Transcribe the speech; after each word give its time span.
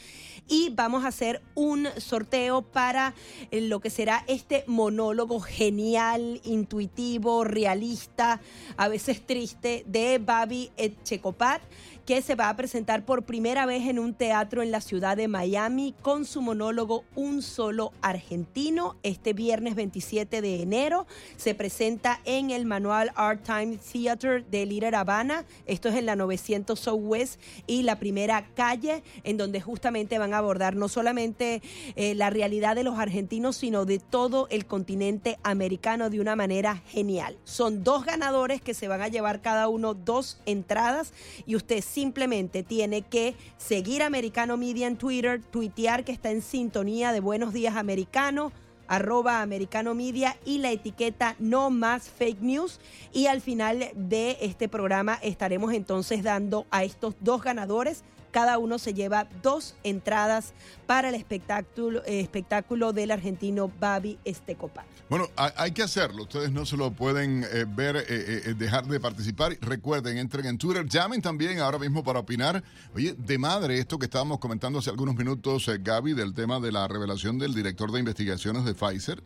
y 0.48 0.70
vamos 0.70 1.04
a 1.04 1.08
hacer 1.08 1.42
un 1.54 1.88
sorteo 1.98 2.62
para 2.62 3.14
eh, 3.50 3.60
lo 3.60 3.80
que 3.80 3.90
será 3.90 4.24
este 4.26 4.64
monólogo 4.66 5.40
genial, 5.40 6.40
intuitivo, 6.44 7.44
realista, 7.44 8.40
a 8.76 8.88
veces 8.88 9.24
triste 9.24 9.84
de 9.86 10.18
Babi 10.18 10.70
Etchecopat 10.76 11.62
que 12.06 12.22
se 12.22 12.36
va 12.36 12.48
a 12.48 12.56
presentar 12.56 13.04
por 13.04 13.24
primera 13.24 13.66
vez 13.66 13.88
en 13.88 13.98
un 13.98 14.14
teatro 14.14 14.62
en 14.62 14.70
la 14.70 14.80
ciudad 14.80 15.16
de 15.16 15.26
Miami 15.26 15.92
con 16.02 16.24
su 16.24 16.40
monólogo 16.40 17.04
Un 17.16 17.42
solo 17.42 17.92
argentino. 18.00 18.94
Este 19.02 19.32
viernes 19.32 19.74
27 19.74 20.40
de 20.40 20.62
enero 20.62 21.08
se 21.36 21.56
presenta 21.56 22.20
en 22.24 22.52
el 22.52 22.64
Manual 22.64 23.10
Art 23.16 23.42
Time 23.42 23.78
Theater 23.78 24.46
de 24.46 24.66
Little 24.66 24.94
Habana. 24.94 25.44
Esto 25.66 25.88
es 25.88 25.96
en 25.96 26.06
la 26.06 26.14
900 26.14 26.78
Southwest 26.78 27.40
y 27.66 27.82
la 27.82 27.98
primera 27.98 28.46
calle, 28.54 29.02
en 29.24 29.36
donde 29.36 29.60
justamente 29.60 30.18
van 30.18 30.32
a 30.32 30.38
abordar 30.38 30.76
no 30.76 30.88
solamente 30.88 31.60
eh, 31.96 32.14
la 32.14 32.30
realidad 32.30 32.76
de 32.76 32.84
los 32.84 33.00
argentinos, 33.00 33.56
sino 33.56 33.84
de 33.84 33.98
todo 33.98 34.46
el 34.50 34.66
continente 34.66 35.40
americano 35.42 36.08
de 36.08 36.20
una 36.20 36.36
manera 36.36 36.76
genial. 36.86 37.36
Son 37.42 37.82
dos 37.82 38.04
ganadores 38.04 38.60
que 38.60 38.74
se 38.74 38.86
van 38.86 39.02
a 39.02 39.08
llevar 39.08 39.42
cada 39.42 39.66
uno 39.66 39.94
dos 39.94 40.38
entradas 40.46 41.12
y 41.46 41.56
usted 41.56 41.82
simplemente 41.96 42.62
tiene 42.62 43.00
que 43.00 43.34
seguir 43.56 44.02
Americano 44.02 44.58
Media 44.58 44.86
en 44.86 44.98
Twitter, 44.98 45.40
tuitear 45.42 46.04
que 46.04 46.12
está 46.12 46.30
en 46.30 46.42
sintonía 46.42 47.10
de 47.10 47.20
Buenos 47.20 47.54
Días 47.54 47.74
Americano 47.74 48.52
arroba 48.86 49.40
americano 49.40 49.94
media 49.94 50.36
y 50.44 50.58
la 50.58 50.70
etiqueta 50.70 51.36
no 51.38 51.70
más 51.70 52.10
fake 52.10 52.42
news. 52.42 52.80
Y 53.14 53.28
al 53.28 53.40
final 53.40 53.88
de 53.94 54.36
este 54.42 54.68
programa 54.68 55.18
estaremos 55.22 55.72
entonces 55.72 56.22
dando 56.22 56.66
a 56.70 56.84
estos 56.84 57.14
dos 57.20 57.40
ganadores 57.40 58.04
cada 58.30 58.58
uno 58.58 58.78
se 58.78 58.94
lleva 58.94 59.28
dos 59.42 59.74
entradas 59.82 60.52
para 60.86 61.08
el 61.08 61.14
espectáculo, 61.14 62.02
eh, 62.04 62.20
espectáculo 62.20 62.92
del 62.92 63.10
argentino 63.10 63.70
Babi 63.80 64.18
Estecopa. 64.24 64.84
Bueno, 65.08 65.28
hay, 65.36 65.70
que 65.72 65.82
hacerlo. 65.82 66.24
Ustedes 66.24 66.50
no 66.50 66.66
se 66.66 66.76
lo 66.76 66.90
pueden 66.90 67.44
eh, 67.44 67.64
ver, 67.68 68.04
eh, 68.08 68.54
dejar 68.58 68.86
de 68.86 68.98
participar. 68.98 69.56
Recuerden, 69.60 70.18
entren 70.18 70.46
en 70.46 70.58
Twitter, 70.58 70.84
llamen 70.86 71.22
también 71.22 71.60
ahora 71.60 71.78
mismo 71.78 72.02
para 72.02 72.18
opinar. 72.18 72.62
Oye, 72.94 73.14
de 73.16 73.38
madre, 73.38 73.78
esto 73.78 73.98
que 73.98 74.06
estábamos 74.06 74.38
comentando 74.38 74.80
hace 74.80 74.90
algunos 74.90 75.14
minutos, 75.14 75.70
Gaby, 75.80 76.14
del 76.14 76.34
tema 76.34 76.58
de 76.58 76.72
la 76.72 76.88
revelación 76.88 77.38
del 77.38 77.54
director 77.54 77.92
de 77.92 78.00
investigaciones 78.00 78.64
de 78.64 78.74
Pfizer, 78.74 79.22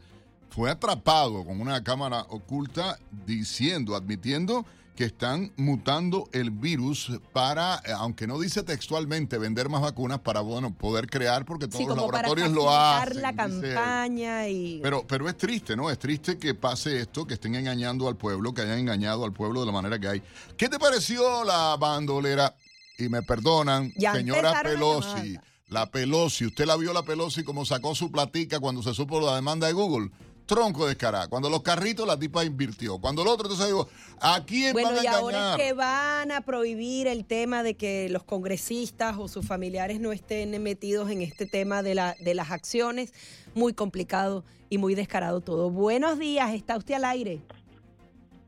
fue 0.50 0.70
atrapado 0.70 1.44
con 1.44 1.60
una 1.60 1.82
cámara 1.82 2.26
oculta 2.28 2.98
diciendo, 3.26 3.94
admitiendo 3.94 4.66
que 5.00 5.06
están 5.06 5.50
mutando 5.56 6.28
el 6.30 6.50
virus 6.50 7.10
para, 7.32 7.76
eh, 7.86 7.92
aunque 7.96 8.26
no 8.26 8.38
dice 8.38 8.62
textualmente 8.62 9.38
vender 9.38 9.70
más 9.70 9.80
vacunas, 9.80 10.18
para 10.18 10.42
bueno, 10.42 10.74
poder 10.74 11.06
crear, 11.06 11.46
porque 11.46 11.68
todos 11.68 11.86
los 11.86 11.96
laboratorios 11.96 12.50
lo 12.50 12.70
hacen. 12.70 13.22
la 13.22 13.34
campaña 13.34 14.46
y... 14.46 14.78
Pero, 14.82 15.06
pero 15.06 15.26
es 15.26 15.38
triste, 15.38 15.74
¿no? 15.74 15.88
Es 15.88 15.98
triste 15.98 16.36
que 16.36 16.54
pase 16.54 17.00
esto, 17.00 17.26
que 17.26 17.32
estén 17.32 17.54
engañando 17.54 18.08
al 18.08 18.16
pueblo, 18.18 18.52
que 18.52 18.60
hayan 18.60 18.78
engañado 18.78 19.24
al 19.24 19.32
pueblo 19.32 19.60
de 19.60 19.66
la 19.68 19.72
manera 19.72 19.98
que 19.98 20.06
hay. 20.06 20.22
¿Qué 20.58 20.68
te 20.68 20.78
pareció 20.78 21.44
la 21.44 21.78
bandolera? 21.80 22.54
Y 22.98 23.08
me 23.08 23.22
perdonan, 23.22 23.90
señora 23.96 24.60
Pelosi. 24.62 25.38
La 25.68 25.90
Pelosi, 25.90 26.44
¿usted 26.44 26.66
la 26.66 26.76
vio 26.76 26.92
la 26.92 27.04
Pelosi 27.04 27.42
como 27.42 27.64
sacó 27.64 27.94
su 27.94 28.10
platica 28.10 28.60
cuando 28.60 28.82
se 28.82 28.92
supo 28.92 29.18
la 29.18 29.36
demanda 29.36 29.66
de 29.66 29.72
Google? 29.72 30.10
Tronco 30.50 30.88
de 30.88 30.96
cara. 30.96 31.28
Cuando 31.28 31.48
los 31.48 31.62
carritos, 31.62 32.04
la 32.08 32.18
tipa 32.18 32.44
invirtió. 32.44 32.98
Cuando 32.98 33.22
el 33.22 33.28
otro, 33.28 33.44
entonces 33.44 33.68
digo, 33.68 33.88
¿a 34.20 34.44
quién 34.44 34.74
van 34.74 34.86
a 34.86 34.90
engañar? 34.90 35.22
Bueno, 35.22 35.38
y 35.38 35.40
ahora 35.40 35.56
es 35.56 35.62
que 35.62 35.72
van 35.74 36.32
a 36.32 36.40
prohibir 36.40 37.06
el 37.06 37.24
tema 37.24 37.62
de 37.62 37.74
que 37.74 38.08
los 38.10 38.24
congresistas 38.24 39.16
o 39.16 39.28
sus 39.28 39.46
familiares 39.46 40.00
no 40.00 40.10
estén 40.10 40.60
metidos 40.60 41.08
en 41.08 41.22
este 41.22 41.46
tema 41.46 41.84
de, 41.84 41.94
la, 41.94 42.16
de 42.18 42.34
las 42.34 42.50
acciones. 42.50 43.14
Muy 43.54 43.74
complicado 43.74 44.44
y 44.68 44.78
muy 44.78 44.96
descarado 44.96 45.40
todo. 45.40 45.70
Buenos 45.70 46.18
días, 46.18 46.52
¿está 46.52 46.76
usted 46.76 46.94
al 46.94 47.04
aire? 47.04 47.38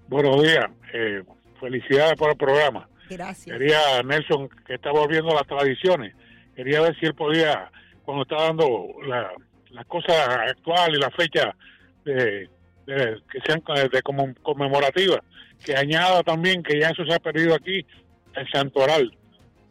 Buenos 0.08 0.42
días. 0.42 0.66
Eh, 0.92 1.22
felicidades 1.60 2.14
por 2.14 2.30
el 2.30 2.36
programa. 2.36 2.88
Gracias. 3.08 3.56
Quería, 3.56 4.02
Nelson, 4.04 4.48
que 4.66 4.74
está 4.74 4.90
volviendo 4.90 5.32
las 5.32 5.46
tradiciones. 5.46 6.16
Quería 6.56 6.80
ver 6.80 6.98
si 6.98 7.06
él 7.06 7.14
podía, 7.14 7.70
cuando 8.04 8.24
está 8.24 8.42
dando 8.42 8.88
la, 9.06 9.30
la 9.70 9.84
cosa 9.84 10.42
actual 10.48 10.96
y 10.96 10.98
la 10.98 11.10
fecha 11.10 11.54
de, 12.04 12.48
que 12.86 13.40
sean 13.46 13.62
de 13.90 14.02
como 14.02 14.34
conmemorativas, 14.42 15.20
que 15.64 15.76
añada 15.76 16.22
también 16.22 16.62
que 16.62 16.78
ya 16.78 16.90
eso 16.90 17.04
se 17.04 17.14
ha 17.14 17.18
perdido 17.18 17.54
aquí, 17.54 17.84
el 18.34 18.48
santoral, 18.50 19.16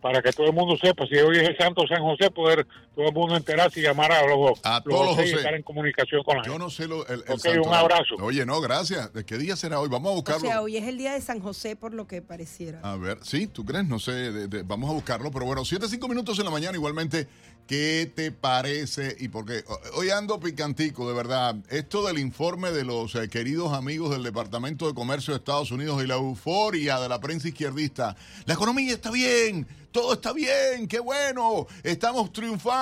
para 0.01 0.21
que 0.21 0.31
todo 0.31 0.47
el 0.47 0.53
mundo 0.53 0.75
sepa, 0.77 1.05
si 1.07 1.15
hoy 1.17 1.37
es 1.37 1.49
el 1.49 1.57
Santo 1.57 1.85
San 1.87 2.01
José, 2.01 2.31
poder 2.31 2.65
todo 2.95 3.07
el 3.07 3.13
mundo 3.13 3.37
enterarse 3.37 3.79
y 3.79 3.83
llamar 3.83 4.11
a 4.11 4.25
los, 4.25 4.59
a 4.63 4.81
todos 4.81 5.17
los 5.17 5.25
y 5.25 5.31
estar 5.31 5.53
en 5.53 5.63
comunicación 5.63 6.23
con 6.23 6.37
la 6.37 6.43
Yo 6.43 6.57
no 6.57 6.69
sé 6.69 6.87
lo, 6.87 7.05
el, 7.07 7.23
un 7.59 7.73
abrazo. 7.73 8.15
Oye, 8.19 8.45
no, 8.45 8.59
gracias. 8.59 9.13
¿De 9.13 9.25
qué 9.25 9.37
día 9.37 9.55
será 9.55 9.79
hoy? 9.79 9.89
Vamos 9.89 10.11
a 10.11 10.15
buscarlo. 10.15 10.47
O 10.47 10.51
sea, 10.51 10.61
hoy 10.61 10.77
es 10.77 10.87
el 10.87 10.97
día 10.97 11.13
de 11.13 11.21
San 11.21 11.39
José, 11.39 11.75
por 11.75 11.93
lo 11.93 12.07
que 12.07 12.21
pareciera. 12.21 12.79
A 12.83 12.97
ver, 12.97 13.19
sí, 13.21 13.47
¿tú 13.47 13.65
crees? 13.65 13.85
No 13.85 13.99
sé, 13.99 14.47
vamos 14.65 14.89
a 14.89 14.93
buscarlo, 14.93 15.31
pero 15.31 15.45
bueno, 15.45 15.63
7, 15.63 15.87
5 15.87 16.07
minutos 16.07 16.37
en 16.39 16.45
la 16.45 16.51
mañana 16.51 16.75
igualmente 16.75 17.27
¿Qué 17.71 18.11
te 18.13 18.33
parece? 18.33 19.15
Y 19.19 19.29
porque 19.29 19.63
hoy 19.93 20.09
ando 20.09 20.41
picantico, 20.41 21.07
de 21.07 21.15
verdad. 21.15 21.55
Esto 21.69 22.05
del 22.05 22.19
informe 22.19 22.71
de 22.71 22.83
los 22.83 23.15
eh, 23.15 23.29
queridos 23.29 23.71
amigos 23.71 24.11
del 24.11 24.23
Departamento 24.23 24.87
de 24.87 24.93
Comercio 24.93 25.33
de 25.33 25.37
Estados 25.37 25.71
Unidos 25.71 26.03
y 26.03 26.07
la 26.07 26.15
euforia 26.15 26.99
de 26.99 27.07
la 27.07 27.21
prensa 27.21 27.47
izquierdista. 27.47 28.17
La 28.45 28.55
economía 28.55 28.91
está 28.91 29.09
bien, 29.09 29.65
todo 29.91 30.13
está 30.13 30.33
bien, 30.33 30.87
qué 30.89 30.99
bueno, 30.99 31.67
estamos 31.83 32.33
triunfando, 32.33 32.80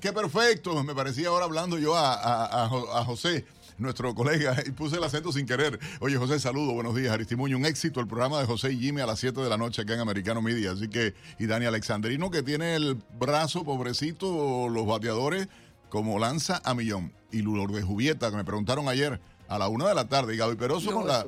qué, 0.00 0.12
perfecto. 0.12 0.82
Me 0.84 0.94
parecía 0.94 1.28
ahora 1.28 1.44
hablando 1.44 1.78
yo 1.78 1.94
a, 1.96 3.04
José 3.06 3.44
nuestro 3.76 4.14
colega, 4.14 4.56
y 4.64 4.70
puse 4.70 4.96
el 4.96 5.04
acento 5.04 5.32
sin 5.32 5.46
querer. 5.46 5.80
Oye, 5.98 6.16
José, 6.16 6.38
saludo, 6.38 6.74
buenos 6.74 6.94
días, 6.94 7.12
Aristimuño. 7.12 7.56
Un 7.56 7.66
éxito 7.66 7.98
el 7.98 8.06
programa 8.06 8.38
de 8.38 8.46
José 8.46 8.72
y 8.72 8.78
Jimmy 8.78 9.00
a 9.00 9.06
las 9.06 9.18
7 9.18 9.40
de 9.40 9.48
la 9.48 9.56
noche 9.56 9.82
acá 9.82 9.94
en 9.94 10.00
Americano 10.00 10.40
Media. 10.40 10.70
Así 10.70 10.88
que, 10.88 11.14
y 11.40 11.46
Dani 11.46 11.66
Alexandrino, 11.66 12.30
que 12.30 12.44
tiene 12.44 12.76
el 12.76 12.96
brazo, 13.18 13.64
pobrecito, 13.64 14.68
los 14.68 14.86
bateadores, 14.86 15.48
como 15.88 16.20
lanza 16.20 16.62
a 16.64 16.74
millón. 16.74 17.12
Y 17.32 17.42
de 17.72 17.82
Jubieta, 17.82 18.30
que 18.30 18.36
me 18.36 18.44
preguntaron 18.44 18.88
ayer 18.88 19.20
a 19.54 19.58
la 19.58 19.68
una 19.68 19.88
de 19.88 19.94
la 19.94 20.08
tarde. 20.08 20.34
Y 20.34 20.38
Gaby 20.38 20.56
Peroso 20.56 20.90
No, 20.90 20.96
con 20.98 21.06
la, 21.08 21.26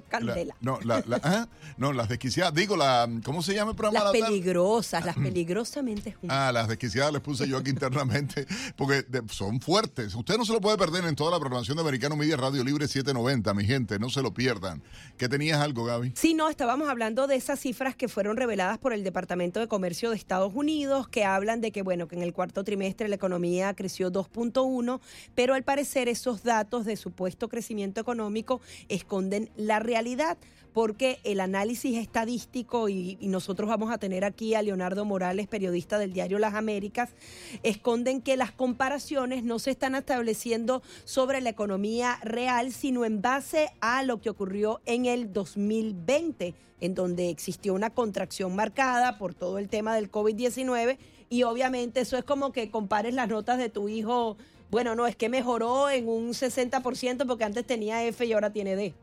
no, 0.60 0.78
la, 0.82 1.02
la- 1.06 1.16
ajá, 1.16 1.48
no, 1.76 1.92
las 1.92 2.08
desquiciadas. 2.08 2.54
Digo, 2.54 2.76
la, 2.76 3.08
¿cómo 3.24 3.42
se 3.42 3.54
llama 3.54 3.70
el 3.72 3.76
programa? 3.76 4.04
Las 4.04 4.12
de 4.12 4.18
la 4.20 4.26
tarde? 4.26 4.38
peligrosas, 4.40 5.04
las 5.04 5.16
peligrosamente 5.16 6.12
juntas. 6.12 6.36
Ah, 6.38 6.52
las 6.52 6.68
desquiciadas 6.68 7.12
les 7.12 7.22
puse 7.22 7.46
yo 7.48 7.58
aquí 7.58 7.70
internamente, 7.70 8.46
porque 8.76 9.02
de- 9.02 9.22
son 9.30 9.60
fuertes. 9.60 10.14
Usted 10.14 10.36
no 10.36 10.44
se 10.44 10.52
lo 10.52 10.60
puede 10.60 10.76
perder 10.76 11.04
en 11.04 11.14
toda 11.14 11.30
la 11.30 11.38
programación 11.38 11.76
de 11.76 11.82
Americano 11.82 12.16
Media 12.16 12.36
Radio 12.36 12.64
Libre 12.64 12.88
790, 12.88 13.54
mi 13.54 13.64
gente, 13.64 13.98
no 13.98 14.10
se 14.10 14.22
lo 14.22 14.34
pierdan. 14.34 14.82
¿Qué 15.16 15.28
tenías 15.28 15.60
algo, 15.60 15.84
Gaby? 15.84 16.12
Sí, 16.16 16.34
no, 16.34 16.48
estábamos 16.48 16.88
hablando 16.88 17.26
de 17.26 17.36
esas 17.36 17.60
cifras 17.60 17.94
que 17.94 18.08
fueron 18.08 18.36
reveladas 18.36 18.78
por 18.78 18.92
el 18.92 19.04
Departamento 19.04 19.60
de 19.60 19.68
Comercio 19.68 20.10
de 20.10 20.16
Estados 20.16 20.52
Unidos, 20.54 21.08
que 21.08 21.24
hablan 21.24 21.60
de 21.60 21.70
que, 21.70 21.82
bueno, 21.82 22.08
que 22.08 22.16
en 22.16 22.22
el 22.22 22.32
cuarto 22.32 22.64
trimestre 22.64 23.08
la 23.08 23.14
economía 23.14 23.72
creció 23.74 24.10
2.1, 24.10 25.00
pero 25.34 25.54
al 25.54 25.62
parecer 25.62 26.08
esos 26.08 26.42
datos 26.42 26.84
de 26.84 26.96
supuesto 26.96 27.48
crecimiento 27.48 28.00
económico 28.00 28.15
esconden 28.88 29.50
la 29.56 29.78
realidad 29.78 30.38
porque 30.76 31.20
el 31.24 31.40
análisis 31.40 31.96
estadístico, 31.96 32.90
y, 32.90 33.16
y 33.18 33.28
nosotros 33.28 33.66
vamos 33.66 33.90
a 33.90 33.96
tener 33.96 34.26
aquí 34.26 34.54
a 34.54 34.60
Leonardo 34.60 35.06
Morales, 35.06 35.46
periodista 35.46 35.98
del 35.98 36.12
diario 36.12 36.38
Las 36.38 36.52
Américas, 36.52 37.14
esconden 37.62 38.20
que 38.20 38.36
las 38.36 38.52
comparaciones 38.52 39.42
no 39.42 39.58
se 39.58 39.70
están 39.70 39.94
estableciendo 39.94 40.82
sobre 41.04 41.40
la 41.40 41.48
economía 41.48 42.18
real, 42.22 42.72
sino 42.72 43.06
en 43.06 43.22
base 43.22 43.70
a 43.80 44.02
lo 44.02 44.20
que 44.20 44.28
ocurrió 44.28 44.82
en 44.84 45.06
el 45.06 45.32
2020, 45.32 46.54
en 46.82 46.94
donde 46.94 47.30
existió 47.30 47.72
una 47.72 47.88
contracción 47.88 48.54
marcada 48.54 49.16
por 49.16 49.32
todo 49.32 49.56
el 49.56 49.70
tema 49.70 49.94
del 49.94 50.10
COVID-19 50.10 50.98
y 51.28 51.42
obviamente 51.42 52.00
eso 52.00 52.16
es 52.16 52.24
como 52.24 52.52
que 52.52 52.70
compares 52.70 53.14
las 53.14 53.28
notas 53.28 53.58
de 53.58 53.68
tu 53.68 53.88
hijo, 53.88 54.36
bueno, 54.70 54.94
no, 54.94 55.06
es 55.06 55.16
que 55.16 55.28
mejoró 55.28 55.88
en 55.90 56.08
un 56.08 56.30
60% 56.30 57.26
porque 57.26 57.44
antes 57.44 57.66
tenía 57.66 58.04
F 58.04 58.24
y 58.24 58.32
ahora 58.32 58.52
tiene 58.52 58.76
D. 58.76 58.94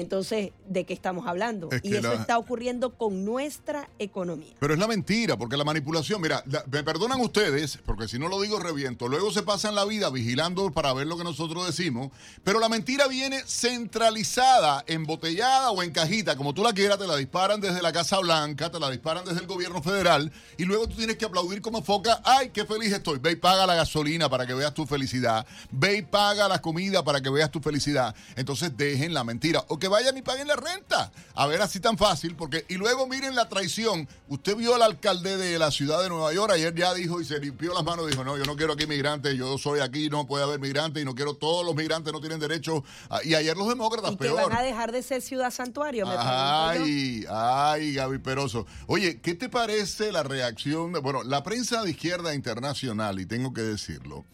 Entonces, 0.00 0.50
¿de 0.66 0.84
qué 0.84 0.92
estamos 0.94 1.26
hablando? 1.26 1.68
Es 1.70 1.80
y 1.84 1.94
eso 1.94 2.08
la- 2.08 2.20
está 2.20 2.38
ocurriendo 2.38 2.94
con 2.94 3.24
nuestra 3.24 3.88
economía. 3.98 4.54
Pero 4.58 4.72
es 4.74 4.80
la 4.80 4.86
mentira, 4.88 5.36
porque 5.36 5.56
la 5.56 5.64
manipulación, 5.64 6.20
mira, 6.20 6.42
la- 6.46 6.64
me 6.70 6.82
perdonan 6.82 7.20
ustedes, 7.20 7.78
porque 7.84 8.08
si 8.08 8.18
no 8.18 8.28
lo 8.28 8.40
digo 8.40 8.58
reviento, 8.58 9.08
luego 9.08 9.30
se 9.30 9.42
pasan 9.42 9.74
la 9.74 9.84
vida 9.84 10.10
vigilando 10.10 10.70
para 10.72 10.92
ver 10.92 11.06
lo 11.06 11.16
que 11.16 11.24
nosotros 11.24 11.66
decimos, 11.66 12.10
pero 12.44 12.60
la 12.60 12.68
mentira 12.68 13.06
viene 13.08 13.42
centralizada, 13.46 14.84
embotellada 14.86 15.70
o 15.70 15.82
en 15.82 15.90
cajita, 15.90 16.36
como 16.36 16.54
tú 16.54 16.62
la 16.62 16.72
quieras, 16.72 16.98
te 16.98 17.06
la 17.06 17.16
disparan 17.16 17.60
desde 17.60 17.82
la 17.82 17.92
Casa 17.92 18.18
Blanca, 18.18 18.70
te 18.70 18.80
la 18.80 18.90
disparan 18.90 19.24
desde 19.24 19.40
el 19.40 19.46
gobierno 19.46 19.82
federal, 19.82 20.32
y 20.56 20.64
luego 20.64 20.88
tú 20.88 20.96
tienes 20.96 21.16
que 21.16 21.24
aplaudir 21.26 21.60
como 21.60 21.82
foca, 21.82 22.20
ay, 22.24 22.50
qué 22.50 22.64
feliz 22.64 22.92
estoy, 22.92 23.18
ve 23.18 23.32
y 23.32 23.36
paga 23.36 23.66
la 23.66 23.74
gasolina 23.74 24.28
para 24.28 24.46
que 24.46 24.54
veas 24.54 24.72
tu 24.72 24.86
felicidad, 24.86 25.46
ve 25.70 25.98
y 25.98 26.02
paga 26.02 26.48
la 26.48 26.62
comida 26.62 27.04
para 27.04 27.20
que 27.20 27.28
veas 27.30 27.50
tu 27.50 27.60
felicidad, 27.60 28.14
entonces 28.36 28.76
dejen 28.76 29.12
la 29.12 29.24
mentira, 29.24 29.64
o 29.68 29.78
que 29.78 29.88
vayan 29.90 30.16
y 30.16 30.22
paguen 30.22 30.48
la 30.48 30.56
renta, 30.56 31.12
a 31.34 31.46
ver 31.46 31.60
así 31.60 31.78
tan 31.80 31.98
fácil, 31.98 32.34
porque, 32.36 32.64
y 32.68 32.76
luego 32.76 33.06
miren 33.06 33.34
la 33.34 33.48
traición, 33.50 34.08
usted 34.28 34.56
vio 34.56 34.74
al 34.74 34.82
alcalde 34.82 35.36
de 35.36 35.58
la 35.58 35.70
ciudad 35.70 36.02
de 36.02 36.08
Nueva 36.08 36.32
York, 36.32 36.52
ayer 36.54 36.74
ya 36.74 36.94
dijo 36.94 37.20
y 37.20 37.26
se 37.26 37.38
limpió 37.38 37.74
las 37.74 37.84
manos, 37.84 38.08
dijo, 38.08 38.24
no, 38.24 38.38
yo 38.38 38.44
no 38.44 38.56
quiero 38.56 38.72
aquí 38.72 38.86
migrantes, 38.86 39.34
yo 39.36 39.58
soy 39.58 39.80
aquí, 39.80 40.08
no 40.08 40.26
puede 40.26 40.44
haber 40.44 40.58
migrantes, 40.60 41.02
y 41.02 41.04
no 41.04 41.14
quiero, 41.14 41.34
todos 41.34 41.66
los 41.66 41.74
migrantes 41.74 42.10
no 42.12 42.20
tienen 42.20 42.40
derecho, 42.40 42.82
a- 43.10 43.22
y 43.22 43.34
ayer 43.34 43.56
los 43.56 43.68
demócratas, 43.68 44.12
Y 44.12 44.16
que 44.16 44.24
peor. 44.24 44.48
van 44.48 44.56
a 44.58 44.62
dejar 44.62 44.92
de 44.92 45.02
ser 45.02 45.20
ciudad 45.20 45.50
santuario, 45.50 46.06
me. 46.06 46.14
Ay, 46.16 47.24
ay, 47.28 47.94
Gaby 47.94 48.18
Peroso. 48.18 48.66
Oye, 48.86 49.20
¿qué 49.20 49.34
te 49.34 49.48
parece 49.48 50.12
la 50.12 50.22
reacción 50.22 50.92
de, 50.92 51.00
bueno, 51.00 51.22
la 51.24 51.42
prensa 51.42 51.82
de 51.82 51.90
izquierda 51.90 52.34
internacional, 52.34 53.18
y 53.20 53.26
tengo 53.26 53.52
que 53.52 53.62
decirlo, 53.62 54.24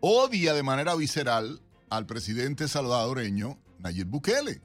odia 0.00 0.54
de 0.54 0.62
manera 0.62 0.94
visceral 0.94 1.60
al 1.90 2.06
presidente 2.06 2.66
salvadoreño 2.68 3.58
Nayib 3.78 4.06
Bukele. 4.08 4.60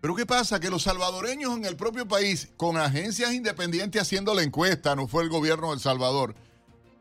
Pero 0.00 0.14
¿qué 0.14 0.26
pasa? 0.26 0.60
Que 0.60 0.70
los 0.70 0.82
salvadoreños 0.84 1.56
en 1.56 1.64
el 1.64 1.76
propio 1.76 2.06
país, 2.06 2.48
con 2.56 2.76
agencias 2.76 3.32
independientes 3.32 4.00
haciendo 4.00 4.32
la 4.34 4.42
encuesta, 4.42 4.94
no 4.94 5.08
fue 5.08 5.24
el 5.24 5.28
gobierno 5.28 5.68
de 5.68 5.74
El 5.74 5.80
Salvador. 5.80 6.34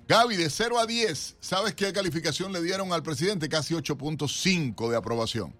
Gaby, 0.07 0.35
de 0.37 0.49
0 0.49 0.79
a 0.79 0.85
10, 0.85 1.35
¿sabes 1.39 1.75
qué 1.75 1.91
calificación 1.93 2.53
le 2.53 2.61
dieron 2.61 2.93
al 2.93 3.03
presidente? 3.03 3.49
Casi 3.49 3.73
8.5 3.75 4.89
de 4.89 4.95
aprobación. 4.95 5.53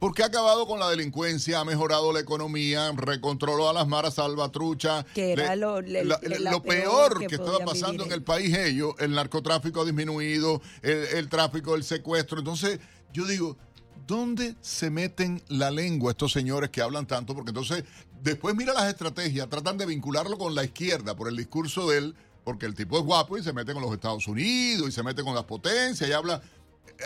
Porque 0.00 0.22
ha 0.22 0.26
acabado 0.26 0.66
con 0.66 0.78
la 0.80 0.90
delincuencia, 0.90 1.60
ha 1.60 1.64
mejorado 1.64 2.12
la 2.12 2.20
economía, 2.20 2.92
recontroló 2.94 3.70
a 3.70 3.72
las 3.72 3.86
maras 3.86 4.14
salvatruchas. 4.14 5.06
Que 5.14 5.32
era 5.32 5.56
lo- 5.56 5.80
le- 5.80 6.04
la- 6.04 6.18
la 6.22 6.50
lo 6.50 6.62
peor 6.62 7.18
que 7.20 7.28
que, 7.28 7.34
estaba 7.36 7.60
pasando 7.60 7.92
vivir 8.02 8.06
en 8.08 8.12
el 8.12 8.22
país 8.22 8.54
ellos, 8.58 8.94
el 8.98 9.12
narcotráfico 9.12 9.80
ha 9.80 9.84
disminuido, 9.86 10.60
el, 10.82 10.92
el 11.16 11.28
tráfico, 11.30 11.74
el 11.76 11.84
secuestro. 11.84 12.40
Entonces, 12.40 12.80
yo 13.14 13.24
digo, 13.26 13.56
¿dónde 14.06 14.56
se 14.60 14.90
meten 14.90 15.42
la 15.48 15.70
lengua 15.70 16.12
estos 16.12 16.32
señores 16.32 16.70
que 16.70 16.82
hablan 16.82 17.06
tanto? 17.06 17.34
Porque 17.34 17.50
entonces, 17.50 17.84
después 18.22 18.54
mira 18.54 18.72
las 18.72 18.88
estrategias, 18.88 19.48
tratan 19.48 19.78
de 19.78 19.86
vincularlo 19.86 20.38
con 20.38 20.54
la 20.54 20.64
izquierda 20.64 21.16
por 21.16 21.28
el 21.28 21.36
discurso 21.36 21.88
de 21.88 21.98
él, 21.98 22.14
porque 22.44 22.66
el 22.66 22.74
tipo 22.74 22.98
es 22.98 23.04
guapo 23.04 23.38
y 23.38 23.42
se 23.42 23.52
mete 23.52 23.72
con 23.72 23.82
los 23.82 23.92
Estados 23.92 24.26
Unidos 24.28 24.88
y 24.88 24.92
se 24.92 25.02
mete 25.02 25.22
con 25.22 25.34
las 25.34 25.44
potencias 25.44 26.08
y 26.08 26.12
habla 26.12 26.42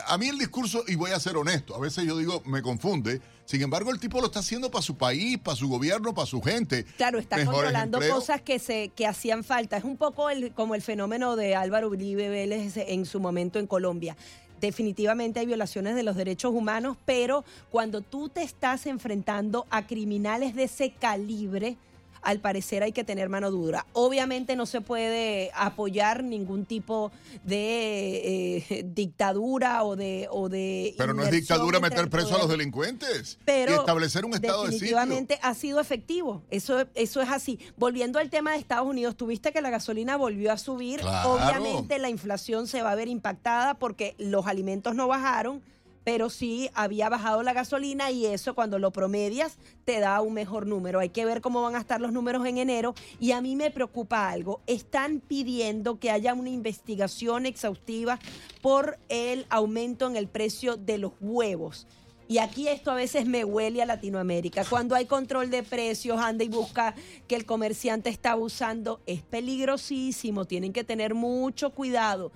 a 0.06 0.18
mí 0.18 0.28
el 0.28 0.38
discurso, 0.38 0.84
y 0.86 0.94
voy 0.94 1.10
a 1.12 1.20
ser 1.20 1.36
honesto, 1.36 1.74
a 1.74 1.78
veces 1.78 2.04
yo 2.04 2.16
digo, 2.18 2.42
me 2.44 2.62
confunde. 2.62 3.20
Sin 3.44 3.62
embargo, 3.62 3.90
el 3.90 3.98
tipo 3.98 4.20
lo 4.20 4.26
está 4.26 4.40
haciendo 4.40 4.70
para 4.70 4.82
su 4.82 4.96
país, 4.96 5.38
para 5.38 5.56
su 5.56 5.68
gobierno, 5.68 6.14
para 6.14 6.26
su 6.26 6.42
gente. 6.42 6.84
Claro, 6.96 7.18
está 7.18 7.36
Mejores 7.36 7.60
controlando 7.60 7.98
cosas 8.00 8.42
que 8.42 8.58
se 8.58 8.90
que 8.90 9.06
hacían 9.06 9.42
falta. 9.42 9.78
Es 9.78 9.84
un 9.84 9.96
poco 9.96 10.28
el, 10.28 10.52
como 10.52 10.74
el 10.74 10.82
fenómeno 10.82 11.34
de 11.34 11.54
Álvaro 11.54 11.88
Uribe 11.88 12.28
Vélez 12.28 12.76
en 12.76 13.06
su 13.06 13.20
momento 13.20 13.58
en 13.58 13.66
Colombia. 13.66 14.16
Definitivamente 14.60 15.40
hay 15.40 15.46
violaciones 15.46 15.94
de 15.94 16.02
los 16.02 16.16
derechos 16.16 16.52
humanos, 16.52 16.96
pero 17.05 17.44
cuando 17.70 18.00
tú 18.00 18.28
te 18.28 18.43
estás 18.43 18.87
enfrentando 18.87 19.66
a 19.70 19.87
criminales 19.87 20.55
de 20.55 20.64
ese 20.64 20.90
calibre, 20.90 21.76
al 22.23 22.41
parecer 22.41 22.82
hay 22.82 22.93
que 22.93 23.05
tener 23.05 23.29
mano 23.29 23.50
dura. 23.50 23.87
Obviamente 23.93 24.56
no 24.56 24.67
se 24.67 24.81
puede 24.81 25.50
apoyar 25.55 26.25
ningún 26.25 26.65
tipo 26.65 27.12
de 27.44 28.59
eh, 28.69 28.85
dictadura 28.85 29.85
o 29.85 29.97
de 29.97 30.29
o 30.31 30.49
de 30.49 30.94
Pero 30.97 31.15
no 31.15 31.23
es 31.23 31.31
dictadura 31.31 31.81
meter 31.81 32.09
preso 32.11 32.37
a 32.37 32.38
los 32.38 32.49
delincuentes 32.49 33.38
pero 33.44 33.73
y 33.73 33.75
establecer 33.75 34.25
un 34.25 34.35
estado 34.35 34.65
de 34.65 34.72
sitio. 34.72 34.96
definitivamente 34.96 35.39
ha 35.43 35.55
sido 35.55 35.81
efectivo. 35.81 36.43
Eso, 36.51 36.87
eso 36.94 37.20
es 37.20 37.29
así. 37.29 37.58
Volviendo 37.77 38.19
al 38.19 38.31
tema 38.31 38.53
de 38.53 38.58
Estados 38.58 38.87
Unidos, 38.87 39.17
tuviste 39.17 39.53
que 39.53 39.60
la 39.60 39.70
gasolina 39.70 40.17
volvió 40.17 40.53
a 40.53 40.58
subir. 40.58 41.01
Claro. 41.01 41.34
Obviamente 41.34 41.98
la 41.98 42.08
inflación 42.08 42.67
se 42.67 42.82
va 42.82 42.93
a 42.93 42.94
ver 42.94 43.08
impactada 43.08 43.75
porque 43.79 44.15
los 44.19 44.46
alimentos 44.46 44.94
no 44.94 45.08
bajaron, 45.08 45.63
pero 46.08 46.31
sí 46.31 46.70
había 46.72 47.10
bajado 47.10 47.43
la 47.43 47.53
gasolina 47.53 48.10
y 48.10 48.24
eso 48.24 48.55
cuando 48.55 48.79
lo 48.79 48.93
promedias 48.93 49.58
te 49.84 50.00
da 50.00 50.22
un 50.22 50.32
mejor 50.32 50.67
número. 50.67 51.00
Hay 51.00 51.10
que 51.10 51.27
ver 51.27 51.43
cómo 51.43 51.60
van 51.60 51.74
a 51.74 51.81
estar 51.81 52.00
los 52.00 52.15
números 52.15 52.46
en 52.46 52.56
enero 52.56 52.94
y 53.20 53.32
a 53.32 53.43
mí 53.43 53.56
me 53.56 53.70
preocupa 53.70 54.31
algo. 54.31 54.62
Están 54.67 55.20
pidiendo 55.20 55.98
que 55.98 56.10
haya 56.10 56.32
una 56.32 56.48
investigación 56.48 57.44
exhaustiva 57.44 58.19
por 58.62 58.98
el 59.10 59.44
aumento 59.50 60.06
en 60.06 60.17
el 60.17 60.29
precio 60.29 60.79
de 60.79 60.96
los 60.96 61.12
huevos. 61.20 61.86
Y 62.27 62.38
aquí 62.38 62.69
esto 62.69 62.91
a 62.91 62.94
veces 62.94 63.27
me 63.27 63.44
huele 63.44 63.82
a 63.82 63.86
Latinoamérica. 63.86 64.65
Cuando 64.65 64.94
hay 64.94 65.05
control 65.05 65.50
de 65.50 65.62
precios, 65.62 66.19
anda 66.19 66.43
y 66.43 66.48
busca 66.48 66.94
que 67.27 67.36
el 67.36 67.44
comerciante 67.44 68.08
está 68.08 68.32
abusando. 68.32 69.03
Es 69.05 69.20
peligrosísimo, 69.20 70.46
tienen 70.46 70.72
que 70.72 70.84
tener 70.84 71.12
mucho 71.15 71.69
cuidado. 71.69 72.32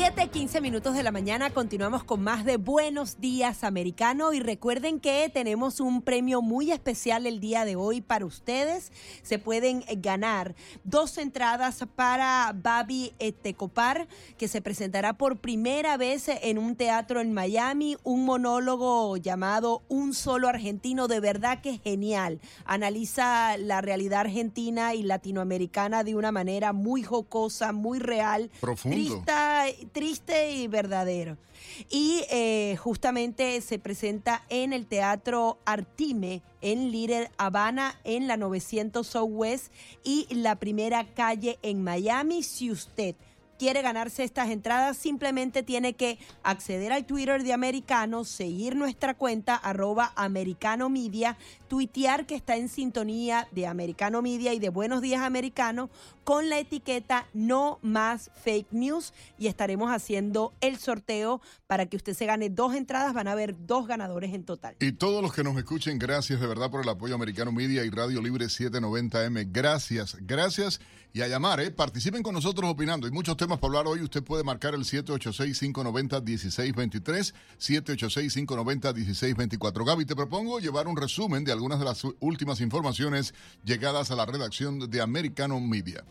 7, 0.00 0.28
15 0.28 0.60
minutos 0.60 0.94
de 0.94 1.02
la 1.02 1.10
mañana, 1.10 1.50
continuamos 1.50 2.04
con 2.04 2.22
más 2.22 2.44
de 2.44 2.56
Buenos 2.56 3.18
Días 3.18 3.64
Americano 3.64 4.32
y 4.32 4.38
recuerden 4.38 5.00
que 5.00 5.28
tenemos 5.28 5.80
un 5.80 6.02
premio 6.02 6.40
muy 6.40 6.70
especial 6.70 7.26
el 7.26 7.40
día 7.40 7.64
de 7.64 7.74
hoy 7.74 8.00
para 8.00 8.24
ustedes. 8.24 8.92
Se 9.22 9.40
pueden 9.40 9.82
ganar 9.96 10.54
dos 10.84 11.18
entradas 11.18 11.84
para 11.96 12.54
Babi 12.54 13.12
Etecopar, 13.18 14.06
que 14.36 14.46
se 14.46 14.62
presentará 14.62 15.14
por 15.14 15.38
primera 15.38 15.96
vez 15.96 16.28
en 16.28 16.58
un 16.58 16.76
teatro 16.76 17.20
en 17.20 17.32
Miami, 17.32 17.96
un 18.04 18.24
monólogo 18.24 19.16
llamado 19.16 19.82
Un 19.88 20.14
solo 20.14 20.46
argentino, 20.46 21.08
de 21.08 21.18
verdad 21.18 21.60
que 21.60 21.78
genial. 21.78 22.40
Analiza 22.64 23.56
la 23.56 23.80
realidad 23.80 24.20
argentina 24.20 24.94
y 24.94 25.02
latinoamericana 25.02 26.04
de 26.04 26.14
una 26.14 26.30
manera 26.30 26.72
muy 26.72 27.02
jocosa, 27.02 27.72
muy 27.72 27.98
real. 27.98 28.48
Profundo 28.60 28.96
triste 29.88 30.52
y 30.52 30.68
verdadero. 30.68 31.36
Y 31.90 32.24
eh, 32.30 32.76
justamente 32.78 33.60
se 33.60 33.78
presenta 33.78 34.44
en 34.48 34.72
el 34.72 34.86
Teatro 34.86 35.58
Artime 35.64 36.42
en 36.60 36.90
Little 36.90 37.30
Habana 37.38 37.98
en 38.04 38.26
la 38.26 38.36
900 38.36 39.06
Southwest 39.06 39.72
y 40.04 40.26
la 40.34 40.56
primera 40.56 41.04
calle 41.14 41.58
en 41.62 41.82
Miami. 41.82 42.42
Si 42.42 42.70
usted 42.70 43.14
quiere 43.58 43.82
ganarse 43.82 44.24
estas 44.24 44.50
entradas, 44.50 44.96
simplemente 44.96 45.62
tiene 45.62 45.94
que 45.94 46.18
acceder 46.42 46.92
al 46.92 47.04
Twitter 47.04 47.42
de 47.42 47.52
Americano, 47.52 48.24
seguir 48.24 48.76
nuestra 48.76 49.14
cuenta 49.14 49.56
arroba 49.56 50.12
Americano 50.16 50.88
Media, 50.88 51.36
tuitear 51.68 52.26
que 52.26 52.34
está 52.34 52.56
en 52.56 52.68
sintonía 52.68 53.48
de 53.52 53.66
Americano 53.66 54.22
Media 54.22 54.54
y 54.54 54.58
de 54.58 54.68
Buenos 54.68 55.02
Días 55.02 55.22
Americano 55.22 55.90
con 56.28 56.50
la 56.50 56.58
etiqueta 56.58 57.26
No 57.32 57.78
Más 57.80 58.30
Fake 58.44 58.68
News 58.70 59.14
y 59.38 59.46
estaremos 59.46 59.90
haciendo 59.90 60.52
el 60.60 60.76
sorteo 60.78 61.40
para 61.66 61.86
que 61.86 61.96
usted 61.96 62.12
se 62.12 62.26
gane 62.26 62.50
dos 62.50 62.74
entradas. 62.74 63.14
Van 63.14 63.28
a 63.28 63.32
haber 63.32 63.56
dos 63.66 63.86
ganadores 63.86 64.34
en 64.34 64.44
total. 64.44 64.76
Y 64.78 64.92
todos 64.92 65.22
los 65.22 65.32
que 65.32 65.42
nos 65.42 65.56
escuchen, 65.56 65.98
gracias 65.98 66.38
de 66.38 66.46
verdad 66.46 66.70
por 66.70 66.82
el 66.82 66.88
apoyo 66.90 67.14
Americano 67.14 67.50
Media 67.50 67.82
y 67.84 67.88
Radio 67.88 68.20
Libre 68.20 68.44
790M. 68.44 69.48
Gracias, 69.50 70.18
gracias. 70.20 70.80
Y 71.14 71.22
a 71.22 71.28
llamar, 71.28 71.60
¿eh? 71.60 71.70
participen 71.70 72.22
con 72.22 72.34
nosotros 72.34 72.70
opinando. 72.70 73.06
Hay 73.06 73.12
muchos 73.12 73.34
temas 73.38 73.47
para 73.56 73.68
hablar 73.68 73.86
hoy. 73.86 74.02
Usted 74.02 74.22
puede 74.22 74.44
marcar 74.44 74.74
el 74.74 74.82
786-590-1623, 74.82 77.32
786-590-1624. 77.58 79.86
Gaby, 79.86 80.04
te 80.04 80.14
propongo 80.14 80.60
llevar 80.60 80.86
un 80.86 80.96
resumen 80.96 81.44
de 81.44 81.52
algunas 81.52 81.78
de 81.78 81.86
las 81.86 82.04
últimas 82.20 82.60
informaciones 82.60 83.32
llegadas 83.64 84.10
a 84.10 84.16
la 84.16 84.26
redacción 84.26 84.90
de 84.90 85.00
Americano 85.00 85.58
Media. 85.60 86.04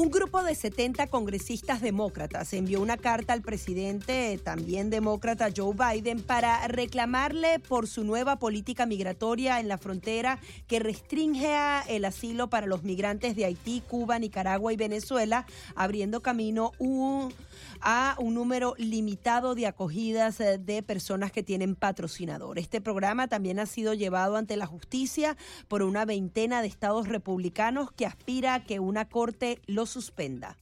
Un 0.00 0.08
grupo 0.08 0.42
de 0.42 0.54
70 0.54 1.08
congresistas 1.08 1.82
demócratas 1.82 2.54
envió 2.54 2.80
una 2.80 2.96
carta 2.96 3.34
al 3.34 3.42
presidente, 3.42 4.40
también 4.42 4.88
demócrata 4.88 5.50
Joe 5.54 5.74
Biden, 5.74 6.22
para 6.22 6.66
reclamarle 6.68 7.58
por 7.58 7.86
su 7.86 8.02
nueva 8.02 8.36
política 8.36 8.86
migratoria 8.86 9.60
en 9.60 9.68
la 9.68 9.76
frontera 9.76 10.38
que 10.68 10.78
restringe 10.78 11.54
el 11.86 12.06
asilo 12.06 12.48
para 12.48 12.66
los 12.66 12.82
migrantes 12.82 13.36
de 13.36 13.44
Haití, 13.44 13.82
Cuba, 13.86 14.18
Nicaragua 14.18 14.72
y 14.72 14.76
Venezuela, 14.76 15.44
abriendo 15.74 16.22
camino 16.22 16.72
un 16.78 17.34
a 17.80 18.16
un 18.18 18.34
número 18.34 18.74
limitado 18.78 19.54
de 19.54 19.66
acogidas 19.66 20.40
eh, 20.40 20.58
de 20.58 20.82
personas 20.82 21.32
que 21.32 21.42
tienen 21.42 21.74
patrocinador. 21.74 22.58
Este 22.58 22.80
programa 22.80 23.28
también 23.28 23.58
ha 23.58 23.66
sido 23.66 23.94
llevado 23.94 24.36
ante 24.36 24.56
la 24.56 24.66
justicia 24.66 25.36
por 25.68 25.82
una 25.82 26.04
veintena 26.04 26.62
de 26.62 26.68
estados 26.68 27.08
republicanos 27.08 27.90
que 27.92 28.06
aspira 28.06 28.54
a 28.54 28.64
que 28.64 28.80
una 28.80 29.08
corte 29.08 29.60
lo 29.66 29.86
suspenda. 29.86 30.56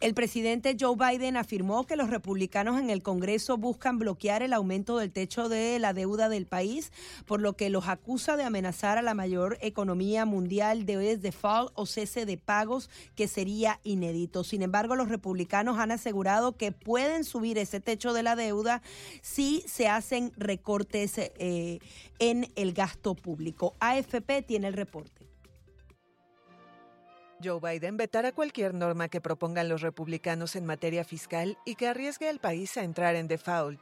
El 0.00 0.14
presidente 0.14 0.76
Joe 0.78 0.96
Biden 0.96 1.36
afirmó 1.36 1.86
que 1.86 1.96
los 1.96 2.10
republicanos 2.10 2.80
en 2.80 2.90
el 2.90 3.02
Congreso 3.02 3.56
buscan 3.56 3.98
bloquear 3.98 4.42
el 4.42 4.52
aumento 4.52 4.98
del 4.98 5.12
techo 5.12 5.48
de 5.48 5.78
la 5.78 5.92
deuda 5.92 6.28
del 6.28 6.46
país, 6.46 6.92
por 7.26 7.40
lo 7.40 7.54
que 7.54 7.70
los 7.70 7.88
acusa 7.88 8.36
de 8.36 8.44
amenazar 8.44 8.98
a 8.98 9.02
la 9.02 9.14
mayor 9.14 9.58
economía 9.60 10.24
mundial 10.24 10.86
de 10.86 11.16
default 11.16 11.72
o 11.74 11.86
cese 11.86 12.26
de 12.26 12.36
pagos, 12.36 12.90
que 13.14 13.28
sería 13.28 13.80
inédito. 13.84 14.44
Sin 14.44 14.62
embargo, 14.62 14.96
los 14.96 15.08
republicanos 15.08 15.78
han 15.78 15.90
asegurado 15.90 16.56
que 16.56 16.72
pueden 16.72 17.24
subir 17.24 17.58
ese 17.58 17.80
techo 17.80 18.12
de 18.12 18.22
la 18.22 18.36
deuda 18.36 18.82
si 19.22 19.62
se 19.66 19.88
hacen 19.88 20.32
recortes 20.36 21.18
eh, 21.18 21.78
en 22.18 22.50
el 22.56 22.72
gasto 22.72 23.14
público. 23.14 23.74
AFP 23.80 24.42
tiene 24.42 24.68
el 24.68 24.74
reporte. 24.74 25.13
Joe 27.42 27.60
Biden 27.60 27.96
vetará 27.96 28.32
cualquier 28.32 28.74
norma 28.74 29.08
que 29.08 29.20
propongan 29.20 29.68
los 29.68 29.82
republicanos 29.82 30.56
en 30.56 30.66
materia 30.66 31.04
fiscal 31.04 31.58
y 31.64 31.74
que 31.74 31.88
arriesgue 31.88 32.28
al 32.28 32.38
país 32.38 32.76
a 32.76 32.84
entrar 32.84 33.16
en 33.16 33.28
default. 33.28 33.80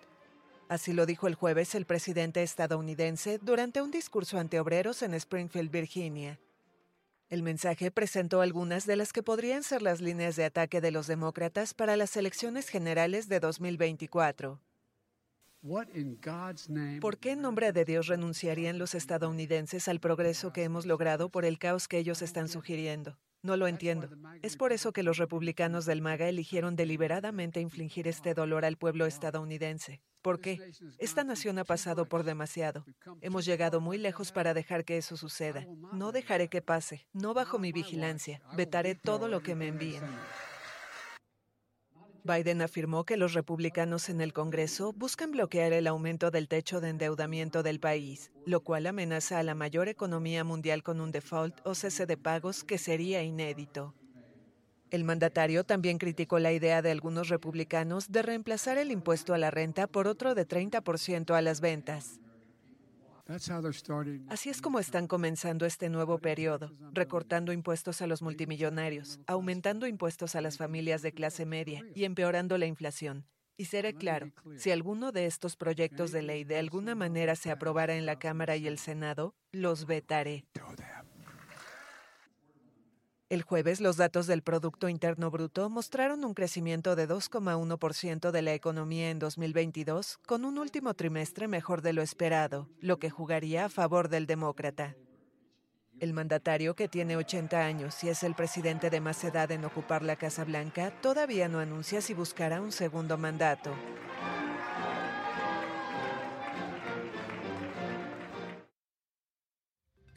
Así 0.69 0.93
lo 0.93 1.05
dijo 1.07 1.27
el 1.27 1.35
jueves 1.35 1.75
el 1.75 1.85
presidente 1.85 2.43
estadounidense 2.43 3.39
durante 3.43 3.83
un 3.83 3.91
discurso 3.91 4.39
ante 4.39 4.59
obreros 4.59 5.03
en 5.03 5.15
Springfield, 5.15 5.71
Virginia. 5.71 6.41
El 7.29 7.43
mensaje 7.43 7.91
presentó 7.91 8.41
algunas 8.41 8.87
de 8.87 8.97
las 8.97 9.13
que 9.13 9.23
podrían 9.23 9.63
ser 9.63 9.83
las 9.83 10.01
líneas 10.01 10.37
de 10.37 10.45
ataque 10.45 10.81
de 10.81 10.91
los 10.91 11.07
demócratas 11.07 11.75
para 11.75 11.97
las 11.97 12.17
elecciones 12.17 12.69
generales 12.69 13.29
de 13.29 13.41
2024. 13.41 14.61
¿Por 17.01 17.19
qué 17.19 17.31
en 17.31 17.43
nombre 17.43 17.73
de 17.73 17.85
Dios 17.85 18.09
renunciarían 18.09 18.79
los 18.79 18.95
estadounidenses 18.95 19.89
al 19.89 20.01
progreso 20.01 20.53
que 20.53 20.65
hemos 20.65 20.87
logrado 20.87 21.29
por 21.29 21.45
el 21.45 21.59
caos 21.59 21.87
que 21.87 21.99
ellos 21.99 22.21
están 22.21 22.49
sugiriendo? 22.49 23.17
No 23.43 23.57
lo 23.57 23.67
entiendo. 23.67 24.09
Es 24.43 24.57
por 24.57 24.73
eso 24.73 24.93
que 24.93 25.03
los 25.03 25.19
republicanos 25.19 25.85
del 25.85 26.01
MAGA 26.01 26.29
eligieron 26.29 26.77
deliberadamente 26.77 27.61
infligir 27.61 28.07
este 28.07 28.35
dolor 28.35 28.65
al 28.65 28.77
pueblo 28.77 29.05
estadounidense. 29.07 30.01
¿Por 30.23 30.41
qué? 30.41 30.73
Esta 30.99 31.25
nación 31.25 31.59
ha 31.59 31.65
pasado 31.65 32.09
por 32.09 32.23
demasiado. 32.23 32.85
Hemos 33.21 33.45
llegado 33.45 33.81
muy 33.81 33.99
lejos 33.99 34.31
para 34.31 34.55
dejar 34.55 34.85
que 34.85 34.97
eso 34.97 35.17
suceda. 35.17 35.67
No 35.93 36.13
dejaré 36.13 36.49
que 36.49 36.63
pase. 36.63 37.09
No 37.13 37.35
bajo 37.35 37.59
mi 37.59 37.73
vigilancia. 37.73 38.41
Vetaré 38.57 38.95
todo 38.95 39.27
lo 39.27 39.43
que 39.43 39.57
me 39.57 39.67
envíen. 39.67 40.05
Biden 42.25 42.63
afirmó 42.63 43.05
que 43.05 43.17
los 43.17 43.35
republicanos 43.35 44.09
en 44.09 44.21
el 44.21 44.33
Congreso 44.33 44.93
buscan 44.93 45.33
bloquear 45.33 45.73
el 45.73 45.89
aumento 45.89 46.31
del 46.31 46.47
techo 46.47 46.81
de 46.81 46.91
endeudamiento 46.91 47.65
del 47.65 47.81
país, 47.81 48.31
lo 48.47 48.61
cual 48.61 48.87
amenaza 48.87 49.41
a 49.41 49.43
la 49.43 49.57
mayor 49.57 49.89
economía 49.89 50.45
mundial 50.45 50.85
con 50.85 51.01
un 51.01 51.11
default 51.11 51.61
o 51.65 51.75
cese 51.75 52.07
de 52.07 52.17
pagos 52.17 52.63
que 52.63 52.79
sería 52.79 53.23
inédito. 53.23 53.95
El 54.93 55.03
mandatario 55.03 55.65
también 55.65 55.99
criticó 55.99 56.39
la 56.39 56.53
idea 56.53 56.81
de 56.81 56.93
algunos 56.93 57.29
republicanos 57.29 58.13
de 58.13 58.23
reemplazar 58.23 58.79
el 58.79 58.93
impuesto 58.93 59.35
a 59.35 59.39
la 59.39 59.51
renta 59.51 59.87
por 59.87 60.07
otro 60.07 60.35
de 60.35 60.47
30% 60.47 61.35
a 61.35 61.43
las 61.43 61.61
ventas. 61.61 62.22
Así 64.29 64.51
es 64.51 64.61
como 64.61 64.79
están 64.79 65.07
comenzando 65.07 65.65
este 65.65 65.89
nuevo 65.89 66.19
periodo, 66.19 66.73
recortando 66.93 67.53
impuestos 67.53 68.03
a 68.03 68.07
los 68.07 68.21
multimillonarios, 68.21 69.21
aumentando 69.27 69.87
impuestos 69.87 70.35
a 70.35 70.41
las 70.41 70.59
familias 70.59 71.03
de 71.03 71.13
clase 71.13 71.47
media 71.47 71.83
y 71.95 72.05
empeorando 72.05 72.59
la 72.59 72.67
inflación. 72.67 73.27
Y 73.57 73.67
seré 73.67 73.95
claro, 73.95 74.33
si 74.57 74.71
alguno 74.71 75.13
de 75.13 75.27
estos 75.27 75.57
proyectos 75.57 76.11
de 76.11 76.23
ley 76.23 76.45
de 76.45 76.57
alguna 76.57 76.95
manera 76.95 77.37
se 77.37 77.51
aprobara 77.51 77.97
en 77.97 78.07
la 78.07 78.19
Cámara 78.19 78.57
y 78.57 78.67
el 78.67 78.79
Senado, 78.79 79.35
los 79.53 79.87
vetaré. 79.87 80.47
El 83.33 83.41
jueves, 83.41 83.81
los 83.81 83.97
datos 83.97 84.27
del 84.27 84.43
Producto 84.43 84.91
Interno 84.91 85.31
Bruto 85.31 85.71
mostraron 85.71 86.23
un 86.23 86.35
crecimiento 86.35 86.97
de 86.97 87.09
2,1% 87.09 88.31
de 88.31 88.43
la 88.43 88.53
economía 88.53 89.09
en 89.09 89.19
2022, 89.19 90.19
con 90.27 90.45
un 90.45 90.59
último 90.59 90.93
trimestre 90.93 91.49
mejor 91.49 91.81
de 91.81 91.95
lo 91.95 92.03
esperado, 92.03 92.69
lo 92.79 92.99
que 92.99 93.09
jugaría 93.09 93.65
a 93.65 93.69
favor 93.71 94.11
del 94.11 94.27
demócrata. 94.27 94.97
El 95.99 96.13
mandatario, 96.13 96.77
que 96.77 96.89
tiene 96.89 97.17
80 97.17 97.59
años 97.59 98.05
y 98.05 98.11
es 98.11 98.23
el 98.23 98.35
presidente 98.35 98.91
de 98.91 99.01
más 99.01 99.25
edad 99.25 99.51
en 99.51 99.65
ocupar 99.65 100.03
la 100.03 100.17
Casa 100.17 100.45
Blanca, 100.45 100.93
todavía 101.01 101.49
no 101.49 101.59
anuncia 101.59 102.03
si 102.03 102.13
buscará 102.13 102.61
un 102.61 102.71
segundo 102.71 103.17
mandato. 103.17 103.71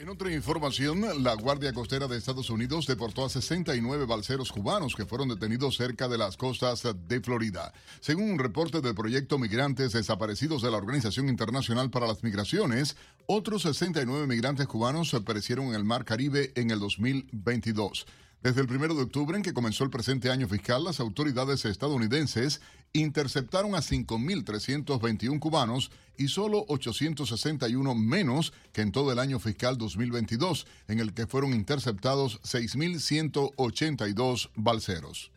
En 0.06 0.12
otra 0.12 0.32
información, 0.32 1.04
la 1.24 1.34
Guardia 1.34 1.74
Costera 1.74 2.08
de 2.08 2.16
Estados 2.16 2.52
Unidos 2.52 2.86
deportó 2.86 3.26
a 3.26 3.30
69 3.30 4.06
balseros 4.06 4.52
cubanos 4.52 4.96
que 4.96 5.08
fueron 5.08 5.30
detenidos 5.30 5.78
cerca 5.78 6.08
de 6.08 6.20
las 6.20 6.38
costas 6.38 6.84
de 7.08 7.22
Florida. 7.22 7.74
Según 8.02 8.30
un 8.30 8.38
reporte 8.38 8.82
del 8.82 8.94
proyecto 8.94 9.40
Migrantes 9.40 9.94
Desaparecidos 9.94 10.62
de 10.62 10.70
la 10.70 10.78
Organización 10.78 11.28
Internacional 11.28 11.90
para 11.90 12.06
las 12.06 12.24
Migraciones, 12.24 12.98
otros 13.26 13.64
69 13.64 14.28
migrantes 14.28 14.68
cubanos 14.68 15.12
perecieron 15.26 15.70
en 15.70 15.74
el 15.74 15.84
Mar 15.84 16.06
Caribe 16.06 16.52
en 16.54 16.70
el 16.70 16.78
2022. 16.78 18.06
Desde 18.46 18.62
el 18.62 18.70
1 18.70 18.94
de 18.94 19.02
octubre 19.02 19.36
en 19.36 19.42
que 19.42 19.56
comenzó 19.56 19.84
el 19.84 19.90
presente 19.90 20.30
año 20.30 20.48
fiscal, 20.48 20.84
las 20.84 21.00
autoridades 21.00 21.66
estadounidenses 21.66 22.62
interceptaron 22.94 23.74
a 23.74 23.80
5.321 23.80 25.40
cubanos 25.40 25.90
y 26.16 26.28
solo 26.28 26.64
861 26.68 27.96
menos 27.96 28.54
que 28.72 28.84
en 28.84 28.92
todo 28.92 29.12
el 29.12 29.18
año 29.18 29.40
fiscal 29.40 29.80
2022, 29.80 30.68
en 30.88 31.00
el 31.00 31.16
que 31.16 31.26
fueron 31.26 31.56
interceptados 31.56 32.40
6.182 32.44 34.52
balseros. 34.54 35.32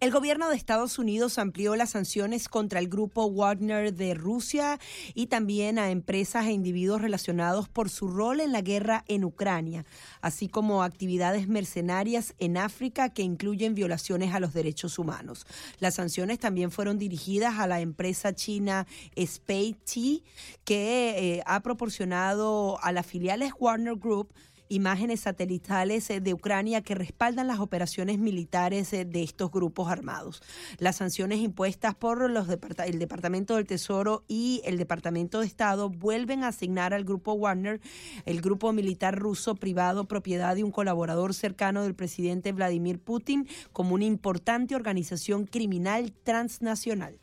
El 0.00 0.12
gobierno 0.12 0.48
de 0.48 0.54
Estados 0.54 0.96
Unidos 1.00 1.38
amplió 1.38 1.74
las 1.74 1.90
sanciones 1.90 2.48
contra 2.48 2.78
el 2.78 2.88
grupo 2.88 3.28
Wagner 3.32 3.92
de 3.92 4.14
Rusia 4.14 4.78
y 5.12 5.26
también 5.26 5.76
a 5.76 5.90
empresas 5.90 6.46
e 6.46 6.52
individuos 6.52 7.02
relacionados 7.02 7.68
por 7.68 7.90
su 7.90 8.06
rol 8.06 8.38
en 8.38 8.52
la 8.52 8.60
guerra 8.60 9.04
en 9.08 9.24
Ucrania, 9.24 9.84
así 10.20 10.46
como 10.46 10.84
actividades 10.84 11.48
mercenarias 11.48 12.36
en 12.38 12.58
África 12.58 13.08
que 13.08 13.22
incluyen 13.22 13.74
violaciones 13.74 14.32
a 14.34 14.38
los 14.38 14.54
derechos 14.54 15.00
humanos. 15.00 15.48
Las 15.80 15.96
sanciones 15.96 16.38
también 16.38 16.70
fueron 16.70 16.96
dirigidas 16.96 17.58
a 17.58 17.66
la 17.66 17.80
empresa 17.80 18.32
china 18.32 18.86
SpaceT, 19.20 20.22
que 20.62 21.38
eh, 21.38 21.42
ha 21.44 21.58
proporcionado 21.64 22.78
a 22.84 22.92
las 22.92 23.04
filiales 23.04 23.50
Warner 23.58 23.96
Group 23.96 24.32
imágenes 24.68 25.20
satelitales 25.20 26.10
eh, 26.10 26.20
de 26.20 26.34
Ucrania 26.34 26.82
que 26.82 26.94
respaldan 26.94 27.46
las 27.46 27.60
operaciones 27.60 28.18
militares 28.18 28.92
eh, 28.92 29.04
de 29.04 29.22
estos 29.22 29.50
grupos 29.50 29.90
armados. 29.90 30.42
Las 30.78 30.96
sanciones 30.96 31.40
impuestas 31.40 31.94
por 31.94 32.30
los 32.30 32.48
el 32.48 32.98
Departamento 32.98 33.56
del 33.56 33.66
Tesoro 33.66 34.24
y 34.28 34.62
el 34.64 34.78
Departamento 34.78 35.40
de 35.40 35.46
Estado 35.46 35.90
vuelven 35.90 36.44
a 36.44 36.48
asignar 36.48 36.94
al 36.94 37.04
grupo 37.04 37.34
Wagner, 37.34 37.80
el 38.24 38.40
grupo 38.40 38.72
militar 38.72 39.18
ruso 39.18 39.54
privado 39.54 40.06
propiedad 40.06 40.56
de 40.56 40.64
un 40.64 40.70
colaborador 40.70 41.34
cercano 41.34 41.82
del 41.82 41.94
presidente 41.94 42.52
Vladimir 42.52 42.98
Putin, 42.98 43.46
como 43.72 43.94
una 43.94 44.04
importante 44.04 44.74
organización 44.74 45.46
criminal 45.46 46.12
transnacional. 46.24 47.18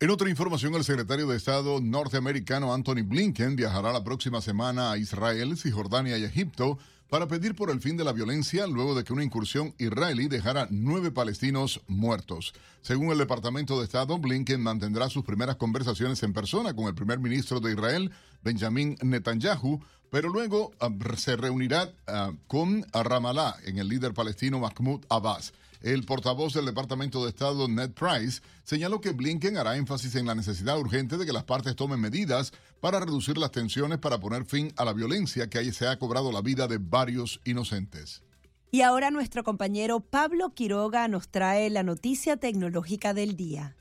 En 0.00 0.10
otra 0.10 0.28
información, 0.28 0.74
el 0.74 0.84
secretario 0.84 1.26
de 1.28 1.36
Estado 1.36 1.80
norteamericano 1.80 2.74
Anthony 2.74 3.02
Blinken 3.04 3.56
viajará 3.56 3.92
la 3.92 4.02
próxima 4.02 4.40
semana 4.40 4.90
a 4.90 4.98
Israel, 4.98 5.56
Cisjordania 5.56 6.18
y 6.18 6.24
Egipto 6.24 6.78
para 7.08 7.28
pedir 7.28 7.54
por 7.54 7.70
el 7.70 7.80
fin 7.80 7.96
de 7.96 8.04
la 8.04 8.12
violencia 8.12 8.66
luego 8.66 8.94
de 8.94 9.04
que 9.04 9.12
una 9.12 9.22
incursión 9.22 9.74
israelí 9.78 10.28
dejara 10.28 10.66
nueve 10.70 11.10
palestinos 11.10 11.82
muertos. 11.86 12.54
Según 12.80 13.12
el 13.12 13.18
Departamento 13.18 13.78
de 13.78 13.84
Estado, 13.84 14.18
Blinken 14.18 14.62
mantendrá 14.62 15.10
sus 15.10 15.22
primeras 15.22 15.56
conversaciones 15.56 16.22
en 16.22 16.32
persona 16.32 16.74
con 16.74 16.86
el 16.86 16.94
primer 16.94 17.18
ministro 17.18 17.60
de 17.60 17.72
Israel, 17.72 18.10
Benjamin 18.42 18.96
Netanyahu, 19.02 19.80
pero 20.10 20.30
luego 20.30 20.72
ah, 20.80 20.88
se 21.16 21.36
reunirá 21.36 21.92
ah, 22.06 22.32
con 22.46 22.84
Ramallah, 22.92 23.56
en 23.66 23.78
el 23.78 23.88
líder 23.88 24.14
palestino 24.14 24.58
Mahmoud 24.58 25.04
Abbas. 25.10 25.52
El 25.82 26.04
portavoz 26.04 26.54
del 26.54 26.66
Departamento 26.66 27.24
de 27.24 27.30
Estado, 27.30 27.66
Ned 27.66 27.90
Price, 27.90 28.40
señaló 28.62 29.00
que 29.00 29.10
Blinken 29.10 29.56
hará 29.56 29.76
énfasis 29.76 30.14
en 30.14 30.26
la 30.26 30.34
necesidad 30.34 30.78
urgente 30.78 31.16
de 31.16 31.26
que 31.26 31.32
las 31.32 31.42
partes 31.42 31.74
tomen 31.74 32.00
medidas 32.00 32.52
para 32.80 33.00
reducir 33.00 33.36
las 33.36 33.50
tensiones 33.50 33.98
para 33.98 34.20
poner 34.20 34.44
fin 34.44 34.72
a 34.76 34.84
la 34.84 34.92
violencia 34.92 35.50
que 35.50 35.58
ahí 35.58 35.72
se 35.72 35.88
ha 35.88 35.98
cobrado 35.98 36.30
la 36.30 36.40
vida 36.40 36.68
de 36.68 36.78
varios 36.78 37.40
inocentes. 37.44 38.22
Y 38.70 38.82
ahora 38.82 39.10
nuestro 39.10 39.44
compañero 39.44 40.00
Pablo 40.00 40.54
Quiroga 40.54 41.06
nos 41.08 41.28
trae 41.28 41.68
la 41.68 41.82
noticia 41.82 42.38
tecnológica 42.38 43.12
del 43.12 43.36
día. 43.36 43.76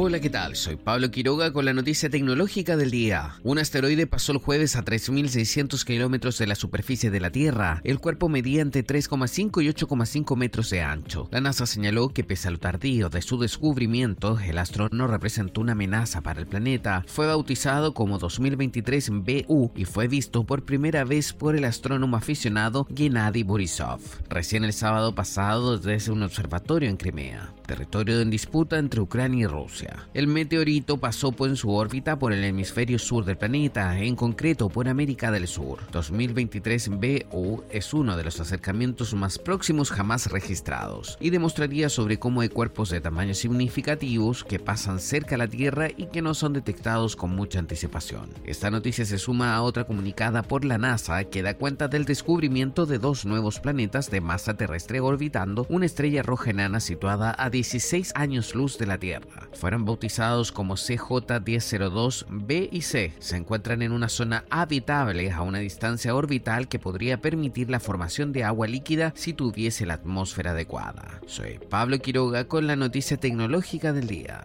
Hola, 0.00 0.20
¿qué 0.20 0.30
tal? 0.30 0.54
Soy 0.54 0.76
Pablo 0.76 1.10
Quiroga 1.10 1.52
con 1.52 1.64
la 1.64 1.74
noticia 1.74 2.08
tecnológica 2.08 2.76
del 2.76 2.92
día. 2.92 3.34
Un 3.42 3.58
asteroide 3.58 4.06
pasó 4.06 4.30
el 4.30 4.38
jueves 4.38 4.76
a 4.76 4.84
3.600 4.84 5.84
kilómetros 5.84 6.38
de 6.38 6.46
la 6.46 6.54
superficie 6.54 7.10
de 7.10 7.18
la 7.18 7.30
Tierra. 7.30 7.80
El 7.82 7.98
cuerpo 7.98 8.28
medía 8.28 8.62
entre 8.62 8.86
3,5 8.86 9.60
y 9.60 9.68
8,5 9.68 10.36
metros 10.36 10.70
de 10.70 10.82
ancho. 10.82 11.28
La 11.32 11.40
NASA 11.40 11.66
señaló 11.66 12.10
que 12.10 12.22
pese 12.22 12.46
a 12.46 12.52
lo 12.52 12.60
tardío 12.60 13.08
de 13.08 13.22
su 13.22 13.40
descubrimiento, 13.40 14.38
el 14.38 14.58
astro 14.58 14.88
no 14.92 15.08
representó 15.08 15.62
una 15.62 15.72
amenaza 15.72 16.20
para 16.20 16.38
el 16.38 16.46
planeta. 16.46 17.04
Fue 17.08 17.26
bautizado 17.26 17.92
como 17.92 18.18
2023 18.18 19.10
BU 19.10 19.72
y 19.74 19.84
fue 19.84 20.06
visto 20.06 20.44
por 20.44 20.64
primera 20.64 21.02
vez 21.02 21.32
por 21.32 21.56
el 21.56 21.64
astrónomo 21.64 22.16
aficionado 22.16 22.86
Gennady 22.94 23.42
Borisov. 23.42 23.98
Recién 24.28 24.62
el 24.62 24.74
sábado 24.74 25.16
pasado 25.16 25.76
desde 25.76 26.12
un 26.12 26.22
observatorio 26.22 26.88
en 26.88 26.96
Crimea 26.98 27.52
territorio 27.68 28.20
en 28.20 28.30
disputa 28.30 28.78
entre 28.78 29.02
Ucrania 29.02 29.44
y 29.44 29.46
Rusia. 29.46 30.08
El 30.14 30.26
meteorito 30.26 30.96
pasó 30.96 31.32
en 31.40 31.56
su 31.56 31.70
órbita 31.70 32.18
por 32.18 32.32
el 32.32 32.42
hemisferio 32.42 32.98
sur 32.98 33.24
del 33.24 33.36
planeta, 33.36 34.00
en 34.00 34.16
concreto 34.16 34.70
por 34.70 34.88
América 34.88 35.30
del 35.30 35.46
Sur. 35.46 35.78
2023 35.92 36.88
BU 36.88 37.62
es 37.70 37.92
uno 37.92 38.16
de 38.16 38.24
los 38.24 38.40
acercamientos 38.40 39.12
más 39.12 39.38
próximos 39.38 39.90
jamás 39.90 40.32
registrados 40.32 41.18
y 41.20 41.28
demostraría 41.28 41.90
sobre 41.90 42.18
cómo 42.18 42.40
hay 42.40 42.48
cuerpos 42.48 42.88
de 42.88 43.02
tamaño 43.02 43.34
significativos 43.34 44.42
que 44.42 44.58
pasan 44.58 44.98
cerca 44.98 45.34
a 45.34 45.38
la 45.38 45.46
Tierra 45.46 45.88
y 45.94 46.06
que 46.06 46.22
no 46.22 46.32
son 46.32 46.54
detectados 46.54 47.14
con 47.14 47.36
mucha 47.36 47.58
anticipación. 47.58 48.30
Esta 48.46 48.70
noticia 48.70 49.04
se 49.04 49.18
suma 49.18 49.54
a 49.54 49.62
otra 49.62 49.84
comunicada 49.84 50.42
por 50.42 50.64
la 50.64 50.78
NASA 50.78 51.22
que 51.24 51.42
da 51.42 51.54
cuenta 51.54 51.88
del 51.88 52.06
descubrimiento 52.06 52.86
de 52.86 52.98
dos 52.98 53.26
nuevos 53.26 53.60
planetas 53.60 54.10
de 54.10 54.22
masa 54.22 54.54
terrestre 54.54 55.00
orbitando 55.00 55.66
una 55.68 55.84
estrella 55.84 56.22
roja 56.22 56.50
enana 56.50 56.80
situada 56.80 57.34
a 57.36 57.50
16 57.58 58.12
años 58.14 58.54
luz 58.54 58.78
de 58.78 58.86
la 58.86 58.98
Tierra. 58.98 59.48
Fueron 59.52 59.84
bautizados 59.84 60.52
como 60.52 60.74
CJ1002B 60.74 62.68
y 62.70 62.82
C. 62.82 63.12
Se 63.18 63.36
encuentran 63.36 63.82
en 63.82 63.90
una 63.90 64.08
zona 64.08 64.44
habitable 64.48 65.32
a 65.32 65.42
una 65.42 65.58
distancia 65.58 66.14
orbital 66.14 66.68
que 66.68 66.78
podría 66.78 67.20
permitir 67.20 67.68
la 67.68 67.80
formación 67.80 68.32
de 68.32 68.44
agua 68.44 68.68
líquida 68.68 69.12
si 69.16 69.32
tuviese 69.32 69.86
la 69.86 69.94
atmósfera 69.94 70.52
adecuada. 70.52 71.20
Soy 71.26 71.58
Pablo 71.58 71.98
Quiroga 71.98 72.44
con 72.44 72.68
la 72.68 72.76
noticia 72.76 73.16
tecnológica 73.16 73.92
del 73.92 74.06
día. 74.06 74.44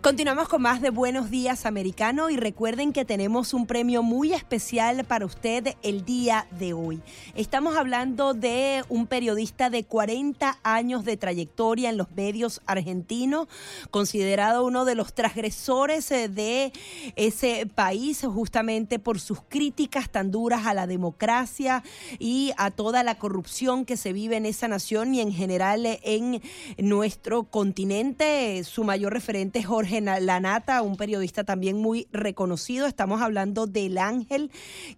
Continuamos 0.00 0.48
con 0.48 0.62
más 0.62 0.80
de 0.80 0.90
Buenos 0.90 1.30
Días 1.30 1.66
Americano 1.66 2.30
y 2.30 2.36
recuerden 2.36 2.92
que 2.92 3.04
tenemos 3.04 3.52
un 3.52 3.66
premio 3.66 4.02
muy 4.02 4.32
especial 4.32 5.04
para 5.04 5.26
usted 5.26 5.74
el 5.82 6.04
día 6.04 6.46
de 6.58 6.72
hoy. 6.72 7.00
Estamos 7.34 7.76
hablando 7.76 8.32
de 8.32 8.84
un 8.88 9.06
periodista 9.06 9.70
de 9.70 9.84
40 9.84 10.58
años 10.62 11.04
de 11.04 11.16
trayectoria 11.16 11.90
en 11.90 11.96
los 11.96 12.10
medios 12.12 12.60
argentinos, 12.66 13.48
considerado 13.90 14.64
uno 14.64 14.84
de 14.84 14.94
los 14.94 15.14
transgresores 15.14 16.10
eh, 16.10 16.28
de 16.28 16.72
ese 17.16 17.66
país 17.66 18.24
justamente 18.24 18.98
por 18.98 19.20
sus 19.20 19.42
críticas 19.48 20.10
tan 20.10 20.30
duras 20.30 20.66
a 20.66 20.74
la 20.74 20.86
democracia 20.86 21.82
y 22.18 22.52
a 22.56 22.70
toda 22.70 23.02
la 23.02 23.18
corrupción 23.18 23.84
que 23.84 23.96
se 23.96 24.12
vive 24.12 24.36
en 24.36 24.46
esa 24.46 24.68
nación 24.68 25.14
y 25.14 25.20
en 25.20 25.32
general 25.32 25.86
en 26.02 26.40
nuestro 26.78 27.44
continente. 27.44 28.62
Su 28.64 28.84
mayor 28.84 29.12
referente 29.12 29.58
es 29.58 29.67
Jorge 29.68 30.00
Lanata, 30.00 30.80
un 30.80 30.96
periodista 30.96 31.44
también 31.44 31.76
muy 31.76 32.08
reconocido. 32.10 32.86
Estamos 32.86 33.20
hablando 33.20 33.66
del 33.66 33.98
Ángel, 33.98 34.50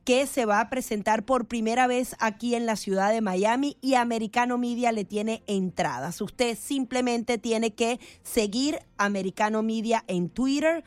que 0.05 0.27
se 0.29 0.47
va 0.47 0.61
a 0.61 0.71
presentar 0.71 1.25
por 1.25 1.47
primera 1.47 1.89
vez 1.89 2.15
aquí 2.21 2.55
en 2.55 2.67
la 2.67 2.77
ciudad 2.77 3.11
de 3.11 3.21
Miami 3.21 3.77
y 3.81 3.95
Americano 3.95 4.59
Media 4.59 4.93
le 4.93 5.05
tiene 5.05 5.43
entradas. 5.49 6.21
Usted 6.21 6.57
simplemente 6.57 7.37
tiene 7.37 7.75
que 7.75 7.99
seguir 8.23 8.79
Americano 8.97 9.63
Media 9.65 10.05
en 10.07 10.31
Twitter 10.31 10.85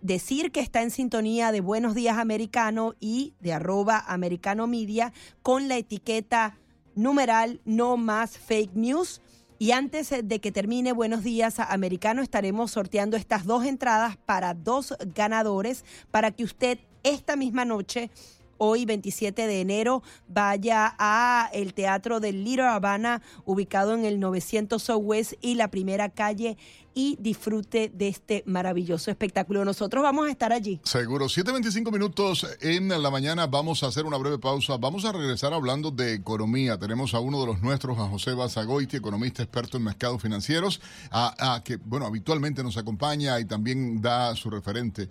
decir 0.00 0.50
que 0.50 0.60
está 0.60 0.82
en 0.82 0.90
sintonía 0.90 1.52
de 1.52 1.60
Buenos 1.60 1.94
Días 1.94 2.16
Americano 2.16 2.94
y 3.00 3.34
de 3.40 3.52
arroba 3.52 3.98
Americano 3.98 4.66
Media 4.66 5.12
con 5.42 5.68
la 5.68 5.76
etiqueta 5.76 6.58
numeral 6.94 7.60
no 7.66 7.98
más 7.98 8.38
fake 8.38 8.74
news 8.74 9.20
y 9.58 9.72
antes 9.72 10.12
eh, 10.12 10.22
de 10.22 10.40
que 10.40 10.52
termine 10.52 10.92
Buenos 10.92 11.22
Días 11.22 11.58
Americano, 11.60 12.22
estaremos 12.22 12.70
sorteando 12.70 13.16
estas 13.16 13.44
dos 13.44 13.64
entradas 13.64 14.16
para 14.16 14.54
dos 14.54 14.94
ganadores 15.14 15.84
para 16.10 16.30
que 16.30 16.44
usted 16.44 16.78
esta 17.02 17.36
misma 17.36 17.64
noche 17.64 18.10
hoy 18.58 18.84
27 18.84 19.46
de 19.46 19.60
enero 19.60 20.02
vaya 20.28 20.94
a 20.98 21.50
el 21.52 21.74
Teatro 21.74 22.20
del 22.20 22.44
Little 22.44 22.66
Habana 22.66 23.22
ubicado 23.44 23.94
en 23.94 24.04
el 24.04 24.20
900 24.20 24.82
Southwest 24.82 25.34
y 25.40 25.54
la 25.54 25.68
primera 25.68 26.08
calle 26.08 26.56
y 26.96 27.18
disfrute 27.20 27.92
de 27.92 28.08
este 28.08 28.42
maravilloso 28.46 29.10
espectáculo. 29.10 29.66
Nosotros 29.66 30.02
vamos 30.02 30.28
a 30.28 30.30
estar 30.30 30.54
allí. 30.54 30.80
Seguro. 30.82 31.26
7.25 31.26 31.92
minutos 31.92 32.46
en 32.62 32.88
la 32.88 33.10
mañana. 33.10 33.46
Vamos 33.46 33.82
a 33.82 33.88
hacer 33.88 34.06
una 34.06 34.16
breve 34.16 34.38
pausa. 34.38 34.78
Vamos 34.78 35.04
a 35.04 35.12
regresar 35.12 35.52
hablando 35.52 35.90
de 35.90 36.14
economía. 36.14 36.78
Tenemos 36.78 37.12
a 37.12 37.20
uno 37.20 37.38
de 37.38 37.48
los 37.48 37.60
nuestros, 37.60 37.98
a 37.98 38.08
José 38.08 38.32
Basagoiti, 38.32 38.96
economista 38.96 39.42
experto 39.42 39.76
en 39.76 39.84
mercados 39.84 40.22
financieros, 40.22 40.80
a, 41.10 41.60
que, 41.62 41.76
bueno, 41.76 42.06
habitualmente 42.06 42.62
nos 42.62 42.78
acompaña 42.78 43.38
y 43.40 43.44
también 43.44 44.00
da 44.00 44.34
su 44.34 44.48
referente 44.48 45.10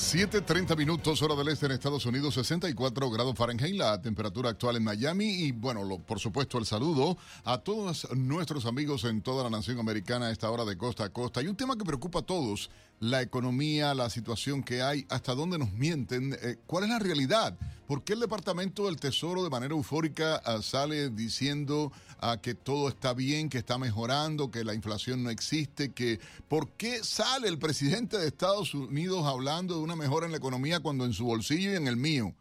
7.30 0.07 0.77
minutos, 0.77 1.21
hora 1.21 1.35
del 1.35 1.49
este 1.49 1.65
en 1.65 1.73
Estados 1.73 2.05
Unidos, 2.05 2.35
64 2.35 3.09
grados 3.11 3.35
Fahrenheit, 3.35 3.75
la 3.75 4.01
temperatura 4.01 4.51
actual 4.51 4.77
en 4.77 4.85
Miami. 4.85 5.25
Y 5.25 5.51
bueno, 5.51 5.85
por 5.99 6.21
supuesto, 6.21 6.57
el 6.57 6.65
saludo 6.65 7.17
a 7.43 7.57
todos 7.57 8.07
nuestros 8.15 8.65
amigos 8.65 9.03
en 9.03 9.21
toda 9.21 9.43
la 9.43 9.49
nación 9.49 9.79
americana 9.79 10.27
a 10.27 10.31
esta 10.31 10.49
hora 10.49 10.63
de 10.63 10.77
costa 10.77 11.03
a 11.03 11.09
costa. 11.09 11.41
Y 11.41 11.47
un 11.47 11.57
tema 11.57 11.75
que 11.75 11.83
preocupa 11.83 12.19
a 12.19 12.21
todos, 12.21 12.69
la 12.99 13.21
economía, 13.21 13.93
la 13.93 14.09
situación 14.09 14.63
que 14.63 14.81
hay, 14.81 15.05
hasta 15.09 15.35
dónde 15.35 15.57
nos 15.57 15.71
mienten, 15.73 16.37
eh, 16.41 16.57
cuál 16.65 16.85
es 16.85 16.89
la 16.89 16.99
realidad. 16.99 17.57
¿Por 17.87 18.03
qué 18.03 18.13
el 18.13 18.19
Departamento 18.19 18.85
del 18.85 18.99
Tesoro 18.99 19.43
de 19.43 19.49
manera 19.49 19.73
eufórica 19.73 20.41
ah, 20.43 20.61
sale 20.61 21.09
diciendo 21.09 21.91
ah, 22.19 22.37
que 22.41 22.53
todo 22.53 22.89
está 22.89 23.13
bien, 23.13 23.49
que 23.49 23.59
está 23.59 23.77
mejorando, 23.77 24.51
que 24.51 24.65
la 24.65 24.73
inflación 24.73 25.23
no 25.23 25.29
existe? 25.29 25.93
Que, 25.93 26.19
¿Por 26.49 26.69
qué 26.71 27.03
sale 27.03 27.47
el 27.47 27.59
presidente 27.59 28.17
de 28.17 28.27
Estados 28.27 28.73
Unidos 28.73 29.25
hablando 29.25 29.75
de 29.75 29.81
una 29.81 29.95
mejora 29.95 30.25
en 30.25 30.33
la 30.33 30.37
economía 30.37 30.81
cuando 30.81 31.05
en 31.05 31.13
su 31.13 31.25
bolsillo 31.25 31.71
y 31.71 31.75
en 31.75 31.87
el 31.87 31.95
mío? 31.95 32.33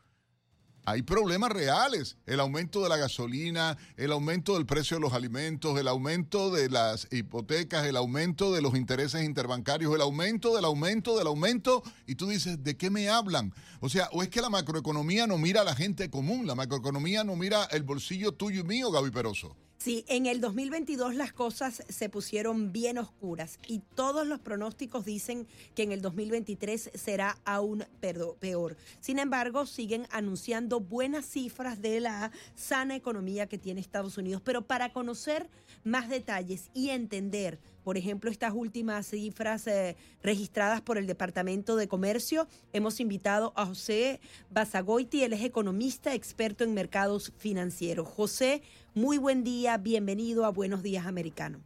Hay 0.86 1.02
problemas 1.02 1.50
reales. 1.50 2.16
El 2.26 2.38
aumento 2.38 2.80
de 2.80 2.88
la 2.88 2.96
gasolina, 2.96 3.76
el 3.96 4.12
aumento 4.12 4.54
del 4.54 4.66
precio 4.66 4.96
de 4.96 5.00
los 5.00 5.12
alimentos, 5.12 5.78
el 5.78 5.88
aumento 5.88 6.52
de 6.52 6.70
las 6.70 7.08
hipotecas, 7.10 7.84
el 7.86 7.96
aumento 7.96 8.54
de 8.54 8.62
los 8.62 8.76
intereses 8.76 9.24
interbancarios, 9.24 9.92
el 9.92 10.00
aumento 10.00 10.54
del 10.54 10.64
aumento 10.64 11.18
del 11.18 11.26
aumento. 11.26 11.82
Y 12.06 12.14
tú 12.14 12.28
dices, 12.28 12.62
¿de 12.62 12.76
qué 12.76 12.88
me 12.88 13.08
hablan? 13.08 13.52
O 13.80 13.88
sea, 13.88 14.08
o 14.12 14.22
es 14.22 14.28
que 14.28 14.40
la 14.40 14.48
macroeconomía 14.48 15.26
no 15.26 15.38
mira 15.38 15.62
a 15.62 15.64
la 15.64 15.74
gente 15.74 16.08
común, 16.08 16.46
la 16.46 16.54
macroeconomía 16.54 17.24
no 17.24 17.34
mira 17.34 17.64
el 17.72 17.82
bolsillo 17.82 18.32
tuyo 18.32 18.60
y 18.60 18.64
mío, 18.64 18.92
Gaby 18.92 19.10
Peroso. 19.10 19.56
Sí, 19.78 20.04
en 20.08 20.26
el 20.26 20.40
2022 20.40 21.14
las 21.14 21.32
cosas 21.32 21.84
se 21.88 22.08
pusieron 22.08 22.72
bien 22.72 22.96
oscuras 22.96 23.58
y 23.68 23.80
todos 23.94 24.26
los 24.26 24.40
pronósticos 24.40 25.04
dicen 25.04 25.46
que 25.74 25.82
en 25.82 25.92
el 25.92 26.00
2023 26.00 26.90
será 26.94 27.38
aún 27.44 27.84
peor. 28.00 28.76
Sin 29.00 29.18
embargo, 29.18 29.66
siguen 29.66 30.08
anunciando 30.10 30.80
buenas 30.80 31.26
cifras 31.26 31.82
de 31.82 32.00
la 32.00 32.32
sana 32.54 32.96
economía 32.96 33.48
que 33.48 33.58
tiene 33.58 33.80
Estados 33.80 34.16
Unidos. 34.16 34.40
Pero 34.42 34.62
para 34.62 34.92
conocer 34.92 35.48
más 35.84 36.08
detalles 36.08 36.70
y 36.72 36.88
entender 36.88 37.60
por 37.86 37.96
ejemplo, 37.96 38.32
estas 38.32 38.52
últimas 38.52 39.06
cifras 39.06 39.64
eh, 39.68 39.96
registradas 40.20 40.80
por 40.80 40.98
el 40.98 41.06
Departamento 41.06 41.76
de 41.76 41.86
Comercio. 41.86 42.48
Hemos 42.72 42.98
invitado 42.98 43.52
a 43.54 43.64
José 43.64 44.18
Basagoiti, 44.50 45.22
él 45.22 45.34
es 45.34 45.44
economista 45.44 46.12
experto 46.12 46.64
en 46.64 46.74
mercados 46.74 47.32
financieros. 47.38 48.08
José, 48.08 48.60
muy 48.92 49.18
buen 49.18 49.44
día, 49.44 49.76
bienvenido 49.78 50.46
a 50.46 50.48
Buenos 50.48 50.82
Días 50.82 51.06
Americano. 51.06 51.60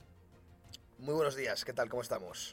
Muy 0.99 1.15
buenos 1.15 1.37
días, 1.37 1.65
¿qué 1.65 1.73
tal? 1.73 1.89
¿Cómo 1.89 2.03
estamos? 2.03 2.53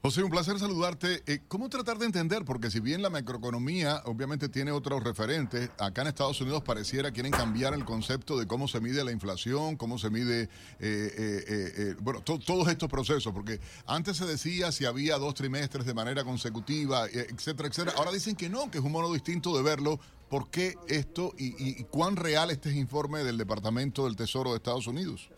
José, 0.00 0.22
un 0.22 0.30
placer 0.30 0.56
saludarte. 0.60 1.24
Eh, 1.26 1.40
¿Cómo 1.48 1.68
tratar 1.68 1.98
de 1.98 2.06
entender? 2.06 2.44
Porque 2.44 2.70
si 2.70 2.78
bien 2.78 3.02
la 3.02 3.10
macroeconomía 3.10 4.00
obviamente 4.04 4.48
tiene 4.48 4.70
otros 4.70 5.02
referentes, 5.02 5.70
acá 5.76 6.02
en 6.02 6.08
Estados 6.08 6.40
Unidos 6.40 6.62
pareciera 6.62 7.10
quieren 7.10 7.32
cambiar 7.32 7.74
el 7.74 7.84
concepto 7.84 8.38
de 8.38 8.46
cómo 8.46 8.68
se 8.68 8.80
mide 8.80 9.02
la 9.02 9.10
inflación, 9.10 9.76
cómo 9.76 9.98
se 9.98 10.08
mide, 10.08 10.42
eh, 10.42 10.48
eh, 10.78 11.96
bueno, 12.00 12.22
todos 12.22 12.68
estos 12.68 12.88
procesos, 12.88 13.32
porque 13.32 13.60
antes 13.86 14.16
se 14.16 14.24
decía 14.24 14.70
si 14.70 14.84
había 14.84 15.18
dos 15.18 15.34
trimestres 15.34 15.84
de 15.84 15.94
manera 15.94 16.22
consecutiva, 16.22 17.06
etcétera, 17.06 17.68
etcétera. 17.68 17.96
Ahora 17.98 18.12
dicen 18.12 18.36
que 18.36 18.48
no, 18.48 18.70
que 18.70 18.78
es 18.78 18.84
un 18.84 18.92
modo 18.92 19.12
distinto 19.12 19.56
de 19.56 19.64
verlo. 19.64 19.98
¿Por 20.30 20.48
qué 20.48 20.76
esto 20.86 21.34
y, 21.38 21.54
y 21.58 21.84
cuán 21.84 22.14
real 22.14 22.50
este 22.50 22.70
es 22.70 22.76
informe 22.76 23.24
del 23.24 23.36
Departamento 23.36 24.04
del 24.04 24.14
Tesoro 24.14 24.50
de 24.50 24.58
Estados 24.58 24.86
Unidos? 24.86 25.28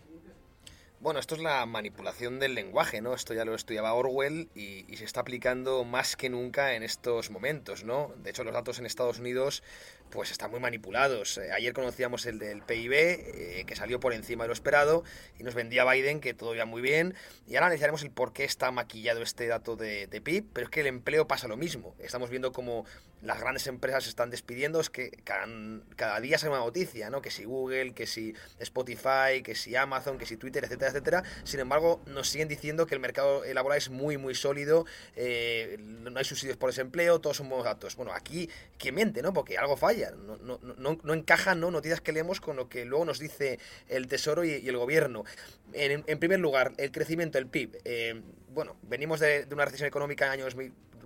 Bueno, 1.00 1.18
esto 1.18 1.34
es 1.34 1.40
la 1.40 1.64
manipulación 1.64 2.38
del 2.40 2.54
lenguaje, 2.54 3.00
¿no? 3.00 3.14
Esto 3.14 3.32
ya 3.32 3.46
lo 3.46 3.54
estudiaba 3.54 3.94
Orwell 3.94 4.50
y, 4.54 4.84
se 4.98 5.04
está 5.04 5.20
aplicando 5.20 5.82
más 5.84 6.14
que 6.14 6.28
nunca 6.28 6.74
en 6.74 6.82
estos 6.82 7.30
momentos, 7.30 7.84
¿no? 7.84 8.12
De 8.18 8.28
hecho, 8.28 8.44
los 8.44 8.52
datos 8.52 8.78
en 8.78 8.84
Estados 8.84 9.18
Unidos 9.18 9.62
pues 10.10 10.30
están 10.30 10.50
muy 10.50 10.60
manipulados. 10.60 11.38
Eh, 11.38 11.52
ayer 11.52 11.72
conocíamos 11.72 12.26
el 12.26 12.38
del 12.38 12.60
PIB, 12.60 12.92
eh, 12.92 13.64
que 13.66 13.76
salió 13.76 13.98
por 13.98 14.12
encima 14.12 14.44
de 14.44 14.48
lo 14.48 14.52
esperado, 14.52 15.02
y 15.38 15.42
nos 15.42 15.54
vendía 15.54 15.90
Biden 15.90 16.20
que 16.20 16.34
todo 16.34 16.54
iba 16.54 16.66
muy 16.66 16.82
bien. 16.82 17.14
Y 17.46 17.54
ahora 17.54 17.68
analizaremos 17.68 18.02
el 18.02 18.10
por 18.10 18.34
qué 18.34 18.44
está 18.44 18.70
maquillado 18.70 19.22
este 19.22 19.46
dato 19.46 19.76
de, 19.76 20.06
PIB, 20.22 20.44
pero 20.52 20.66
es 20.66 20.70
que 20.70 20.80
el 20.80 20.86
empleo 20.86 21.26
pasa 21.26 21.48
lo 21.48 21.56
mismo. 21.56 21.94
Estamos 21.98 22.28
viendo 22.28 22.52
como 22.52 22.84
las 23.22 23.40
grandes 23.40 23.66
empresas 23.66 24.06
están 24.06 24.30
despidiendo, 24.30 24.80
es 24.80 24.90
que 24.90 25.10
cada, 25.24 26.20
día 26.20 26.38
se 26.38 26.48
una 26.48 26.58
noticia, 26.58 27.10
¿no? 27.10 27.20
Que 27.20 27.30
si 27.30 27.44
Google, 27.44 27.92
que 27.92 28.06
si 28.06 28.34
Spotify, 28.58 29.42
que 29.44 29.54
si 29.54 29.76
Amazon, 29.76 30.18
que 30.18 30.26
si 30.26 30.36
Twitter, 30.36 30.64
etcétera, 30.64 30.90
etcétera. 30.90 31.22
Sin 31.44 31.60
embargo, 31.60 32.00
nos 32.06 32.28
siguen 32.28 32.48
diciendo 32.48 32.86
que 32.86 32.94
el 32.94 33.00
mercado 33.00 33.42
laboral 33.52 33.78
es 33.78 33.90
muy, 33.90 34.16
muy 34.16 34.34
sólido, 34.34 34.86
eh, 35.16 35.76
no 35.80 36.18
hay 36.18 36.24
subsidios 36.24 36.56
por 36.56 36.70
desempleo, 36.70 37.20
todos 37.20 37.36
somos 37.36 37.64
datos. 37.64 37.96
Bueno, 37.96 38.12
aquí, 38.12 38.48
¿quién 38.78 38.94
miente, 38.94 39.22
no? 39.22 39.32
Porque 39.32 39.58
algo 39.58 39.76
falla, 39.76 40.12
no, 40.12 40.36
no, 40.36 40.58
no, 40.62 40.98
no 41.02 41.14
encajan 41.14 41.60
¿no? 41.60 41.70
noticias 41.70 42.00
que 42.00 42.12
leemos 42.12 42.40
con 42.40 42.56
lo 42.56 42.68
que 42.68 42.84
luego 42.84 43.04
nos 43.04 43.18
dice 43.18 43.58
el 43.88 44.08
Tesoro 44.08 44.44
y, 44.44 44.68
el 44.68 44.76
Gobierno. 44.76 45.24
En, 45.72 46.04
en, 46.06 46.18
primer 46.18 46.40
lugar, 46.40 46.72
el 46.78 46.90
crecimiento 46.90 47.38
del 47.38 47.46
PIB. 47.46 47.80
Eh, 47.84 48.20
bueno, 48.48 48.76
venimos 48.82 49.20
de, 49.20 49.44
de, 49.44 49.54
una 49.54 49.64
recesión 49.64 49.86
económica 49.86 50.26
en 50.26 50.32
años 50.32 50.56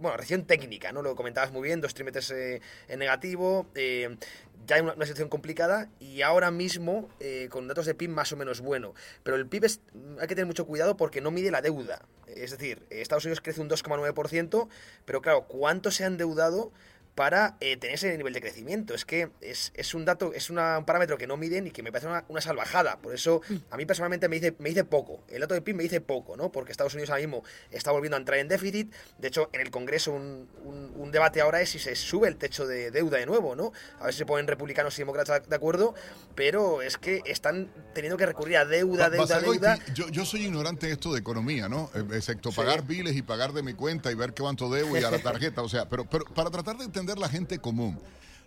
bueno, 0.00 0.16
recesión 0.16 0.44
técnica, 0.44 0.92
¿no? 0.92 1.02
Lo 1.02 1.14
comentabas 1.14 1.52
muy 1.52 1.62
bien, 1.62 1.80
dos 1.80 1.94
trimestres 1.94 2.30
eh, 2.30 2.60
en 2.88 2.98
negativo, 2.98 3.66
eh, 3.74 4.16
ya 4.66 4.76
hay 4.76 4.82
una, 4.82 4.94
situación 4.94 5.28
complicada 5.28 5.88
y 6.00 6.22
ahora 6.22 6.50
mismo 6.50 7.08
eh, 7.20 7.48
con 7.50 7.68
datos 7.68 7.86
de 7.86 7.94
PIB 7.94 8.10
más 8.10 8.32
o 8.32 8.36
menos 8.36 8.60
bueno. 8.60 8.94
Pero 9.22 9.36
el 9.36 9.46
PIB 9.46 9.66
hay 10.20 10.26
que 10.26 10.34
tener 10.34 10.46
mucho 10.46 10.66
cuidado 10.66 10.96
porque 10.96 11.20
no 11.20 11.30
mide 11.30 11.50
la 11.50 11.60
deuda. 11.60 12.02
Es 12.26 12.50
decir, 12.50 12.82
Estados 12.90 13.24
Unidos 13.24 13.40
crece 13.40 13.60
un 13.60 13.68
2,9%, 13.68 14.68
pero 15.04 15.20
claro, 15.20 15.46
¿cuánto 15.46 15.90
se 15.90 16.04
ha 16.04 16.06
endeudado? 16.06 16.72
Para 17.14 17.56
eh, 17.60 17.76
tener 17.76 17.94
ese 17.94 18.16
nivel 18.16 18.32
de 18.32 18.40
crecimiento. 18.40 18.94
Es 18.94 19.04
que 19.04 19.30
es, 19.40 19.94
un 19.94 20.04
dato, 20.04 20.32
es 20.32 20.50
un 20.50 20.56
parámetro 20.84 21.16
que 21.16 21.26
no 21.26 21.36
miden 21.36 21.66
y 21.66 21.70
que 21.70 21.82
me 21.82 21.92
parece 21.92 22.08
una, 22.28 22.40
salvajada. 22.40 22.98
Por 22.98 23.14
eso, 23.14 23.40
mm. 23.48 23.54
a 23.70 23.76
mí 23.76 23.86
personalmente 23.86 24.28
me 24.28 24.36
dice, 24.36 24.54
me 24.58 24.70
dice 24.70 24.84
poco. 24.84 25.22
El 25.28 25.40
dato 25.40 25.54
de 25.54 25.62
PIB 25.62 25.76
me 25.76 25.82
dice 25.84 26.00
poco, 26.00 26.36
¿no? 26.36 26.50
Porque 26.50 26.72
Estados 26.72 26.94
Unidos 26.94 27.10
ahora 27.10 27.22
mismo 27.22 27.44
está 27.70 27.92
volviendo 27.92 28.16
a 28.16 28.20
entrar 28.20 28.38
en 28.38 28.48
déficit. 28.48 28.92
De 29.18 29.28
hecho, 29.28 29.48
en 29.52 29.60
el 29.60 29.70
Congreso 29.70 30.12
un, 30.12 30.48
un, 30.64 31.12
debate 31.12 31.40
ahora 31.40 31.60
es 31.60 31.70
si 31.70 31.78
se 31.78 31.94
sube 31.94 32.26
el 32.26 32.36
techo 32.36 32.66
de 32.66 32.90
deuda 32.90 33.18
de 33.18 33.26
nuevo, 33.26 33.54
¿no? 33.54 33.72
A 34.00 34.06
ver 34.06 34.12
si 34.12 34.18
se 34.18 34.26
ponen 34.26 34.48
republicanos 34.48 34.98
y 34.98 35.02
demócratas 35.02 35.48
de 35.48 35.54
acuerdo, 35.54 35.94
pero 36.34 36.82
es 36.82 36.98
que 36.98 37.22
están 37.24 37.70
teniendo 37.94 38.16
que 38.16 38.26
recurrir 38.26 38.56
a 38.56 38.64
deuda, 38.64 39.10
deuda, 39.10 39.40
deuda. 39.40 39.78
Yo, 39.94 40.08
yo 40.08 40.24
soy 40.24 40.46
ignorante 40.46 40.86
en 40.86 40.92
esto 40.94 41.12
de 41.12 41.20
economía, 41.20 41.68
¿no? 41.68 41.90
Eh, 41.94 42.04
excepto 42.14 42.50
pagar 42.50 42.84
biles 42.84 43.14
y 43.14 43.22
pagar 43.22 43.52
de 43.52 43.62
mi 43.62 43.74
cuenta 43.74 44.10
y 44.10 44.16
ver 44.16 44.34
cuánto 44.34 44.68
debo 44.68 44.98
y 44.98 45.04
a 45.04 45.10
la 45.10 45.18
tarjeta. 45.22 45.62
O 45.62 45.68
sea, 45.68 45.88
pero, 45.88 46.04
pero 46.04 46.24
para 46.24 46.50
tratar 46.50 46.76
de 46.76 46.84
entender 46.84 47.03
la 47.06 47.28
gente 47.28 47.58
común. 47.58 47.98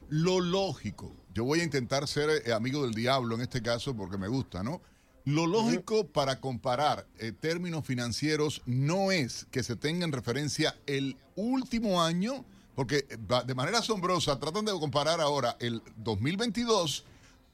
Lo 0.10 0.40
lógico, 0.40 1.14
yo 1.34 1.44
voy 1.44 1.60
a 1.60 1.64
intentar 1.64 2.08
ser 2.08 2.30
eh, 2.46 2.54
amigo 2.54 2.84
del 2.84 2.94
diablo 2.94 3.36
en 3.36 3.42
este 3.42 3.62
caso 3.62 3.96
porque 3.96 4.18
me 4.18 4.28
gusta, 4.28 4.64
¿no? 4.64 4.82
Lo 5.26 5.46
lógico 5.46 6.08
para 6.08 6.40
comparar 6.40 7.06
eh, 7.20 7.34
términos 7.34 7.86
financieros 7.86 8.62
no 8.66 9.12
es 9.12 9.46
que 9.52 9.62
se 9.62 9.76
tenga 9.76 10.06
en 10.06 10.14
referencia 10.14 10.74
el 10.86 11.18
último 11.36 12.02
año, 12.02 12.46
porque 12.76 13.06
eh, 13.10 13.18
de 13.46 13.54
manera 13.54 13.80
asombrosa 13.80 14.40
tratan 14.40 14.64
de 14.64 14.72
comparar 14.72 15.20
ahora 15.20 15.58
el 15.60 15.82
2022 15.98 17.04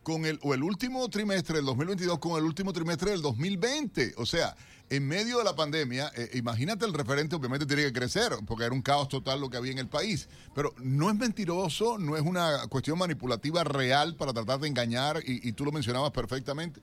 con 0.04 0.26
el, 0.26 0.40
o 0.44 0.54
el 0.54 0.62
último 0.62 1.10
trimestre 1.10 1.56
del 1.56 1.66
2022 1.66 2.20
con 2.20 2.38
el 2.38 2.44
último 2.44 2.74
trimestre 2.74 3.10
del 3.10 3.24
2020. 3.24 4.14
O 4.18 4.26
sea, 4.28 4.56
en 4.90 5.08
medio 5.08 5.38
de 5.40 5.44
la 5.44 5.56
pandemia, 5.56 6.12
eh, 6.16 6.30
imagínate 6.34 6.86
el 6.86 6.94
referente, 6.94 7.36
obviamente 7.36 7.66
tiene 7.66 7.84
que 7.84 7.94
crecer, 7.94 8.32
porque 8.46 8.66
era 8.66 8.74
un 8.74 8.82
caos 8.82 9.08
total 9.08 9.42
lo 9.42 9.50
que 9.50 9.58
había 9.58 9.72
en 9.72 9.80
el 9.80 9.88
país. 9.88 10.28
Pero 10.54 10.74
no 10.78 11.10
es 11.10 11.16
mentiroso, 11.16 11.98
no 11.98 12.16
es 12.16 12.22
una 12.22 12.68
cuestión 12.68 12.98
manipulativa 12.98 13.64
real 13.64 14.16
para 14.16 14.34
tratar 14.34 14.60
de 14.60 14.68
engañar, 14.68 15.22
y, 15.26 15.48
y 15.48 15.54
tú 15.54 15.66
lo 15.66 15.72
mencionabas 15.72 16.12
perfectamente. 16.12 16.82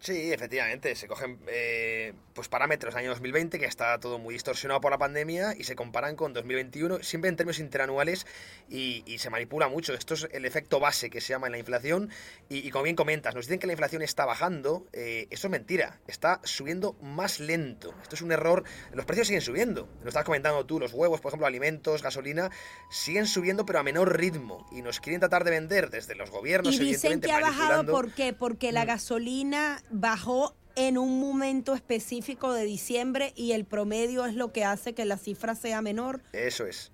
Sí, 0.00 0.32
efectivamente, 0.32 0.94
se 0.94 1.08
cogen 1.08 1.38
eh, 1.48 2.12
pues 2.34 2.48
parámetros 2.48 2.94
del 2.94 3.04
año 3.04 3.10
2020, 3.10 3.58
que 3.58 3.64
está 3.64 3.98
todo 3.98 4.18
muy 4.18 4.34
distorsionado 4.34 4.80
por 4.80 4.90
la 4.90 4.98
pandemia, 4.98 5.54
y 5.58 5.64
se 5.64 5.74
comparan 5.74 6.16
con 6.16 6.32
2021, 6.34 7.02
siempre 7.02 7.30
en 7.30 7.36
términos 7.36 7.58
interanuales, 7.58 8.26
y, 8.68 9.02
se 9.18 9.30
manipula 9.30 9.68
mucho. 9.68 9.94
Esto 9.94 10.14
es 10.14 10.28
el 10.30 10.44
efecto 10.44 10.78
base 10.78 11.08
que 11.08 11.22
se 11.22 11.28
llama 11.28 11.46
en 11.46 11.52
la 11.52 11.58
inflación, 11.58 12.10
y, 12.50 12.70
como 12.70 12.84
bien 12.84 12.94
comentas, 12.94 13.34
nos 13.34 13.46
dicen 13.46 13.58
que 13.58 13.66
la 13.66 13.72
inflación 13.72 14.02
está 14.02 14.26
bajando, 14.26 14.86
eh, 14.92 15.26
eso 15.30 15.46
es 15.46 15.50
mentira, 15.50 15.98
está 16.06 16.40
subiendo 16.44 16.92
más 17.00 17.40
lento. 17.40 17.94
Esto 18.02 18.16
es 18.16 18.22
un 18.22 18.32
error, 18.32 18.64
los 18.92 19.06
precios 19.06 19.28
siguen 19.28 19.40
subiendo, 19.40 19.88
lo 20.02 20.08
estabas 20.08 20.26
comentando 20.26 20.66
tú, 20.66 20.78
los 20.78 20.92
huevos, 20.92 21.22
por 21.22 21.30
ejemplo, 21.30 21.46
alimentos, 21.46 22.02
gasolina, 22.02 22.50
siguen 22.90 23.26
subiendo 23.26 23.64
pero 23.64 23.78
a 23.78 23.82
menor 23.82 24.16
ritmo, 24.18 24.66
y 24.70 24.82
nos 24.82 25.00
quieren 25.00 25.20
tratar 25.20 25.42
de 25.44 25.52
vender 25.52 25.88
desde 25.88 26.14
los 26.14 26.30
gobiernos. 26.30 26.74
Y 26.74 26.78
dicen 26.78 27.20
que 27.20 27.32
ha 27.32 27.40
bajado, 27.40 27.90
¿por 27.90 28.12
qué? 28.12 28.34
Porque 28.34 28.72
la 28.72 28.84
mm. 28.84 28.88
gasolina 28.88 29.82
bajó 29.90 30.54
en 30.76 30.98
un 30.98 31.20
momento 31.20 31.74
específico 31.74 32.52
de 32.52 32.64
diciembre 32.64 33.32
y 33.34 33.52
el 33.52 33.64
promedio 33.64 34.26
es 34.26 34.34
lo 34.34 34.52
que 34.52 34.64
hace 34.64 34.94
que 34.94 35.04
la 35.04 35.16
cifra 35.16 35.54
sea 35.54 35.80
menor. 35.82 36.20
Eso 36.32 36.66
es. 36.66 36.92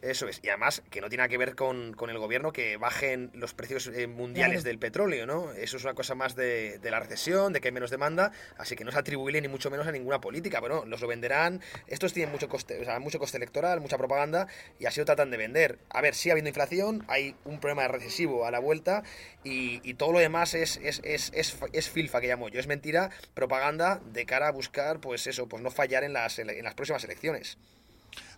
Eso 0.00 0.28
es, 0.28 0.40
y 0.44 0.48
además 0.48 0.82
que 0.90 1.00
no 1.00 1.08
tiene 1.08 1.22
nada 1.22 1.28
que 1.28 1.38
ver 1.38 1.56
con, 1.56 1.96
el 2.08 2.18
gobierno 2.18 2.52
que 2.52 2.76
bajen 2.76 3.30
los 3.34 3.52
precios 3.52 3.88
eh, 3.88 4.06
mundiales 4.06 4.62
del 4.62 4.78
petróleo, 4.78 5.26
¿no? 5.26 5.50
Eso 5.52 5.76
es 5.76 5.82
una 5.82 5.94
cosa 5.94 6.14
más 6.14 6.36
de, 6.36 6.78
la 6.82 7.00
recesión, 7.00 7.52
de 7.52 7.60
que 7.60 7.68
hay 7.68 7.72
menos 7.72 7.90
demanda, 7.90 8.30
así 8.58 8.76
que 8.76 8.84
no 8.84 8.92
se 8.92 8.98
atribuye 8.98 9.40
ni 9.40 9.48
mucho 9.48 9.70
menos 9.70 9.88
a 9.88 9.92
ninguna 9.92 10.20
política, 10.20 10.60
pero 10.60 10.76
no, 10.76 10.84
los 10.84 11.00
lo 11.00 11.08
venderán, 11.08 11.60
estos 11.88 12.12
tienen 12.12 12.30
mucho 12.30 12.48
coste, 12.48 12.80
o 12.80 12.84
sea, 12.84 13.00
mucho 13.00 13.18
coste 13.18 13.38
electoral, 13.38 13.80
mucha 13.80 13.98
propaganda, 13.98 14.46
y 14.78 14.86
así 14.86 15.00
lo 15.00 15.06
tratan 15.06 15.32
de 15.32 15.36
vender. 15.36 15.80
A 15.90 16.00
ver, 16.00 16.14
sí 16.14 16.30
ha 16.30 16.34
habido 16.34 16.46
inflación, 16.46 17.04
hay 17.08 17.34
un 17.44 17.58
problema 17.58 17.88
recesivo 17.88 18.46
a 18.46 18.52
la 18.52 18.60
vuelta, 18.60 19.02
y, 19.42 19.94
todo 19.94 20.12
lo 20.12 20.20
demás 20.20 20.54
es, 20.54 20.76
es, 20.76 21.00
es, 21.02 21.32
es, 21.32 21.90
filfa, 21.90 22.20
que 22.20 22.28
llamo 22.28 22.48
yo, 22.48 22.60
es 22.60 22.68
mentira, 22.68 23.10
propaganda 23.34 24.00
de 24.12 24.26
cara 24.26 24.46
a 24.46 24.52
buscar, 24.52 25.00
pues 25.00 25.26
eso, 25.26 25.48
pues 25.48 25.60
no 25.60 25.72
fallar 25.72 26.04
en 26.04 26.12
las, 26.12 26.38
en 26.38 26.62
las 26.62 26.74
próximas 26.74 27.02
elecciones. 27.02 27.58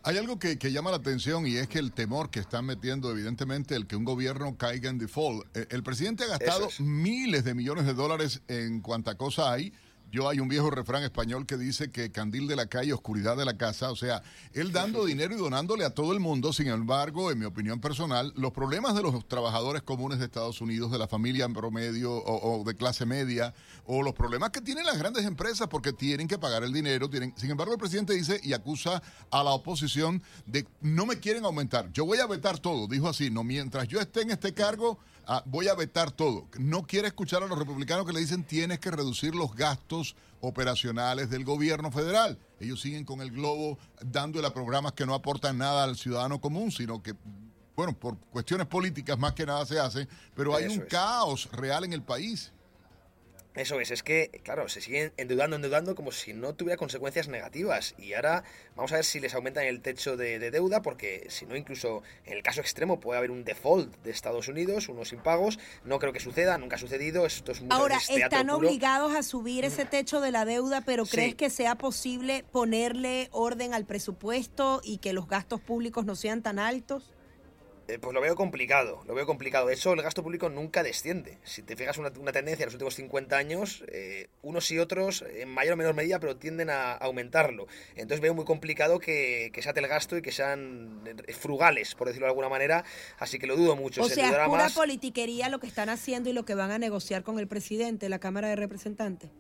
Hay 0.03 0.17
algo 0.17 0.39
que, 0.39 0.57
llama 0.57 0.91
la 0.91 0.97
atención 0.97 1.47
y 1.47 1.57
es 1.57 1.69
que 1.69 1.79
el 1.79 1.93
temor 1.93 2.31
que 2.31 2.41
están 2.41 2.65
metiendo, 2.65 3.11
evidentemente, 3.11 3.75
el 3.75 3.87
que 3.87 3.97
un 3.97 4.05
gobierno 4.05 4.57
caiga 4.57 4.89
en 4.89 4.99
default. 4.99 5.45
Eh, 5.55 5.67
el 5.71 5.83
presidente 5.83 6.25
ha 6.25 6.29
gastado 6.29 6.69
miles 6.79 7.45
de 7.45 7.55
millones 7.55 7.85
de 7.85 7.93
dólares 7.93 8.41
en 8.49 8.81
cuanta 8.81 9.17
cosa 9.17 9.53
hay 9.53 9.75
yo 10.11 10.29
hay 10.29 10.41
un 10.41 10.49
viejo 10.49 10.71
refrán 10.71 11.03
español 11.03 11.47
que 11.47 11.57
dice 11.57 11.91
que 11.91 12.11
candil 12.11 12.49
de 12.49 12.57
la 12.57 12.67
calle, 12.67 12.93
oscuridad 12.93 13.37
de 13.37 13.45
la 13.45 13.57
casa. 13.57 13.91
O 13.91 13.97
sea, 13.97 14.23
él 14.53 14.73
dando 14.73 15.05
dinero 15.05 15.35
y 15.35 15.39
donándole 15.39 15.85
a 15.85 15.91
todo 15.91 16.13
el 16.13 16.21
mundo. 16.21 16.53
Sin 16.53 16.69
embargo, 16.69 17.31
en 17.31 17.39
mi 17.39 17.45
opinión 17.45 17.81
personal, 17.81 18.33
los 18.37 18.53
problemas 18.53 18.95
de 18.95 19.03
los 19.03 19.27
trabajadores 19.29 19.83
comunes 19.83 20.19
de 20.19 20.25
Estados 20.25 20.61
Unidos, 20.61 20.91
de 20.91 20.99
la 20.99 21.07
familia 21.07 21.45
en 21.45 21.55
promedio 21.55 22.13
o, 22.13 22.65
de 22.65 22.75
clase 22.75 23.07
media, 23.07 23.55
o 23.87 24.03
los 24.03 24.15
problemas 24.15 24.51
que 24.51 24.61
tienen 24.61 24.85
las 24.85 24.99
grandes 24.99 25.25
empresas 25.25 25.69
porque 25.69 25.93
tienen 25.93 26.27
que 26.27 26.39
pagar 26.39 26.65
el 26.65 26.73
dinero. 26.73 27.09
Tienen... 27.09 27.33
Sin 27.37 27.51
embargo, 27.51 27.73
el 27.73 27.79
presidente 27.79 28.13
dice 28.13 28.41
y 28.43 28.53
acusa 28.53 29.03
a 29.31 29.45
la 29.45 29.51
oposición 29.51 30.23
de 30.47 30.67
no 30.81 31.07
me 31.07 31.19
quieren 31.19 31.45
aumentar. 31.45 31.91
Yo 31.93 32.05
voy 32.05 32.19
a 32.19 32.27
vetar 32.27 32.59
todo. 32.59 32.89
Dijo 32.89 33.09
así, 33.09 33.31
no 33.31 33.45
mientras 33.45 33.87
yo 33.87 34.01
esté 34.01 34.23
en 34.23 34.31
este 34.31 34.55
cargo 34.55 34.99
Ah, 35.33 35.45
voy 35.47 35.69
a 35.69 35.77
vetar 35.77 36.11
todo. 36.11 36.49
No 36.59 36.83
quiere 36.83 37.07
escuchar 37.07 37.45
a 37.45 37.47
los 37.47 37.57
republicanos 37.57 38.05
que 38.05 38.13
le 38.13 38.19
dicen 38.19 38.43
tienes 38.43 38.81
que 38.81 38.91
reducir 38.91 39.33
los 39.33 39.55
gastos 39.55 40.17
operacionales 40.41 41.31
del 41.31 41.45
gobierno 41.45 41.93
federal. 41.93 42.37
Ellos 42.59 42.81
siguen 42.81 43.05
con 43.05 43.21
el 43.21 43.31
globo 43.31 43.79
dándole 44.01 44.49
a 44.49 44.53
programas 44.53 44.95
que 44.95 45.07
no 45.07 45.15
aportan 45.15 45.57
nada 45.57 45.85
al 45.85 45.97
ciudadano 45.97 46.41
común, 46.41 46.73
sino 46.73 47.01
que, 47.01 47.15
bueno, 47.77 47.93
por 47.93 48.19
cuestiones 48.19 48.67
políticas 48.67 49.17
más 49.21 49.35
que 49.35 49.47
nada 49.47 49.65
se 49.67 49.79
hacen, 49.79 50.09
pero 50.35 50.57
hay 50.57 50.67
un 50.67 50.81
caos 50.81 51.49
real 51.53 51.85
en 51.85 51.93
el 51.93 52.03
país. 52.03 52.51
Eso 53.55 53.81
es, 53.81 53.91
es 53.91 54.05
que, 54.05 54.41
claro, 54.45 54.69
se 54.69 54.81
siguen 54.81 55.13
endeudando, 55.17 55.57
endeudando 55.57 55.97
como 55.97 56.13
si 56.13 56.33
no 56.35 56.55
tuviera 56.55 56.77
consecuencias 56.77 57.27
negativas. 57.27 57.95
Y 57.99 58.15
ahora 58.15 58.45
vamos 58.77 58.93
a 58.93 58.97
ver 58.97 59.05
si 59.05 59.19
les 59.19 59.35
aumentan 59.35 59.65
el 59.65 59.81
techo 59.81 60.17
de, 60.17 60.39
deuda, 60.51 60.83
porque 60.83 61.27
si 61.31 61.47
no, 61.47 61.57
incluso 61.57 62.05
en 62.27 62.35
el 62.35 62.43
caso 62.45 62.61
extremo 62.61 63.01
puede 63.01 63.19
haber 63.19 63.33
un 63.33 63.45
default 63.45 63.93
de 64.05 64.13
Estados 64.13 64.47
Unidos, 64.47 64.89
unos 64.89 65.13
impagos. 65.13 65.59
No 65.85 65.99
creo 65.99 66.13
que 66.13 66.21
suceda, 66.21 66.59
nunca 66.59 66.77
ha 66.77 66.79
sucedido. 66.79 67.27
Esto 67.27 67.51
es 67.51 67.63
Ahora, 67.71 67.99
están 68.09 68.51
obligados 68.51 69.15
a 69.17 69.25
subir 69.25 69.65
ese 69.65 69.85
techo 69.85 70.21
de 70.21 70.31
la 70.31 70.45
deuda, 70.45 70.83
pero 70.83 71.05
¿crees 71.05 71.35
que 71.35 71.51
sea 71.51 71.75
posible 71.75 72.45
ponerle 72.53 73.29
orden 73.33 73.75
al 73.75 73.85
presupuesto 73.85 74.81
y 74.85 74.99
que 74.99 75.13
los 75.13 75.29
gastos 75.29 75.61
públicos 75.61 76.05
no 76.05 76.15
sean 76.15 76.43
tan 76.43 76.61
altos? 76.61 77.11
Eh, 77.91 77.99
pues 77.99 78.15
lo 78.15 78.21
veo 78.21 78.37
complicado, 78.37 79.03
lo 79.07 79.15
veo 79.15 79.27
complicado. 79.27 79.67
De 79.67 79.75
hecho, 79.75 79.93
el 79.93 80.03
gasto 80.03 80.23
público 80.23 80.49
nunca 80.49 80.83
desciende. 80.85 81.39
Si 81.43 81.63
te 81.63 81.75
fijas 81.75 81.99
una, 81.99 82.11
tendencia 82.11 82.63
en 82.63 82.67
los 82.69 82.75
últimos 82.75 82.95
50 82.95 83.37
años, 83.37 83.83
eh, 83.89 84.29
unos 84.43 84.71
y 84.71 84.79
otros, 84.79 85.25
en 85.35 85.49
mayor 85.49 85.75
o 85.75 85.77
menor 85.77 85.95
medida, 85.95 86.21
pero 86.21 86.37
tienden 86.37 86.71
a 86.71 86.93
aumentarlo. 86.93 87.67
Entonces 87.97 88.21
veo 88.21 88.33
muy 88.33 88.45
complicado 88.45 89.01
que, 89.01 89.51
que 89.53 89.63
se 89.63 89.69
ate 89.69 89.81
el 89.81 89.89
gasto 89.89 90.17
y 90.17 90.23
que 90.23 90.31
sean 90.31 91.03
eh, 91.27 91.33
frugales, 91.33 91.97
por 91.97 92.07
decirlo 92.07 92.27
de 92.27 92.31
alguna 92.31 92.49
manera. 92.49 92.85
Así 93.19 93.39
que 93.41 93.49
lo 93.49 93.57
dudo 93.57 93.75
mucho. 93.75 94.03
O 94.03 94.09
sea, 94.09 94.31
es 94.31 94.49
pura 94.49 94.69
politiquería 94.69 95.49
lo 95.49 95.59
que 95.59 95.67
están 95.67 95.89
haciendo 95.89 96.31
y 96.31 96.33
lo 96.33 96.45
que 96.45 96.55
van 96.55 96.71
a 96.71 96.79
negociar 96.79 97.25
con 97.25 97.41
el 97.41 97.49
presidente, 97.49 98.09
la 98.09 98.21
Cámara 98.21 98.49
de 98.49 98.57
Representantes 98.57 99.31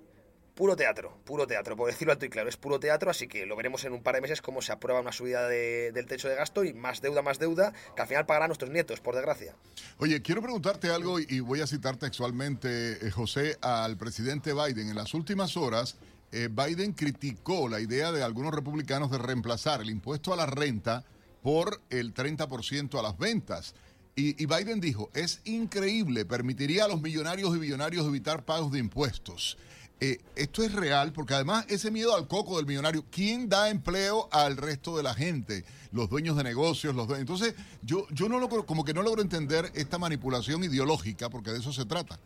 puro 0.60 0.76
teatro, 0.76 1.16
puro 1.24 1.46
teatro, 1.46 1.74
por 1.74 1.90
decirlo 1.90 2.12
alto 2.12 2.26
y 2.26 2.28
claro, 2.28 2.50
es 2.50 2.58
puro 2.58 2.78
teatro, 2.78 3.10
así 3.10 3.26
que 3.26 3.46
lo 3.46 3.56
veremos 3.56 3.82
en 3.86 3.94
un 3.94 4.02
par 4.02 4.16
de 4.16 4.20
meses 4.20 4.42
cómo 4.42 4.60
se 4.60 4.72
aprueba 4.72 5.00
una 5.00 5.10
subida 5.10 5.48
del 5.48 6.04
techo 6.04 6.28
de 6.28 6.34
gasto 6.34 6.64
y 6.64 6.74
más 6.74 7.00
deuda, 7.00 7.22
más 7.22 7.38
deuda, 7.38 7.72
que 7.96 8.02
al 8.02 8.08
final 8.08 8.26
pagarán 8.26 8.50
nuestros 8.50 8.70
nietos, 8.70 9.00
por 9.00 9.14
desgracia. 9.14 9.54
Oye, 9.96 10.20
quiero 10.20 10.42
preguntarte 10.42 10.90
algo 10.90 11.18
y 11.18 11.40
voy 11.40 11.62
a 11.62 11.66
citar 11.66 11.96
textualmente, 11.96 13.06
eh, 13.06 13.10
José, 13.10 13.56
al 13.62 13.96
presidente 13.96 14.52
Biden. 14.52 14.90
En 14.90 14.96
las 14.96 15.14
últimas 15.14 15.56
horas, 15.56 15.96
eh, 16.30 16.50
Biden 16.50 16.92
criticó 16.92 17.66
la 17.66 17.80
idea 17.80 18.12
de 18.12 18.22
algunos 18.22 18.52
republicanos 18.52 19.10
de 19.10 19.16
reemplazar 19.16 19.80
el 19.80 19.88
impuesto 19.88 20.34
a 20.34 20.36
la 20.36 20.44
renta 20.44 21.04
por 21.42 21.80
el 21.88 22.12
30% 22.12 22.98
a 22.98 23.02
las 23.02 23.16
ventas. 23.16 23.74
Y, 24.14 24.42
y, 24.42 24.44
Biden 24.44 24.78
dijo, 24.78 25.08
es 25.14 25.40
increíble, 25.44 26.26
permitiría 26.26 26.84
a 26.84 26.88
los 26.88 27.00
millonarios 27.00 27.56
y 27.56 27.60
billonarios 27.60 28.06
evitar 28.06 28.44
pagos 28.44 28.70
de 28.72 28.78
impuestos. 28.80 29.56
Eh, 30.00 30.18
esto 30.34 30.62
es 30.62 30.72
real 30.72 31.12
porque 31.12 31.34
además 31.34 31.66
ese 31.68 31.90
miedo 31.90 32.14
al 32.16 32.26
coco 32.26 32.56
del 32.56 32.66
millonario, 32.66 33.04
¿quién 33.10 33.48
da 33.48 33.68
empleo 33.68 34.28
al 34.32 34.56
resto 34.56 34.96
de 34.96 35.02
la 35.02 35.14
gente? 35.14 35.64
Los 35.92 36.08
dueños 36.08 36.36
de 36.36 36.44
negocios, 36.44 36.94
los 36.94 37.06
dueños. 37.06 37.20
Entonces, 37.20 37.54
yo, 37.82 38.06
yo 38.10 38.28
no 38.28 38.38
logro, 38.38 38.64
como 38.64 38.84
que 38.84 38.94
no 38.94 39.02
logro 39.02 39.20
entender 39.20 39.70
esta 39.74 39.98
manipulación 39.98 40.64
ideológica 40.64 41.28
porque 41.28 41.50
de 41.50 41.58
eso 41.58 41.72
se 41.72 41.84
trata. 41.84 42.18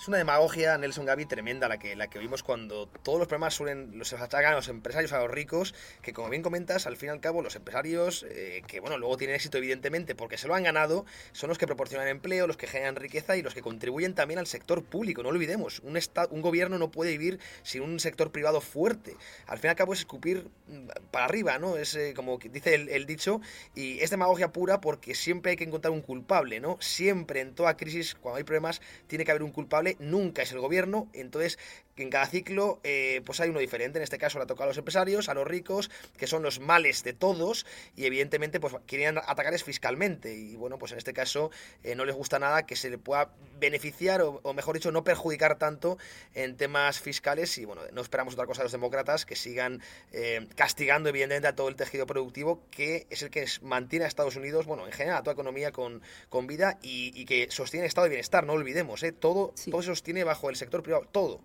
Es 0.00 0.08
una 0.08 0.16
demagogia, 0.16 0.78
Nelson 0.78 1.04
Gaby, 1.04 1.26
tremenda 1.26 1.68
la 1.68 1.78
que, 1.78 1.94
la 1.94 2.08
que 2.08 2.18
vimos 2.18 2.42
cuando 2.42 2.86
todos 2.86 3.18
los 3.18 3.28
problemas 3.28 3.52
suelen, 3.52 3.98
los 3.98 4.10
achacan 4.14 4.54
a 4.54 4.56
los 4.56 4.68
empresarios, 4.68 5.12
a 5.12 5.18
los 5.18 5.30
ricos, 5.30 5.74
que 6.00 6.14
como 6.14 6.30
bien 6.30 6.40
comentas, 6.40 6.86
al 6.86 6.96
fin 6.96 7.08
y 7.08 7.12
al 7.12 7.20
cabo 7.20 7.42
los 7.42 7.54
empresarios, 7.54 8.24
eh, 8.30 8.62
que 8.66 8.80
bueno, 8.80 8.96
luego 8.96 9.18
tienen 9.18 9.36
éxito 9.36 9.58
evidentemente 9.58 10.14
porque 10.14 10.38
se 10.38 10.48
lo 10.48 10.54
han 10.54 10.62
ganado, 10.62 11.04
son 11.32 11.50
los 11.50 11.58
que 11.58 11.66
proporcionan 11.66 12.08
empleo, 12.08 12.46
los 12.46 12.56
que 12.56 12.66
generan 12.66 12.96
riqueza 12.96 13.36
y 13.36 13.42
los 13.42 13.52
que 13.52 13.60
contribuyen 13.60 14.14
también 14.14 14.38
al 14.38 14.46
sector 14.46 14.82
público. 14.82 15.22
No 15.22 15.28
olvidemos, 15.28 15.80
un, 15.80 15.98
un 16.30 16.40
gobierno 16.40 16.78
no 16.78 16.90
puede 16.90 17.10
vivir 17.10 17.38
sin 17.62 17.82
un 17.82 18.00
sector 18.00 18.32
privado 18.32 18.62
fuerte. 18.62 19.18
Al 19.48 19.58
fin 19.58 19.68
y 19.68 19.70
al 19.72 19.76
cabo 19.76 19.92
es 19.92 19.98
escupir 19.98 20.48
mm, 20.66 21.10
para 21.10 21.26
arriba, 21.26 21.58
¿no? 21.58 21.76
Es 21.76 21.94
eh, 21.94 22.14
como 22.16 22.38
dice 22.38 22.74
el, 22.74 22.88
el 22.88 23.04
dicho, 23.04 23.42
y 23.74 24.00
es 24.00 24.08
demagogia 24.08 24.50
pura 24.50 24.80
porque 24.80 25.14
siempre 25.14 25.50
hay 25.50 25.56
que 25.58 25.64
encontrar 25.64 25.92
un 25.92 26.00
culpable, 26.00 26.58
¿no? 26.58 26.78
Siempre 26.80 27.40
en 27.40 27.54
toda 27.54 27.76
crisis, 27.76 28.14
cuando 28.14 28.38
hay 28.38 28.44
problemas, 28.44 28.80
tiene 29.06 29.26
que 29.26 29.30
haber 29.32 29.42
un 29.42 29.52
culpable 29.52 29.89
nunca 29.98 30.42
es 30.42 30.52
el 30.52 30.60
gobierno, 30.60 31.08
entonces 31.12 31.58
en 32.02 32.10
cada 32.10 32.26
ciclo 32.26 32.80
eh, 32.84 33.22
pues 33.24 33.40
hay 33.40 33.50
uno 33.50 33.60
diferente, 33.60 33.98
en 33.98 34.02
este 34.02 34.18
caso 34.18 34.38
le 34.38 34.44
ha 34.44 34.46
tocado 34.46 34.64
a 34.64 34.66
los 34.68 34.78
empresarios, 34.78 35.28
a 35.28 35.34
los 35.34 35.46
ricos, 35.46 35.90
que 36.16 36.26
son 36.26 36.42
los 36.42 36.60
males 36.60 37.02
de 37.04 37.12
todos 37.12 37.66
y 37.96 38.06
evidentemente 38.06 38.60
pues 38.60 38.74
quieren 38.86 39.18
atacarles 39.18 39.64
fiscalmente. 39.64 40.34
Y 40.34 40.56
bueno 40.56 40.78
pues 40.78 40.92
en 40.92 40.98
este 40.98 41.12
caso 41.12 41.50
eh, 41.84 41.94
no 41.94 42.04
les 42.04 42.14
gusta 42.14 42.38
nada 42.38 42.66
que 42.66 42.76
se 42.76 42.90
le 42.90 42.98
pueda 42.98 43.30
beneficiar 43.58 44.22
o, 44.22 44.40
mejor 44.54 44.74
dicho 44.74 44.92
no 44.92 45.04
perjudicar 45.04 45.58
tanto 45.58 45.98
en 46.34 46.56
temas 46.56 47.00
fiscales. 47.00 47.56
Y 47.58 47.64
bueno 47.64 47.82
no 47.92 48.00
esperamos 48.00 48.34
otra 48.34 48.46
cosa 48.46 48.62
de 48.62 48.64
los 48.64 48.72
demócratas 48.72 49.26
que 49.26 49.36
sigan 49.36 49.82
eh, 50.12 50.46
castigando 50.54 51.08
evidentemente 51.08 51.48
a 51.48 51.54
todo 51.54 51.68
el 51.68 51.76
tejido 51.76 52.06
productivo 52.06 52.62
que 52.70 53.06
es 53.10 53.22
el 53.22 53.30
que 53.30 53.46
mantiene 53.62 54.04
a 54.04 54.08
Estados 54.08 54.36
Unidos 54.36 54.66
bueno 54.66 54.86
en 54.86 54.92
general 54.92 55.18
a 55.18 55.22
toda 55.22 55.34
economía 55.34 55.72
con, 55.72 56.02
con 56.28 56.46
vida 56.46 56.78
y, 56.82 57.24
que 57.24 57.48
sostiene 57.50 57.84
el 57.84 57.88
estado 57.88 58.04
de 58.04 58.10
bienestar. 58.10 58.44
No 58.46 58.54
olvidemos 58.54 59.04
todo 59.18 59.52
todo 59.70 59.82
se 59.82 59.86
sostiene 59.86 60.24
bajo 60.24 60.50
el 60.50 60.56
sector 60.56 60.82
privado 60.82 61.06
todo 61.10 61.40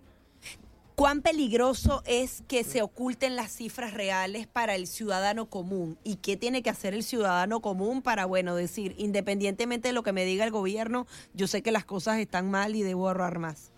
¿Cuán 0.95 1.21
peligroso 1.21 2.03
es 2.05 2.41
que 2.47 2.63
se 2.63 2.81
oculten 2.81 3.35
las 3.35 3.51
cifras 3.51 3.93
reales 3.93 4.47
para 4.47 4.75
el 4.75 4.87
ciudadano 4.87 5.49
común? 5.49 5.97
¿Y 6.05 6.15
qué 6.15 6.37
tiene 6.37 6.63
que 6.63 6.69
hacer 6.69 6.93
el 6.93 7.03
ciudadano 7.03 7.59
común 7.59 8.01
para, 8.01 8.25
bueno, 8.25 8.55
decir, 8.55 8.95
independientemente 8.97 9.89
de 9.89 9.93
lo 9.93 10.03
que 10.03 10.13
me 10.13 10.23
diga 10.23 10.45
el 10.45 10.51
gobierno, 10.51 11.05
yo 11.33 11.47
sé 11.47 11.61
que 11.61 11.73
las 11.73 11.83
cosas 11.83 12.19
están 12.19 12.49
mal 12.49 12.77
y 12.77 12.83
debo 12.83 13.09
ahorrar 13.09 13.39
más? 13.39 13.74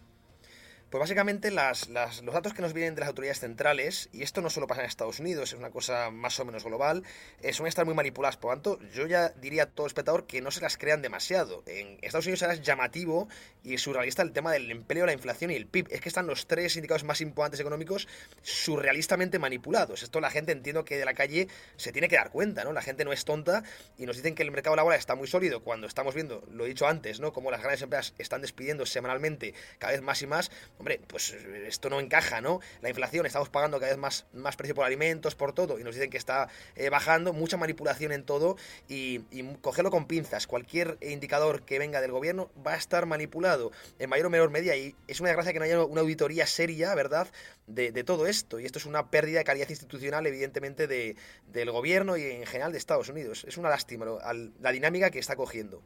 Pues 0.90 1.02
básicamente 1.02 1.52
las, 1.52 1.90
los 1.90 2.34
datos 2.34 2.54
que 2.54 2.62
nos 2.62 2.72
vienen 2.72 2.96
de 2.96 3.02
las 3.02 3.10
autoridades 3.10 3.42
centrales, 3.42 4.08
y 4.14 4.24
esto 4.24 4.42
no 4.42 4.50
solo 4.50 4.68
pasa 4.68 4.80
en 4.82 4.88
Estados 4.88 5.20
Unidos, 5.20 5.52
es 5.52 5.60
una 5.60 5.70
cosa 5.70 6.12
más 6.12 6.40
o 6.40 6.46
menos 6.46 6.64
global, 6.64 7.04
eh, 7.42 7.52
suelen 7.52 7.68
estar 7.68 7.86
muy 7.86 7.94
manipuladas. 7.94 8.38
Por 8.38 8.52
lo 8.52 8.56
tanto, 8.56 8.80
yo 8.94 9.06
ya 9.06 9.28
diría 9.30 9.64
a 9.64 9.66
todo 9.66 9.86
espectador 9.86 10.28
que 10.28 10.40
no 10.40 10.50
se 10.50 10.62
las 10.62 10.78
crean 10.78 11.02
demasiado. 11.02 11.62
En 11.66 11.98
Estados 12.02 12.26
Unidos 12.26 12.44
ahora 12.44 12.54
es 12.54 12.62
llamativo 12.62 13.28
y 13.66 13.78
surrealista 13.80 14.22
el 14.22 14.32
tema 14.32 14.54
del 14.54 14.72
empleo, 14.72 15.06
la 15.06 15.12
inflación 15.12 15.52
y 15.52 15.56
el 15.56 15.68
PIB. 15.68 15.88
Es 15.90 16.00
que 16.00 16.08
están 16.08 16.26
los 16.26 16.48
tres 16.48 16.78
indicadores 16.78 17.04
más 17.04 17.20
importantes 17.20 17.60
económicos 17.60 18.08
surrealistamente 18.42 19.40
manipulados. 19.40 20.04
Esto 20.04 20.22
la 20.22 20.32
gente 20.32 20.54
entiendo 20.54 20.86
que 20.86 20.96
de 20.96 21.04
la 21.04 21.14
calle 21.14 21.50
se 21.76 21.92
tiene 21.92 22.08
que 22.08 22.16
dar 22.16 22.32
cuenta, 22.32 22.64
¿no? 22.64 22.72
La 22.72 22.82
gente 22.82 23.04
no 23.04 23.12
es 23.12 23.26
tonta 23.26 23.62
y 23.98 24.06
nos 24.06 24.16
dicen 24.16 24.36
que 24.36 24.44
el 24.44 24.52
mercado 24.52 24.78
laboral 24.78 24.98
está 24.98 25.16
muy 25.16 25.28
sólido 25.28 25.64
cuando 25.64 25.86
estamos 25.86 26.16
viendo, 26.16 26.46
lo 26.50 26.64
he 26.64 26.70
dicho 26.70 26.88
antes, 26.88 27.20
¿no? 27.20 27.34
Como 27.34 27.52
las 27.52 27.60
grandes 27.60 27.82
empresas 27.82 28.14
están 28.18 28.42
despidiendo 28.42 28.86
semanalmente 28.86 29.54
cada 29.80 29.92
vez 29.92 30.02
más 30.02 30.22
y 30.22 30.28
más 30.28 30.50
hombre, 30.80 31.00
pues 31.08 31.34
esto 31.66 31.90
no 31.90 32.00
encaja, 32.00 32.42
¿no? 32.42 32.60
La 32.82 32.90
inflación, 32.90 33.26
estamos 33.26 33.50
pagando 33.50 33.80
cada 33.80 33.92
vez 33.92 34.00
más, 34.00 34.26
más 34.34 34.56
precio 34.56 34.76
por 34.76 34.86
alimentos, 34.86 35.36
por 35.36 35.54
todo, 35.54 35.80
y 35.80 35.84
nos 35.84 35.96
dicen 35.96 36.10
que 36.10 36.18
está 36.18 36.50
eh, 36.76 36.90
bajando, 36.90 37.34
mucha 37.34 37.58
manipulación 37.58 38.12
en 38.12 38.24
todo, 38.24 38.58
y, 38.88 39.20
cogerlo 39.62 39.92
con 39.92 40.08
pinzas. 40.08 40.48
Cualquier 40.48 40.98
indicador 41.02 41.64
que 41.64 41.80
venga 41.80 42.02
del 42.02 42.12
gobierno 42.12 42.52
va 42.66 42.74
a 42.74 42.78
estar 42.78 43.06
manipulado 43.06 43.72
en 44.00 44.10
mayor 44.10 44.28
o 44.28 44.30
menor 44.30 44.50
medida, 44.50 44.76
y 44.76 44.96
es 45.08 45.20
una 45.20 45.30
desgracia 45.30 45.54
que 45.54 45.60
no 45.60 45.66
haya 45.66 45.84
una 45.84 46.02
auditoría 46.02 46.46
seria, 46.46 46.94
¿verdad?, 46.96 47.28
de, 47.68 47.92
todo 48.04 48.28
esto, 48.28 48.60
y 48.60 48.66
esto 48.66 48.80
es 48.80 48.86
una 48.86 49.10
pérdida 49.10 49.40
de 49.40 49.44
calidad 49.44 49.70
institucional, 49.70 50.26
evidentemente, 50.26 50.88
de, 50.88 51.16
del 51.48 51.72
gobierno 51.72 52.16
y 52.16 52.24
en 52.24 52.46
general 52.46 52.72
de 52.72 52.78
Estados 52.78 53.10
Unidos. 53.10 53.46
Es 53.48 53.58
una 53.58 53.70
lástima 53.70 54.06
la 54.60 54.72
dinámica 54.72 55.10
que 55.10 55.20
está 55.20 55.36
cogiendo. 55.36 55.82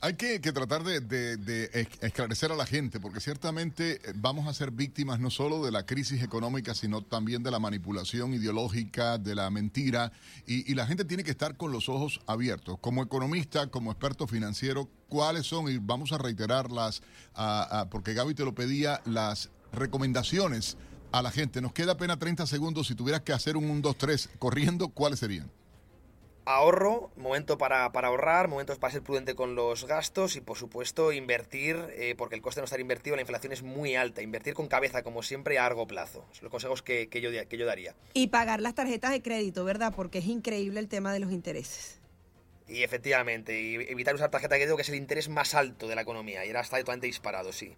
Hay 0.00 0.14
que, 0.14 0.38
tratar 0.38 0.84
de, 0.84 1.88
esclarecer 2.00 2.52
a 2.52 2.56
la 2.56 2.66
gente, 2.66 3.00
porque 3.00 3.18
ciertamente 3.18 3.94
eh, 3.94 4.12
vamos 4.14 4.46
a 4.46 4.54
ser 4.54 4.70
víctimas 4.70 5.18
no 5.18 5.28
solo 5.28 5.64
de 5.64 5.72
la 5.72 5.86
crisis 5.86 6.22
económica, 6.22 6.72
sino 6.72 7.02
también 7.02 7.42
de 7.42 7.50
la 7.50 7.58
manipulación 7.58 8.32
ideológica, 8.32 9.18
de 9.18 9.34
la 9.34 9.50
mentira, 9.50 10.12
y, 10.46 10.72
la 10.74 10.86
gente 10.86 11.04
tiene 11.04 11.24
que 11.24 11.32
estar 11.32 11.56
con 11.56 11.72
los 11.72 11.88
ojos 11.88 12.20
abiertos. 12.26 12.78
Como 12.80 13.02
economista, 13.02 13.66
como 13.66 13.90
experto 13.90 14.28
financiero, 14.28 14.88
¿cuáles 15.08 15.46
son? 15.46 15.68
Y 15.68 15.78
vamos 15.78 16.12
a 16.12 16.18
reiterarlas, 16.18 17.02
porque 17.90 18.14
Gaby 18.14 18.34
te 18.34 18.44
lo 18.44 18.54
pedía, 18.54 19.00
las 19.04 19.50
recomendaciones 19.72 20.76
a 21.10 21.22
la 21.22 21.32
gente. 21.32 21.60
Nos 21.60 21.72
queda 21.72 21.92
apenas 21.92 22.20
30 22.20 22.46
segundos. 22.46 22.86
Si 22.86 22.94
tuvieras 22.94 23.22
que 23.22 23.32
hacer 23.32 23.56
un 23.56 23.68
1, 23.68 23.80
2, 23.80 23.98
3 23.98 24.30
corriendo, 24.38 24.90
¿cuáles 24.90 25.18
serían? 25.18 25.50
Ahorro, 26.48 27.10
momento 27.16 27.58
para, 27.58 27.84
ahorrar, 27.84 28.48
momentos 28.48 28.78
para 28.78 28.92
ser 28.92 29.02
prudente 29.02 29.34
con 29.34 29.54
los 29.54 29.86
gastos 29.86 30.36
y 30.36 30.40
por 30.40 30.56
supuesto 30.56 31.12
invertir, 31.12 31.76
eh, 31.90 32.14
porque 32.16 32.34
el 32.34 32.42
coste 32.42 32.60
de 32.60 32.62
no 32.62 32.64
estar 32.64 32.80
invertido, 32.80 33.16
la 33.16 33.22
inflación 33.22 33.52
es 33.52 33.62
muy 33.62 33.96
alta, 33.96 34.22
invertir 34.22 34.54
con 34.54 34.66
cabeza 34.66 35.02
como 35.02 35.22
siempre 35.22 35.58
a 35.58 35.62
largo 35.62 35.86
plazo. 35.86 36.24
Son 36.32 36.44
los 36.44 36.50
consejos 36.50 36.82
que, 36.82 37.08
yo, 37.20 37.30
que 37.48 37.58
yo 37.58 37.66
daría. 37.66 37.94
Y 38.14 38.28
pagar 38.28 38.60
las 38.60 38.74
tarjetas 38.74 39.10
de 39.10 39.20
crédito, 39.20 39.64
¿verdad? 39.64 39.92
Porque 39.94 40.18
es 40.18 40.26
increíble 40.26 40.80
el 40.80 40.88
tema 40.88 41.12
de 41.12 41.20
los 41.20 41.32
intereses. 41.32 42.00
Y 42.66 42.82
efectivamente, 42.82 43.60
y 43.60 43.74
evitar 43.74 44.14
usar 44.14 44.30
tarjeta 44.30 44.54
de 44.54 44.60
crédito 44.60 44.76
que 44.76 44.82
es 44.82 44.88
el 44.88 44.96
interés 44.96 45.28
más 45.28 45.54
alto 45.54 45.86
de 45.86 45.94
la 45.94 46.02
economía 46.02 46.44
y 46.44 46.48
ahora 46.48 46.60
está 46.60 46.78
totalmente 46.78 47.06
disparado, 47.06 47.52
sí. 47.52 47.76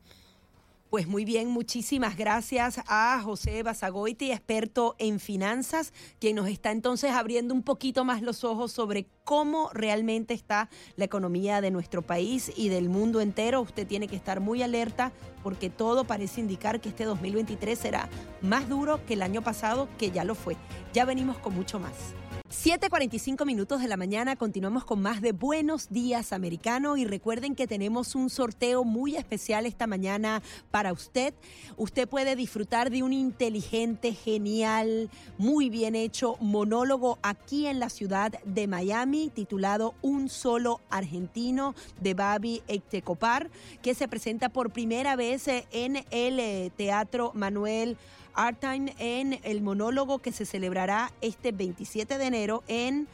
Pues 0.91 1.07
muy 1.07 1.25
bien, 1.25 1.47
muchísimas 1.47 2.17
gracias 2.17 2.81
a 2.89 3.21
José 3.23 3.63
Basagoiti, 3.63 4.33
experto 4.33 4.97
en 4.99 5.21
finanzas, 5.21 5.93
quien 6.19 6.35
nos 6.35 6.49
está 6.49 6.73
entonces 6.73 7.13
abriendo 7.13 7.55
un 7.55 7.63
poquito 7.63 8.05
más 8.05 8.23
los 8.23 8.43
ojos 8.43 8.73
sobre 8.73 9.07
cómo 9.23 9.71
realmente 9.73 10.35
está 10.35 10.69
la 10.97 11.05
economía 11.05 11.61
de 11.61 11.71
nuestro 11.71 12.03
país 12.03 12.51
y 12.57 12.71
del 12.71 12.89
mundo 12.89 13.21
entero. 13.21 13.61
Usted 13.61 13.87
tiene 13.87 14.09
que 14.09 14.17
estar 14.17 14.41
muy 14.41 14.65
alerta 14.65 15.13
porque 15.45 15.71
todo 15.71 16.03
parece 16.03 16.41
indicar 16.41 16.81
que 16.81 16.89
este 16.89 17.05
2023 17.05 17.79
será 17.79 18.09
más 18.43 18.69
duro 18.69 19.07
que 19.07 19.15
el 19.15 19.23
año 19.23 19.43
pasado, 19.43 19.89
que 19.97 20.11
ya 20.11 20.25
lo 20.25 20.35
fue. 20.35 20.57
Ya 20.93 21.05
venimos 21.05 21.39
con 21.39 21.55
mucho 21.55 21.79
más. 21.79 21.95
7:45 22.51 23.47
minutos 23.47 23.81
de 23.81 23.87
la 23.87 23.97
mañana, 23.97 24.35
continuamos 24.35 24.85
con 24.85 25.01
más 25.01 25.21
de 25.21 25.31
Buenos 25.31 25.89
Días 25.89 26.33
Americano 26.33 26.97
y 26.97 27.05
recuerden 27.05 27.55
que 27.55 27.69
tenemos 27.69 28.17
un 28.17 28.29
sorteo 28.29 28.83
muy 28.83 29.15
especial 29.15 29.67
esta 29.67 29.87
mañana 29.87 30.43
para 30.73 30.93
usted. 30.93 31.33
Usted 31.77 32.09
puede 32.09 32.35
disfrutar 32.35 32.91
de 32.91 33.05
un 33.05 33.13
inteligente, 33.13 34.15
genial, 34.15 35.11
muy 35.39 35.71
bien 35.71 35.95
hecho 35.95 36.39
monólogo 36.41 37.21
aquí 37.23 37.69
en 37.69 37.79
la 37.79 37.89
ciudad 37.89 38.33
de 38.45 38.67
Miami 38.67 39.31
titulado 39.33 39.95
Un 40.03 40.29
solo 40.29 40.81
argentino 40.91 41.77
de 42.01 42.15
Babi 42.15 42.63
Ectecopar 42.67 43.49
que 43.81 43.95
se 43.95 44.09
presenta 44.09 44.49
por 44.49 44.73
primera 44.73 45.15
vez 45.15 45.47
en 45.47 46.05
el 46.11 46.41
eh, 46.41 46.73
Teatro 46.77 47.31
Manuel 47.33 47.97
Art 48.41 48.59
Time 48.59 48.95
en 48.99 49.39
el 49.43 49.61
monólogo 49.61 50.21
que 50.21 50.33
se 50.33 50.47
celebrará 50.47 51.13
este 51.21 51.53
27 51.53 52.17
de 52.17 52.25
enero 52.25 52.65
en 52.69 53.07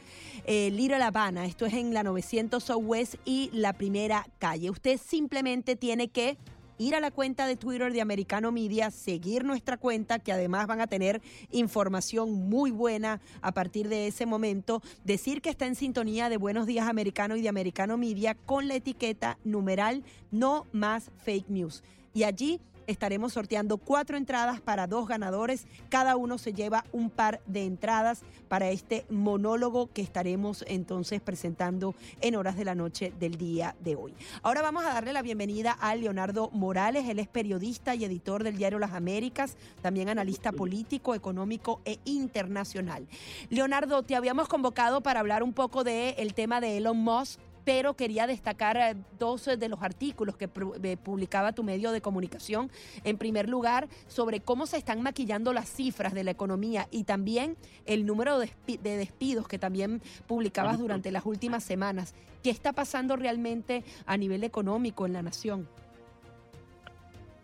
eh, 0.45 0.71
Little 0.71 1.03
Habana. 1.03 1.45
Esto 1.45 1.65
es 1.65 1.73
en 1.73 1.93
la 1.93 2.01
900 2.03 2.63
Southwest 2.63 3.15
y 3.25 3.49
la 3.51 3.73
primera 3.73 4.25
calle. 4.39 4.69
Usted 4.69 4.97
simplemente 4.97 5.75
tiene 5.75 6.07
que 6.07 6.37
ir 6.77 6.95
a 6.95 7.01
la 7.01 7.11
cuenta 7.11 7.45
de 7.45 7.57
Twitter 7.57 7.91
de 7.91 7.99
Americano 7.99 8.53
Media, 8.53 8.89
seguir 8.89 9.43
nuestra 9.43 9.75
cuenta, 9.75 10.19
que 10.19 10.31
además 10.31 10.65
van 10.65 10.79
a 10.79 10.87
tener 10.87 11.21
información 11.51 12.31
muy 12.31 12.71
buena 12.71 13.19
a 13.41 13.51
partir 13.51 13.89
de 13.89 14.07
ese 14.07 14.25
momento, 14.25 14.81
decir 15.03 15.41
que 15.41 15.49
está 15.49 15.65
en 15.65 15.75
sintonía 15.75 16.29
de 16.29 16.37
Buenos 16.37 16.67
Días 16.67 16.87
Americano 16.87 17.35
y 17.35 17.41
de 17.41 17.49
Americano 17.49 17.97
Media 17.97 18.33
con 18.33 18.69
la 18.69 18.75
etiqueta 18.75 19.39
numeral 19.43 20.05
no 20.31 20.67
más 20.71 21.11
fake 21.17 21.49
news. 21.49 21.83
Y 22.13 22.23
allí 22.23 22.61
estaremos 22.87 23.33
sorteando 23.33 23.77
cuatro 23.77 24.17
entradas 24.17 24.61
para 24.61 24.87
dos 24.87 25.07
ganadores. 25.07 25.67
Cada 25.89 26.15
uno 26.15 26.37
se 26.37 26.53
lleva 26.53 26.85
un 26.91 27.09
par 27.09 27.41
de 27.45 27.65
entradas 27.65 28.21
para 28.47 28.69
este 28.69 29.05
monólogo 29.09 29.91
que 29.91 30.01
estaremos 30.01 30.63
entonces 30.67 31.21
presentando 31.21 31.93
en 32.21 32.35
horas 32.35 32.57
de 32.57 32.65
la 32.65 32.75
noche 32.75 33.13
del 33.19 33.37
día 33.37 33.75
de 33.83 33.95
hoy. 33.95 34.13
Ahora 34.41 34.61
vamos 34.61 34.85
a 34.85 34.93
darle 34.93 35.13
la 35.13 35.21
bienvenida 35.21 35.71
a 35.71 35.95
Leonardo 35.95 36.49
Morales. 36.51 37.07
Él 37.07 37.19
es 37.19 37.27
periodista 37.27 37.93
y 37.93 38.05
editor 38.05 38.43
del 38.43 38.57
diario 38.57 38.79
Las 38.79 38.93
Américas, 38.93 39.57
también 39.81 40.09
analista 40.09 40.51
político, 40.51 41.13
económico 41.13 41.81
e 41.85 41.99
internacional. 42.05 43.05
Leonardo, 43.49 44.03
te 44.03 44.15
habíamos 44.15 44.47
convocado 44.47 45.01
para 45.01 45.19
hablar 45.19 45.43
un 45.43 45.53
poco 45.53 45.83
del 45.83 46.15
el 46.17 46.33
tema 46.33 46.61
de 46.61 46.77
Elon 46.77 46.97
Musk 46.97 47.39
pero 47.67 47.95
quería 47.95 48.27
destacar 48.27 48.77
eh, 48.77 48.95
dos 49.19 49.43
de 49.43 49.67
los 49.67 49.83
artículos 49.83 50.37
que 50.37 50.47
publicaba 50.47 51.51
tu 51.51 51.63
medio 51.63 51.91
de 51.91 51.99
comunicación. 51.99 52.71
En 53.03 53.17
primer 53.17 53.49
lugar, 53.49 53.89
sobre 54.07 54.39
cómo 54.39 54.65
se 54.67 54.77
están 54.77 55.01
maquillando 55.01 55.51
las 55.51 55.67
cifras 55.67 56.13
de 56.13 56.23
la 56.23 56.31
economía 56.31 56.87
y 56.91 57.03
también 57.03 57.57
el 57.85 58.05
número 58.05 58.39
de 58.39 58.49
despidos 58.79 59.49
que 59.49 59.59
también 59.59 60.01
publicabas 60.27 60.79
durante 60.79 61.11
las 61.11 61.25
últimas 61.25 61.61
semanas. 61.61 62.15
¿Qué 62.41 62.51
está 62.51 62.71
pasando 62.71 63.17
realmente 63.17 63.83
a 64.05 64.15
nivel 64.15 64.45
económico 64.45 65.05
en 65.05 65.11
la 65.11 65.21
nación? 65.21 65.67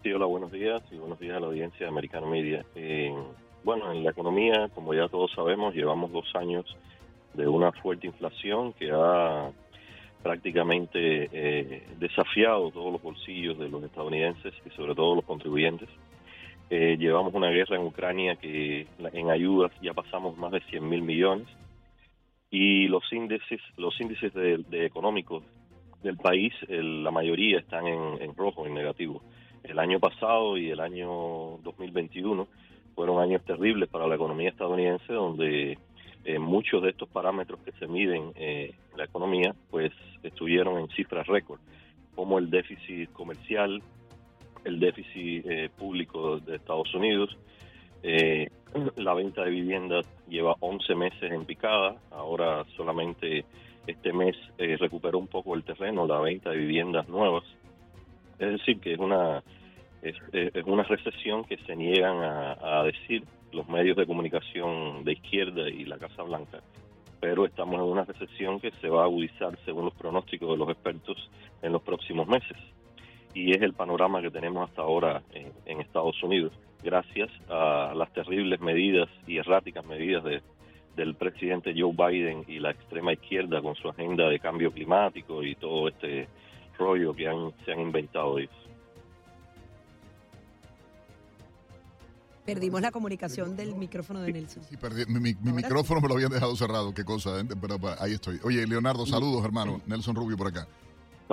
Sí, 0.03 0.13
hola, 0.13 0.25
buenos 0.25 0.53
días 0.53 0.81
y 0.89 0.95
buenos 0.95 1.19
días 1.19 1.35
a 1.35 1.41
la 1.41 1.47
audiencia 1.47 1.79
de 1.79 1.89
Americano 1.89 2.27
Media. 2.27 2.65
Eh, 2.75 3.13
bueno, 3.65 3.91
en 3.91 4.05
la 4.05 4.11
economía, 4.11 4.69
como 4.73 4.93
ya 4.93 5.09
todos 5.09 5.33
sabemos, 5.35 5.75
llevamos 5.75 6.13
dos 6.13 6.33
años 6.35 6.65
de 7.33 7.45
una 7.45 7.73
fuerte 7.73 8.07
inflación 8.07 8.71
que 8.71 8.89
ha 8.89 9.51
prácticamente 10.23 11.29
eh, 11.31 11.83
desafiado 11.99 12.71
todos 12.71 12.93
los 12.93 13.01
bolsillos 13.01 13.59
de 13.59 13.69
los 13.69 13.83
estadounidenses 13.83 14.53
y 14.65 14.69
sobre 14.71 14.95
todo 14.95 15.15
los 15.15 15.25
contribuyentes. 15.25 15.89
Eh, 16.69 16.95
llevamos 16.97 17.33
una 17.33 17.49
guerra 17.49 17.75
en 17.75 17.83
Ucrania 17.83 18.37
que 18.37 18.87
en 19.11 19.29
ayudas 19.29 19.71
ya 19.81 19.93
pasamos 19.93 20.37
más 20.37 20.51
de 20.51 20.61
100 20.61 20.89
mil 20.89 21.01
millones 21.01 21.47
y 22.49 22.87
los 22.87 23.03
índices 23.11 23.59
los 23.77 23.99
índices 23.99 24.33
de, 24.33 24.85
económicos 24.85 25.43
del 26.01 26.17
país 26.17 26.53
la 26.69 27.11
mayoría 27.11 27.59
están 27.59 27.87
en, 27.87 28.35
rojo 28.35 28.65
en 28.65 28.73
negativo 28.73 29.21
el 29.63 29.77
año 29.77 29.99
pasado 29.99 30.57
y 30.57 30.69
el 30.69 30.79
año 30.79 31.57
2021 31.63 32.47
fueron 32.95 33.19
años 33.19 33.43
terribles 33.43 33.89
para 33.89 34.07
la 34.07 34.15
economía 34.15 34.49
estadounidense 34.49 35.11
donde 35.11 35.77
eh, 36.25 36.39
muchos 36.39 36.81
de 36.81 36.91
estos 36.91 37.09
parámetros 37.09 37.59
que 37.65 37.73
se 37.73 37.87
miden 37.87 38.31
eh, 38.35 38.73
la 38.95 39.05
economía 39.05 39.53
pues 39.69 39.91
estuvieron 40.23 40.79
en 40.79 40.87
cifras 40.89 41.27
récord, 41.27 41.59
como 42.15 42.37
el 42.39 42.49
déficit 42.49 43.11
comercial, 43.11 43.81
el 44.63 44.79
déficit 44.79 45.45
eh, 45.45 45.69
público 45.75 46.39
de 46.39 46.55
Estados 46.55 46.93
Unidos, 46.93 47.37
la 48.97 49.13
venta 49.13 49.45
de 49.45 49.49
viviendas 49.49 50.05
lleva 50.27 50.55
11 50.59 50.95
meses 50.95 51.31
en 51.31 51.45
picada, 51.45 51.95
ahora 52.11 52.65
solamente 52.75 53.45
este 53.87 54.11
mes 54.11 54.35
recuperó 54.57 55.19
un 55.19 55.27
poco 55.27 55.55
el 55.55 55.63
terreno 55.63 56.05
la 56.05 56.19
venta 56.19 56.49
de 56.49 56.57
viviendas 56.57 57.07
nuevas, 57.07 57.43
es 58.39 58.51
decir 58.51 58.79
que 58.79 58.93
es 58.93 58.99
una 58.99 59.41
es, 60.01 60.15
una 60.65 60.83
recesión 60.83 61.45
que 61.45 61.57
se 61.57 61.75
niegan 61.75 62.17
a 62.21 62.83
decir. 62.83 63.23
Los 63.51 63.69
medios 63.69 63.95
de 63.95 64.07
comunicación 64.07 65.03
de 65.03 65.13
izquierda 65.13 65.69
y 65.69 65.85
la 65.85 65.99
Casa 65.99 66.23
Blanca, 66.23 66.61
pero 67.23 67.45
estamos 67.45 67.75
en 67.75 67.85
una 67.85 68.03
recesión 68.03 68.59
que 68.59 68.71
se 68.81 68.89
va 68.89 69.03
a 69.03 69.05
agudizar 69.05 69.57
según 69.63 69.85
los 69.85 69.93
pronósticos 69.93 70.49
de 70.49 70.57
los 70.57 70.67
expertos 70.67 71.29
en 71.61 71.71
los 71.71 71.81
próximos 71.81 72.27
meses. 72.27 72.57
Y 73.33 73.51
es 73.51 73.61
el 73.61 73.71
panorama 73.71 74.21
que 74.21 74.29
tenemos 74.29 74.69
hasta 74.69 74.81
ahora 74.81 75.23
en, 75.31 75.79
Estados 75.79 76.21
Unidos, 76.21 76.51
gracias 76.83 77.29
a 77.47 77.93
las 77.95 78.11
terribles 78.11 78.59
medidas 78.59 79.07
y 79.25 79.37
erráticas 79.37 79.85
medidas 79.85 80.25
de, 80.25 80.41
del 80.97 81.15
presidente 81.15 81.73
Joe 81.73 81.93
Biden 81.93 82.43
y 82.45 82.59
la 82.59 82.71
extrema 82.71 83.13
izquierda 83.13 83.61
con 83.61 83.75
su 83.75 83.87
agenda 83.87 84.27
de 84.27 84.39
cambio 84.39 84.73
climático 84.73 85.43
y 85.43 85.55
todo 85.55 85.87
este 85.87 86.27
rollo 86.77 87.15
que 87.15 87.29
han, 87.29 87.53
se 87.63 87.71
han 87.71 87.79
inventado 87.79 88.37
ellos. 88.37 88.51
Perdimos 92.45 92.81
la 92.81 92.91
comunicación 92.91 93.55
del 93.55 93.75
micrófono 93.75 94.21
de 94.21 94.33
Nelson. 94.33 94.63
Sí, 94.69 94.75
perdí. 94.75 95.05
Mi, 95.05 95.33
micrófono 95.51 96.01
me 96.01 96.09
lo 96.09 96.15
habían 96.15 96.31
dejado 96.31 96.55
cerrado, 96.57 96.93
qué 96.93 97.05
cosa, 97.05 97.39
¿eh? 97.39 97.45
pero 97.59 97.79
ahí 97.99 98.13
estoy. 98.13 98.39
Oye, 98.43 98.67
Leonardo, 98.67 99.05
saludos, 99.05 99.45
hermano. 99.45 99.81
Nelson 99.85 100.15
Rubio 100.15 100.35
por 100.35 100.47
acá. 100.47 100.67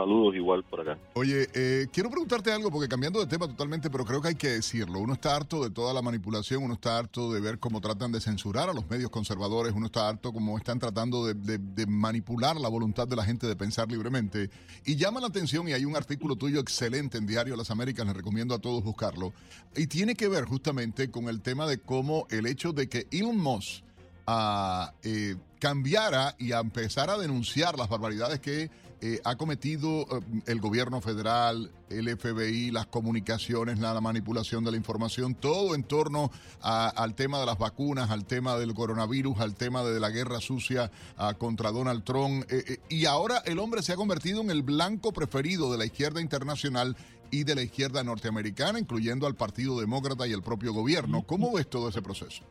Saludos 0.00 0.34
igual 0.34 0.64
por 0.64 0.80
acá. 0.80 0.98
Oye, 1.12 1.46
eh, 1.52 1.86
quiero 1.92 2.08
preguntarte 2.08 2.50
algo, 2.50 2.70
porque 2.70 2.88
cambiando 2.88 3.20
de 3.20 3.26
tema 3.26 3.46
totalmente, 3.46 3.90
pero 3.90 4.06
creo 4.06 4.22
que 4.22 4.28
hay 4.28 4.34
que 4.34 4.48
decirlo. 4.48 4.98
Uno 4.98 5.12
está 5.12 5.36
harto 5.36 5.62
de 5.62 5.68
toda 5.68 5.92
la 5.92 6.00
manipulación, 6.00 6.62
uno 6.62 6.72
está 6.72 6.96
harto 6.96 7.30
de 7.30 7.38
ver 7.40 7.58
cómo 7.58 7.82
tratan 7.82 8.10
de 8.10 8.18
censurar 8.18 8.70
a 8.70 8.72
los 8.72 8.88
medios 8.88 9.10
conservadores, 9.10 9.74
uno 9.76 9.86
está 9.86 10.08
harto 10.08 10.32
cómo 10.32 10.56
están 10.56 10.78
tratando 10.78 11.26
de, 11.26 11.86
manipular 11.86 12.56
la 12.56 12.70
voluntad 12.70 13.06
de 13.06 13.16
la 13.16 13.24
gente 13.24 13.46
de 13.46 13.56
pensar 13.56 13.90
libremente. 13.90 14.48
Y 14.86 14.96
llama 14.96 15.20
la 15.20 15.26
atención, 15.26 15.68
y 15.68 15.74
hay 15.74 15.84
un 15.84 15.96
artículo 15.96 16.34
tuyo 16.34 16.60
excelente 16.60 17.18
en 17.18 17.26
Diario 17.26 17.54
Las 17.54 17.70
Américas, 17.70 18.06
les 18.06 18.16
recomiendo 18.16 18.54
a 18.54 18.58
todos 18.58 18.82
buscarlo, 18.82 19.34
y 19.76 19.86
tiene 19.86 20.14
que 20.14 20.28
ver 20.28 20.46
justamente 20.46 21.10
con 21.10 21.28
el 21.28 21.42
tema 21.42 21.66
de 21.66 21.78
cómo 21.78 22.26
el 22.30 22.46
hecho 22.46 22.72
de 22.72 22.88
que 22.88 23.06
Elon 23.10 23.36
Musk 23.36 23.84
a, 24.26 24.94
eh, 25.02 25.36
cambiara 25.58 26.34
y 26.38 26.52
a 26.52 26.60
empezar 26.60 27.10
a 27.10 27.18
denunciar 27.18 27.76
las 27.78 27.88
barbaridades 27.88 28.40
que 28.40 28.70
eh, 29.02 29.20
ha 29.24 29.36
cometido 29.36 30.02
eh, 30.02 30.20
el 30.46 30.60
gobierno 30.60 31.00
federal, 31.00 31.70
el 31.88 32.16
FBI, 32.18 32.70
las 32.70 32.86
comunicaciones, 32.86 33.78
la, 33.78 33.98
manipulación 34.00 34.62
de 34.62 34.70
la 34.70 34.76
información, 34.76 35.34
todo 35.34 35.74
en 35.74 35.84
torno 35.84 36.30
al 36.60 37.14
tema 37.14 37.40
de 37.40 37.46
las 37.46 37.58
vacunas, 37.58 38.10
al 38.10 38.24
tema 38.24 38.56
del 38.56 38.74
coronavirus, 38.74 39.40
al 39.40 39.54
tema 39.54 39.82
de 39.84 39.98
la 40.00 40.10
guerra 40.10 40.40
sucia 40.40 40.90
contra 41.38 41.70
Donald 41.70 42.04
Trump. 42.04 42.44
Eh, 42.50 42.78
y 42.88 43.06
ahora 43.06 43.42
el 43.46 43.58
hombre 43.58 43.82
se 43.82 43.92
ha 43.92 43.96
convertido 43.96 44.40
en 44.40 44.50
el 44.50 44.62
blanco 44.62 45.12
preferido 45.12 45.72
de 45.72 45.78
la 45.78 45.86
izquierda 45.86 46.20
internacional 46.20 46.96
y 47.30 47.44
de 47.44 47.54
la 47.54 47.62
izquierda 47.62 48.04
norteamericana, 48.04 48.78
incluyendo 48.78 49.26
al 49.26 49.34
Partido 49.34 49.80
Demócrata 49.80 50.26
y 50.26 50.32
el 50.32 50.42
propio 50.42 50.72
gobierno. 50.72 51.22
¿Cómo 51.22 51.52
ves 51.52 51.68
todo 51.68 51.88
ese 51.88 52.02
proceso? 52.02 52.44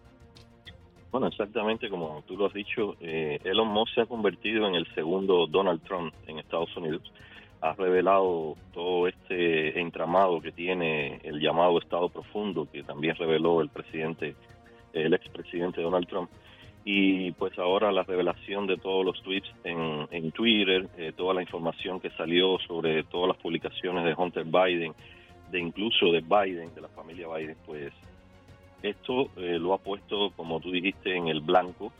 Bueno, 1.11 1.25
exactamente 1.25 1.89
como 1.89 2.23
tú 2.27 2.37
lo 2.37 2.45
has 2.45 2.53
dicho, 2.53 2.95
eh, 2.99 3.39
Elon 3.43 3.67
Musk 3.69 3.95
se 3.95 4.01
ha 4.01 4.05
convertido 4.05 4.67
en 4.67 4.75
el 4.75 4.85
segundo 4.93 5.47
Donald 5.47 5.81
Trump 5.81 6.13
en 6.27 6.37
Estados 6.37 6.75
Unidos. 6.77 7.01
Ha 7.61 7.73
revelado 7.73 8.55
todo 8.73 9.07
este 9.07 9.79
entramado 9.79 10.39
que 10.39 10.51
tiene 10.51 11.19
el 11.23 11.39
llamado 11.39 11.79
Estado 11.79 12.09
Profundo, 12.09 12.67
que 12.71 12.83
también 12.83 13.15
reveló 13.15 13.61
el 13.61 13.69
presidente, 13.69 14.35
el 14.93 15.13
expresidente 15.15 15.81
Donald 15.81 16.07
Trump. 16.07 16.29
Y 16.85 17.31
pues 17.31 17.57
ahora 17.57 17.91
la 17.91 18.03
revelación 18.03 18.67
de 18.67 18.77
todos 18.77 19.03
los 19.03 19.21
tweets 19.23 19.51
en, 19.63 20.07
en 20.11 20.31
Twitter, 20.31 20.87
eh, 20.95 21.11
toda 21.17 21.33
la 21.33 21.41
información 21.41 21.99
que 21.99 22.11
salió 22.11 22.59
sobre 22.59 23.03
todas 23.03 23.29
las 23.29 23.37
publicaciones 23.37 24.05
de 24.05 24.13
Hunter 24.13 24.45
Biden, 24.45 24.93
de 25.51 25.59
incluso 25.59 26.11
de 26.11 26.21
Biden, 26.21 26.73
de 26.75 26.81
la 26.81 26.87
familia 26.89 27.27
Biden, 27.35 27.57
pues 27.65 27.91
esto 28.81 29.29
eh, 29.37 29.57
lo 29.59 29.73
ha 29.73 29.77
puesto, 29.77 30.31
como 30.35 30.59
tú 30.59 30.71
dijiste, 30.71 31.15
en 31.15 31.27
el 31.27 31.41
blanco 31.41 31.91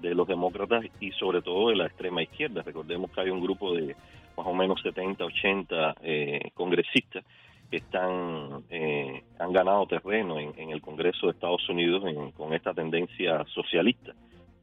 de 0.00 0.14
los 0.14 0.28
demócratas 0.28 0.84
y 1.00 1.10
sobre 1.12 1.42
todo 1.42 1.70
de 1.70 1.76
la 1.76 1.86
extrema 1.86 2.22
izquierda. 2.22 2.62
Recordemos 2.62 3.10
que 3.10 3.20
hay 3.20 3.30
un 3.30 3.40
grupo 3.40 3.74
de 3.74 3.96
más 4.36 4.46
o 4.46 4.54
menos 4.54 4.80
70, 4.82 5.24
80 5.24 5.94
eh, 6.02 6.50
congresistas 6.54 7.24
que 7.68 7.78
están 7.78 8.64
eh, 8.70 9.24
han 9.38 9.52
ganado 9.52 9.86
terreno 9.86 10.38
en, 10.38 10.70
el 10.70 10.80
Congreso 10.80 11.26
de 11.26 11.32
Estados 11.32 11.68
Unidos 11.68 12.02
con 12.34 12.54
esta 12.54 12.72
tendencia 12.72 13.44
socialista 13.52 14.14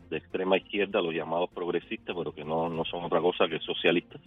de 0.09 0.17
extrema 0.17 0.57
izquierda, 0.57 1.01
los 1.01 1.13
llamados 1.13 1.49
progresistas, 1.51 2.15
pero 2.15 2.33
que 2.33 2.43
no, 2.43 2.69
no 2.69 2.83
son 2.85 3.03
otra 3.03 3.19
cosa 3.19 3.47
que 3.47 3.59
socialistas. 3.59 4.21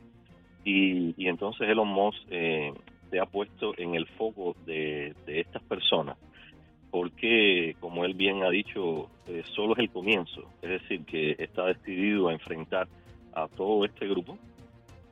Y, 0.64 1.14
y 1.16 1.28
entonces 1.28 1.68
Elon 1.68 1.88
Musk 1.88 2.18
se 2.28 3.18
ha 3.18 3.26
puesto 3.26 3.74
en 3.78 3.94
el 3.94 4.06
foco 4.06 4.54
de 4.64 5.14
estas 5.26 5.62
personas 5.62 6.16
porque, 6.90 7.76
como 7.80 8.04
él 8.04 8.14
bien 8.14 8.42
ha 8.42 8.50
dicho, 8.50 9.08
eh, 9.26 9.42
solo 9.54 9.74
es 9.74 9.80
el 9.80 9.90
comienzo, 9.90 10.42
es 10.62 10.70
decir, 10.70 11.04
que 11.04 11.36
está 11.38 11.66
decidido 11.66 12.28
a 12.28 12.32
enfrentar 12.32 12.88
a 13.34 13.46
todo 13.48 13.84
este 13.84 14.08
grupo, 14.08 14.38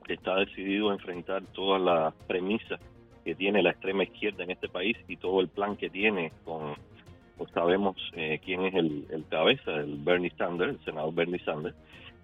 está 0.09 0.37
decidido 0.37 0.91
a 0.91 0.95
enfrentar 0.95 1.43
todas 1.53 1.83
las 1.83 2.15
premisas 2.27 2.81
que 3.25 3.35
tiene 3.35 3.63
la 3.63 3.71
extrema 3.71 4.05
izquierda 4.05 4.45
en 4.45 4.53
este 4.53 4.69
país 4.69 4.97
y 5.09 5.17
todo 5.17 5.41
el 5.41 5.49
plan 5.49 5.77
que 5.77 5.91
tiene 5.91 6.33
con, 6.45 6.75
pues 7.37 7.51
sabemos 7.53 7.97
eh, 8.15 8.41
quién 8.45 8.65
es 8.65 8.75
el, 8.75 9.25
cabeza, 9.29 9.73
el 9.73 9.97
Bernie 9.99 10.33
Sanders, 10.39 10.79
el 10.79 10.85
senador 10.85 11.15
Bernie 11.15 11.41
Sanders, 11.45 11.77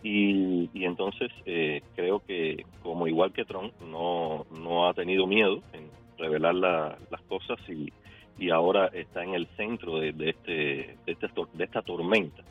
y, 0.03 0.71
entonces 0.75 1.31
eh, 1.47 1.83
creo 1.95 2.21
que 2.21 2.65
como 2.83 3.07
igual 3.07 3.33
que 3.33 3.45
Trump 3.45 3.73
no, 3.83 4.47
no 4.51 4.89
ha 4.89 4.95
tenido 4.95 5.27
miedo 5.27 5.63
en 5.73 5.89
revelar 6.19 6.55
las 6.55 7.21
cosas 7.29 7.59
y 7.69 7.93
y 8.39 8.51
ahora 8.51 8.87
está 8.93 9.23
en 9.23 9.35
el 9.35 9.47
centro 9.57 9.99
de, 9.99 10.09
este, 10.09 10.53
de, 10.53 10.97
este, 11.07 11.29
esta 11.59 11.83
tormenta. 11.83 12.43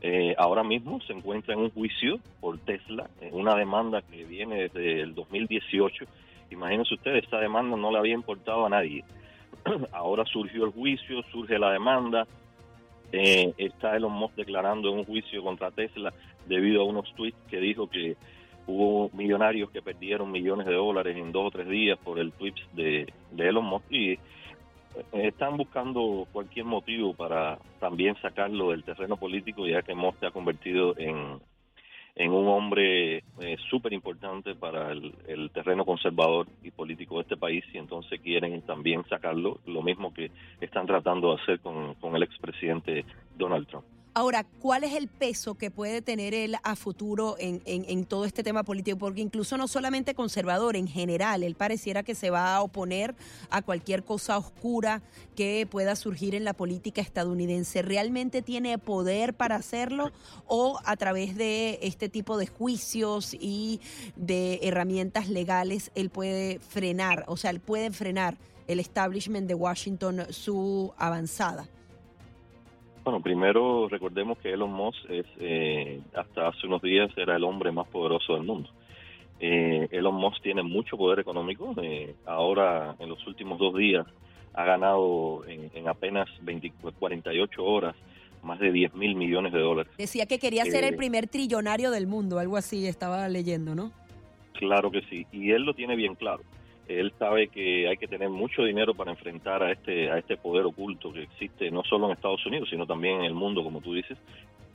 Eh, 0.00 0.34
ahora 0.36 0.64
mismo 0.64 1.00
se 1.02 1.12
encuentra 1.12 1.54
en 1.54 1.60
un 1.60 1.70
juicio 1.70 2.18
por 2.40 2.58
Tesla, 2.58 3.08
en 3.20 3.34
una 3.34 3.54
demanda 3.54 4.02
que 4.02 4.24
viene 4.24 4.62
desde 4.62 5.00
el 5.00 5.14
2018. 5.14 6.04
Imagínense 6.50 6.94
ustedes, 6.94 7.24
esta 7.24 7.38
demanda 7.38 7.76
no 7.76 7.92
le 7.92 7.98
había 7.98 8.14
importado 8.14 8.66
a 8.66 8.68
nadie. 8.68 9.04
ahora 9.92 10.24
surgió 10.24 10.64
el 10.64 10.72
juicio, 10.72 11.22
surge 11.30 11.58
la 11.58 11.70
demanda, 11.70 12.26
eh, 13.12 13.52
está 13.58 13.96
Elon 13.96 14.12
Musk 14.12 14.34
declarando 14.34 14.90
un 14.90 15.04
juicio 15.04 15.42
contra 15.42 15.70
Tesla 15.70 16.12
debido 16.46 16.82
a 16.82 16.84
unos 16.84 17.12
tweets 17.14 17.38
que 17.48 17.60
dijo 17.60 17.88
que 17.88 18.16
hubo 18.66 19.10
millonarios 19.12 19.70
que 19.70 19.82
perdieron 19.82 20.32
millones 20.32 20.66
de 20.66 20.74
dólares 20.74 21.16
en 21.16 21.30
dos 21.30 21.46
o 21.46 21.50
tres 21.50 21.68
días 21.68 21.98
por 21.98 22.18
el 22.18 22.32
tweet 22.32 22.54
de, 22.72 23.12
de 23.30 23.48
Elon 23.48 23.64
Musk 23.64 23.84
y 23.90 24.12
eh, 24.12 24.18
están 25.12 25.56
buscando 25.56 26.26
cualquier 26.32 26.64
motivo 26.64 27.14
para 27.14 27.58
también 27.80 28.16
sacarlo 28.20 28.70
del 28.70 28.84
terreno 28.84 29.16
político, 29.16 29.66
ya 29.66 29.82
que 29.82 29.94
Moss 29.94 30.16
se 30.20 30.26
ha 30.26 30.30
convertido 30.30 30.94
en, 30.98 31.40
en 32.14 32.30
un 32.30 32.48
hombre 32.48 33.18
eh, 33.40 33.56
súper 33.70 33.92
importante 33.92 34.54
para 34.54 34.92
el, 34.92 35.50
terreno 35.52 35.84
conservador 35.84 36.46
y 36.62 36.70
político 36.70 37.16
de 37.16 37.22
este 37.22 37.36
país 37.36 37.64
y 37.72 37.78
entonces 37.78 38.20
quieren 38.20 38.60
también 38.62 39.04
sacarlo, 39.08 39.60
lo 39.66 39.82
mismo 39.82 40.12
que 40.12 40.30
están 40.60 40.86
tratando 40.86 41.34
de 41.34 41.42
hacer 41.42 41.60
con, 41.60 41.94
con 41.94 42.16
el 42.16 42.22
expresidente 42.22 43.04
Donald 43.36 43.66
Trump. 43.68 43.84
Ahora, 44.14 44.44
¿cuál 44.44 44.84
es 44.84 44.92
el 44.92 45.08
peso 45.08 45.54
que 45.54 45.70
puede 45.70 46.02
tener 46.02 46.34
él 46.34 46.56
a 46.64 46.76
futuro 46.76 47.36
en, 47.38 47.62
en, 47.64 48.04
todo 48.04 48.26
este 48.26 48.42
tema 48.42 48.62
político? 48.62 48.98
Porque 48.98 49.22
incluso 49.22 49.56
no 49.56 49.66
solamente 49.68 50.14
conservador, 50.14 50.76
en 50.76 50.86
general, 50.86 51.42
él 51.42 51.54
pareciera 51.54 52.02
que 52.02 52.14
se 52.14 52.28
va 52.28 52.54
a 52.54 52.60
oponer 52.60 53.14
a 53.48 53.62
cualquier 53.62 54.04
cosa 54.04 54.36
oscura 54.36 55.00
que 55.34 55.66
pueda 55.70 55.96
surgir 55.96 56.34
en 56.34 56.44
la 56.44 56.52
política 56.52 57.00
estadounidense. 57.00 57.80
¿Realmente 57.80 58.42
tiene 58.42 58.76
poder 58.76 59.32
para 59.32 59.56
hacerlo 59.56 60.12
o 60.46 60.78
a 60.84 60.94
través 60.96 61.34
de 61.34 61.78
este 61.80 62.10
tipo 62.10 62.36
de 62.36 62.48
juicios 62.48 63.32
y 63.32 63.80
de 64.16 64.60
herramientas 64.62 65.30
legales 65.30 65.90
él 65.94 66.10
puede 66.10 66.58
frenar, 66.58 67.24
o 67.28 67.38
sea, 67.38 67.48
él 67.48 67.60
puede 67.60 67.90
frenar 67.90 68.36
el 68.68 68.78
establishment 68.78 69.48
de 69.48 69.54
Washington 69.54 70.26
su 70.28 70.92
avanzada? 70.98 71.66
Bueno, 73.04 73.20
primero 73.20 73.88
recordemos 73.88 74.38
que 74.38 74.52
Elon 74.52 74.72
Musk 74.72 75.10
es, 75.10 75.26
eh, 75.40 76.00
hasta 76.14 76.48
hace 76.48 76.66
unos 76.66 76.82
días 76.82 77.10
era 77.16 77.36
el 77.36 77.42
hombre 77.42 77.72
más 77.72 77.88
poderoso 77.88 78.34
del 78.34 78.44
mundo. 78.44 78.70
Eh, 79.40 79.88
Elon 79.90 80.14
Musk 80.14 80.40
tiene 80.40 80.62
mucho 80.62 80.96
poder 80.96 81.18
económico. 81.18 81.74
Eh, 81.82 82.14
ahora, 82.26 82.94
en 83.00 83.08
los 83.08 83.26
últimos 83.26 83.58
dos 83.58 83.74
días, 83.74 84.06
ha 84.54 84.64
ganado 84.64 85.42
en, 85.48 85.88
apenas 85.88 86.28
48 86.98 87.64
horas 87.64 87.96
más 88.44 88.60
de 88.60 88.70
10 88.70 88.94
mil 88.94 89.16
millones 89.16 89.52
de 89.52 89.60
dólares. 89.60 89.92
Decía 89.98 90.26
que 90.26 90.38
quería 90.38 90.64
ser 90.64 90.84
el 90.84 90.94
primer 90.94 91.26
trillonario 91.26 91.90
del 91.90 92.06
mundo, 92.06 92.38
algo 92.38 92.56
así 92.56 92.86
estaba 92.86 93.28
leyendo, 93.28 93.74
¿no? 93.74 93.90
Claro 94.52 94.90
que 94.90 95.00
sí, 95.02 95.26
y 95.32 95.50
él 95.50 95.62
lo 95.62 95.74
tiene 95.74 95.96
bien 95.96 96.14
claro 96.14 96.42
él 96.88 97.12
sabe 97.18 97.48
que 97.48 97.88
hay 97.88 97.96
que 97.96 98.08
tener 98.08 98.28
mucho 98.28 98.64
dinero 98.64 98.94
para 98.94 99.12
enfrentar 99.12 99.62
a 99.62 99.72
este 99.72 100.10
a 100.10 100.18
este 100.18 100.36
poder 100.36 100.64
oculto 100.66 101.12
que 101.12 101.22
existe 101.22 101.70
no 101.70 101.82
solo 101.84 102.06
en 102.06 102.12
Estados 102.12 102.44
Unidos 102.46 102.68
sino 102.70 102.86
también 102.86 103.18
en 103.18 103.24
el 103.24 103.34
mundo 103.34 103.62
como 103.62 103.80
tú 103.80 103.94
dices. 103.94 104.18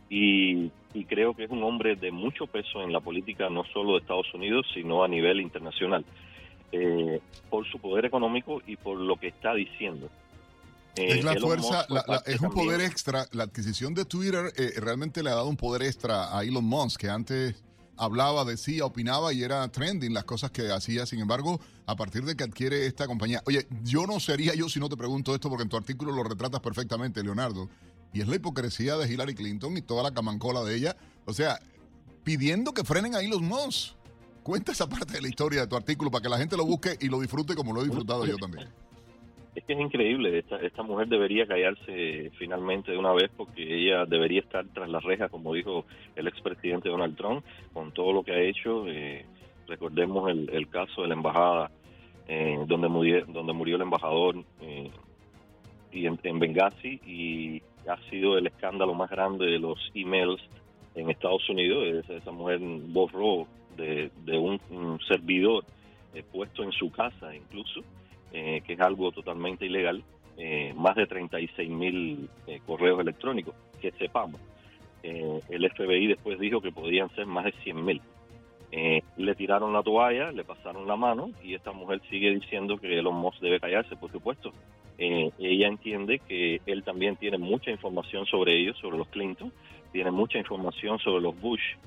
Y, 0.10 0.72
creo 1.10 1.36
que 1.36 1.44
es 1.44 1.52
un 1.52 1.64
hombre 1.64 1.96
de 1.96 2.12
mucho 2.12 2.48
peso 2.48 2.82
en 2.82 2.92
la 2.92 3.02
política 3.02 3.50
no 3.50 3.64
solo 3.66 3.94
de 3.94 4.00
Estados 4.00 4.34
Unidos 4.34 4.66
sino 4.74 5.04
a 5.04 5.08
nivel 5.08 5.42
internacional. 5.42 6.06
Eh, 6.72 7.22
por 7.50 7.66
su 7.70 7.80
poder 7.80 8.06
económico 8.06 8.62
y 8.68 8.76
por 8.76 8.98
lo 8.98 9.16
que 9.16 9.28
está 9.28 9.54
diciendo. 9.54 10.10
Es 10.96 11.24
la 11.24 11.36
fuerza, 11.36 11.86
es 12.26 12.42
un 12.42 12.50
poder 12.50 12.82
extra. 12.82 13.26
La 13.32 13.44
adquisición 13.44 13.94
de 13.94 14.04
Twitter 14.04 14.52
eh, 14.58 14.72
realmente 14.78 15.24
le 15.24 15.30
ha 15.30 15.36
dado 15.36 15.48
un 15.48 15.56
poder 15.56 15.84
extra 15.84 16.36
a 16.38 16.44
Elon 16.44 16.66
Musk, 16.66 17.02
que 17.02 17.10
antes 17.10 17.56
hablaba, 17.98 18.46
decía, 18.46 18.86
opinaba 18.86 19.34
y 19.34 19.44
era 19.44 19.68
trending 19.70 20.14
las 20.14 20.24
cosas 20.24 20.52
que 20.52 20.72
hacía. 20.72 21.06
Sin 21.06 21.20
embargo, 21.20 21.60
a 21.86 21.96
partir 21.96 22.24
de 22.26 22.36
que 22.36 22.44
adquiere 22.44 22.86
esta 22.86 23.08
compañía, 23.08 23.42
oye, 23.46 23.68
yo 23.84 24.06
no 24.08 24.20
sería 24.20 24.54
yo 24.56 24.70
si 24.70 24.80
no 24.80 24.90
te 24.90 24.98
pregunto 24.98 25.34
esto 25.34 25.50
porque 25.50 25.64
en 25.64 25.70
tu 25.70 25.78
artículo 25.78 26.12
lo 26.12 26.24
retratas 26.24 26.62
perfectamente, 26.62 27.24
Leonardo. 27.24 27.70
Y 28.14 28.22
es 28.22 28.28
la 28.28 28.36
hipocresía 28.36 28.98
de 28.98 29.12
Hillary 29.12 29.36
Clinton 29.36 29.76
y 29.78 29.82
toda 29.82 30.04
la 30.04 30.14
camancola 30.14 30.64
de 30.64 30.76
ella. 30.76 30.98
O 31.26 31.34
sea, 31.34 31.60
pidiendo 32.24 32.74
que 32.74 32.84
frenen 32.84 33.16
ahí 33.16 33.28
los 33.28 33.42
Moss. 33.42 33.96
Cuenta 34.44 34.72
esa 34.72 34.88
parte 34.88 35.14
de 35.14 35.22
la 35.22 35.28
historia 35.28 35.62
de 35.62 35.68
tu 35.68 35.76
artículo 35.76 36.10
para 36.10 36.22
que 36.22 36.30
la 36.30 36.38
gente 36.38 36.56
lo 36.56 36.66
busque 36.66 36.98
y 37.02 37.08
lo 37.08 37.20
disfrute 37.20 37.54
como 37.54 37.74
lo 37.74 37.82
he 37.82 37.84
disfrutado 37.84 38.26
yo 38.26 38.38
también 38.38 38.70
es 39.58 39.64
que 39.64 39.74
es 39.74 39.80
increíble, 39.80 40.38
esta, 40.38 40.84
mujer 40.84 41.08
debería 41.08 41.48
callarse 41.48 42.32
finalmente 42.38 42.92
de 42.92 42.98
una 43.00 43.12
vez 43.12 43.32
porque 43.36 43.64
ella 43.64 44.06
debería 44.06 44.42
estar 44.42 44.64
tras 44.72 44.88
las 44.88 45.04
rejas, 45.04 45.32
como 45.32 45.52
dijo 45.52 45.84
el 46.16 46.28
expresidente 46.28 46.90
Donald 46.90 47.18
Trump, 47.18 47.44
con 47.74 47.92
todo 47.92 48.14
lo 48.14 48.22
que 48.22 48.34
ha 48.34 48.40
hecho. 48.40 48.88
Eh, 48.88 49.26
recordemos 49.68 50.30
el, 50.30 50.70
caso 50.70 51.02
de 51.02 51.08
la 51.08 51.16
embajada 51.16 51.72
eh, 52.28 52.60
donde, 52.68 52.88
murió, 52.88 53.26
donde 53.26 53.52
murió 53.52 53.78
el 53.78 53.82
embajador 53.82 54.36
eh, 54.62 54.92
y 55.92 56.06
en, 56.06 56.40
Benghazi 56.40 57.02
y 57.08 57.64
ha 57.90 57.98
sido 58.12 58.38
el 58.38 58.46
escándalo 58.46 58.94
más 58.94 59.10
grande 59.10 59.48
de 59.48 59.58
los 59.58 59.80
emails 59.96 60.40
en 60.94 61.10
Estados 61.10 61.50
Unidos. 61.50 62.06
Esa, 62.08 62.32
mujer 62.32 62.60
borró 62.62 63.48
de, 63.76 64.12
un, 64.38 64.62
un 64.70 65.00
servidor 65.08 65.66
puesto 66.32 66.62
en 66.62 66.72
su 66.72 66.92
casa 66.92 67.36
incluso 67.36 67.84
eh, 68.34 68.62
que 68.66 68.74
es 68.74 68.80
algo 68.82 69.12
totalmente 69.12 69.66
ilegal, 69.66 70.04
eh, 70.38 70.74
más 70.76 70.96
de 70.96 71.08
36 71.08 71.70
mil 71.70 72.30
eh, 72.46 72.60
correos 72.66 73.00
electrónicos, 73.00 73.56
que 73.82 73.92
sepamos. 73.92 74.42
el 75.02 75.72
FBI 75.72 76.08
después 76.08 76.38
dijo 76.38 76.60
que 76.60 76.72
podían 76.72 77.10
ser 77.16 77.26
más 77.26 77.46
de 77.46 77.54
100 77.64 77.86
mil. 77.86 78.02
le 79.16 79.36
tiraron 79.36 79.72
la 79.72 79.82
toalla, 79.82 80.32
le 80.32 80.44
pasaron 80.44 80.86
la 80.86 80.98
mano 80.98 81.32
y 81.42 81.54
esta 81.54 81.72
mujer 81.72 82.02
sigue 82.10 82.32
diciendo 82.32 82.78
que 82.78 83.00
Elon 83.00 83.16
Musk 83.16 83.40
debe 83.40 83.62
callarse, 83.62 83.96
por 83.96 84.12
supuesto. 84.12 84.52
ella 84.98 85.68
entiende 85.68 86.20
que 86.20 86.60
él 86.66 86.84
también 86.84 87.16
tiene 87.16 87.38
mucha 87.38 87.72
información 87.72 88.26
sobre 88.26 88.60
ellos, 88.60 88.78
sobre 88.80 88.98
los 88.98 89.08
Clinton, 89.08 89.54
tiene 89.94 90.12
mucha 90.12 90.38
información 90.38 91.00
sobre 91.00 91.22
los 91.22 91.40
Bush, 91.40 91.78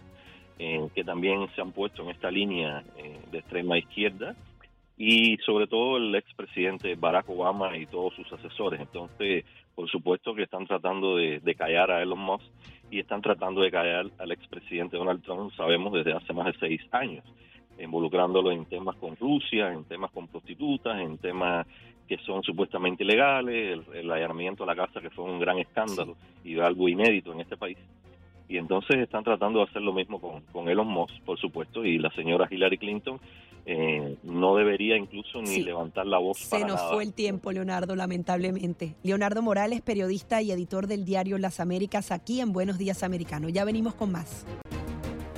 que 0.57 1.05
también 1.05 1.49
se 1.55 1.61
han 1.61 1.72
puesto 1.72 2.03
en 2.03 2.11
esta 2.11 2.30
línea 2.30 2.82
de 3.30 3.38
extrema 3.38 3.76
izquierda 3.76 4.34
y 5.03 5.38
sobre 5.46 5.66
todo 5.66 5.96
el 5.96 6.14
expresidente 6.14 6.94
Barack 6.94 7.26
Obama 7.30 7.74
y 7.74 7.86
todos 7.86 8.12
sus 8.12 8.30
asesores. 8.34 8.80
Entonces, 8.80 9.46
por 9.74 9.88
supuesto 9.88 10.34
que 10.34 10.42
están 10.42 10.66
tratando 10.66 11.16
de, 11.16 11.40
callar 11.57 11.90
a 11.90 12.03
Elon 12.03 12.18
Musk 12.18 12.44
y 12.90 13.01
están 13.01 13.22
tratando 13.22 13.62
de 13.62 13.70
callar 13.70 14.11
al 14.18 14.30
expresidente 14.30 14.98
Donald 14.98 15.22
Trump, 15.22 15.55
sabemos, 15.55 15.94
desde 15.94 16.12
hace 16.12 16.34
más 16.34 16.44
de 16.48 16.59
seis 16.61 16.82
años, 16.90 17.24
involucrándolo 17.78 18.53
en 18.53 18.66
temas 18.66 18.94
con 18.96 19.16
Rusia, 19.16 19.72
en 19.72 19.84
temas 19.84 20.11
con 20.11 20.28
prostitutas, 20.28 21.01
en 21.01 21.16
temas 21.16 21.66
que 22.07 22.18
son 22.18 22.42
supuestamente 22.42 23.03
ilegales, 23.03 23.80
el, 23.94 24.11
allanamiento 24.11 24.64
a 24.64 24.66
la 24.66 24.76
casa 24.76 25.01
que 25.01 25.09
fue 25.09 25.24
un 25.24 25.40
gran 25.40 25.59
escándalo 25.61 26.18
y 26.44 26.61
algo 26.61 26.90
inédito 26.90 27.32
en 27.32 27.40
este 27.40 27.57
país. 27.57 27.78
Y 28.51 28.59
entonces 28.59 28.98
están 28.98 29.24
tratando 29.24 29.61
de 29.61 29.64
hacer 29.64 29.80
lo 29.80 29.94
mismo 29.94 30.20
con, 30.20 30.42
con 30.53 30.68
Elon 30.68 30.88
Musk, 30.88 31.22
por 31.24 31.38
supuesto, 31.38 31.86
y 31.86 31.96
la 31.96 32.11
señora 32.11 32.48
Hillary 32.51 32.76
Clinton 32.76 33.18
eh, 33.72 34.16
no 34.24 34.56
debería 34.56 34.96
incluso 34.96 35.40
ni 35.40 35.62
levantar 35.62 36.04
la 36.04 36.18
voz. 36.18 36.38
Se 36.38 36.64
nos 36.64 36.82
fue 36.90 37.04
el 37.04 37.12
tiempo, 37.12 37.52
Leonardo, 37.52 37.94
lamentablemente. 37.94 38.96
Leonardo 39.04 39.42
Morales, 39.42 39.80
periodista 39.80 40.42
y 40.42 40.50
editor 40.50 40.88
del 40.88 41.04
diario 41.04 41.38
Las 41.38 41.60
Américas, 41.60 42.10
aquí 42.10 42.40
en 42.40 42.52
Buenos 42.52 42.78
Días 42.78 43.04
Americano. 43.04 43.48
Ya 43.48 43.64
venimos 43.64 43.94
con 43.94 44.10
más. 44.10 44.44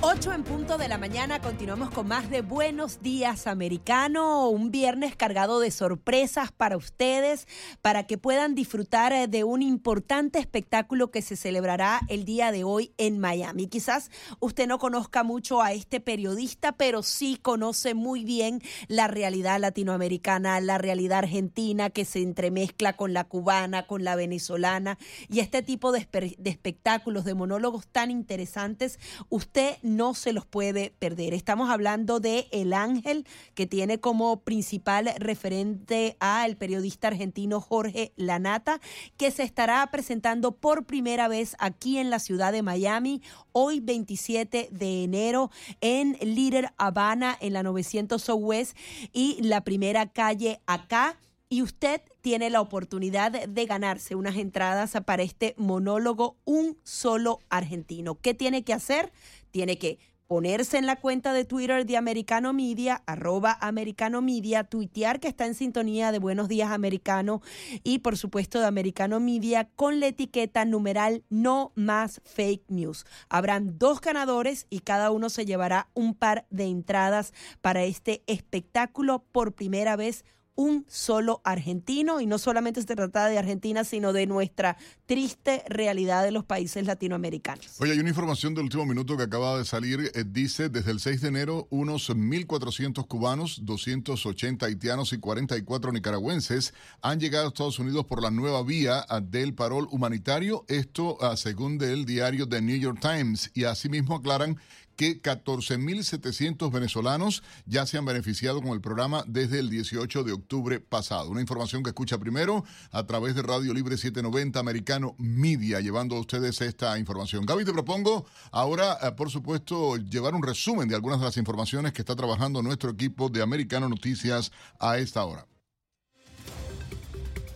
8 0.05 0.33
en 0.33 0.43
punto 0.43 0.79
de 0.79 0.89
la 0.89 0.99
mañana, 0.99 1.41
continuamos 1.41 1.91
con 1.91 2.09
más 2.09 2.29
de 2.29 2.43
Buenos 2.43 3.03
Días 3.03 3.47
Americano, 3.47 4.49
un 4.49 4.73
viernes 4.73 5.15
cargado 5.15 5.61
de 5.61 5.71
sorpresas 5.71 6.51
para 6.51 6.77
ustedes, 6.77 7.47
para 7.83 8.05
que 8.05 8.19
puedan 8.19 8.57
disfrutar 8.57 9.13
eh, 9.13 9.29
de 9.29 9.45
un 9.45 9.63
importante 9.63 10.41
espectáculo 10.41 11.13
que 11.13 11.23
se 11.23 11.37
celebrará 11.37 12.01
el 12.09 12.25
día 12.25 12.51
de 12.51 12.65
hoy 12.65 12.93
en 12.99 13.21
Miami. 13.21 13.69
Quizás 13.69 14.11
usted 14.41 14.67
no 14.67 14.81
conozca 14.81 15.23
mucho 15.23 15.63
a 15.63 15.73
este 15.73 16.01
periodista, 16.01 16.73
pero 16.73 17.05
sí 17.05 17.39
conoce 17.41 17.95
muy 17.95 18.25
bien 18.25 18.61
la 18.89 19.07
realidad 19.07 19.61
latinoamericana, 19.61 20.61
la 20.61 20.79
realidad 20.79 21.19
argentina 21.19 21.91
que 21.91 22.05
se 22.05 22.23
entremezcla 22.23 22.95
con 22.95 23.13
la 23.13 23.23
cubana, 23.23 23.87
con 23.87 24.03
la 24.03 24.17
venezolana 24.17 24.99
y 25.29 25.39
este 25.39 25.63
tipo 25.63 25.93
de, 25.93 26.09
espectáculos, 26.45 27.25
de 27.25 27.35
monólogos 27.35 27.87
tan 27.87 28.11
interesantes, 28.11 28.99
usted 29.29 29.77
no 29.83 29.92
se 30.15 30.33
los 30.33 30.47
puede 30.47 30.95
perder. 30.99 31.35
Estamos 31.35 31.71
hablando 31.71 32.21
de 32.21 32.49
El 32.51 32.73
Ángel, 32.73 33.27
que 33.55 33.67
tiene 33.67 34.01
como 34.01 34.41
principal 34.41 35.11
referente 35.19 36.17
al 36.21 36.57
periodista 36.57 37.09
argentino 37.09 37.61
Jorge 37.61 38.13
Lanata, 38.17 38.81
que 39.17 39.31
se 39.31 39.43
estará 39.43 39.87
presentando 39.91 40.53
por 40.53 40.85
primera 40.85 41.29
vez 41.29 41.57
aquí 41.59 41.99
en 41.99 42.11
la 42.11 42.19
ciudad 42.19 42.53
de 42.53 42.63
Miami, 42.63 43.23
hoy 43.53 43.81
27 43.81 44.69
de 44.71 45.05
enero, 45.05 45.51
en 45.81 46.17
Little 46.21 46.71
Habana, 46.77 47.37
en 47.41 47.53
la 47.53 47.63
900 47.63 48.23
Southwest 48.23 48.77
y 49.13 49.43
la 49.43 49.63
primera 49.63 50.13
calle 50.13 50.61
acá 50.67 51.19
y 51.49 51.61
usted 51.61 52.01
tiene 52.23 52.49
la 52.49 52.63
oportunidad 52.63 53.47
de 53.47 53.67
ganarse 53.67 54.15
unas 54.15 54.37
entradas 54.37 54.97
para 55.05 55.23
este 55.23 55.55
monólogo 55.59 56.37
Un 56.45 56.79
solo 56.83 57.41
argentino. 57.51 58.15
¿Qué 58.15 58.33
tiene 58.33 58.65
que 58.65 58.73
hacer? 58.73 59.13
tiene 59.53 59.79
que 59.79 60.01
ponerse 60.27 60.79
en 60.79 60.87
la 60.87 60.97
cuenta 60.97 61.35
de 61.35 61.45
Twitter 61.45 61.85
de 61.85 61.99
Americano 61.99 62.55
Media, 62.55 63.03
arroba 63.05 63.59
Americano 63.61 64.23
Media, 64.23 64.65
tuitear 64.65 65.21
que 65.21 65.29
está 65.29 65.45
en 65.45 65.55
sintonía 65.55 66.11
de 66.11 66.19
Buenos 66.19 66.49
Días 66.49 66.71
Americano 66.71 67.43
y 67.85 67.99
por 67.99 68.17
supuesto 68.17 68.59
de 68.59 68.65
Americano 68.65 69.21
Media 69.21 69.69
con 69.77 70.01
la 70.01 70.07
etiqueta 70.07 70.65
numeral 70.65 71.23
no 71.29 71.73
más 71.75 72.23
fake 72.25 72.65
news. 72.69 73.05
Habrán 73.29 73.79
dos 73.79 74.01
ganadores 74.01 74.67
y 74.71 74.81
cada 74.81 75.11
uno 75.11 75.29
se 75.29 75.45
llevará 75.45 75.91
un 75.93 76.15
par 76.15 76.47
de 76.49 76.65
entradas 76.65 77.35
para 77.61 77.85
este 77.85 78.23
espectáculo 78.27 79.23
por 79.33 79.53
primera 79.53 79.97
vez 79.97 80.25
un 80.55 80.85
solo 80.89 81.41
argentino 81.45 82.21
y 82.21 82.27
no 82.27 82.39
solamente 82.39 82.83
se 82.83 82.95
trata 82.95 83.27
de 83.27 83.39
Argentina, 83.39 83.85
sino 83.85 84.13
de 84.13 84.27
nuestra 84.27 84.77
triste 85.07 85.63
realidad 85.69 86.25
de 86.25 86.31
los 86.31 86.45
países 86.45 86.87
latinoamericanos. 86.87 87.81
Oye, 87.81 87.93
hay 87.93 87.99
una 87.99 88.11
información 88.11 88.55
del 88.55 88.65
último 88.65 88.87
minuto 88.87 89.17
que 89.17 89.25
acaba 89.25 89.59
de 89.59 89.65
salir. 89.65 90.11
Eh, 90.15 90.25
dice, 90.27 90.69
desde 90.69 90.91
el 90.91 91.01
6 91.01 91.21
de 91.23 91.29
enero, 91.29 91.67
unos 91.71 92.11
1.400 92.11 93.07
cubanos, 93.07 93.61
280 93.65 94.67
haitianos 94.67 95.13
y 95.13 95.19
44 95.19 95.93
nicaragüenses 95.93 96.75
han 97.01 97.21
llegado 97.21 97.47
a 97.47 97.49
Estados 97.49 97.79
Unidos 97.79 98.05
por 98.07 98.23
la 98.23 98.31
nueva 98.31 98.63
vía 98.63 99.05
ah, 99.09 99.21
del 99.21 99.55
parol 99.55 99.89
humanitario. 99.91 100.65
Esto 100.69 101.19
ah, 101.21 101.37
según 101.37 101.83
el 101.83 102.05
diario 102.05 102.49
The 102.49 102.61
New 102.61 102.77
York 102.77 102.99
Times. 103.01 103.51
Y 103.55 103.65
asimismo 103.65 104.17
aclaran 104.17 104.59
que 105.03 105.21
14.700 105.21 106.71
venezolanos 106.71 107.43
ya 107.67 107.87
se 107.87 107.99
han 107.99 108.05
beneficiado 108.05 108.63
con 108.63 108.71
el 108.71 108.81
programa 108.81 109.25
desde 109.27 109.59
el 109.59 109.69
18 109.69 110.23
de 110.23 110.31
octubre 110.31 110.79
pasado. 110.79 111.29
Una 111.29 111.41
información 111.41 111.83
que 111.83 111.91
escucha 111.91 112.19
primero 112.19 112.65
a 112.93 113.05
través 113.05 113.35
de 113.35 113.43
Radio 113.43 113.75
Libre 113.75 113.97
790 113.97 114.61
Americano 114.61 115.17
Media, 115.19 115.81
llevando 115.81 116.15
a 116.15 116.21
ustedes 116.21 116.61
esta 116.61 116.97
información. 117.01 117.45
Gaby, 117.45 117.65
te 117.65 117.73
propongo 117.73 118.27
ahora, 118.53 118.97
eh, 119.03 119.11
por 119.11 119.29
supuesto, 119.29 119.97
llevar 119.97 120.37
un 120.37 120.43
resumen 120.45 120.89
de 120.89 120.95
algunas 120.95 121.19
de 121.19 121.27
las 121.27 121.37
informaciones 121.37 121.93
que 121.93 122.03
está 122.03 122.15
trabajando 122.15 122.63
nuestro 122.63 122.91
equipo 122.91 123.29
de 123.29 123.43
Americano 123.43 123.89
Noticias 123.89 124.53
a 124.79 124.99
esta 124.99 125.25
hora. 125.25 125.49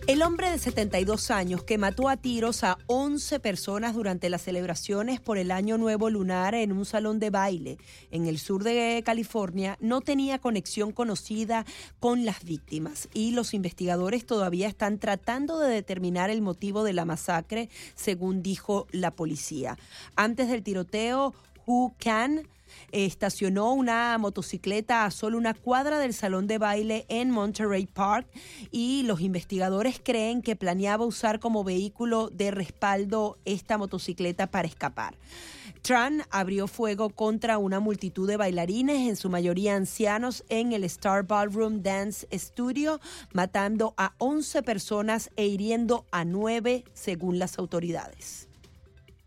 El 0.07 0.23
hombre 0.23 0.53
de 0.53 0.59
72 0.59 1.33
años 1.33 1.65
que 1.65 1.79
mató 1.79 2.09
a 2.09 2.17
tiros 2.17 2.63
a 2.63 2.79
11 2.87 3.41
personas 3.41 3.93
durante 3.97 4.31
las 4.31 4.43
celebraciones 4.43 5.19
por 5.19 5.37
el 5.37 5.51
Año 5.51 5.79
Nuevo 5.79 6.11
Lunar 6.11 6.55
en 6.55 6.71
un 6.71 6.85
salón 6.85 7.19
de 7.19 7.31
baile 7.31 7.79
en 8.13 8.27
el 8.27 8.39
sur 8.39 8.63
de 8.63 9.03
California 9.05 9.77
no 9.81 10.01
tenía 10.03 10.39
conexión 10.39 10.93
conocida 10.93 11.67
con 11.99 12.25
las 12.25 12.45
víctimas 12.45 13.09
y 13.15 13.33
los 13.33 13.53
investigadores 13.53 14.25
todavía 14.25 14.69
están 14.69 15.01
tratando 15.01 15.59
de 15.59 15.75
determinar 15.75 16.31
el 16.31 16.41
motivo 16.41 16.85
de 16.85 16.93
la 16.93 17.05
masacre, 17.05 17.69
según 17.97 18.45
dijo 18.45 18.87
la 18.93 19.11
policía. 19.11 19.77
Antes 20.15 20.49
del 20.49 20.63
tiroteo, 20.63 21.35
Who 21.67 21.97
Can 21.99 22.47
estacionó 23.05 23.75
una 23.75 24.17
motocicleta 24.17 25.05
a 25.05 25.11
solo 25.11 25.37
una 25.37 25.53
cuadra 25.53 25.99
del 25.99 26.15
salón 26.15 26.47
de 26.47 26.57
baile 26.57 27.05
en 27.09 27.31
Monterey 27.31 27.87
Park 27.87 28.27
y 28.71 29.03
los 29.03 29.21
investigadores 29.21 30.01
creen 30.03 30.41
que 30.41 30.57
planeaba 30.57 31.05
usar 31.05 31.39
como 31.39 31.65
vehículo 31.65 32.31
de 32.31 32.51
respaldo 32.51 33.37
esta 33.45 33.77
motocicleta 33.77 34.47
para 34.47 34.69
escapar. 34.69 35.15
Tran 35.83 36.23
abrió 36.31 36.67
fuego 36.69 37.11
contra 37.11 37.59
una 37.59 37.81
multitud 37.81 38.27
de 38.27 38.37
bailarines, 38.37 39.09
en 39.09 39.17
su 39.17 39.29
mayoría 39.29 39.77
ancianos, 39.77 40.43
en 40.49 40.73
el 40.73 40.83
Star 40.85 41.25
Ballroom 41.25 41.83
Dance 41.83 42.27
Studio, 42.33 42.99
matando 43.33 43.95
a 43.97 44.15
11 44.19 44.63
personas 44.63 45.31
e 45.37 45.47
hiriendo 45.47 46.07
a 46.11 46.25
9, 46.25 46.85
según 46.95 47.39
las 47.39 47.59
autoridades. 47.59 48.49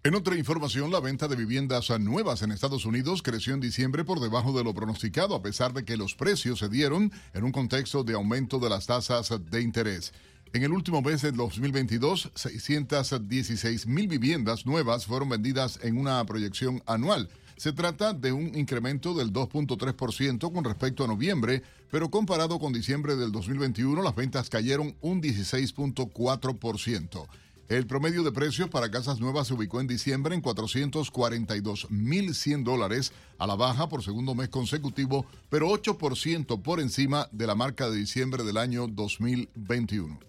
En 0.02 0.16
otra 0.16 0.38
información, 0.38 0.92
la 0.92 1.02
venta 1.02 1.28
de 1.28 1.36
viviendas 1.36 1.90
nuevas 2.00 2.42
en 2.42 2.54
Estados 2.54 2.86
Unidos 2.86 3.22
creció 3.22 3.54
en 3.54 3.60
diciembre 3.60 4.06
por 4.06 4.22
debajo 4.22 4.58
de 4.58 4.64
lo 4.64 4.74
pronosticado, 4.74 5.36
a 5.36 5.42
pesar 5.42 5.74
de 5.74 5.84
que 5.84 5.98
los 5.98 6.16
precios 6.16 6.60
se 6.60 6.70
dieron 6.70 7.12
en 7.34 7.44
un 7.44 7.52
contexto 7.52 8.06
de 8.06 8.14
aumento 8.14 8.60
de 8.60 8.70
las 8.70 8.86
tasas 8.86 9.30
de 9.52 9.62
interés. 9.62 10.14
En 10.54 10.64
el 10.64 10.72
último 10.72 11.02
mes 11.02 11.22
de 11.22 11.34
2022, 11.34 12.32
616 12.34 13.88
mil 13.88 14.08
viviendas 14.08 14.66
nuevas 14.66 15.06
fueron 15.06 15.28
vendidas 15.28 15.82
en 15.84 15.98
una 15.98 16.26
proyección 16.26 16.82
anual. 16.86 17.28
Se 17.58 17.74
trata 17.74 18.14
de 18.14 18.32
un 18.32 18.58
incremento 18.58 19.14
del 19.14 19.34
2.3% 19.34 20.54
con 20.54 20.64
respecto 20.64 21.04
a 21.04 21.08
noviembre, 21.08 21.62
pero 21.92 22.10
comparado 22.10 22.58
con 22.58 22.72
diciembre 22.72 23.18
del 23.18 23.34
2021, 23.34 24.02
las 24.02 24.16
ventas 24.16 24.50
cayeron 24.50 24.96
un 25.02 25.22
16.4%. 25.22 27.28
El 27.70 27.86
promedio 27.86 28.24
de 28.24 28.32
precios 28.32 28.68
para 28.68 28.90
casas 28.90 29.20
nuevas 29.20 29.48
se 29.48 29.54
ubicó 29.54 29.80
en 29.80 29.86
diciembre 29.86 30.34
en 30.34 30.42
442.100 30.42 32.64
dólares, 32.64 33.12
a 33.38 33.46
la 33.46 33.56
baja 33.56 33.88
por 33.88 34.04
segundo 34.04 34.34
mes 34.34 34.50
consecutivo, 34.50 35.28
pero 35.52 35.70
8% 35.70 36.64
por 36.64 36.80
encima 36.80 37.30
de 37.32 37.46
la 37.46 37.54
marca 37.54 37.88
de 37.88 37.98
diciembre 37.98 38.44
del 38.44 38.58
año 38.58 38.88
2021 38.88 40.29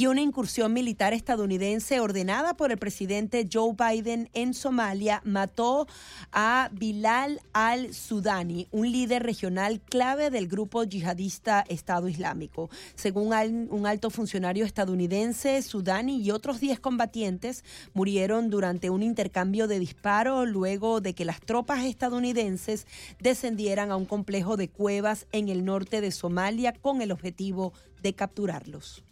y 0.00 0.06
una 0.06 0.22
incursión 0.22 0.72
militar 0.72 1.12
estadounidense 1.12 2.00
ordenada 2.00 2.54
por 2.54 2.72
el 2.72 2.78
presidente 2.78 3.46
Joe 3.52 3.74
Biden 3.74 4.30
en 4.32 4.54
Somalia 4.54 5.20
mató 5.26 5.86
a 6.32 6.70
Bilal 6.72 7.42
al-Sudani, 7.52 8.66
un 8.70 8.90
líder 8.90 9.22
regional 9.22 9.78
clave 9.82 10.30
del 10.30 10.48
grupo 10.48 10.84
yihadista 10.84 11.66
Estado 11.68 12.08
Islámico. 12.08 12.70
Según 12.94 13.34
un 13.68 13.86
alto 13.86 14.08
funcionario 14.08 14.64
estadounidense, 14.64 15.60
Sudani 15.60 16.22
y 16.22 16.30
otros 16.30 16.60
10 16.60 16.80
combatientes 16.80 17.62
murieron 17.92 18.48
durante 18.48 18.88
un 18.88 19.02
intercambio 19.02 19.68
de 19.68 19.80
disparos 19.80 20.48
luego 20.48 21.02
de 21.02 21.12
que 21.12 21.26
las 21.26 21.42
tropas 21.42 21.84
estadounidenses 21.84 22.86
descendieran 23.18 23.90
a 23.90 23.96
un 23.96 24.06
complejo 24.06 24.56
de 24.56 24.70
cuevas 24.70 25.26
en 25.30 25.50
el 25.50 25.66
norte 25.66 26.00
de 26.00 26.10
Somalia 26.10 26.72
con 26.72 27.02
el 27.02 27.12
objetivo 27.12 27.74
de 28.02 28.14
capturarlos. 28.14 29.04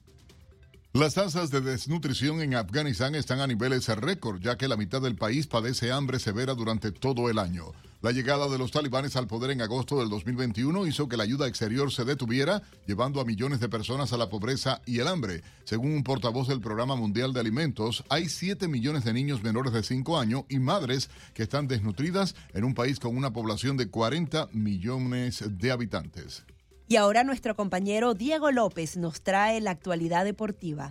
Las 0.94 1.14
tasas 1.14 1.50
de 1.50 1.60
desnutrición 1.60 2.40
en 2.40 2.54
Afganistán 2.54 3.14
están 3.14 3.40
a 3.40 3.46
niveles 3.46 3.88
récord, 3.88 4.40
ya 4.40 4.56
que 4.56 4.68
la 4.68 4.76
mitad 4.78 5.02
del 5.02 5.16
país 5.16 5.46
padece 5.46 5.92
hambre 5.92 6.18
severa 6.18 6.54
durante 6.54 6.92
todo 6.92 7.28
el 7.28 7.38
año. 7.38 7.72
La 8.00 8.10
llegada 8.10 8.48
de 8.48 8.56
los 8.56 8.70
talibanes 8.70 9.14
al 9.14 9.26
poder 9.26 9.50
en 9.50 9.60
agosto 9.60 10.00
del 10.00 10.08
2021 10.08 10.86
hizo 10.86 11.06
que 11.06 11.18
la 11.18 11.24
ayuda 11.24 11.46
exterior 11.46 11.92
se 11.92 12.06
detuviera, 12.06 12.62
llevando 12.86 13.20
a 13.20 13.26
millones 13.26 13.60
de 13.60 13.68
personas 13.68 14.14
a 14.14 14.16
la 14.16 14.30
pobreza 14.30 14.80
y 14.86 15.00
el 15.00 15.08
hambre. 15.08 15.42
Según 15.64 15.92
un 15.92 16.04
portavoz 16.04 16.48
del 16.48 16.62
Programa 16.62 16.96
Mundial 16.96 17.34
de 17.34 17.40
Alimentos, 17.40 18.02
hay 18.08 18.30
7 18.30 18.66
millones 18.66 19.04
de 19.04 19.12
niños 19.12 19.42
menores 19.42 19.74
de 19.74 19.82
5 19.82 20.18
años 20.18 20.44
y 20.48 20.58
madres 20.58 21.10
que 21.34 21.42
están 21.42 21.68
desnutridas 21.68 22.34
en 22.54 22.64
un 22.64 22.72
país 22.72 22.98
con 22.98 23.14
una 23.14 23.34
población 23.34 23.76
de 23.76 23.90
40 23.90 24.48
millones 24.52 25.44
de 25.46 25.70
habitantes. 25.70 26.44
Y 26.88 26.96
ahora 26.96 27.22
nuestro 27.22 27.54
compañero 27.54 28.14
Diego 28.14 28.50
López 28.50 28.96
nos 28.96 29.22
trae 29.22 29.60
la 29.60 29.72
actualidad 29.72 30.24
deportiva. 30.24 30.90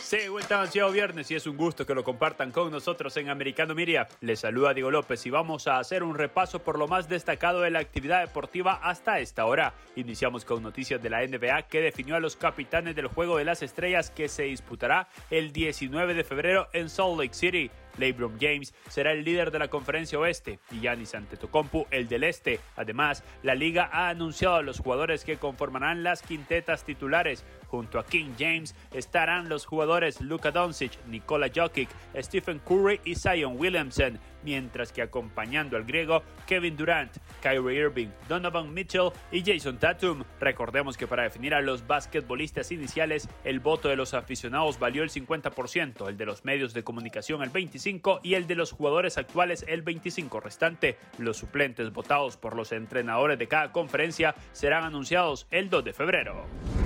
Sí, 0.00 0.28
vuelta 0.28 0.60
ansiado 0.60 0.92
viernes 0.92 1.30
y 1.30 1.34
es 1.34 1.46
un 1.46 1.56
gusto 1.56 1.86
que 1.86 1.94
lo 1.94 2.04
compartan 2.04 2.50
con 2.50 2.70
nosotros 2.70 3.16
en 3.16 3.30
Americano 3.30 3.74
Miria. 3.74 4.06
Les 4.20 4.40
saluda 4.40 4.74
Diego 4.74 4.90
López 4.90 5.24
y 5.26 5.30
vamos 5.30 5.66
a 5.66 5.78
hacer 5.78 6.02
un 6.02 6.14
repaso 6.14 6.58
por 6.58 6.78
lo 6.78 6.88
más 6.88 7.08
destacado 7.08 7.62
de 7.62 7.70
la 7.70 7.78
actividad 7.78 8.20
deportiva 8.20 8.80
hasta 8.82 9.20
esta 9.20 9.46
hora. 9.46 9.74
Iniciamos 9.96 10.44
con 10.44 10.62
noticias 10.62 11.00
de 11.02 11.10
la 11.10 11.26
NBA 11.26 11.62
que 11.68 11.80
definió 11.80 12.16
a 12.16 12.20
los 12.20 12.36
capitanes 12.36 12.96
del 12.96 13.06
Juego 13.06 13.38
de 13.38 13.44
las 13.44 13.62
Estrellas 13.62 14.10
que 14.10 14.28
se 14.28 14.42
disputará 14.42 15.08
el 15.30 15.52
19 15.52 16.14
de 16.14 16.24
febrero 16.24 16.68
en 16.72 16.90
Salt 16.90 17.18
Lake 17.18 17.34
City. 17.34 17.70
LeBron 17.98 18.38
James 18.40 18.74
será 18.88 19.12
el 19.12 19.24
líder 19.24 19.50
de 19.50 19.58
la 19.58 19.68
conferencia 19.68 20.18
oeste 20.18 20.58
y 20.70 20.80
Giannis 20.80 21.14
Antetokounmpo 21.14 21.86
el 21.90 22.08
del 22.08 22.24
este. 22.24 22.60
Además, 22.76 23.22
la 23.42 23.54
liga 23.54 23.88
ha 23.92 24.08
anunciado 24.08 24.56
a 24.56 24.62
los 24.62 24.80
jugadores 24.80 25.24
que 25.24 25.36
conformarán 25.36 26.02
las 26.02 26.22
quintetas 26.22 26.84
titulares. 26.84 27.44
Junto 27.66 27.98
a 27.98 28.06
King 28.06 28.32
James 28.38 28.74
estarán 28.92 29.48
los 29.48 29.66
jugadores 29.66 30.20
Luka 30.20 30.50
Doncic, 30.50 30.92
Nikola 31.06 31.50
Jokic, 31.54 31.88
Stephen 32.16 32.60
Curry 32.60 33.00
y 33.04 33.14
Zion 33.14 33.56
Williamson 33.58 34.18
mientras 34.44 34.92
que 34.92 35.02
acompañando 35.02 35.76
al 35.76 35.84
griego 35.84 36.22
Kevin 36.46 36.76
Durant, 36.76 37.16
Kyrie 37.42 37.80
Irving, 37.80 38.08
Donovan 38.28 38.72
Mitchell 38.72 39.10
y 39.32 39.42
Jason 39.44 39.78
Tatum. 39.78 40.22
Recordemos 40.38 40.96
que 40.96 41.06
para 41.06 41.24
definir 41.24 41.54
a 41.54 41.62
los 41.62 41.86
basquetbolistas 41.86 42.70
iniciales, 42.70 43.28
el 43.44 43.60
voto 43.60 43.88
de 43.88 43.96
los 43.96 44.14
aficionados 44.14 44.78
valió 44.78 45.02
el 45.02 45.10
50%, 45.10 46.08
el 46.08 46.16
de 46.16 46.26
los 46.26 46.44
medios 46.44 46.74
de 46.74 46.84
comunicación 46.84 47.42
el 47.42 47.52
25% 47.52 48.20
y 48.22 48.34
el 48.34 48.46
de 48.46 48.54
los 48.54 48.72
jugadores 48.72 49.18
actuales 49.18 49.64
el 49.66 49.84
25% 49.84 50.42
restante. 50.42 50.98
Los 51.18 51.38
suplentes 51.38 51.92
votados 51.92 52.36
por 52.36 52.54
los 52.54 52.72
entrenadores 52.72 53.38
de 53.38 53.48
cada 53.48 53.72
conferencia 53.72 54.34
serán 54.52 54.84
anunciados 54.84 55.46
el 55.50 55.70
2 55.70 55.84
de 55.84 55.92
febrero. 55.92 56.83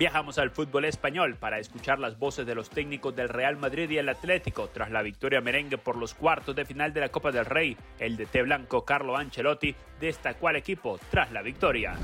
Viajamos 0.00 0.38
al 0.38 0.50
fútbol 0.50 0.86
español 0.86 1.36
para 1.36 1.58
escuchar 1.58 1.98
las 1.98 2.18
voces 2.18 2.46
de 2.46 2.54
los 2.54 2.70
técnicos 2.70 3.14
del 3.14 3.28
Real 3.28 3.58
Madrid 3.58 3.90
y 3.90 3.98
el 3.98 4.08
Atlético 4.08 4.70
tras 4.72 4.90
la 4.90 5.02
victoria 5.02 5.42
merengue 5.42 5.76
por 5.76 5.98
los 5.98 6.14
cuartos 6.14 6.56
de 6.56 6.64
final 6.64 6.94
de 6.94 7.00
la 7.00 7.10
Copa 7.10 7.30
del 7.30 7.44
Rey. 7.44 7.76
El 7.98 8.16
de 8.16 8.24
T 8.24 8.42
blanco 8.44 8.82
Carlo 8.82 9.14
Ancelotti 9.14 9.74
destacó 10.00 10.48
al 10.48 10.56
equipo 10.56 10.98
tras 11.10 11.30
la 11.32 11.42
victoria. 11.42 11.96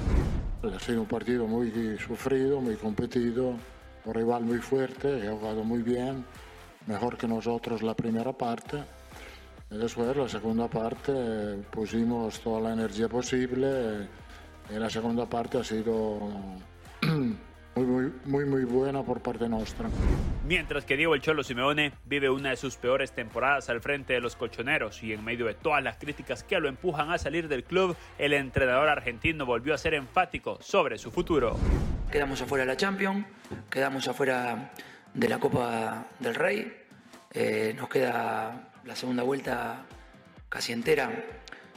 Ha 0.63 0.79
sido 0.79 1.01
un 1.01 1.09
partido 1.09 1.47
muy 1.47 1.97
sufrido, 1.97 2.61
muy 2.61 2.77
competido, 2.77 3.55
un 4.05 4.15
rival 4.15 4.45
muy 4.45 4.59
fuerte, 4.59 5.27
ha 5.27 5.31
jugado 5.31 5.65
muy 5.65 5.81
bien, 5.81 6.23
mejor 6.87 7.17
que 7.17 7.27
nosotros 7.27 7.83
la 7.83 7.95
primera 7.95 8.35
parte. 8.35 8.77
Después 9.71 10.15
la 10.15 10.29
segunda 10.29 10.69
parte 10.69 11.65
pusimos 11.71 12.41
toda 12.41 12.61
la 12.61 12.73
energía 12.75 13.09
posible 13.09 14.07
y 14.69 14.75
la 14.75 14.91
segunda 14.91 15.25
parte 15.25 15.61
ha 15.61 15.65
sido 15.65 16.19
muy, 17.77 17.85
muy, 17.85 18.13
muy, 18.25 18.45
muy 18.47 18.65
buena 18.65 19.03
por 19.03 19.21
parte 19.21 19.49
nuestra. 19.49 19.89
Mientras 20.47 20.85
que 20.87 20.97
Diego 20.97 21.15
El 21.15 21.21
Cholo 21.21 21.45
Simeone 21.45 21.93
vive 22.07 22.31
una 22.31 22.51
de 22.51 22.57
sus 22.57 22.77
peores 22.77 23.13
temporadas 23.13 23.69
al 23.69 23.83
frente 23.83 24.15
de 24.15 24.21
los 24.21 24.35
colchoneros 24.35 25.03
y 25.03 25.13
en 25.13 25.23
medio 25.23 25.47
de 25.47 25.55
todas 25.55 25.83
las 25.83 25.99
críticas 25.99 26.43
que 26.43 26.59
lo 26.59 26.69
empujan 26.69 27.11
a 27.11 27.19
salir 27.19 27.49
del 27.49 27.65
club, 27.65 27.95
el 28.19 28.33
entrenador 28.33 28.89
argentino 28.89 29.45
volvió 29.45 29.75
a 29.75 29.79
ser 29.79 29.93
enfático 29.93 30.59
sobre 30.63 30.97
su 30.97 31.11
futuro. 31.11 31.59
Quedamos 32.11 32.41
afuera 32.41 32.65
de 32.65 32.73
la 32.73 32.77
Champions, 32.77 33.27
quedamos 33.69 34.09
afuera 34.09 34.73
de 35.13 35.29
la 35.29 35.39
Copa 35.39 36.07
del 36.19 36.35
Rey, 36.35 36.73
eh, 37.33 37.75
nos 37.77 37.91
queda 37.91 38.71
la 38.85 38.97
segunda 38.97 39.23
vuelta 39.23 39.85
casi 40.49 40.73
entera 40.73 41.11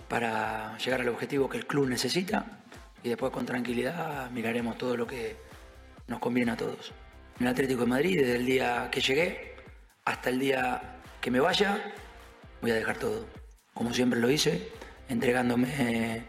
para 0.08 0.78
llegar 0.78 1.02
al 1.02 1.10
objetivo 1.10 1.50
que 1.50 1.58
el 1.58 1.68
club 1.68 1.90
necesita 1.90 2.46
y 3.04 3.10
después 3.10 3.32
con 3.32 3.46
tranquilidad 3.46 4.30
miraremos 4.32 4.78
todo 4.78 4.96
lo 4.96 5.06
que 5.06 5.49
nos 6.10 6.20
conviene 6.20 6.52
a 6.52 6.58
todos 6.58 6.92
en 7.40 7.46
el 7.46 7.52
Atlético 7.54 7.82
de 7.82 7.88
Madrid 7.88 8.20
desde 8.20 8.36
el 8.36 8.46
día 8.46 8.90
que 8.92 9.00
llegué 9.00 9.56
hasta 10.06 10.30
el 10.30 10.40
día 10.40 11.00
que 11.22 11.32
me 11.32 11.40
vaya. 11.40 11.94
Voy 12.62 12.72
a 12.72 12.76
dejar 12.76 12.98
todo, 12.98 13.26
como 13.74 13.94
siempre 13.94 14.20
lo 14.20 14.30
hice, 14.30 14.70
entregándome 15.08 16.26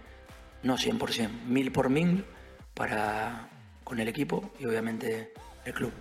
no 0.63 0.77
100%, 0.77 1.45
mil 1.47 1.73
por 1.73 1.91
mil 1.91 2.25
para 2.75 3.49
con 3.83 3.99
el 3.99 4.07
equipo 4.07 4.53
y 4.61 4.67
obviamente 4.67 5.33
el 5.65 5.75
club. 5.75 5.93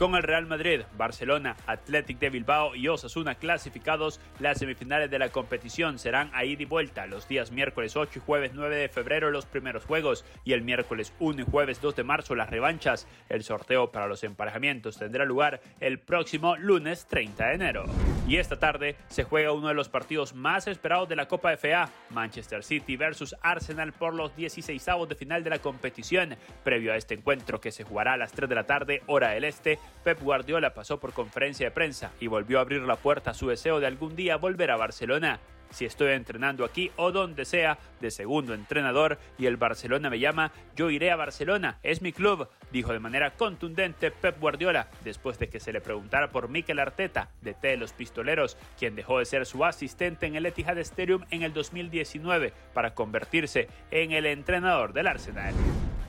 Con 0.00 0.14
el 0.14 0.22
Real 0.22 0.46
Madrid, 0.46 0.80
Barcelona, 0.96 1.56
Athletic 1.66 2.18
de 2.20 2.30
Bilbao 2.30 2.74
y 2.74 2.88
Osasuna 2.88 3.34
clasificados, 3.34 4.18
las 4.38 4.56
semifinales 4.56 5.10
de 5.10 5.18
la 5.18 5.28
competición 5.28 5.98
serán 5.98 6.30
a 6.32 6.46
ida 6.46 6.62
y 6.62 6.64
vuelta 6.64 7.06
los 7.06 7.28
días 7.28 7.50
miércoles 7.50 7.96
8 7.96 8.12
y 8.16 8.22
jueves 8.24 8.52
9 8.54 8.76
de 8.76 8.88
febrero 8.88 9.30
los 9.30 9.44
primeros 9.44 9.84
juegos 9.84 10.24
y 10.42 10.54
el 10.54 10.62
miércoles 10.62 11.12
1 11.18 11.42
y 11.42 11.44
jueves 11.44 11.82
2 11.82 11.96
de 11.96 12.04
marzo 12.04 12.34
las 12.34 12.48
revanchas. 12.48 13.06
El 13.28 13.44
sorteo 13.44 13.92
para 13.92 14.06
los 14.06 14.24
emparejamientos 14.24 14.96
tendrá 14.96 15.26
lugar 15.26 15.60
el 15.80 15.98
próximo 15.98 16.56
lunes 16.56 17.06
30 17.06 17.48
de 17.48 17.54
enero. 17.54 17.84
Y 18.26 18.36
esta 18.36 18.58
tarde 18.58 18.96
se 19.08 19.24
juega 19.24 19.52
uno 19.52 19.68
de 19.68 19.74
los 19.74 19.90
partidos 19.90 20.34
más 20.34 20.66
esperados 20.66 21.10
de 21.10 21.16
la 21.16 21.28
Copa 21.28 21.54
FA, 21.58 21.90
Manchester 22.10 22.62
City 22.62 22.96
versus 22.96 23.34
Arsenal 23.42 23.92
por 23.92 24.14
los 24.14 24.34
16 24.34 24.86
de 25.08 25.14
final 25.14 25.44
de 25.44 25.50
la 25.50 25.58
competición. 25.58 26.36
Previo 26.62 26.92
a 26.92 26.96
este 26.96 27.14
encuentro 27.14 27.60
que 27.60 27.72
se 27.72 27.84
jugará 27.84 28.14
a 28.14 28.16
las 28.16 28.32
3 28.32 28.48
de 28.48 28.54
la 28.54 28.64
tarde, 28.64 29.02
hora 29.06 29.30
del 29.30 29.44
este, 29.44 29.78
Pep 30.04 30.20
Guardiola 30.20 30.74
pasó 30.74 30.98
por 30.98 31.12
conferencia 31.12 31.66
de 31.66 31.70
prensa 31.70 32.12
y 32.20 32.26
volvió 32.26 32.58
a 32.58 32.62
abrir 32.62 32.82
la 32.82 32.96
puerta 32.96 33.30
a 33.30 33.34
su 33.34 33.48
deseo 33.48 33.80
de 33.80 33.86
algún 33.86 34.16
día 34.16 34.36
volver 34.36 34.70
a 34.70 34.76
Barcelona. 34.76 35.40
Si 35.70 35.84
estoy 35.84 36.12
entrenando 36.12 36.64
aquí 36.64 36.90
o 36.96 37.12
donde 37.12 37.44
sea, 37.44 37.78
de 38.00 38.10
segundo 38.10 38.54
entrenador 38.54 39.18
y 39.38 39.46
el 39.46 39.56
Barcelona 39.56 40.10
me 40.10 40.18
llama, 40.18 40.52
yo 40.74 40.90
iré 40.90 41.10
a 41.12 41.16
Barcelona, 41.16 41.78
es 41.82 42.02
mi 42.02 42.12
club, 42.12 42.48
dijo 42.72 42.92
de 42.92 42.98
manera 42.98 43.36
contundente 43.36 44.10
Pep 44.10 44.40
Guardiola, 44.40 44.88
después 45.04 45.38
de 45.38 45.48
que 45.48 45.60
se 45.60 45.72
le 45.72 45.80
preguntara 45.80 46.30
por 46.30 46.48
Mikel 46.48 46.80
Arteta, 46.80 47.28
de 47.40 47.54
T 47.54 47.68
de 47.68 47.76
los 47.76 47.92
Pistoleros, 47.92 48.56
quien 48.78 48.96
dejó 48.96 49.20
de 49.20 49.26
ser 49.26 49.46
su 49.46 49.64
asistente 49.64 50.26
en 50.26 50.34
el 50.34 50.46
Etihad 50.46 50.78
Stadium 50.78 51.24
en 51.30 51.42
el 51.42 51.52
2019 51.52 52.52
para 52.74 52.94
convertirse 52.94 53.68
en 53.92 54.10
el 54.10 54.26
entrenador 54.26 54.92
del 54.92 55.06
Arsenal. 55.06 55.54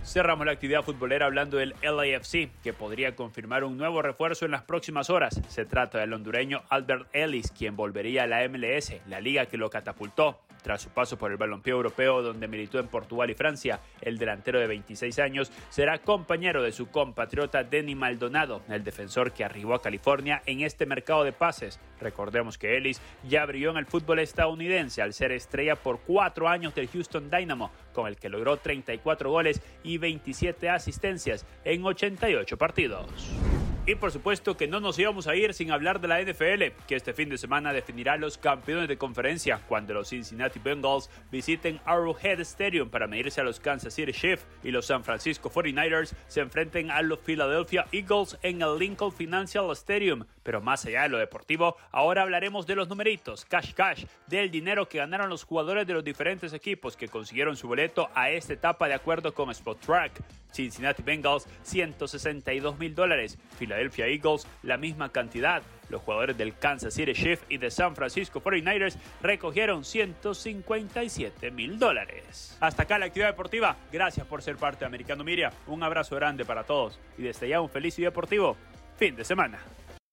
Cerramos 0.03 0.47
la 0.47 0.53
actividad 0.53 0.81
futbolera 0.81 1.27
hablando 1.27 1.57
del 1.57 1.75
LAFC, 1.83 2.49
que 2.63 2.73
podría 2.73 3.15
confirmar 3.15 3.63
un 3.63 3.77
nuevo 3.77 4.01
refuerzo 4.01 4.45
en 4.45 4.51
las 4.51 4.63
próximas 4.63 5.11
horas. 5.11 5.39
Se 5.47 5.63
trata 5.63 5.99
del 5.99 6.11
hondureño 6.13 6.63
Albert 6.69 7.07
Ellis, 7.13 7.51
quien 7.51 7.75
volvería 7.75 8.23
a 8.23 8.27
la 8.27 8.47
MLS, 8.49 8.93
la 9.07 9.21
liga 9.21 9.45
que 9.45 9.57
lo 9.57 9.69
catapultó. 9.69 10.39
Tras 10.61 10.81
su 10.81 10.89
paso 10.89 11.17
por 11.17 11.31
el 11.31 11.37
balompié 11.37 11.71
europeo 11.71 12.21
donde 12.21 12.47
militó 12.47 12.79
en 12.79 12.87
Portugal 12.87 13.29
y 13.29 13.33
Francia, 13.33 13.79
el 14.01 14.17
delantero 14.17 14.59
de 14.59 14.67
26 14.67 15.19
años 15.19 15.51
será 15.69 15.99
compañero 15.99 16.61
de 16.61 16.71
su 16.71 16.89
compatriota 16.89 17.63
Denny 17.63 17.95
Maldonado, 17.95 18.61
el 18.69 18.83
defensor 18.83 19.31
que 19.31 19.43
arribó 19.43 19.73
a 19.73 19.81
California 19.81 20.43
en 20.45 20.61
este 20.61 20.85
mercado 20.85 21.23
de 21.23 21.31
pases. 21.31 21.79
Recordemos 21.99 22.57
que 22.57 22.77
Ellis 22.77 23.01
ya 23.27 23.45
brilló 23.45 23.71
en 23.71 23.77
el 23.77 23.85
fútbol 23.85 24.19
estadounidense 24.19 25.01
al 25.01 25.13
ser 25.13 25.31
estrella 25.31 25.75
por 25.75 26.01
cuatro 26.01 26.47
años 26.47 26.75
del 26.75 26.87
Houston 26.89 27.29
Dynamo, 27.29 27.71
con 27.93 28.07
el 28.07 28.17
que 28.17 28.29
logró 28.29 28.57
34 28.57 29.31
goles 29.31 29.61
y 29.83 29.97
27 29.97 30.69
asistencias 30.69 31.45
en 31.63 31.83
88 31.85 32.57
partidos. 32.57 33.60
Y 33.83 33.95
por 33.95 34.11
supuesto 34.11 34.57
que 34.57 34.67
no 34.67 34.79
nos 34.79 34.99
íbamos 34.99 35.25
a 35.25 35.35
ir 35.35 35.55
sin 35.55 35.71
hablar 35.71 36.01
de 36.01 36.07
la 36.07 36.21
NFL, 36.21 36.85
que 36.87 36.95
este 36.95 37.13
fin 37.13 37.29
de 37.29 37.39
semana 37.39 37.73
definirá 37.73 38.15
los 38.15 38.37
campeones 38.37 38.87
de 38.87 38.99
conferencia 38.99 39.59
cuando 39.67 39.95
los 39.95 40.09
Cincinnati 40.09 40.59
Bengals 40.59 41.09
visiten 41.31 41.81
Arrowhead 41.85 42.39
Stadium 42.41 42.91
para 42.91 43.07
medirse 43.07 43.41
a 43.41 43.43
los 43.43 43.59
Kansas 43.59 43.95
City 43.95 44.13
Chiefs 44.13 44.45
y 44.63 44.69
los 44.69 44.85
San 44.85 45.03
Francisco 45.03 45.49
49ers 45.49 46.13
se 46.27 46.41
enfrenten 46.41 46.91
a 46.91 47.01
los 47.01 47.21
Philadelphia 47.21 47.87
Eagles 47.91 48.37
en 48.43 48.61
el 48.61 48.77
Lincoln 48.77 49.11
Financial 49.11 49.71
Stadium. 49.71 50.25
Pero 50.43 50.61
más 50.61 50.85
allá 50.85 51.03
de 51.03 51.09
lo 51.09 51.17
deportivo, 51.17 51.77
ahora 51.91 52.23
hablaremos 52.23 52.65
de 52.65 52.75
los 52.75 52.87
numeritos, 52.87 53.45
cash 53.45 53.73
cash, 53.73 54.05
del 54.27 54.51
dinero 54.51 54.87
que 54.87 54.97
ganaron 54.97 55.29
los 55.29 55.43
jugadores 55.43 55.85
de 55.87 55.93
los 55.93 56.03
diferentes 56.03 56.53
equipos 56.53 56.97
que 56.97 57.07
consiguieron 57.07 57.55
su 57.55 57.67
boleto 57.67 58.09
a 58.15 58.29
esta 58.29 58.53
etapa 58.53 58.87
de 58.87 58.93
acuerdo 58.93 59.33
con 59.33 59.49
Spot 59.51 59.79
Track. 59.79 60.21
Cincinnati 60.51 61.01
Bengals 61.01 61.47
162 61.63 62.77
mil 62.77 62.93
dólares, 62.93 63.37
Philadelphia 63.57 64.07
Eagles 64.07 64.47
la 64.63 64.77
misma 64.77 65.09
cantidad. 65.09 65.61
Los 65.89 66.01
jugadores 66.01 66.37
del 66.37 66.57
Kansas 66.57 66.93
City 66.93 67.13
Chiefs 67.13 67.43
y 67.49 67.57
de 67.57 67.71
San 67.71 67.95
Francisco 67.95 68.41
49ers 68.41 68.97
recogieron 69.21 69.83
157 69.83 71.51
mil 71.51 71.79
dólares. 71.79 72.57
Hasta 72.59 72.83
acá 72.83 72.97
la 72.97 73.05
actividad 73.05 73.29
deportiva. 73.29 73.75
Gracias 73.91 74.25
por 74.27 74.41
ser 74.41 74.57
parte 74.57 74.79
de 74.79 74.85
Americano 74.87 75.23
Miria. 75.23 75.51
Un 75.67 75.83
abrazo 75.83 76.15
grande 76.15 76.45
para 76.45 76.63
todos 76.63 76.99
y 77.17 77.23
desde 77.23 77.49
ya 77.49 77.61
un 77.61 77.69
feliz 77.69 77.97
y 77.99 78.03
deportivo 78.03 78.55
fin 78.97 79.15
de 79.15 79.25
semana. 79.25 79.59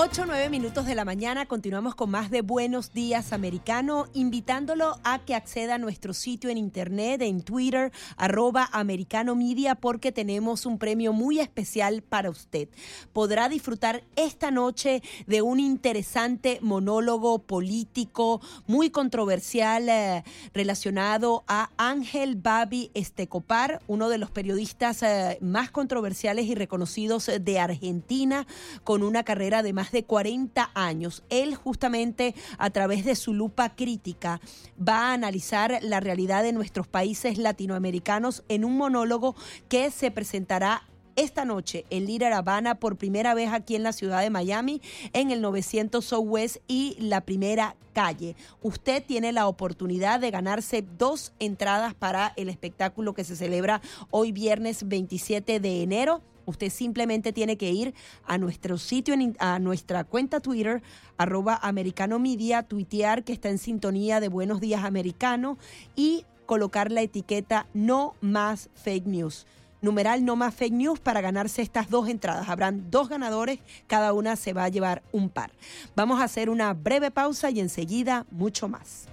8 0.00 0.26
9 0.26 0.48
minutos 0.48 0.86
de 0.86 0.94
la 0.94 1.04
mañana, 1.04 1.46
continuamos 1.46 1.96
con 1.96 2.08
más 2.08 2.30
de 2.30 2.42
Buenos 2.42 2.92
Días 2.92 3.32
Americano, 3.32 4.06
invitándolo 4.14 5.00
a 5.02 5.18
que 5.18 5.34
acceda 5.34 5.74
a 5.74 5.78
nuestro 5.78 6.14
sitio 6.14 6.50
en 6.50 6.56
internet, 6.56 7.20
en 7.20 7.42
Twitter, 7.42 7.90
arroba 8.16 8.68
Americano 8.70 9.34
Media, 9.34 9.74
porque 9.74 10.12
tenemos 10.12 10.66
un 10.66 10.78
premio 10.78 11.12
muy 11.12 11.40
especial 11.40 12.02
para 12.02 12.30
usted. 12.30 12.68
Podrá 13.12 13.48
disfrutar 13.48 14.04
esta 14.14 14.52
noche 14.52 15.02
de 15.26 15.42
un 15.42 15.58
interesante 15.58 16.60
monólogo 16.62 17.40
político 17.40 18.40
muy 18.68 18.90
controversial 18.90 19.88
eh, 19.88 20.22
relacionado 20.54 21.42
a 21.48 21.70
Ángel 21.76 22.36
Babi 22.36 22.92
Estecopar, 22.94 23.82
uno 23.88 24.08
de 24.08 24.18
los 24.18 24.30
periodistas 24.30 25.02
eh, 25.02 25.38
más 25.40 25.72
controversiales 25.72 26.46
y 26.46 26.54
reconocidos 26.54 27.28
de 27.40 27.58
Argentina, 27.58 28.46
con 28.84 29.02
una 29.02 29.24
carrera 29.24 29.64
de 29.64 29.72
más 29.72 29.87
de 29.92 30.04
40 30.04 30.70
años. 30.74 31.22
Él 31.30 31.54
justamente 31.54 32.34
a 32.58 32.70
través 32.70 33.04
de 33.04 33.14
su 33.14 33.34
lupa 33.34 33.74
crítica 33.74 34.40
va 34.80 35.10
a 35.10 35.12
analizar 35.12 35.78
la 35.82 36.00
realidad 36.00 36.42
de 36.42 36.52
nuestros 36.52 36.86
países 36.86 37.38
latinoamericanos 37.38 38.44
en 38.48 38.64
un 38.64 38.76
monólogo 38.76 39.34
que 39.68 39.90
se 39.90 40.10
presentará 40.10 40.82
esta 41.18 41.44
noche 41.44 41.84
en 41.90 42.06
Líder 42.06 42.32
Habana 42.32 42.76
por 42.76 42.96
primera 42.96 43.34
vez 43.34 43.52
aquí 43.52 43.74
en 43.74 43.82
la 43.82 43.92
ciudad 43.92 44.20
de 44.20 44.30
Miami 44.30 44.80
en 45.12 45.32
el 45.32 45.40
900 45.40 46.04
Southwest 46.04 46.58
y 46.68 46.96
la 47.00 47.22
primera 47.22 47.74
calle. 47.92 48.36
Usted 48.62 49.02
tiene 49.04 49.32
la 49.32 49.48
oportunidad 49.48 50.20
de 50.20 50.30
ganarse 50.30 50.84
dos 50.96 51.32
entradas 51.40 51.94
para 51.94 52.32
el 52.36 52.48
espectáculo 52.48 53.14
que 53.14 53.24
se 53.24 53.34
celebra 53.34 53.80
hoy 54.10 54.30
viernes 54.30 54.86
27 54.86 55.58
de 55.58 55.82
enero 55.82 56.22
Usted 56.48 56.70
simplemente 56.70 57.34
tiene 57.34 57.58
que 57.58 57.70
ir 57.70 57.94
a 58.24 58.38
nuestro 58.38 58.78
sitio, 58.78 59.14
a 59.38 59.58
nuestra 59.58 60.04
cuenta 60.04 60.40
Twitter, 60.40 60.82
arroba 61.18 61.58
americano 61.60 62.18
media, 62.18 62.62
tuitear 62.62 63.22
que 63.22 63.34
está 63.34 63.50
en 63.50 63.58
sintonía 63.58 64.18
de 64.18 64.28
Buenos 64.28 64.58
Días 64.58 64.82
Americano 64.84 65.58
y 65.94 66.24
colocar 66.46 66.90
la 66.90 67.02
etiqueta 67.02 67.66
no 67.74 68.14
más 68.22 68.70
fake 68.74 69.06
news 69.06 69.46
numeral 69.80 70.24
no 70.24 70.34
más 70.34 70.54
fake 70.54 70.72
news 70.72 70.98
para 70.98 71.20
ganarse 71.20 71.62
estas 71.62 71.88
dos 71.88 72.08
entradas. 72.08 72.48
Habrán 72.48 72.90
dos 72.90 73.08
ganadores, 73.08 73.60
cada 73.86 74.12
una 74.12 74.34
se 74.34 74.52
va 74.52 74.64
a 74.64 74.68
llevar 74.68 75.04
un 75.12 75.28
par. 75.28 75.52
Vamos 75.94 76.20
a 76.20 76.24
hacer 76.24 76.50
una 76.50 76.74
breve 76.74 77.12
pausa 77.12 77.50
y 77.50 77.60
enseguida 77.60 78.26
mucho 78.32 78.66
más. 78.68 79.06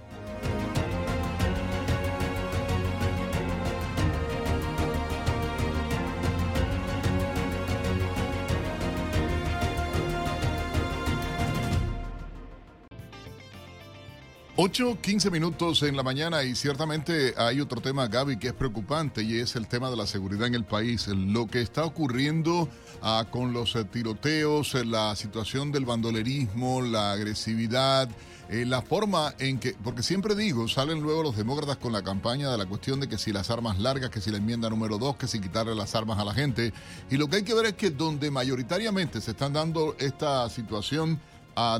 8, 14.58 15.00
15 15.02 15.30
minutos 15.30 15.82
en 15.82 15.98
la 15.98 16.02
mañana 16.02 16.42
y 16.42 16.54
ciertamente 16.54 17.34
hay 17.36 17.60
otro 17.60 17.82
tema, 17.82 18.08
Gaby, 18.08 18.38
que 18.38 18.48
es 18.48 18.52
preocupante 18.54 19.22
y 19.22 19.38
es 19.38 19.54
el 19.54 19.68
tema 19.68 19.90
de 19.90 19.98
la 19.98 20.06
seguridad 20.06 20.46
en 20.46 20.54
el 20.54 20.64
país. 20.64 21.08
Lo 21.08 21.46
que 21.46 21.60
está 21.60 21.84
ocurriendo 21.84 22.66
ah, 23.02 23.26
con 23.30 23.52
los 23.52 23.76
eh, 23.76 23.84
tiroteos, 23.84 24.74
eh, 24.74 24.86
la 24.86 25.14
situación 25.14 25.72
del 25.72 25.84
bandolerismo, 25.84 26.80
la 26.80 27.12
agresividad, 27.12 28.08
eh, 28.48 28.64
la 28.64 28.80
forma 28.80 29.34
en 29.38 29.58
que, 29.58 29.74
porque 29.84 30.02
siempre 30.02 30.34
digo, 30.34 30.68
salen 30.68 31.02
luego 31.02 31.22
los 31.22 31.36
demócratas 31.36 31.76
con 31.76 31.92
la 31.92 32.02
campaña 32.02 32.50
de 32.50 32.56
la 32.56 32.64
cuestión 32.64 32.98
de 32.98 33.08
que 33.08 33.18
si 33.18 33.34
las 33.34 33.50
armas 33.50 33.78
largas, 33.78 34.08
que 34.08 34.22
si 34.22 34.30
la 34.30 34.38
enmienda 34.38 34.70
número 34.70 34.96
2, 34.96 35.16
que 35.16 35.26
si 35.26 35.38
quitarle 35.38 35.74
las 35.74 35.94
armas 35.94 36.18
a 36.18 36.24
la 36.24 36.32
gente. 36.32 36.72
Y 37.10 37.18
lo 37.18 37.28
que 37.28 37.36
hay 37.36 37.42
que 37.42 37.52
ver 37.52 37.66
es 37.66 37.72
que 37.74 37.90
donde 37.90 38.30
mayoritariamente 38.30 39.20
se 39.20 39.32
están 39.32 39.52
dando 39.52 39.96
esta 39.98 40.48
situación 40.48 41.20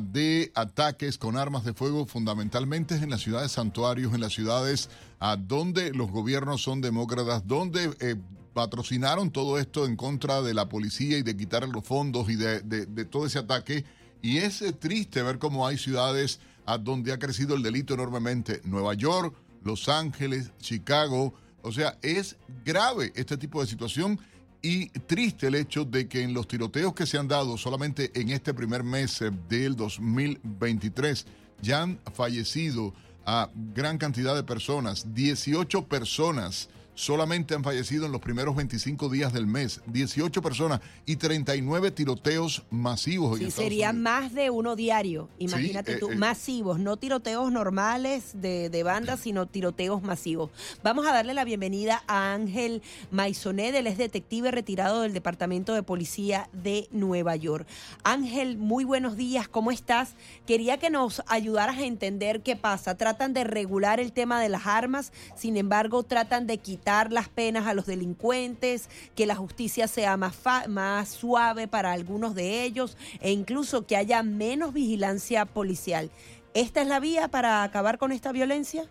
de 0.01 0.53
ataques 0.55 1.19
con 1.19 1.37
armas 1.37 1.65
de 1.65 1.75
fuego 1.75 2.07
fundamentalmente 2.07 2.95
en 2.95 3.11
las 3.11 3.21
ciudades 3.21 3.53
santuarios, 3.53 4.15
en 4.15 4.21
las 4.21 4.33
ciudades 4.33 4.89
a 5.21 5.37
donde 5.37 5.93
los 5.93 6.11
gobiernos 6.11 6.63
son 6.63 6.81
demócratas, 6.81 7.47
donde 7.47 7.95
eh, 8.01 8.17
patrocinaron 8.55 9.31
todo 9.31 9.59
esto 9.59 9.85
en 9.85 9.97
contra 9.97 10.41
de 10.41 10.55
la 10.55 10.71
policía 10.71 11.19
y 11.19 11.23
de 11.23 11.37
quitar 11.37 11.69
los 11.69 11.85
fondos 11.85 12.31
y 12.31 12.37
de, 12.37 13.05
todo 13.05 13.27
ese 13.27 13.39
ataque. 13.39 13.85
Y 14.23 14.39
es 14.39 14.63
eh, 14.63 14.73
triste 14.73 15.23
ver 15.23 15.39
cómo 15.39 15.67
hay 15.67 15.77
ciudades 15.77 16.41
a 16.65 16.79
donde 16.79 17.13
ha 17.13 17.19
crecido 17.19 17.55
el 17.55 17.63
delito 17.63 17.93
enormemente. 17.93 18.63
Nueva 18.65 18.95
York, 18.95 19.37
Los 19.63 19.91
Ángeles, 19.91 20.53
Chicago. 20.59 21.35
O 21.61 21.71
sea, 21.71 21.99
es 22.01 22.37
grave 22.65 23.13
este 23.15 23.37
tipo 23.37 23.61
de 23.61 23.67
situación 23.67 24.19
y 24.67 24.89
triste 24.89 25.47
el 25.47 25.55
hecho 25.55 25.85
de 25.85 26.09
que 26.09 26.23
en 26.23 26.35
los 26.35 26.49
tiroteos 26.49 26.93
que 26.93 27.07
se 27.07 27.19
han 27.19 27.29
dado 27.29 27.57
solamente 27.57 28.11
en 28.21 28.31
este 28.31 28.53
primer 28.53 28.83
mes 28.83 29.23
eh, 29.23 29.31
del 29.49 29.77
2023 29.77 31.25
ya 31.63 31.83
han 31.83 32.01
fallecido 32.13 32.93
a 33.25 33.49
gran 33.55 33.97
cantidad 33.97 34.35
de 34.35 34.43
personas, 34.43 35.15
18 35.15 35.87
personas 35.87 36.69
solamente 36.97 37.55
han 37.55 37.63
fallecido 37.63 38.07
en 38.07 38.13
los 38.13 38.23
primeros 38.23 38.57
25 38.57 39.11
días 39.11 39.33
del 39.33 39.47
mes, 39.47 39.83
18 39.87 40.41
personas 40.43 40.81
y 41.05 41.17
39 41.17 41.91
tiroteos 41.91 42.65
masivos. 42.71 43.39
Sí, 43.39 43.51
serían 43.51 44.03
más 44.03 44.33
de 44.33 44.49
uno 44.51 44.75
diario, 44.75 45.29
imagínate 45.39 45.93
eh, 45.93 45.99
tú, 45.99 46.11
eh. 46.11 46.17
masivos, 46.17 46.81
no 46.81 46.97
tiroteos 46.97 47.53
normales 47.53 48.31
de, 48.35 48.71
de 48.71 48.83
bandas, 48.83 49.21
sino 49.21 49.47
tiroteos 49.47 50.03
masivos. 50.03 50.51
Vamos 50.83 51.07
a 51.07 51.13
darle 51.13 51.35
la 51.35 51.45
bienvenida 51.45 52.03
a 52.09 52.33
Ángel 52.33 52.83
Maisonet, 53.11 53.75
él 53.75 53.87
es 53.87 53.99
detective 53.99 54.51
retirado 54.51 55.03
del 55.03 55.13
Departamento 55.13 55.75
de 55.75 55.83
Policía 55.83 56.49
de 56.53 56.89
Nueva 56.91 57.37
York. 57.37 57.69
Ángel, 58.05 58.57
muy 58.57 58.85
buenos 58.85 59.19
días, 59.19 59.49
¿cómo 59.49 59.71
estás? 59.71 60.15
Quería 60.47 60.79
que 60.79 60.89
nos 60.89 61.23
ayudaras 61.27 61.77
a 61.77 61.85
entender 61.85 62.41
qué 62.41 62.57
pasa. 62.57 62.97
Tratan 62.97 63.35
de 63.35 63.45
regular 63.45 64.01
el 64.01 64.13
tema 64.13 64.41
de 64.41 64.49
las 64.49 64.67
armas, 64.67 65.13
sin 65.37 65.59
embargo, 65.59 66.03
tratan 66.03 66.47
de 66.47 66.57
quitar 66.57 66.86
las 66.87 67.29
penas 67.29 67.67
a 67.67 67.75
los 67.75 67.87
delincuentes, 67.87 68.89
que 69.17 69.27
la 69.27 69.35
justicia 69.35 69.89
sea 69.89 70.17
más, 70.17 70.41
más 70.69 71.09
suave 71.09 71.67
para 71.67 71.93
algunos 71.93 72.37
de 72.37 72.63
ellos 72.63 72.97
e 73.21 73.33
incluso 73.33 73.87
que 73.87 73.97
haya 73.97 74.23
menos 74.23 74.73
vigilancia 74.73 75.47
policial. 75.47 76.11
¿Esta 76.55 76.83
es 76.83 76.87
la 76.87 77.01
vía 77.01 77.29
para 77.29 77.65
acabar 77.65 77.99
con 77.99 78.13
esta 78.13 78.31
violencia? 78.31 78.85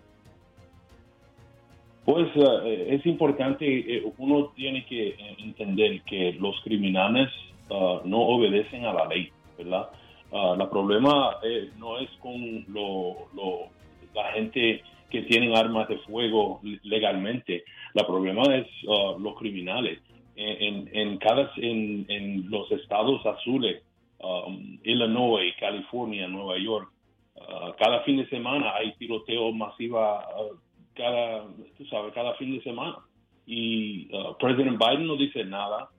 Pues 2.04 2.28
eh, 2.36 2.88
es 2.90 3.06
importante, 3.06 3.66
eh, 3.66 4.04
uno 4.18 4.52
tiene 4.56 4.86
que 4.86 5.08
eh, 5.08 5.36
entender 5.40 6.02
que 6.02 6.34
los 6.34 6.60
criminales 6.64 7.30
ah, 7.72 8.02
no 8.04 8.20
obedecen 8.20 8.86
a 8.86 8.94
la 8.94 9.08
ley, 9.08 9.32
¿verdad? 9.58 9.90
Uh, 10.32 10.62
el 10.62 10.68
problema 10.68 11.38
no 11.78 12.00
es 12.00 12.10
con 12.20 12.66
lo, 12.68 13.30
la 14.14 14.34
gente 14.34 14.84
que 15.10 15.22
tienen 15.22 15.56
armas 15.56 15.88
de 15.88 15.98
fuego 16.00 16.60
legalmente. 16.84 17.64
El 17.96 18.06
problema 18.06 18.44
es 18.56 18.68
uh, 18.84 19.18
los 19.20 19.36
criminales. 19.36 20.00
En, 20.38 20.90
en, 20.92 21.18
cada, 21.18 21.50
en, 21.56 22.06
en, 22.10 22.50
los 22.50 22.70
estados 22.70 23.26
azules, 23.26 23.82
um, 24.20 24.78
Illinois, 24.84 25.54
California, 25.58 26.28
Nueva 26.28 26.58
York, 26.58 26.92
uh, 27.36 27.72
cada 27.80 28.02
fin 28.02 28.18
de 28.18 28.28
semana 28.28 28.76
hay 28.76 28.94
tiroteo 28.98 29.54
masiva 29.54 30.28
uh, 30.38 30.58
cada, 30.94 31.46
tú 31.78 31.86
sabes, 31.86 32.14
cada 32.14 32.34
fin 32.34 32.52
de 32.58 32.64
semana. 32.64 32.98
Y 33.48 34.10
President 34.40 34.78
Biden 34.78 35.08
no 35.08 35.16
dice 35.16 35.46
nada, 35.46 35.90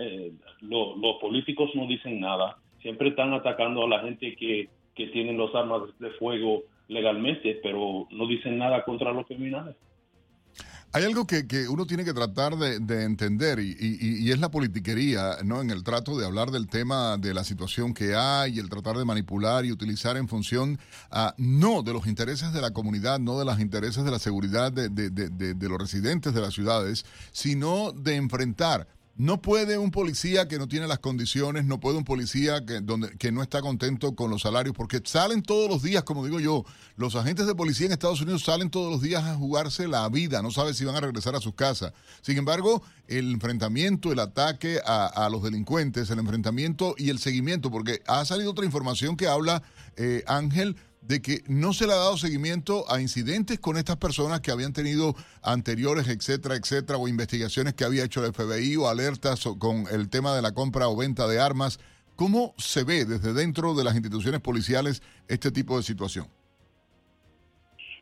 eh, 0.00 0.32
los 0.62 1.16
políticos 1.20 1.70
no 1.74 1.86
dicen 1.86 2.18
nada, 2.18 2.56
siempre 2.80 3.10
están 3.10 3.34
atacando 3.34 3.84
a 3.84 3.88
la 3.88 4.00
gente 4.00 4.34
que, 4.36 4.70
que 4.94 5.08
tienen 5.08 5.36
los 5.36 5.54
armas 5.54 5.82
de 5.98 6.10
fuego 6.12 6.62
legalmente, 6.88 7.60
pero 7.62 8.06
no 8.10 8.26
dicen 8.26 8.56
nada 8.56 8.84
contra 8.84 9.12
los 9.12 9.26
criminales. 9.26 9.76
Hay 10.94 11.04
algo 11.04 11.26
que, 11.26 11.68
uno 11.70 11.86
tiene 11.86 12.04
que 12.04 12.12
tratar 12.12 12.54
de, 12.58 13.02
entender 13.02 13.58
y, 13.60 14.30
es 14.30 14.38
la 14.38 14.50
politiquería, 14.50 15.38
¿no? 15.42 15.62
En 15.62 15.70
el 15.70 15.84
trato 15.84 16.18
de 16.18 16.26
hablar 16.26 16.50
del 16.50 16.68
tema 16.68 17.16
de 17.16 17.32
la 17.32 17.44
situación 17.44 17.94
que 17.94 18.14
hay, 18.14 18.56
y 18.56 18.58
el 18.58 18.68
tratar 18.68 18.98
de 18.98 19.06
manipular 19.06 19.64
y 19.64 19.72
utilizar 19.72 20.18
en 20.18 20.28
función, 20.28 20.78
no 21.38 21.82
de 21.82 21.94
los 21.94 22.06
intereses 22.06 22.52
de 22.52 22.60
la 22.60 22.72
comunidad, 22.72 23.20
no 23.20 23.38
de 23.38 23.46
los 23.46 23.58
intereses 23.58 24.04
de 24.04 24.10
la 24.10 24.18
seguridad 24.18 24.70
de, 24.70 24.90
de 24.90 25.68
los 25.68 25.78
residentes 25.78 26.34
de 26.34 26.40
las 26.42 26.52
ciudades, 26.52 27.06
sino 27.32 27.92
de 27.92 28.16
enfrentar 28.16 28.86
no 29.16 29.42
puede 29.42 29.76
un 29.76 29.90
policía 29.90 30.48
que 30.48 30.58
no 30.58 30.68
tiene 30.68 30.86
las 30.86 30.98
condiciones, 30.98 31.64
no 31.66 31.80
puede 31.80 31.98
un 31.98 32.04
policía 32.04 32.64
que, 32.64 32.80
donde, 32.80 33.10
no 33.30 33.42
está 33.42 33.60
contento 33.60 34.14
con 34.14 34.30
los 34.30 34.42
salarios, 34.42 34.74
porque 34.74 35.00
salen 35.04 35.42
todos 35.42 35.68
los 35.68 35.82
días, 35.82 36.02
como 36.02 36.24
digo 36.24 36.40
yo, 36.40 36.64
los 36.96 37.14
agentes 37.14 37.46
de 37.46 37.54
policía 37.54 37.86
en 37.86 37.92
Estados 37.92 38.22
Unidos 38.22 38.42
salen 38.42 38.70
todos 38.70 38.90
los 38.90 39.02
días 39.02 39.22
a 39.24 39.34
jugarse 39.34 39.86
la 39.86 40.08
vida, 40.08 40.40
no 40.40 40.50
sabe 40.50 40.72
si 40.72 40.84
van 40.84 40.96
a 40.96 41.00
regresar 41.00 41.36
a 41.36 41.40
sus 41.40 41.54
casas. 41.54 41.92
Sin 42.22 42.38
embargo, 42.38 42.82
el 43.06 43.32
enfrentamiento, 43.32 44.12
el 44.12 44.18
ataque 44.18 44.80
a, 44.84 45.28
los 45.30 45.42
delincuentes, 45.42 46.10
el 46.10 46.18
enfrentamiento 46.18 46.94
y 46.96 47.10
el 47.10 47.18
seguimiento, 47.18 47.70
porque 47.70 48.02
ha 48.06 48.24
salido 48.24 48.50
otra 48.50 48.64
información 48.64 49.16
que 49.16 49.26
habla 49.26 49.62
eh, 49.96 50.24
Ángel 50.26 50.76
de 51.02 51.20
que 51.20 51.40
no 51.48 51.72
se 51.72 51.86
le 51.86 51.92
ha 51.92 51.96
dado 51.96 52.16
seguimiento 52.16 52.84
a 52.88 53.00
incidentes 53.00 53.58
con 53.58 53.76
estas 53.76 53.96
personas 53.96 54.40
que 54.40 54.50
habían 54.50 54.72
tenido 54.72 55.14
anteriores, 55.42 56.08
etcétera, 56.08 56.54
etcétera, 56.54 56.98
o 56.98 57.08
investigaciones 57.08 57.74
que 57.74 57.84
había 57.84 58.04
hecho 58.04 58.24
el 58.24 58.32
FBI 58.32 58.76
o 58.76 58.88
alertas 58.88 59.48
con 59.58 59.84
el 59.92 60.08
tema 60.08 60.34
de 60.34 60.42
la 60.42 60.54
compra 60.54 60.88
o 60.88 60.96
venta 60.96 61.26
de 61.26 61.40
armas. 61.40 61.80
¿Cómo 62.16 62.54
se 62.56 62.84
ve 62.84 63.04
desde 63.04 63.32
dentro 63.32 63.74
de 63.74 63.84
las 63.84 63.94
instituciones 63.94 64.40
policiales 64.40 65.02
este 65.28 65.50
tipo 65.50 65.76
de 65.76 65.82
situación? 65.82 66.26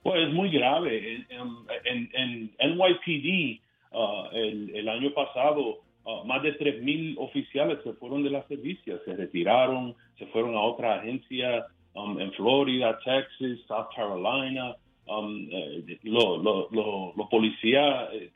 Pues 0.02 0.28
es 0.28 0.32
muy 0.32 0.50
grave. 0.50 1.26
En, 1.30 2.50
NYPD 2.58 3.60
uh, 3.92 4.26
el, 4.32 4.88
año 4.88 5.12
pasado 5.14 5.80
uh, 6.04 6.24
más 6.26 6.42
de 6.42 6.58
3.000 6.58 7.16
oficiales 7.18 7.78
se 7.82 7.92
fueron 7.94 8.22
de 8.22 8.30
las 8.30 8.46
servicios, 8.46 9.00
se 9.04 9.14
retiraron, 9.14 9.94
se 10.18 10.26
fueron 10.26 10.54
a 10.54 10.60
otra 10.60 10.96
agencia 10.96 11.66
Um, 11.94 12.20
en 12.20 12.32
Florida, 12.32 12.98
Texas, 13.04 13.58
South 13.66 13.88
Carolina. 13.94 14.76
Um, 15.08 15.48
eh, 15.50 15.98
los 16.04 17.28
policías, 17.30 18.10
eh, 18.12 18.30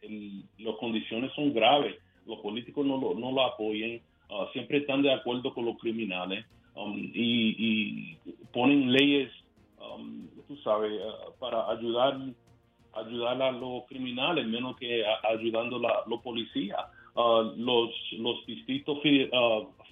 las 0.59 0.75
condiciones 0.77 1.33
son 1.35 1.53
graves. 1.53 1.95
Los 2.27 2.41
políticos 2.41 2.85
no 2.85 2.97
lo, 2.97 3.15
no 3.15 3.31
lo 3.31 3.45
apoyan. 3.45 4.01
Uh, 4.29 4.47
siempre 4.53 4.79
están 4.79 5.03
de 5.03 5.13
acuerdo 5.13 5.55
con 5.55 5.67
los 5.67 5.79
criminales 5.79 6.45
um, 6.75 6.97
y, 6.97 8.17
ponen 8.53 8.91
leyes, 8.91 9.31
tú 10.49 10.57
sabes, 10.65 10.93
uh, 10.93 11.39
para 11.39 11.71
ayudar 11.71 12.19
ayudar 12.95 13.43
a 13.43 13.51
los 13.51 13.85
criminales 13.87 14.47
menos 14.47 14.77
que 14.77 15.05
ayudando 15.29 15.77
a 15.87 16.05
los 16.09 16.21
policías. 16.23 16.81
Uh, 17.15 17.53
los, 17.57 17.91
los 18.19 18.45
distritos 18.47 18.99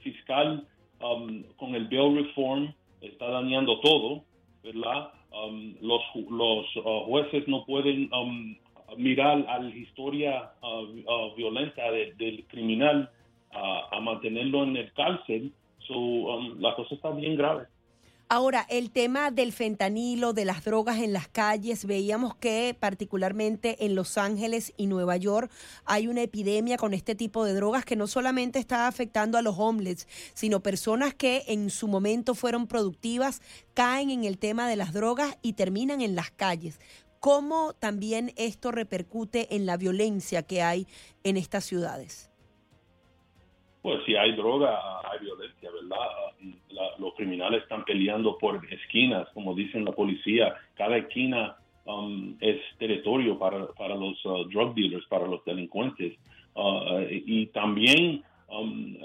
fiscal 0.02 0.66
con 0.98 1.74
el 1.74 1.86
bill 1.86 2.16
reform 2.16 2.72
está 3.02 3.28
dañando 3.28 3.80
todo, 3.80 4.24
¿verdad? 4.62 5.12
Um, 5.32 5.74
los 5.80 6.02
los 6.30 6.76
uh, 6.76 7.04
jueces 7.06 7.46
no 7.48 7.64
pueden 7.64 8.10
um, 8.12 8.56
mirar 8.96 9.44
a 9.48 9.58
la 9.58 9.74
historia 9.74 10.52
uh, 10.62 10.84
uh, 11.10 11.34
violenta 11.34 11.90
del 11.90 12.44
criminal 12.48 13.10
a 13.54 14.00
mantenerlo 14.00 14.62
en 14.62 14.78
el 14.78 14.90
cárcel. 14.94 15.52
So, 15.86 15.94
um, 15.94 16.58
la 16.58 16.74
cosa 16.74 16.94
está 16.94 17.10
bien 17.10 17.36
grave. 17.36 17.66
Ahora, 18.28 18.66
el 18.70 18.90
tema 18.90 19.30
del 19.30 19.52
fentanilo, 19.52 20.32
de 20.32 20.46
las 20.46 20.64
drogas 20.64 21.00
en 21.00 21.12
las 21.12 21.28
calles, 21.28 21.84
veíamos 21.84 22.34
que 22.34 22.74
particularmente 22.78 23.84
en 23.84 23.94
Los 23.94 24.16
Ángeles 24.16 24.72
y 24.78 24.86
Nueva 24.86 25.18
York 25.18 25.50
hay 25.84 26.08
una 26.08 26.22
epidemia 26.22 26.78
con 26.78 26.94
este 26.94 27.14
tipo 27.14 27.44
de 27.44 27.52
drogas 27.52 27.84
que 27.84 27.94
no 27.94 28.06
solamente 28.06 28.58
está 28.58 28.86
afectando 28.86 29.36
a 29.36 29.42
los 29.42 29.58
homeless, 29.58 30.08
sino 30.32 30.62
personas 30.62 31.12
que 31.12 31.44
en 31.48 31.68
su 31.68 31.88
momento 31.88 32.34
fueron 32.34 32.66
productivas, 32.66 33.42
caen 33.74 34.08
en 34.08 34.24
el 34.24 34.38
tema 34.38 34.66
de 34.66 34.76
las 34.76 34.94
drogas 34.94 35.36
y 35.42 35.52
terminan 35.52 36.00
en 36.00 36.14
las 36.14 36.30
calles. 36.30 36.80
¿Cómo 37.20 37.74
también 37.74 38.32
esto 38.36 38.72
repercute 38.72 39.54
en 39.54 39.66
la 39.66 39.76
violencia 39.76 40.42
que 40.42 40.62
hay 40.62 40.88
en 41.22 41.36
estas 41.36 41.64
ciudades? 41.64 42.31
Pues 43.82 44.00
si 44.06 44.14
hay 44.14 44.32
droga, 44.32 44.78
hay 45.10 45.18
violencia, 45.20 45.70
¿verdad? 45.70 45.98
los 46.98 47.14
criminales 47.14 47.62
están 47.62 47.84
peleando 47.84 48.38
por 48.38 48.64
esquinas, 48.70 49.28
como 49.34 49.54
dicen 49.54 49.84
la 49.84 49.92
policía. 49.92 50.54
Cada 50.74 50.96
esquina 50.98 51.56
um, 51.84 52.36
es 52.40 52.60
territorio 52.78 53.38
para, 53.38 53.66
para 53.72 53.96
los 53.96 54.24
uh, 54.24 54.44
drug 54.44 54.74
dealers, 54.74 55.04
para 55.06 55.26
los 55.26 55.44
delincuentes. 55.44 56.16
Uh, 56.54 57.00
y 57.10 57.46
también 57.46 58.22
um, 58.48 58.96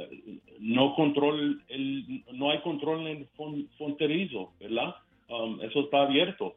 no 0.60 0.94
control 0.96 1.62
el, 1.70 2.24
no 2.34 2.52
hay 2.52 2.60
control 2.60 3.08
en 3.08 3.18
el 3.18 3.68
fronterizo, 3.78 4.52
¿verdad? 4.60 4.96
Um, 5.30 5.60
eso 5.62 5.82
está 5.82 6.04
abierto. 6.04 6.56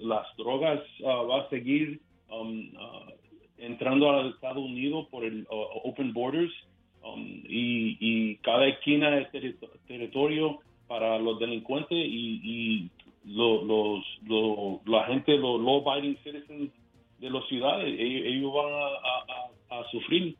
las 0.00 0.26
drogas 0.36 0.80
uh, 1.00 1.26
va 1.26 1.40
a 1.40 1.48
seguir 1.48 2.00
entrando 3.58 4.10
a 4.10 4.28
Estados 4.28 4.64
Unidos 4.64 5.06
por 5.10 5.24
el 5.24 5.46
Open 5.48 6.12
Borders 6.12 6.52
Um, 7.04 7.42
y, 7.46 8.36
cada 8.36 8.66
esquina 8.66 9.18
es 9.18 9.28
territorio 9.86 10.60
para 10.88 11.18
los 11.18 11.38
delincuentes 11.38 11.98
y, 11.98 12.90
los, 13.26 14.04
la 14.86 15.04
gente, 15.04 15.36
los 15.36 15.60
law-abiding 15.60 16.16
citizens 16.24 16.70
de 17.18 17.30
las 17.30 17.46
ciudades, 17.46 17.94
ellos, 17.98 18.52
van 18.52 18.72
a 19.70 19.90
sufrir 19.90 20.36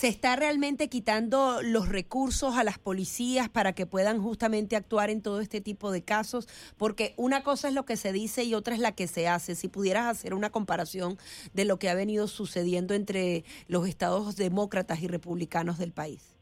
¿Se 0.00 0.08
está 0.08 0.34
realmente 0.34 0.88
quitando 0.88 1.60
los 1.62 1.90
recursos 1.90 2.56
a 2.56 2.64
las 2.64 2.78
policías 2.78 3.50
para 3.50 3.74
que 3.74 3.84
puedan 3.84 4.22
justamente 4.22 4.74
actuar 4.74 5.10
en 5.10 5.22
todo 5.22 5.42
este 5.42 5.60
tipo 5.60 5.92
de 5.92 6.02
casos? 6.02 6.46
Porque 6.78 7.12
una 7.18 7.42
cosa 7.42 7.68
es 7.68 7.74
lo 7.74 7.84
que 7.84 7.98
se 7.98 8.10
dice 8.10 8.42
y 8.44 8.54
otra 8.54 8.72
es 8.72 8.80
la 8.80 8.96
que 8.96 9.06
se 9.06 9.28
hace. 9.28 9.54
Si 9.54 9.68
pudieras 9.68 10.06
hacer 10.06 10.32
una 10.32 10.48
comparación 10.48 11.18
de 11.52 11.66
lo 11.66 11.78
que 11.78 11.90
ha 11.90 11.94
venido 11.94 12.28
sucediendo 12.28 12.94
entre 12.94 13.44
los 13.68 13.86
estados 13.86 14.36
demócratas 14.36 15.02
y 15.02 15.06
republicanos 15.06 15.76
del 15.76 15.92
país. 15.92 16.40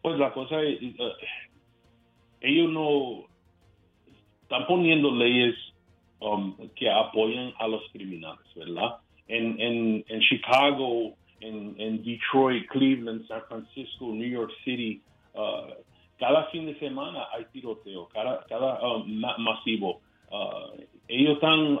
Pues 0.00 0.18
la 0.18 0.32
cosa 0.32 0.62
es, 0.62 0.80
eh, 0.80 0.96
ellos 2.40 2.72
no 2.72 3.26
están 4.40 4.66
poniendo 4.66 5.14
leyes 5.14 5.54
um, 6.20 6.56
que 6.76 6.90
apoyan 6.90 7.52
a 7.58 7.68
los 7.68 7.82
criminales, 7.92 8.46
¿verdad? 8.56 9.00
En, 9.28 9.60
en, 9.60 10.04
en 10.08 10.20
Chicago 10.20 11.14
en, 11.44 12.02
Detroit, 12.02 12.66
Cleveland, 12.68 13.26
San 13.26 13.42
Francisco, 13.48 14.06
New 14.06 14.28
York 14.28 14.50
City. 14.64 15.00
Uh, 15.34 15.74
cada 16.18 16.44
fin 16.50 16.66
de 16.66 16.78
semana 16.78 17.26
hay 17.32 17.44
tiroteo, 17.52 18.08
cada, 18.12 18.44
cada 18.48 18.80
uh, 18.80 19.04
masivo. 19.38 20.00
Uh, 20.30 20.80
ellos 21.08 21.34
están 21.34 21.78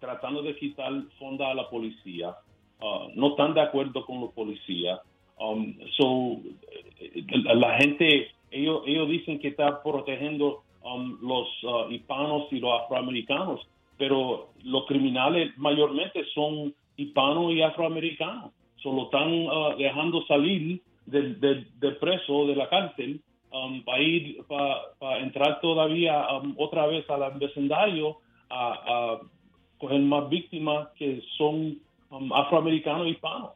tratando 0.00 0.42
de 0.42 0.54
quitar 0.56 0.92
fonda 1.18 1.50
a 1.50 1.54
la 1.54 1.68
policía, 1.70 2.36
no 3.14 3.28
están 3.28 3.54
de 3.54 3.62
acuerdo 3.62 4.04
con 4.04 4.20
los 4.20 4.32
policías. 4.32 5.00
Um, 5.38 5.74
la 7.54 7.78
gente, 7.78 8.28
ellos, 8.50 8.82
ellos 8.86 9.08
dicen 9.08 9.38
que 9.38 9.48
está 9.48 9.82
protegiendo 9.82 10.62
um, 10.82 11.16
los 11.22 11.48
hispanos 11.90 12.52
y 12.52 12.60
los 12.60 12.82
afroamericanos, 12.82 13.66
pero 13.96 14.50
los 14.62 14.84
criminales 14.84 15.56
mayormente 15.56 16.22
son 16.34 16.74
hispanos 16.96 17.50
y 17.52 17.62
afroamericanos 17.62 18.52
solo 18.84 19.04
están 19.04 19.46
ah, 19.50 19.74
dejando 19.76 20.24
salir 20.26 20.80
del, 21.06 21.66
preso 21.98 22.46
de 22.46 22.54
la 22.54 22.68
cárcel 22.68 23.20
um, 23.50 23.82
para 23.82 24.00
ir 24.00 24.44
para 24.46 25.18
entrar 25.18 25.60
todavía 25.60 26.26
um, 26.38 26.54
otra 26.58 26.86
vez 26.86 27.08
al 27.10 27.38
vecindario 27.38 28.18
a, 28.50 29.18
coger 29.78 30.00
más 30.00 30.28
víctimas 30.28 30.88
que 30.96 31.20
son 31.36 31.78
um, 32.10 32.32
afroamericanos 32.32 33.08
y 33.08 33.10
hispanos. 33.10 33.50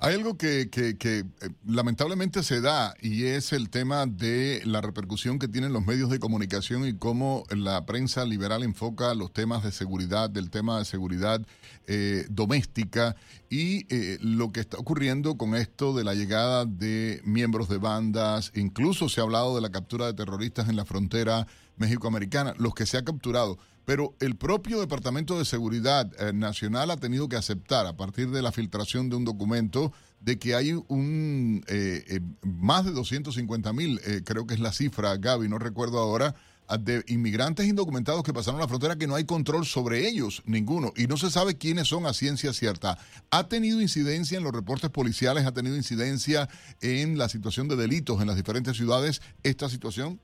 Hay 0.00 0.14
algo 0.14 0.38
que, 0.38 0.70
que, 0.70 0.94
eh, 1.00 1.24
lamentablemente 1.66 2.44
se 2.44 2.60
da 2.60 2.94
y 3.02 3.24
es 3.24 3.52
el 3.52 3.68
tema 3.68 4.06
de 4.06 4.62
la 4.64 4.80
repercusión 4.80 5.40
que 5.40 5.48
tienen 5.48 5.72
los 5.72 5.84
medios 5.84 6.08
de 6.08 6.20
comunicación 6.20 6.86
y 6.86 6.94
cómo 6.94 7.42
la 7.50 7.84
prensa 7.84 8.24
liberal 8.24 8.62
enfoca 8.62 9.12
los 9.16 9.32
temas 9.32 9.64
de 9.64 9.72
seguridad, 9.72 10.30
del 10.30 10.50
tema 10.50 10.78
de 10.78 10.84
seguridad 10.84 11.44
eh, 11.88 12.26
doméstica 12.30 13.16
y 13.50 13.92
eh, 13.92 14.18
lo 14.20 14.52
que 14.52 14.60
está 14.60 14.78
ocurriendo 14.78 15.36
con 15.36 15.56
esto 15.56 15.92
de 15.92 16.04
la 16.04 16.14
llegada 16.14 16.64
de 16.64 17.20
miembros 17.24 17.68
de 17.68 17.78
bandas, 17.78 18.52
incluso 18.54 19.08
se 19.08 19.20
ha 19.20 19.24
hablado 19.24 19.56
de 19.56 19.62
la 19.62 19.70
captura 19.70 20.06
de 20.06 20.14
terroristas 20.14 20.68
en 20.68 20.76
la 20.76 20.84
frontera 20.84 21.48
México-Americana, 21.76 22.54
los 22.56 22.72
que 22.72 22.86
se 22.86 22.98
ha 22.98 23.04
capturado 23.04 23.58
pero 23.88 24.14
el 24.20 24.36
propio 24.36 24.80
Departamento 24.80 25.38
de 25.38 25.46
Seguridad 25.46 26.12
eh, 26.20 26.34
Nacional 26.34 26.90
ha 26.90 26.98
tenido 26.98 27.26
que 27.26 27.36
aceptar, 27.36 27.86
a 27.86 27.96
partir 27.96 28.28
de 28.28 28.42
la 28.42 28.52
filtración 28.52 29.08
de 29.08 29.16
un 29.16 29.24
documento, 29.24 29.94
de 30.20 30.38
que 30.38 30.54
hay 30.54 30.74
un 30.88 31.64
eh, 31.68 32.04
eh, 32.06 32.20
más 32.42 32.84
de 32.84 32.90
250 32.90 33.72
mil, 33.72 33.98
creo 34.26 34.46
que 34.46 34.52
es 34.52 34.60
la 34.60 34.72
cifra, 34.72 35.16
Gaby, 35.16 35.48
no 35.48 35.58
recuerdo 35.58 36.00
ahora, 36.00 36.34
de 36.78 37.02
inmigrantes 37.08 37.66
indocumentados 37.66 38.22
que 38.24 38.34
pasaron 38.34 38.60
la 38.60 38.68
frontera 38.68 38.96
que 38.96 39.06
no 39.06 39.14
hay 39.14 39.24
control 39.24 39.64
sobre 39.64 40.06
ellos, 40.06 40.42
ninguno, 40.44 40.92
y 40.94 41.06
no 41.06 41.16
se 41.16 41.30
sabe 41.30 41.56
quiénes 41.56 41.88
son 41.88 42.04
a 42.04 42.12
ciencia 42.12 42.52
cierta. 42.52 42.98
¿Ha 43.30 43.48
tenido 43.48 43.80
incidencia 43.80 44.36
en 44.36 44.44
los 44.44 44.52
reportes 44.52 44.90
policiales? 44.90 45.46
¿Ha 45.46 45.54
tenido 45.54 45.76
incidencia 45.76 46.50
en 46.82 47.16
la 47.16 47.30
situación 47.30 47.68
de 47.68 47.76
delitos 47.76 48.20
en 48.20 48.26
las 48.26 48.36
diferentes 48.36 48.76
ciudades 48.76 49.22
esta 49.42 49.70
situación? 49.70 50.20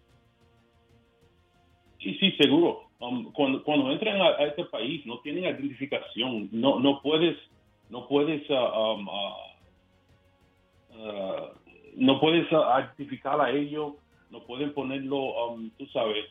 Sí, 1.99 2.15
sí, 2.21 2.31
seguro. 2.33 2.85
Um, 3.05 3.33
cuando, 3.33 3.93
entran 3.93 4.21
a, 4.21 4.31
este 4.45 4.65
país 4.65 5.05
no 5.05 5.19
tienen 5.19 5.45
identificación, 5.45 6.49
no, 6.53 6.81
no 6.81 7.03
puedes, 7.03 7.37
no 7.91 8.09
puedes, 8.09 8.49
uh, 8.49 8.55
um, 8.55 9.09
uh, 10.91 11.49
no 11.97 12.19
puedes 12.21 12.47
identificar 12.51 13.39
a 13.41 13.51
ellos, 13.51 13.95
no 14.31 14.41
pueden 14.45 14.73
ponerlo, 14.73 15.51
um, 15.51 15.71
tú 15.77 15.87
sabes, 15.87 16.25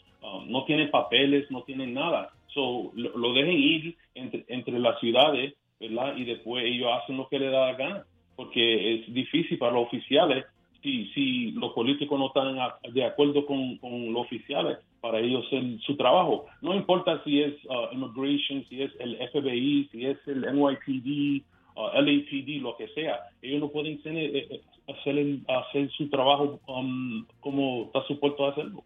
no 0.47 0.63
tienen 0.65 0.89
papeles, 0.89 1.51
no 1.51 1.63
tienen 1.63 1.93
nada. 1.93 2.31
So, 2.53 2.91
lo, 2.95 3.33
dejen 3.33 3.59
ir 3.59 3.97
entre, 4.15 4.45
entre 4.47 4.79
las 4.79 4.99
ciudades, 4.99 5.53
¿verdad? 5.79 6.15
Y 6.15 6.23
después 6.23 6.63
ellos 6.65 6.89
hacen 6.91 7.17
lo 7.17 7.27
que 7.27 7.39
les 7.39 7.51
da 7.51 7.67
la 7.67 7.73
gana, 7.73 8.05
porque 8.35 8.95
es 8.95 9.13
difícil 9.13 9.57
para 9.59 9.73
los 9.73 9.87
oficiales 9.87 10.45
si, 10.81 11.07
si 11.13 11.51
los 11.51 11.73
políticos 11.73 12.17
no 12.17 12.27
están 12.27 12.57
de 12.93 13.05
acuerdo 13.05 13.45
con, 13.45 13.77
con 13.77 14.11
los 14.11 14.25
oficiales 14.25 14.79
para 15.03 15.19
ellos 15.19 15.43
en 15.51 15.81
su 15.81 15.97
trabajo. 15.97 16.45
No 16.61 16.73
importa 16.73 17.21
si 17.25 17.41
es 17.41 17.53
uh, 17.65 17.93
immigration, 17.93 18.65
si 18.69 18.83
es 18.83 18.91
el 19.01 19.17
FBI, 19.33 19.89
si 19.91 20.05
es 20.05 20.17
el 20.27 20.43
NYPD, 20.43 21.43
uh, 21.75 22.01
LAPD, 22.01 22.61
lo 22.61 22.77
que 22.77 22.87
sea. 22.95 23.19
Ellos 23.41 23.59
no 23.59 23.67
pueden 23.67 23.99
eh, 24.05 24.47
eh, 24.49 24.61
hacer, 24.87 25.39
hacer 25.49 25.91
su 25.91 26.09
trabajo 26.09 26.61
um, 26.67 27.25
como 27.41 27.87
está 27.87 28.01
supuesto 28.07 28.47
hacerlo. 28.47 28.85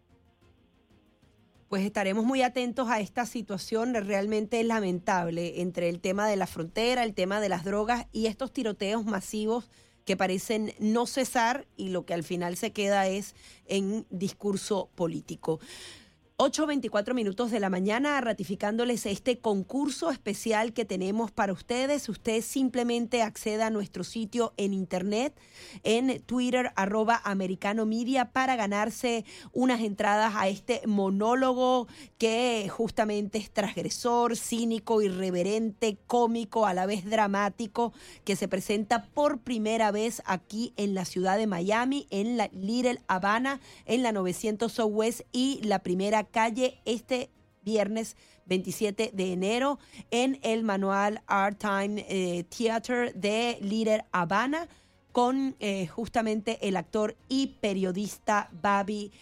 Pues 1.68 1.84
estaremos 1.84 2.24
muy 2.24 2.42
atentos 2.42 2.88
a 2.88 2.98
esta 2.98 3.24
situación 3.24 3.94
realmente 3.94 4.64
lamentable 4.64 5.60
entre 5.60 5.88
el 5.88 6.00
tema 6.00 6.26
de 6.26 6.34
la 6.34 6.48
frontera, 6.48 7.04
el 7.04 7.14
tema 7.14 7.40
de 7.40 7.48
las 7.48 7.62
drogas 7.62 8.08
y 8.12 8.26
estos 8.26 8.52
tiroteos 8.52 9.04
masivos 9.04 9.70
que 10.04 10.16
parecen 10.16 10.72
no 10.80 11.06
cesar 11.06 11.68
y 11.76 11.90
lo 11.90 12.06
que 12.06 12.14
al 12.14 12.24
final 12.24 12.56
se 12.56 12.72
queda 12.72 13.06
es 13.06 13.36
en 13.66 14.04
discurso 14.10 14.88
político. 14.96 15.60
8.24 16.40 17.14
minutos 17.14 17.50
de 17.50 17.58
la 17.58 17.68
mañana 17.68 18.20
ratificándoles 18.20 19.06
este 19.06 19.40
concurso 19.40 20.08
especial 20.12 20.72
que 20.72 20.84
tenemos 20.84 21.32
para 21.32 21.52
ustedes. 21.52 22.08
Usted 22.08 22.42
simplemente 22.42 23.22
acceda 23.22 23.66
a 23.66 23.70
nuestro 23.70 24.04
sitio 24.04 24.54
en 24.56 24.72
internet, 24.72 25.36
en 25.82 26.22
Twitter, 26.22 26.70
arroba 26.76 27.20
americano 27.24 27.88
para 28.32 28.54
ganarse 28.54 29.24
unas 29.52 29.80
entradas 29.80 30.34
a 30.36 30.46
este 30.46 30.80
monólogo 30.86 31.88
que 32.18 32.68
justamente 32.68 33.38
es 33.38 33.50
transgresor, 33.50 34.36
cínico, 34.36 35.02
irreverente, 35.02 35.98
cómico, 36.06 36.66
a 36.66 36.74
la 36.74 36.86
vez 36.86 37.04
dramático, 37.04 37.92
que 38.24 38.36
se 38.36 38.46
presenta 38.46 39.06
por 39.06 39.40
primera 39.40 39.90
vez 39.90 40.22
aquí 40.24 40.72
en 40.76 40.94
la 40.94 41.04
ciudad 41.04 41.36
de 41.36 41.48
Miami, 41.48 42.06
en 42.10 42.36
la 42.36 42.48
Little 42.52 43.00
Habana, 43.08 43.60
en 43.86 44.04
la 44.04 44.12
900 44.12 44.70
Southwest 44.70 45.22
y 45.32 45.60
la 45.64 45.80
primera 45.80 46.27
calle 46.30 46.80
este 46.84 47.30
viernes 47.62 48.16
27 48.46 49.10
de 49.12 49.32
enero 49.32 49.78
en 50.10 50.38
el 50.42 50.64
Manual 50.64 51.22
Art 51.26 51.58
Time 51.58 52.04
eh, 52.08 52.44
Theater 52.44 53.14
de 53.14 53.58
Líder 53.60 54.04
Habana 54.12 54.68
con 55.12 55.56
eh, 55.60 55.86
justamente 55.86 56.58
el 56.66 56.76
actor 56.76 57.16
y 57.28 57.58
periodista 57.60 58.48
Babi 58.52 59.12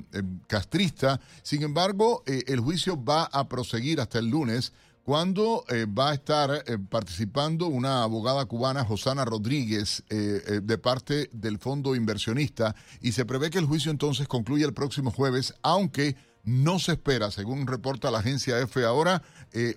castrista. 0.46 1.20
Sin 1.42 1.62
embargo, 1.62 2.22
el 2.26 2.60
juicio 2.60 2.96
va 3.04 3.24
a 3.24 3.46
proseguir 3.46 4.00
hasta 4.00 4.18
el 4.18 4.28
lunes 4.28 4.72
cuando 5.10 5.64
va 5.98 6.10
a 6.10 6.14
estar 6.14 6.64
participando 6.88 7.66
una 7.66 8.04
abogada 8.04 8.44
cubana, 8.44 8.84
Josana 8.84 9.24
Rodríguez, 9.24 10.04
de 10.08 10.78
parte 10.78 11.28
del 11.32 11.58
fondo 11.58 11.96
inversionista, 11.96 12.76
y 13.00 13.10
se 13.10 13.24
prevé 13.24 13.50
que 13.50 13.58
el 13.58 13.66
juicio 13.66 13.90
entonces 13.90 14.28
concluya 14.28 14.66
el 14.66 14.72
próximo 14.72 15.10
jueves, 15.10 15.52
aunque 15.62 16.14
no 16.44 16.78
se 16.78 16.92
espera, 16.92 17.30
según 17.30 17.66
reporta 17.66 18.10
la 18.10 18.18
agencia 18.18 18.58
F 18.60 18.84
ahora, 18.84 19.22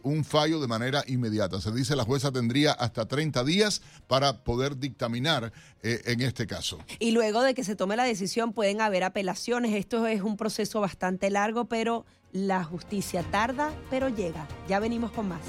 un 0.04 0.24
fallo 0.24 0.60
de 0.60 0.68
manera 0.68 1.04
inmediata. 1.08 1.60
Se 1.60 1.72
dice 1.72 1.96
la 1.96 2.04
jueza 2.04 2.32
tendría 2.32 2.72
hasta 2.72 3.08
30 3.08 3.44
días 3.44 3.82
para 4.08 4.44
poder 4.44 4.78
dictaminar 4.78 5.52
en 5.82 6.22
este 6.22 6.48
caso. 6.48 6.80
Y 7.00 7.12
luego 7.12 7.42
de 7.42 7.54
que 7.54 7.64
se 7.64 7.76
tome 7.76 7.96
la 7.96 8.04
decisión 8.04 8.54
pueden 8.54 8.82
haber 8.82 9.04
apelaciones. 9.04 9.74
Esto 9.74 10.06
es 10.08 10.22
un 10.22 10.38
proceso 10.38 10.80
bastante 10.80 11.30
largo, 11.30 11.66
pero 11.66 12.06
la 12.32 12.64
justicia 12.64 13.24
tarda, 13.32 13.72
pero 13.90 14.10
llega. 14.10 14.48
Ya 14.68 14.80
venimos 14.80 15.12
con 15.12 15.28
más. 15.28 15.42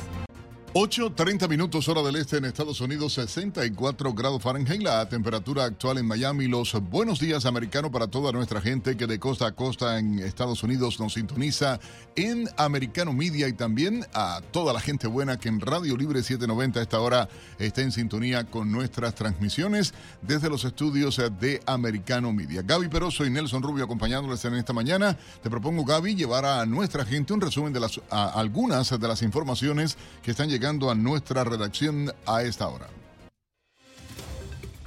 8.30 0.76 1.48
minutos 1.48 1.88
hora 1.88 2.02
del 2.02 2.16
este 2.16 2.38
en 2.38 2.46
Estados 2.46 2.80
Unidos, 2.80 3.12
64 3.12 4.12
grados 4.12 4.42
Fahrenheit, 4.42 4.82
la 4.82 5.08
temperatura 5.08 5.66
actual 5.66 5.98
en 5.98 6.06
Miami. 6.08 6.48
Los 6.48 6.72
buenos 6.90 7.20
días 7.20 7.46
americanos 7.46 7.92
para 7.92 8.08
toda 8.08 8.32
nuestra 8.32 8.60
gente 8.60 8.96
que 8.96 9.06
de 9.06 9.20
costa 9.20 9.46
a 9.46 9.52
costa 9.52 10.00
en 10.00 10.18
Estados 10.18 10.64
Unidos 10.64 10.98
nos 10.98 11.12
sintoniza 11.12 11.78
en 12.16 12.48
Americano 12.56 13.12
Media 13.12 13.46
y 13.46 13.52
también 13.52 14.04
a 14.14 14.40
toda 14.50 14.72
la 14.72 14.80
gente 14.80 15.06
buena 15.06 15.38
que 15.38 15.48
en 15.48 15.60
Radio 15.60 15.96
Libre 15.96 16.24
790 16.24 16.80
a 16.80 16.82
esta 16.82 16.98
hora 16.98 17.28
está 17.60 17.82
en 17.82 17.92
sintonía 17.92 18.42
con 18.42 18.72
nuestras 18.72 19.14
transmisiones 19.14 19.94
desde 20.22 20.50
los 20.50 20.64
estudios 20.64 21.22
de 21.38 21.62
Americano 21.66 22.32
Media. 22.32 22.62
Gaby 22.62 22.88
Peroso 22.88 23.24
y 23.24 23.30
Nelson 23.30 23.62
Rubio 23.62 23.84
acompañándoles 23.84 24.44
en 24.44 24.54
esta 24.54 24.72
mañana. 24.72 25.16
Te 25.40 25.48
propongo, 25.48 25.84
Gaby, 25.84 26.16
llevar 26.16 26.44
a 26.44 26.66
nuestra 26.66 27.04
gente 27.04 27.32
un 27.32 27.40
resumen 27.40 27.72
de 27.72 27.78
las, 27.78 28.00
algunas 28.10 28.90
de 28.90 29.06
las 29.06 29.22
informaciones 29.22 29.96
que 30.20 30.32
están 30.32 30.48
llegando 30.48 30.63
a 30.64 30.94
nuestra 30.94 31.44
redacción 31.44 32.10
a 32.26 32.42
esta 32.42 32.68
hora. 32.68 32.88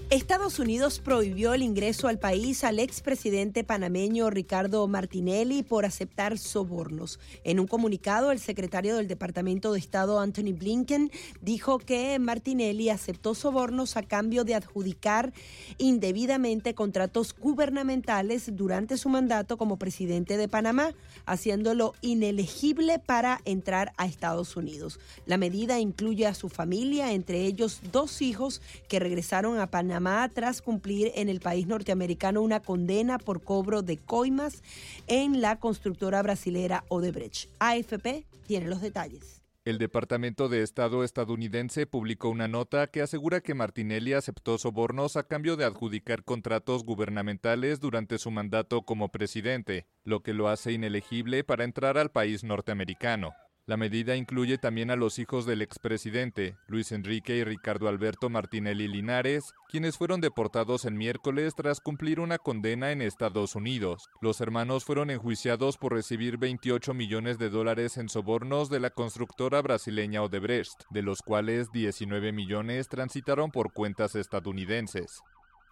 Estados 0.09 0.57
Unidos 0.57 0.99
prohibió 0.99 1.53
el 1.53 1.61
ingreso 1.61 2.07
al 2.07 2.17
país 2.17 2.63
al 2.63 2.79
expresidente 2.79 3.65
panameño 3.65 4.29
Ricardo 4.29 4.87
Martinelli 4.87 5.63
por 5.63 5.83
aceptar 5.83 6.37
sobornos. 6.37 7.19
En 7.43 7.59
un 7.59 7.67
comunicado, 7.67 8.31
el 8.31 8.39
secretario 8.39 8.95
del 8.95 9.09
Departamento 9.09 9.73
de 9.73 9.79
Estado 9.79 10.21
Anthony 10.21 10.53
Blinken 10.57 11.11
dijo 11.41 11.77
que 11.79 12.17
Martinelli 12.19 12.89
aceptó 12.89 13.35
sobornos 13.35 13.97
a 13.97 14.01
cambio 14.01 14.45
de 14.45 14.55
adjudicar 14.55 15.33
indebidamente 15.77 16.73
contratos 16.73 17.35
gubernamentales 17.37 18.55
durante 18.55 18.95
su 18.95 19.09
mandato 19.09 19.57
como 19.57 19.77
presidente 19.77 20.37
de 20.37 20.47
Panamá, 20.47 20.93
haciéndolo 21.25 21.95
inelegible 21.99 22.97
para 22.99 23.41
entrar 23.43 23.91
a 23.97 24.05
Estados 24.05 24.55
Unidos. 24.55 25.01
La 25.25 25.35
medida 25.35 25.81
incluye 25.81 26.27
a 26.27 26.33
su 26.33 26.47
familia, 26.47 27.11
entre 27.11 27.41
ellos 27.41 27.81
dos 27.91 28.21
hijos 28.21 28.61
que 28.87 28.99
regresaron 28.99 29.59
a 29.59 29.67
Panamá 29.67 29.96
tras 30.33 30.61
cumplir 30.61 31.11
en 31.15 31.27
el 31.27 31.39
país 31.39 31.65
norteamericano 31.67 32.41
una 32.41 32.59
condena 32.59 33.17
por 33.17 33.41
cobro 33.41 33.81
de 33.81 33.97
coimas 33.97 34.61
en 35.07 35.41
la 35.41 35.59
constructora 35.59 36.21
brasilera 36.21 36.83
Odebrecht. 36.89 37.49
AFP 37.59 38.25
tiene 38.45 38.67
los 38.67 38.81
detalles. 38.81 39.41
El 39.65 39.79
Departamento 39.79 40.47
de 40.47 40.61
Estado 40.61 41.03
estadounidense 41.03 41.87
publicó 41.87 42.29
una 42.29 42.47
nota 42.47 42.87
que 42.87 43.01
asegura 43.01 43.41
que 43.41 43.53
Martinelli 43.53 44.13
aceptó 44.13 44.57
sobornos 44.57 45.17
a 45.17 45.23
cambio 45.23 45.57
de 45.57 45.65
adjudicar 45.65 46.23
contratos 46.23 46.85
gubernamentales 46.85 47.81
durante 47.81 48.17
su 48.17 48.31
mandato 48.31 48.83
como 48.83 49.09
presidente, 49.09 49.87
lo 50.05 50.21
que 50.21 50.33
lo 50.33 50.47
hace 50.47 50.71
inelegible 50.71 51.43
para 51.43 51.65
entrar 51.65 51.97
al 51.97 52.11
país 52.11 52.45
norteamericano. 52.45 53.33
La 53.67 53.75
medida 53.75 54.15
incluye 54.15 54.57
también 54.57 54.91
a 54.91 54.95
los 54.95 55.19
hijos 55.19 55.45
del 55.45 55.61
expresidente, 55.61 56.55
Luis 56.67 56.93
Enrique 56.93 57.35
y 57.35 57.43
Ricardo 57.43 57.89
Alberto 57.89 58.29
Martinelli 58.29 58.87
Linares, 58.87 59.53
quienes 59.67 59.97
fueron 59.97 60.21
deportados 60.21 60.85
el 60.85 60.93
miércoles 60.93 61.53
tras 61.53 61.81
cumplir 61.81 62.21
una 62.21 62.37
condena 62.37 62.93
en 62.93 63.01
Estados 63.01 63.55
Unidos. 63.55 64.07
Los 64.21 64.39
hermanos 64.39 64.85
fueron 64.85 65.09
enjuiciados 65.09 65.77
por 65.77 65.91
recibir 65.91 66.37
28 66.37 66.93
millones 66.93 67.39
de 67.39 67.49
dólares 67.49 67.97
en 67.97 68.07
sobornos 68.07 68.69
de 68.69 68.79
la 68.79 68.89
constructora 68.89 69.61
brasileña 69.61 70.23
Odebrecht, 70.23 70.85
de 70.89 71.01
los 71.01 71.21
cuales 71.21 71.69
19 71.73 72.31
millones 72.31 72.87
transitaron 72.87 73.51
por 73.51 73.73
cuentas 73.73 74.15
estadounidenses. 74.15 75.23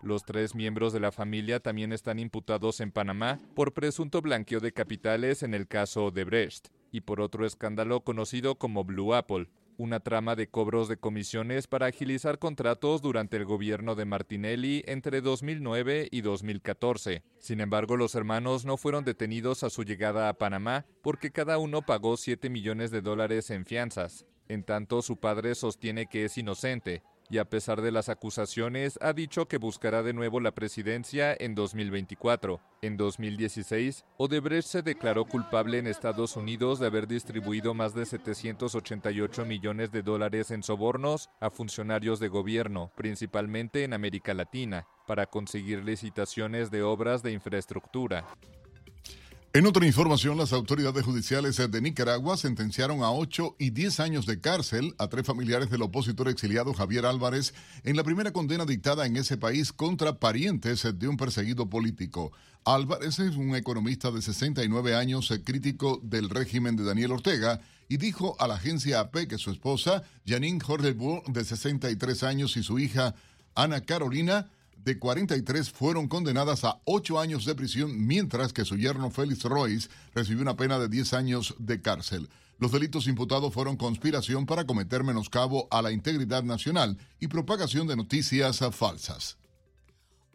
Los 0.04 0.26
tres 0.26 0.54
miembros 0.54 0.92
de 0.92 1.00
la 1.00 1.14
familia 1.14 1.62
también 1.62 1.94
están 1.94 2.20
imputados 2.20 2.82
en 2.82 2.92
Panamá 2.92 3.40
por 3.56 3.74
presunto 3.74 4.22
blanqueo 4.22 4.60
de 4.60 4.74
capitales 4.74 5.44
en 5.44 5.54
el 5.54 5.66
caso 5.70 6.08
Odebrecht 6.08 6.75
y 6.96 7.02
por 7.02 7.20
otro 7.20 7.46
escándalo 7.46 8.06
conocido 8.06 8.56
como 8.56 8.86
Blue 8.86 9.14
Apple, 9.14 9.50
una 9.78 10.00
trama 10.00 10.38
de 10.38 10.48
cobros 10.48 10.88
de 10.88 10.96
comisiones 10.96 11.68
para 11.68 11.88
agilizar 11.88 12.40
contratos 12.40 13.02
durante 13.02 13.36
el 13.36 13.44
gobierno 13.44 13.96
de 13.96 14.06
Martinelli 14.06 14.82
entre 14.88 15.20
2009 15.20 16.08
y 16.10 16.22
2014. 16.22 17.22
Sin 17.38 17.60
embargo, 17.60 17.98
los 17.98 18.16
hermanos 18.16 18.64
no 18.64 18.78
fueron 18.78 19.04
detenidos 19.04 19.64
a 19.64 19.70
su 19.70 19.84
llegada 19.84 20.30
a 20.30 20.36
Panamá 20.36 20.86
porque 21.02 21.32
cada 21.32 21.58
uno 21.58 21.82
pagó 21.82 22.16
7 22.16 22.50
millones 22.50 22.92
de 22.92 23.02
dólares 23.02 23.50
en 23.50 23.66
fianzas. 23.66 24.26
En 24.48 24.64
tanto, 24.64 25.02
su 25.02 25.18
padre 25.18 25.54
sostiene 25.54 26.06
que 26.06 26.24
es 26.24 26.38
inocente 26.38 27.04
y 27.30 27.38
a 27.38 27.46
pesar 27.46 27.82
de 27.82 27.92
las 27.92 28.10
acusaciones 28.10 29.00
ha 29.02 29.14
dicho 29.14 29.48
que 29.48 29.58
buscará 29.58 30.04
de 30.04 30.14
nuevo 30.14 30.40
la 30.40 30.52
presidencia 30.52 31.36
en 31.38 31.56
2024. 31.56 32.60
En 32.82 32.98
2016, 32.98 34.06
Odebrecht 34.18 34.68
se 34.68 34.82
declaró 34.82 35.26
culpable 35.26 35.80
en 35.80 35.88
Estados 35.88 36.36
Unidos 36.36 36.80
de 36.80 36.88
haber 36.88 37.08
distribuido 37.08 37.74
más 37.74 37.94
de 37.94 38.06
788 38.06 39.46
millones 39.46 39.92
de 39.92 40.04
dólares 40.04 40.52
en 40.52 40.64
sobornos 40.64 41.30
a 41.40 41.50
funcionarios 41.50 42.20
de 42.20 42.28
gobierno, 42.28 42.92
principalmente 42.96 43.84
en 43.84 43.94
América 43.94 44.34
Latina, 44.34 44.86
para 45.08 45.26
conseguir 45.26 45.84
licitaciones 45.84 46.72
de 46.72 46.84
obras 46.84 47.24
de 47.24 47.32
infraestructura. 47.32 48.26
En 49.56 49.66
otra 49.66 49.88
información, 49.88 50.38
las 50.38 50.52
autoridades 50.52 51.06
judiciales 51.06 51.56
de 51.56 51.82
Nicaragua 51.82 52.36
sentenciaron 52.36 53.04
a 53.04 53.12
8 53.12 53.56
y 53.58 53.70
10 53.70 54.02
años 54.02 54.26
de 54.26 54.42
cárcel 54.42 54.94
a 54.98 55.08
tres 55.08 55.26
familiares 55.26 55.70
del 55.70 55.82
opositor 55.82 56.28
exiliado 56.28 56.74
Javier 56.74 57.06
Álvarez 57.06 57.54
en 57.86 57.96
la 57.96 58.04
primera 58.04 58.34
condena 58.34 58.66
dictada 58.66 59.06
en 59.06 59.16
ese 59.16 59.38
país 59.38 59.72
contra 59.72 60.20
parientes 60.20 60.86
de 61.00 61.08
un 61.08 61.16
perseguido 61.16 61.70
político. 61.70 62.34
Álvarez 62.66 63.20
es 63.20 63.38
un 63.38 63.56
economista 63.56 64.12
de 64.12 64.22
69 64.22 64.94
años, 64.94 65.34
crítico 65.46 66.02
del 66.04 66.30
régimen 66.30 66.76
de 66.76 66.84
Daniel 66.84 67.14
Ortega, 67.14 67.62
y 67.88 67.96
dijo 67.96 68.36
a 68.40 68.50
la 68.50 68.56
agencia 68.56 69.00
AP 69.00 69.26
que 69.30 69.38
su 69.38 69.52
esposa, 69.52 70.04
Janine 70.28 70.60
Jorgelbourg, 70.60 71.32
de 71.32 71.46
63 71.46 72.24
años, 72.24 72.58
y 72.58 72.64
su 72.64 72.78
hija, 72.78 73.16
Ana 73.56 73.80
Carolina, 73.86 74.50
de 74.86 75.00
43 75.00 75.72
fueron 75.72 76.08
condenadas 76.08 76.64
a 76.64 76.80
8 76.86 77.20
años 77.20 77.44
de 77.46 77.56
prisión, 77.56 78.06
mientras 78.06 78.54
que 78.54 78.66
su 78.66 78.78
yerno 78.78 79.10
Félix 79.10 79.44
Royce 79.44 79.90
recibió 80.14 80.44
una 80.44 80.56
pena 80.56 80.78
de 80.78 80.88
10 80.88 81.14
años 81.14 81.56
de 81.58 81.82
cárcel. 81.82 82.30
Los 82.60 82.72
delitos 82.72 83.08
imputados 83.08 83.54
fueron 83.54 83.76
conspiración 83.76 84.46
para 84.46 84.66
cometer 84.66 85.04
menoscabo 85.04 85.68
a 85.72 85.82
la 85.82 85.92
integridad 85.92 86.44
nacional 86.44 86.98
y 87.20 87.28
propagación 87.28 87.88
de 87.88 87.98
noticias 87.98 88.60
falsas. 88.72 89.38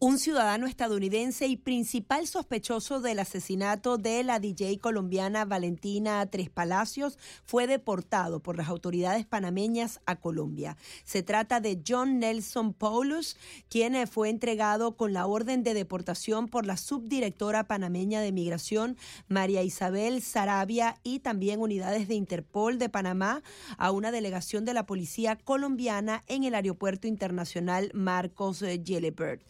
Un 0.02 0.18
ciudadano 0.18 0.66
estadounidense 0.66 1.46
y 1.46 1.58
principal 1.58 2.26
sospechoso 2.26 3.02
del 3.02 3.18
asesinato 3.18 3.98
de 3.98 4.24
la 4.24 4.40
DJ 4.40 4.78
colombiana 4.78 5.44
Valentina 5.44 6.24
Tres 6.30 6.48
Palacios 6.48 7.18
fue 7.44 7.66
deportado 7.66 8.40
por 8.40 8.56
las 8.56 8.68
autoridades 8.68 9.26
panameñas 9.26 10.00
a 10.06 10.16
Colombia. 10.16 10.78
Se 11.04 11.22
trata 11.22 11.60
de 11.60 11.82
John 11.86 12.18
Nelson 12.18 12.72
Paulus, 12.72 13.36
quien 13.68 14.08
fue 14.08 14.30
entregado 14.30 14.96
con 14.96 15.12
la 15.12 15.26
orden 15.26 15.62
de 15.62 15.74
deportación 15.74 16.48
por 16.48 16.64
la 16.64 16.78
subdirectora 16.78 17.64
panameña 17.64 18.22
de 18.22 18.32
migración 18.32 18.96
María 19.28 19.62
Isabel 19.62 20.22
Sarabia 20.22 20.96
y 21.02 21.18
también 21.18 21.60
unidades 21.60 22.08
de 22.08 22.14
Interpol 22.14 22.78
de 22.78 22.88
Panamá 22.88 23.42
a 23.76 23.90
una 23.90 24.12
delegación 24.12 24.64
de 24.64 24.72
la 24.72 24.86
policía 24.86 25.36
colombiana 25.36 26.24
en 26.26 26.44
el 26.44 26.54
aeropuerto 26.54 27.06
internacional 27.06 27.90
Marcos 27.92 28.64
Gelebert. 28.82 29.42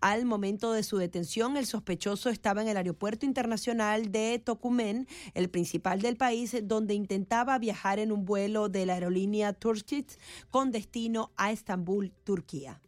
Al 0.00 0.24
momento 0.24 0.72
de 0.72 0.82
su 0.82 0.98
detención, 0.98 1.56
el 1.56 1.66
sospechoso 1.66 2.28
estaba 2.30 2.62
en 2.62 2.68
el 2.68 2.76
aeropuerto 2.76 3.26
internacional 3.26 4.12
de 4.12 4.38
Tocumen, 4.38 5.06
el 5.34 5.48
principal 5.48 6.00
del 6.02 6.16
país, 6.16 6.56
donde 6.64 6.94
intentaba 6.94 7.58
viajar 7.58 7.98
en 7.98 8.12
un 8.12 8.24
vuelo 8.24 8.68
de 8.68 8.86
la 8.86 8.94
aerolínea 8.94 9.52
Turkish 9.52 10.18
con 10.50 10.70
destino 10.70 11.32
a 11.36 11.52
Estambul, 11.52 12.12
Turquía. 12.24 12.80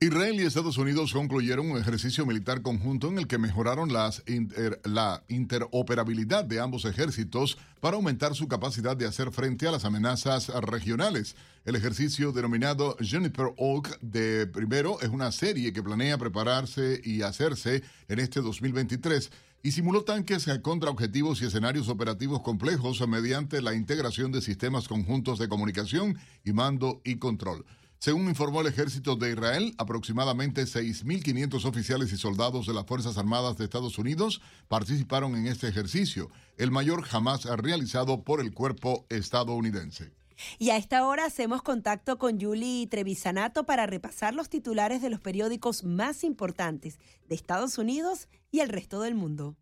Israel 0.00 0.40
y 0.40 0.44
Estados 0.44 0.78
Unidos 0.78 1.12
concluyeron 1.12 1.72
un 1.72 1.76
ejercicio 1.76 2.24
militar 2.24 2.62
conjunto 2.62 3.08
en 3.08 3.18
el 3.18 3.26
que 3.26 3.36
mejoraron 3.36 3.92
la 3.92 5.24
interoperabilidad 5.26 6.44
de 6.44 6.60
ambos 6.60 6.84
ejércitos 6.84 7.58
para 7.80 7.96
aumentar 7.96 8.36
su 8.36 8.46
capacidad 8.46 8.96
de 8.96 9.06
hacer 9.06 9.32
frente 9.32 9.66
a 9.66 9.72
las 9.72 9.84
amenazas 9.84 10.50
regionales. 10.62 11.34
El 11.64 11.74
ejercicio 11.74 12.30
denominado 12.30 12.96
Juniper 13.00 13.52
Oak 13.56 13.98
de 14.00 14.46
primero 14.46 15.00
es 15.00 15.08
una 15.08 15.32
serie 15.32 15.72
que 15.72 15.82
planea 15.82 16.16
prepararse 16.16 17.00
y 17.02 17.22
hacerse 17.22 17.82
en 18.06 18.20
este 18.20 18.40
2023 18.40 19.32
y 19.64 19.72
simuló 19.72 20.04
tanques 20.04 20.46
contra 20.62 20.90
objetivos 20.90 21.42
y 21.42 21.46
escenarios 21.46 21.88
operativos 21.88 22.42
complejos 22.42 23.06
mediante 23.08 23.60
la 23.62 23.74
integración 23.74 24.30
de 24.30 24.42
sistemas 24.42 24.86
conjuntos 24.86 25.40
de 25.40 25.48
comunicación 25.48 26.16
y 26.44 26.52
mando 26.52 27.00
y 27.02 27.16
control. 27.16 27.64
Según 28.00 28.28
informó 28.28 28.60
el 28.60 28.68
ejército 28.68 29.16
de 29.16 29.32
Israel, 29.32 29.74
aproximadamente 29.76 30.62
6.500 30.62 31.64
oficiales 31.64 32.12
y 32.12 32.16
soldados 32.16 32.66
de 32.66 32.72
las 32.72 32.86
Fuerzas 32.86 33.18
Armadas 33.18 33.58
de 33.58 33.64
Estados 33.64 33.98
Unidos 33.98 34.40
participaron 34.68 35.34
en 35.34 35.48
este 35.48 35.66
ejercicio, 35.66 36.30
el 36.58 36.70
mayor 36.70 37.02
jamás 37.02 37.44
realizado 37.44 38.22
por 38.22 38.40
el 38.40 38.54
cuerpo 38.54 39.04
estadounidense. 39.08 40.12
Y 40.60 40.70
a 40.70 40.76
esta 40.76 41.04
hora 41.04 41.24
hacemos 41.24 41.62
contacto 41.62 42.18
con 42.18 42.40
Julie 42.40 42.86
Trevisanato 42.86 43.64
para 43.64 43.86
repasar 43.86 44.32
los 44.32 44.48
titulares 44.48 45.02
de 45.02 45.10
los 45.10 45.20
periódicos 45.20 45.82
más 45.82 46.22
importantes 46.22 47.00
de 47.28 47.34
Estados 47.34 47.78
Unidos 47.78 48.28
y 48.52 48.60
el 48.60 48.68
resto 48.68 49.00
del 49.00 49.16
mundo. 49.16 49.56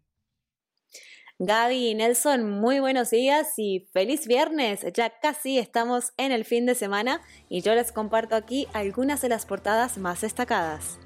Gaby 1.38 1.90
y 1.90 1.94
Nelson, 1.94 2.50
muy 2.50 2.80
buenos 2.80 3.10
días 3.10 3.58
y 3.58 3.86
feliz 3.92 4.26
viernes. 4.26 4.86
Ya 4.94 5.10
casi 5.20 5.58
estamos 5.58 6.14
en 6.16 6.32
el 6.32 6.46
fin 6.46 6.64
de 6.64 6.74
semana 6.74 7.20
y 7.50 7.60
yo 7.60 7.74
les 7.74 7.92
comparto 7.92 8.36
aquí 8.36 8.66
algunas 8.72 9.20
de 9.20 9.28
las 9.28 9.44
portadas 9.44 9.98
más 9.98 10.22
destacadas. 10.22 10.98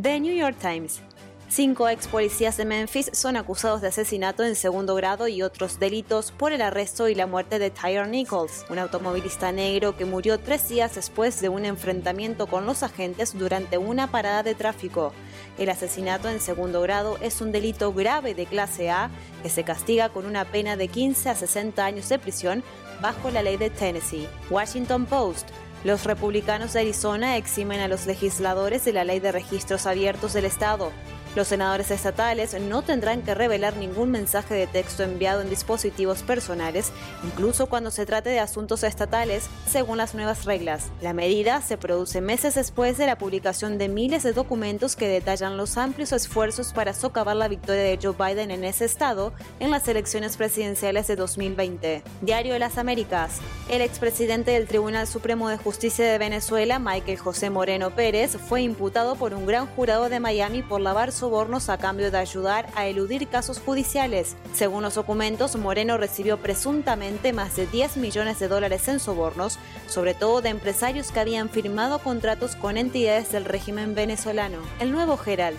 The 0.00 0.20
New 0.20 0.32
York 0.32 0.56
Times. 0.60 1.02
Cinco 1.48 1.88
ex 1.88 2.06
policías 2.06 2.56
de 2.56 2.64
Memphis 2.64 3.10
son 3.12 3.36
acusados 3.36 3.80
de 3.80 3.88
asesinato 3.88 4.44
en 4.44 4.54
segundo 4.54 4.94
grado 4.94 5.26
y 5.26 5.42
otros 5.42 5.80
delitos 5.80 6.30
por 6.30 6.52
el 6.52 6.62
arresto 6.62 7.08
y 7.08 7.16
la 7.16 7.26
muerte 7.26 7.58
de 7.58 7.70
Tyre 7.70 8.06
Nichols, 8.06 8.64
un 8.68 8.78
automovilista 8.78 9.50
negro 9.50 9.96
que 9.96 10.04
murió 10.04 10.38
tres 10.38 10.68
días 10.68 10.94
después 10.94 11.40
de 11.40 11.48
un 11.48 11.64
enfrentamiento 11.64 12.46
con 12.46 12.64
los 12.64 12.84
agentes 12.84 13.36
durante 13.36 13.76
una 13.76 14.08
parada 14.10 14.44
de 14.44 14.54
tráfico. 14.54 15.12
El 15.58 15.70
asesinato 15.70 16.28
en 16.28 16.40
segundo 16.40 16.82
grado 16.82 17.16
es 17.20 17.40
un 17.40 17.50
delito 17.50 17.92
grave 17.92 18.34
de 18.34 18.46
clase 18.46 18.90
A 18.90 19.10
que 19.42 19.48
se 19.48 19.64
castiga 19.64 20.10
con 20.10 20.26
una 20.26 20.44
pena 20.44 20.76
de 20.76 20.88
15 20.88 21.30
a 21.30 21.34
60 21.34 21.84
años 21.84 22.08
de 22.08 22.18
prisión 22.18 22.62
bajo 23.00 23.30
la 23.30 23.42
ley 23.42 23.56
de 23.56 23.70
Tennessee. 23.70 24.28
Washington 24.50 25.06
Post. 25.06 25.48
Los 25.84 26.04
republicanos 26.04 26.72
de 26.72 26.80
Arizona 26.80 27.36
eximen 27.36 27.80
a 27.80 27.88
los 27.88 28.06
legisladores 28.06 28.84
de 28.84 28.92
la 28.92 29.04
ley 29.04 29.20
de 29.20 29.32
registros 29.32 29.86
abiertos 29.86 30.32
del 30.32 30.44
Estado. 30.44 30.90
Los 31.36 31.48
senadores 31.48 31.90
estatales 31.90 32.58
no 32.58 32.80
tendrán 32.80 33.20
que 33.20 33.34
revelar 33.34 33.76
ningún 33.76 34.10
mensaje 34.10 34.54
de 34.54 34.66
texto 34.66 35.02
enviado 35.02 35.42
en 35.42 35.50
dispositivos 35.50 36.22
personales, 36.22 36.92
incluso 37.24 37.66
cuando 37.66 37.90
se 37.90 38.06
trate 38.06 38.30
de 38.30 38.40
asuntos 38.40 38.82
estatales, 38.82 39.50
según 39.68 39.98
las 39.98 40.14
nuevas 40.14 40.46
reglas. 40.46 40.84
La 41.02 41.12
medida 41.12 41.60
se 41.60 41.76
produce 41.76 42.22
meses 42.22 42.54
después 42.54 42.96
de 42.96 43.04
la 43.04 43.18
publicación 43.18 43.76
de 43.76 43.90
miles 43.90 44.22
de 44.22 44.32
documentos 44.32 44.96
que 44.96 45.08
detallan 45.08 45.58
los 45.58 45.76
amplios 45.76 46.12
esfuerzos 46.12 46.72
para 46.72 46.94
socavar 46.94 47.36
la 47.36 47.48
victoria 47.48 47.82
de 47.82 47.98
Joe 48.02 48.14
Biden 48.18 48.50
en 48.50 48.64
ese 48.64 48.86
estado 48.86 49.34
en 49.60 49.70
las 49.70 49.86
elecciones 49.88 50.38
presidenciales 50.38 51.06
de 51.06 51.16
2020. 51.16 52.02
Diario 52.22 52.54
de 52.54 52.60
las 52.60 52.78
Américas. 52.78 53.40
El 53.68 53.82
expresidente 53.82 54.52
del 54.52 54.66
Tribunal 54.66 55.06
Supremo 55.06 55.50
de 55.50 55.58
Justicia 55.58 56.10
de 56.10 56.16
Venezuela, 56.16 56.78
Michael 56.78 57.18
José 57.18 57.50
Moreno 57.50 57.90
Pérez, 57.90 58.38
fue 58.38 58.62
imputado 58.62 59.16
por 59.16 59.34
un 59.34 59.44
gran 59.44 59.66
jurado 59.66 60.08
de 60.08 60.18
Miami 60.18 60.62
por 60.62 60.80
lavar 60.80 61.12
su 61.12 61.25
a 61.26 61.76
cambio 61.76 62.12
de 62.12 62.18
ayudar 62.18 62.68
a 62.76 62.86
eludir 62.86 63.26
casos 63.26 63.58
judiciales. 63.58 64.36
Según 64.54 64.82
los 64.84 64.94
documentos, 64.94 65.56
Moreno 65.56 65.98
recibió 65.98 66.38
presuntamente 66.38 67.32
más 67.32 67.56
de 67.56 67.66
10 67.66 67.96
millones 67.96 68.38
de 68.38 68.46
dólares 68.46 68.86
en 68.86 69.00
sobornos, 69.00 69.58
sobre 69.88 70.14
todo 70.14 70.40
de 70.40 70.50
empresarios 70.50 71.10
que 71.10 71.18
habían 71.18 71.48
firmado 71.48 71.98
contratos 71.98 72.54
con 72.54 72.76
entidades 72.76 73.32
del 73.32 73.44
régimen 73.44 73.96
venezolano. 73.96 74.58
El 74.78 74.92
nuevo 74.92 75.16
Gerald. 75.16 75.58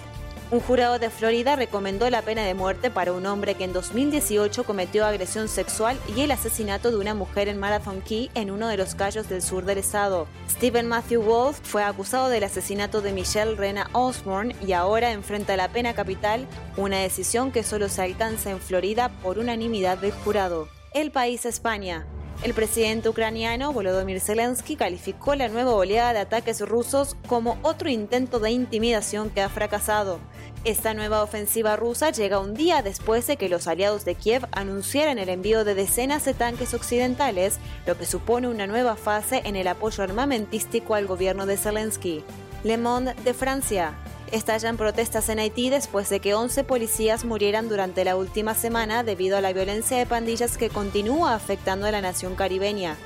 Un 0.49 0.61
jurado 0.61 0.98
de 0.98 1.10
Florida 1.10 1.57
recomendó 1.57 2.10
la 2.10 2.22
pena 2.22 2.45
de 2.45 2.53
muerte 2.53 2.90
para 2.90 3.11
un 3.11 3.26
hombre 3.26 3.56
que 3.56 3.65
en 3.65 3.74
2018 3.74 4.64
cometió 4.64 5.06
agresión 5.06 5.49
sexual 5.49 5.99
y 6.15 6.22
el 6.22 6.32
asesinato 6.32 6.90
de 6.90 6.95
una 6.95 7.14
mujer 7.14 7.49
en 7.49 7.60
Marathon 7.60 7.99
Key 7.99 8.32
en 8.34 8.49
uno 8.49 8.69
de 8.69 8.78
los 8.78 8.95
callos 8.95 9.28
del 9.28 9.41
sur 9.41 9.65
del 9.65 9.80
estado. 9.80 10.26
Stephen 10.49 10.88
Matthew 10.88 11.22
Wolf 11.22 11.60
fue 11.64 11.84
acusado 11.84 12.30
del 12.30 12.45
asesinato 12.45 13.02
de 13.02 13.11
Michelle 13.11 13.56
Rena 13.56 13.90
Osborne 13.91 14.56
y 14.65 14.72
ahora 14.72 15.11
enfrenta 15.11 15.57
la 15.57 15.68
pena 15.68 15.94
capital, 15.94 16.48
una 16.78 16.99
decisión 16.99 17.52
que 17.52 17.64
solo 17.64 17.90
se 17.90 18.03
alcanza 18.03 18.49
en 18.49 18.61
Florida 18.61 19.10
por 19.22 19.40
unanimidad 19.40 19.98
del 19.98 20.14
jurado. 20.14 20.69
El 20.94 21.11
país 21.11 21.45
España. 21.45 22.07
El 22.43 22.53
presidente 22.53 23.09
ucraniano 23.09 23.73
Volodymyr 23.73 24.22
Zelensky 24.22 24.76
calificó 24.76 25.34
la 25.34 25.47
nueva 25.47 25.73
oleada 25.73 26.14
de 26.14 26.19
ataques 26.19 26.61
rusos 26.61 27.18
como 27.27 27.57
otro 27.64 27.89
intento 27.89 28.39
de 28.39 28.51
intimidación 28.51 29.31
que 29.31 29.41
ha 29.41 29.49
fracasado. 29.49 30.19
Esta 30.64 30.93
nueva 30.93 31.23
ofensiva 31.23 31.76
rusa 31.76 32.11
llega 32.11 32.39
un 32.39 32.53
día 32.53 32.84
después 32.84 33.26
de 33.26 33.38
que 33.38 33.49
los 33.49 33.68
aliados 33.68 34.05
de 34.05 34.14
Kiev 34.14 34.47
anunciaran 34.51 35.18
el 35.18 35.30
envío 35.30 35.64
de 35.64 35.73
decenas 35.73 36.26
de 36.26 36.35
tanques 36.35 36.76
occidentales, 36.76 37.57
lo 37.88 37.97
que 37.97 38.05
supone 38.05 38.47
una 38.47 38.68
nueva 38.68 38.95
fase 38.95 39.41
en 39.45 39.55
el 39.55 39.68
apoyo 39.68 40.03
armamentístico 40.03 40.93
al 40.93 41.07
gobierno 41.07 41.47
de 41.47 41.57
Zelensky. 41.57 42.23
Le 42.64 42.77
Monde 42.77 43.15
de 43.23 43.34
Francia. 43.34 43.95
Estallan 44.32 44.76
protestas 44.76 45.30
en 45.30 45.40
Haití 45.40 45.70
después 45.70 46.10
de 46.10 46.20
que 46.20 46.34
11 46.34 46.66
policías 46.66 47.24
murieran 47.24 47.70
durante 47.70 48.04
la 48.04 48.18
última 48.18 48.56
semana 48.56 49.04
debido 49.04 49.38
a 49.38 49.41
la 49.41 49.54
violencia 49.54 49.98
de 49.98 50.06
pandillas 50.06 50.58
que 50.58 50.70
continúa 50.70 51.34
afectando 51.34 51.88
a 51.88 51.91
la 51.91 52.02
nación 52.02 52.36
caribeña. 52.36 52.98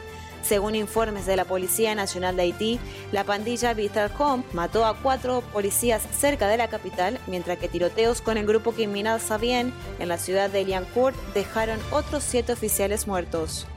Según 0.42 0.74
informes 0.74 1.28
de 1.28 1.36
la 1.36 1.46
Policía 1.46 1.94
Nacional 1.94 2.36
de 2.36 2.42
Haití, 2.42 2.80
la 3.12 3.24
pandilla 3.24 3.76
Home 4.18 4.44
mató 4.54 4.84
a 4.86 4.98
cuatro 4.98 5.42
policías 5.54 6.02
cerca 6.18 6.48
de 6.48 6.58
la 6.58 6.68
capital, 6.68 7.20
mientras 7.28 7.60
que 7.60 7.68
tiroteos 7.68 8.22
con 8.22 8.38
el 8.38 8.48
grupo 8.48 8.72
criminal 8.72 9.22
Sabien 9.22 9.72
en 10.00 10.10
la 10.10 10.18
ciudad 10.18 10.50
de 10.50 10.66
Liancourt 10.66 11.16
dejaron 11.36 11.80
otros 11.92 12.24
siete 12.24 12.54
oficiales 12.54 13.06
muertos. 13.06 13.68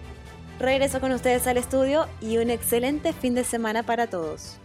Regreso 0.59 1.01
con 1.01 1.13
ustedes 1.13 1.47
al 1.47 1.59
estudio 1.59 2.07
y 2.23 2.39
un 2.39 2.49
excelente 2.49 3.13
fin 3.13 3.35
de 3.35 3.45
semana 3.45 3.83
para 3.83 4.07
todos. 4.07 4.57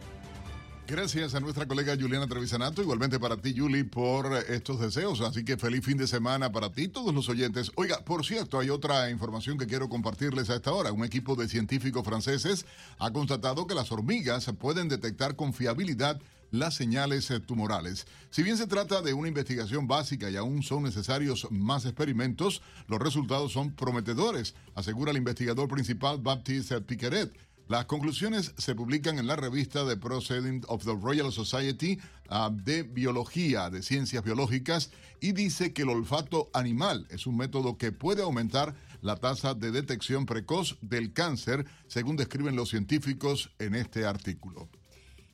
Gracias 0.90 1.36
a 1.36 1.40
nuestra 1.40 1.68
colega 1.68 1.96
Juliana 1.96 2.26
Trevisanato, 2.26 2.82
igualmente 2.82 3.20
para 3.20 3.38
ti, 3.38 3.54
Julie, 3.56 3.84
por 3.84 4.34
estos 4.50 4.80
deseos. 4.80 5.22
Así 5.22 5.46
que 5.46 5.56
feliz 5.56 5.86
fin 5.86 5.98
de 5.98 6.08
semana 6.08 6.52
para 6.52 6.72
ti, 6.72 6.88
todos 6.88 7.14
los 7.14 7.30
oyentes. 7.30 7.72
Oiga, 7.76 8.04
por 8.04 8.26
cierto, 8.26 8.58
hay 8.58 8.72
otra 8.72 9.12
información 9.12 9.60
que 9.60 9.68
quiero 9.68 9.88
compartirles 9.88 10.50
a 10.50 10.56
esta 10.56 10.74
hora. 10.74 10.92
Un 10.92 11.06
equipo 11.06 11.36
de 11.36 11.48
científicos 11.48 12.04
franceses 12.04 12.66
ha 12.98 13.14
constatado 13.14 13.68
que 13.68 13.76
las 13.76 13.92
hormigas 13.92 14.52
pueden 14.60 14.90
detectar 14.90 15.36
con 15.36 15.54
fiabilidad 15.54 16.20
las 16.50 16.74
señales 16.74 17.32
tumorales. 17.46 18.08
Si 18.32 18.42
bien 18.42 18.58
se 18.58 18.66
trata 18.66 19.04
de 19.04 19.14
una 19.14 19.28
investigación 19.28 19.88
básica 19.88 20.32
y 20.32 20.38
aún 20.38 20.64
son 20.64 20.82
necesarios 20.82 21.48
más 21.52 21.86
experimentos, 21.86 22.64
los 22.88 23.00
resultados 23.00 23.52
son 23.52 23.76
prometedores, 23.76 24.56
asegura 24.74 25.12
el 25.12 25.18
investigador 25.18 25.68
principal 25.68 26.18
Baptiste 26.18 26.82
Piqueret. 26.82 27.32
Las 27.70 27.86
conclusiones 27.86 28.56
se 28.58 28.74
publican 28.74 29.20
en 29.20 29.28
la 29.28 29.36
revista 29.36 29.88
The 29.88 29.96
Proceedings 29.96 30.66
of 30.70 30.84
the 30.86 30.96
Royal 31.00 31.32
Society 31.32 32.00
ah, 32.28 32.50
de 32.52 32.82
Biología, 32.82 33.70
de 33.70 33.84
Ciencias 33.84 34.24
Biológicas, 34.24 34.90
y 35.22 35.34
dice 35.34 35.72
que 35.72 35.84
el 35.84 35.90
olfato 35.90 36.50
animal 36.56 37.06
es 37.12 37.28
un 37.28 37.38
método 37.38 37.78
que 37.78 37.92
puede 37.92 38.24
aumentar 38.24 38.74
la 39.04 39.18
tasa 39.18 39.54
de 39.54 39.70
detección 39.70 40.26
precoz 40.26 40.80
del 40.82 41.14
cáncer, 41.14 41.64
según 41.86 42.16
describen 42.16 42.56
los 42.56 42.70
científicos 42.70 43.52
en 43.60 43.76
este 43.76 44.04
artículo. 44.04 44.68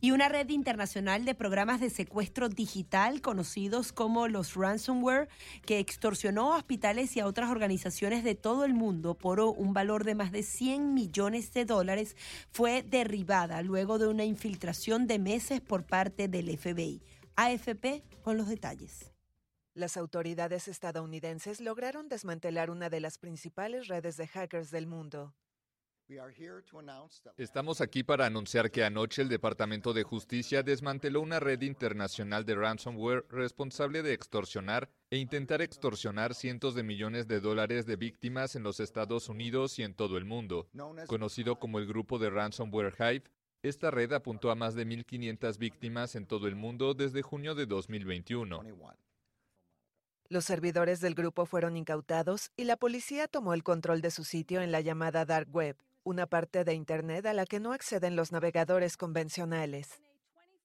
Y 0.02 0.12
una 0.12 0.30
red 0.30 0.50
internacional 0.50 1.26
de 1.26 1.36
programas 1.36 1.80
de 1.80 1.90
secuestro 1.90 2.50
digital 2.50 3.22
conocidos 3.22 3.92
como 3.92 4.28
los 4.28 4.56
ransomware, 4.56 5.30
que 5.66 5.80
extorsionó 5.80 6.54
a 6.54 6.58
hospitales 6.58 7.16
y 7.16 7.20
a 7.20 7.28
otras 7.28 7.50
organizaciones 7.50 8.24
de 8.24 8.36
todo 8.36 8.66
el 8.66 8.74
mundo 8.74 9.16
por 9.16 9.40
un 9.40 9.74
valor 9.74 10.04
de 10.04 10.16
más 10.16 10.32
de 10.32 10.44
100 10.44 10.94
millones 10.94 11.54
de 11.54 11.66
dólares, 11.66 12.16
fue 12.52 12.84
derribada 12.84 13.62
luego 13.62 14.00
de 14.00 14.08
una 14.08 14.26
infiltración 14.26 15.08
de 15.08 15.20
meses 15.20 15.62
por 15.62 15.86
parte 15.86 16.28
del 16.28 16.58
FBI. 16.58 17.02
AFP 17.36 18.04
con 18.22 18.38
los 18.38 18.48
detalles. 18.48 19.12
Las 19.74 19.98
autoridades 19.98 20.70
estadounidenses 20.70 21.60
lograron 21.60 22.08
desmantelar 22.08 22.70
una 22.70 22.90
de 22.90 23.02
las 23.02 23.18
principales 23.18 23.90
redes 23.90 24.16
de 24.16 24.26
hackers 24.26 24.72
del 24.72 24.88
mundo. 24.88 25.34
Estamos 27.38 27.82
aquí 27.82 28.03
para 28.03 28.27
anunciar 28.27 28.69
que 28.69 28.84
anoche 28.84 29.22
el 29.23 29.30
Departamento 29.30 29.91
de 29.94 30.03
Justicia 30.03 30.61
desmanteló 30.61 31.22
una 31.22 31.40
red 31.40 31.61
internacional 31.61 32.45
de 32.45 32.56
ransomware 32.56 33.26
responsable 33.30 34.03
de 34.03 34.14
extorsionar 34.14 34.90
e 35.10 35.18
intentar 35.18 35.61
extorsionar 35.61 36.36
cientos 36.36 36.76
de 36.76 36.84
millones 36.84 37.27
de 37.27 37.40
dólares 37.40 37.86
de 37.86 37.95
víctimas 37.95 38.56
en 38.56 38.64
los 38.64 38.80
Estados 38.80 39.30
Unidos 39.30 39.80
y 39.80 39.84
en 39.84 39.95
todo 39.95 40.18
el 40.18 40.26
mundo. 40.26 40.69
Conocido 41.07 41.57
como 41.57 41.80
el 41.80 41.88
grupo 41.88 42.19
de 42.19 42.30
ransomware 42.30 42.94
Hive, 42.99 43.23
esta 43.64 43.90
red 43.90 44.14
apuntó 44.14 44.52
a 44.52 44.56
más 44.56 44.76
de 44.76 44.86
1.500 44.86 45.57
víctimas 45.57 46.15
en 46.15 46.27
todo 46.27 46.48
el 46.48 46.56
mundo 46.56 46.94
desde 46.94 47.23
junio 47.23 47.56
de 47.56 47.65
2021. 47.65 48.61
Los 50.27 50.45
servidores 50.45 51.02
del 51.02 51.14
grupo 51.14 51.45
fueron 51.45 51.77
incautados 51.77 52.52
y 52.56 52.64
la 52.64 52.77
policía 52.77 53.27
tomó 53.27 53.53
el 53.53 53.64
control 53.64 54.02
de 54.02 54.10
su 54.10 54.23
sitio 54.23 54.61
en 54.61 54.72
la 54.72 54.82
llamada 54.82 55.23
Dark 55.23 55.49
Web, 55.52 55.77
una 56.06 56.27
parte 56.27 56.64
de 56.64 56.73
Internet 56.73 57.26
a 57.26 57.34
la 57.34 57.45
que 57.45 57.60
no 57.60 57.73
acceden 57.73 58.15
los 58.15 58.32
navegadores 58.32 58.95
convencionales. 58.95 59.99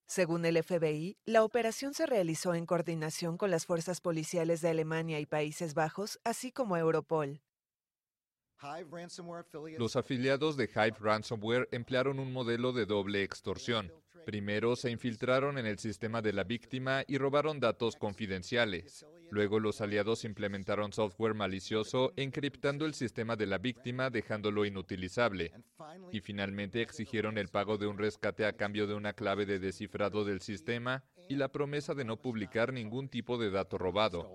Según 0.07 0.45
el 0.45 0.63
FBI, 0.63 1.17
la 1.25 1.45
operación 1.45 1.95
se 1.95 2.05
realizó 2.05 2.55
en 2.55 2.67
coordinación 2.67 3.39
con 3.39 3.51
las 3.51 3.65
fuerzas 3.65 4.01
policiales 4.01 4.61
de 4.61 4.69
Alemania 4.69 5.19
y 5.19 5.27
Países 5.27 5.73
Bajos, 5.73 6.21
así 6.25 6.53
como 6.53 6.77
Europol. 6.77 7.41
Los 9.79 9.97
afiliados 9.97 10.57
de 10.59 10.65
Hive 10.65 10.97
Ransomware 11.01 11.69
emplearon 11.73 12.19
un 12.19 12.33
modelo 12.33 12.73
de 12.73 12.85
doble 12.85 13.23
extorsión. 13.23 13.91
Primero 14.25 14.77
se 14.77 14.91
infiltraron 14.91 15.59
en 15.59 15.67
el 15.67 15.79
sistema 15.79 16.23
de 16.23 16.33
la 16.33 16.45
víctima 16.45 17.05
y 17.07 17.19
robaron 17.19 17.61
datos 17.61 17.97
confidenciales. 17.97 19.07
Luego 19.31 19.61
los 19.61 19.81
aliados 19.81 20.25
implementaron 20.25 20.93
software 20.93 21.35
malicioso 21.35 22.13
encriptando 22.17 22.85
el 22.87 22.95
sistema 22.95 23.37
de 23.37 23.47
la 23.47 23.59
víctima 23.59 24.11
dejándolo 24.11 24.65
inutilizable. 24.65 25.53
Y 26.13 26.21
finalmente 26.21 26.83
exigieron 26.83 27.39
el 27.39 27.49
pago 27.49 27.79
de 27.79 27.87
un 27.87 27.99
rescate 27.99 28.45
a 28.45 28.53
cambio 28.53 28.87
de 28.87 28.95
una 28.95 29.13
clave 29.13 29.47
de 29.47 29.59
descifrado 29.59 30.25
del 30.25 30.41
sistema 30.41 31.05
y 31.29 31.37
la 31.37 31.49
promesa 31.49 31.95
de 31.95 32.05
no 32.05 32.17
publicar 32.17 32.73
ningún 32.73 33.09
tipo 33.09 33.39
de 33.39 33.51
dato 33.51 33.79
robado. 33.79 34.29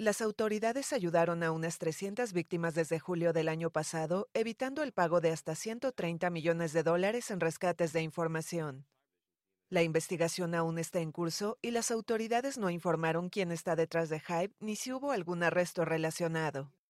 Las 0.00 0.22
autoridades 0.22 0.94
ayudaron 0.94 1.42
a 1.42 1.52
unas 1.52 1.76
300 1.76 2.32
víctimas 2.32 2.74
desde 2.74 2.98
julio 2.98 3.34
del 3.34 3.50
año 3.50 3.68
pasado, 3.68 4.30
evitando 4.32 4.82
el 4.82 4.92
pago 4.92 5.20
de 5.20 5.30
hasta 5.30 5.54
130 5.54 6.30
millones 6.30 6.72
de 6.72 6.82
dólares 6.82 7.30
en 7.30 7.38
rescates 7.38 7.92
de 7.92 8.00
información. 8.00 8.86
La 9.68 9.82
investigación 9.82 10.54
aún 10.54 10.78
está 10.78 11.00
en 11.00 11.12
curso 11.12 11.58
y 11.60 11.72
las 11.72 11.90
autoridades 11.90 12.56
no 12.56 12.70
informaron 12.70 13.28
quién 13.28 13.52
está 13.52 13.76
detrás 13.76 14.08
de 14.08 14.20
Hype 14.20 14.54
ni 14.58 14.74
si 14.74 14.90
hubo 14.90 15.10
algún 15.10 15.42
arresto 15.42 15.84
relacionado. 15.84 16.72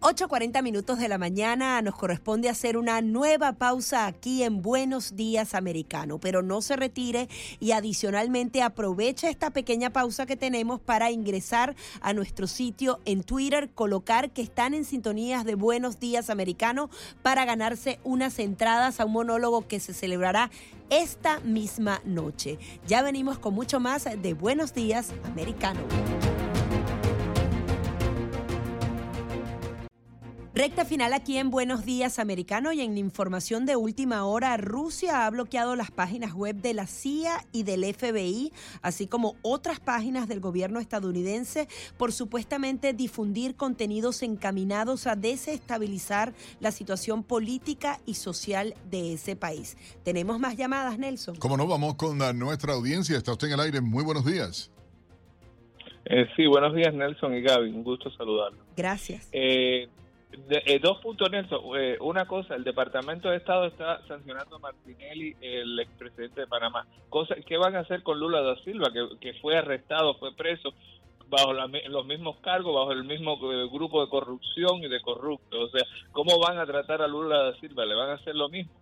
8.40 0.00 0.62
minutos 0.62 0.98
de 0.98 1.08
la 1.08 1.18
mañana 1.18 1.80
nos 1.82 1.94
corresponde 1.94 2.48
hacer 2.48 2.76
una 2.76 3.00
nueva 3.00 3.52
pausa 3.52 4.06
aquí 4.06 4.42
en 4.42 4.62
Buenos 4.62 5.16
Días 5.16 5.54
Americano, 5.54 6.18
pero 6.18 6.42
no 6.42 6.62
se 6.62 6.76
retire 6.76 7.28
y 7.60 7.72
adicionalmente 7.72 8.62
aproveche 8.62 9.28
esta 9.28 9.50
pequeña 9.50 9.90
pausa 9.90 10.26
que 10.26 10.36
tenemos 10.36 10.80
para 10.80 11.10
ingresar 11.10 11.74
a 12.00 12.12
nuestro 12.12 12.46
sitio 12.46 13.00
en 13.04 13.22
Twitter, 13.22 13.70
colocar 13.74 14.30
que 14.30 14.42
están 14.42 14.74
en 14.74 14.84
sintonías 14.84 15.44
de 15.44 15.54
Buenos 15.54 15.98
Días 15.98 16.30
Americano 16.30 16.90
para 17.22 17.44
ganarse 17.44 17.98
unas 18.04 18.38
entradas 18.38 19.00
a 19.00 19.04
un 19.04 19.12
monólogo 19.12 19.66
que 19.66 19.80
se 19.80 19.94
celebrará 19.94 20.50
esta 20.90 21.40
misma 21.40 22.00
noche. 22.04 22.58
Ya 22.86 23.02
venimos 23.02 23.38
con 23.38 23.54
mucho 23.54 23.80
más 23.80 24.04
de 24.04 24.34
Buenos 24.34 24.74
Días 24.74 25.12
Americano. 25.24 25.80
Recta 30.56 30.86
final 30.86 31.12
aquí 31.12 31.36
en 31.36 31.50
Buenos 31.50 31.84
Días 31.84 32.18
Americano 32.18 32.72
y 32.72 32.80
en 32.80 32.96
información 32.96 33.66
de 33.66 33.76
última 33.76 34.24
hora, 34.24 34.56
Rusia 34.56 35.26
ha 35.26 35.30
bloqueado 35.30 35.76
las 35.76 35.90
páginas 35.90 36.32
web 36.32 36.56
de 36.56 36.72
la 36.72 36.86
CIA 36.86 37.44
y 37.52 37.64
del 37.64 37.84
FBI, 37.84 38.54
así 38.80 39.06
como 39.06 39.34
otras 39.42 39.80
páginas 39.80 40.28
del 40.28 40.40
gobierno 40.40 40.80
estadounidense 40.80 41.68
por 41.98 42.10
supuestamente 42.10 42.94
difundir 42.94 43.54
contenidos 43.54 44.22
encaminados 44.22 45.06
a 45.06 45.14
desestabilizar 45.14 46.32
la 46.58 46.70
situación 46.70 47.22
política 47.22 48.00
y 48.06 48.14
social 48.14 48.72
de 48.90 49.12
ese 49.12 49.36
país. 49.36 49.76
Tenemos 50.04 50.38
más 50.38 50.56
llamadas, 50.56 50.98
Nelson. 50.98 51.36
Como 51.36 51.58
no, 51.58 51.66
vamos 51.66 51.96
con 51.96 52.16
nuestra 52.38 52.72
audiencia. 52.72 53.18
Está 53.18 53.32
usted 53.32 53.48
en 53.48 53.52
el 53.52 53.60
aire. 53.60 53.82
Muy 53.82 54.04
buenos 54.04 54.24
días. 54.24 54.72
Eh, 56.06 56.24
sí, 56.34 56.46
buenos 56.46 56.74
días 56.74 56.94
Nelson 56.94 57.34
y 57.34 57.42
Gaby, 57.42 57.68
un 57.72 57.84
gusto 57.84 58.10
saludarlo. 58.12 58.64
Gracias. 58.74 59.28
Eh, 59.32 59.88
eh, 60.48 60.78
dos 60.80 60.98
puntos, 60.98 61.30
Nelson. 61.30 61.60
Eh, 61.76 61.96
una 62.00 62.26
cosa, 62.26 62.54
el 62.54 62.64
Departamento 62.64 63.28
de 63.28 63.36
Estado 63.36 63.66
está 63.66 64.00
sancionando 64.06 64.56
a 64.56 64.58
Martinelli, 64.58 65.36
el 65.40 65.78
expresidente 65.80 66.42
de 66.42 66.46
Panamá. 66.46 66.86
Cosa, 67.08 67.34
¿Qué 67.46 67.56
van 67.56 67.76
a 67.76 67.80
hacer 67.80 68.02
con 68.02 68.18
Lula 68.18 68.40
da 68.42 68.56
Silva, 68.62 68.90
que, 69.20 69.34
fue 69.34 69.56
arrestado, 69.56 70.14
fue 70.14 70.34
preso 70.34 70.72
bajo 71.28 71.52
los 71.52 72.06
mismos 72.06 72.36
cargos, 72.38 72.74
bajo 72.74 72.92
el 72.92 73.04
mismo 73.04 73.34
eh, 73.52 73.68
grupo 73.70 74.00
de 74.04 74.10
corrupción 74.10 74.82
y 74.82 74.88
de 74.88 75.00
corruptos? 75.00 75.68
O 75.68 75.68
sea, 75.70 75.86
¿cómo 76.12 76.38
van 76.38 76.58
a 76.58 76.66
tratar 76.66 77.02
a 77.02 77.08
Lula 77.08 77.42
da 77.42 77.60
Silva? 77.60 77.84
¿Le 77.84 77.94
van 77.94 78.10
a 78.10 78.14
hacer 78.14 78.34
lo 78.34 78.48
mismo? 78.48 78.72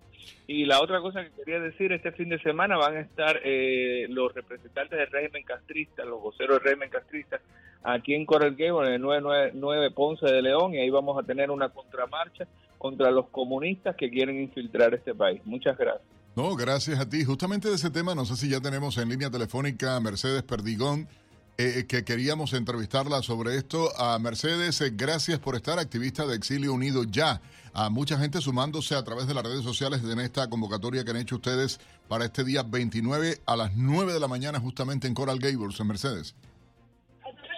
Y 0.46 0.66
la 0.66 0.80
otra 0.80 1.00
cosa 1.00 1.24
que 1.24 1.30
quería 1.30 1.58
decir, 1.58 1.92
este 1.92 2.12
fin 2.12 2.28
de 2.28 2.38
semana 2.40 2.76
van 2.76 2.96
a 2.96 3.00
estar 3.00 3.40
eh, 3.44 4.06
los 4.10 4.34
representantes 4.34 4.98
del 4.98 5.10
régimen 5.10 5.42
castrista, 5.42 6.04
los 6.04 6.20
voceros 6.20 6.58
del 6.58 6.64
régimen 6.64 6.90
castrista, 6.90 7.40
aquí 7.82 8.14
en 8.14 8.26
Coral 8.26 8.54
Gable, 8.54 8.88
en 8.88 8.94
el 8.94 9.00
999 9.00 9.90
Ponce 9.92 10.26
de 10.26 10.42
León, 10.42 10.74
y 10.74 10.78
ahí 10.78 10.90
vamos 10.90 11.18
a 11.18 11.26
tener 11.26 11.50
una 11.50 11.70
contramarcha 11.70 12.46
contra 12.76 13.10
los 13.10 13.28
comunistas 13.30 13.96
que 13.96 14.10
quieren 14.10 14.38
infiltrar 14.38 14.92
este 14.92 15.14
país. 15.14 15.40
Muchas 15.46 15.78
gracias. 15.78 16.06
No, 16.36 16.54
gracias 16.56 16.98
a 16.98 17.08
ti. 17.08 17.24
Justamente 17.24 17.68
de 17.68 17.76
ese 17.76 17.90
tema, 17.90 18.14
no 18.14 18.26
sé 18.26 18.36
si 18.36 18.50
ya 18.50 18.60
tenemos 18.60 18.98
en 18.98 19.08
línea 19.08 19.30
telefónica 19.30 19.96
a 19.96 20.00
Mercedes 20.00 20.42
Perdigón, 20.42 21.08
eh, 21.56 21.84
que 21.88 22.04
queríamos 22.04 22.52
entrevistarla 22.52 23.22
sobre 23.22 23.56
esto. 23.56 23.88
A 23.96 24.18
Mercedes, 24.18 24.80
eh, 24.80 24.90
gracias 24.92 25.38
por 25.38 25.54
estar, 25.54 25.78
activista 25.78 26.26
de 26.26 26.34
Exilio 26.34 26.74
Unido 26.74 27.04
ya 27.04 27.40
a 27.74 27.90
mucha 27.90 28.16
gente 28.16 28.40
sumándose 28.40 28.94
a 28.94 29.02
través 29.02 29.26
de 29.26 29.34
las 29.34 29.42
redes 29.42 29.64
sociales 29.64 30.00
en 30.04 30.20
esta 30.20 30.48
convocatoria 30.48 31.04
que 31.04 31.10
han 31.10 31.16
hecho 31.16 31.36
ustedes 31.36 31.80
para 32.08 32.24
este 32.24 32.44
día 32.44 32.62
29 32.62 33.38
a 33.46 33.56
las 33.56 33.76
9 33.76 34.12
de 34.12 34.20
la 34.20 34.28
mañana 34.28 34.60
justamente 34.60 35.08
en 35.08 35.14
Coral 35.14 35.40
Gables, 35.40 35.80
en 35.80 35.88
Mercedes. 35.88 36.36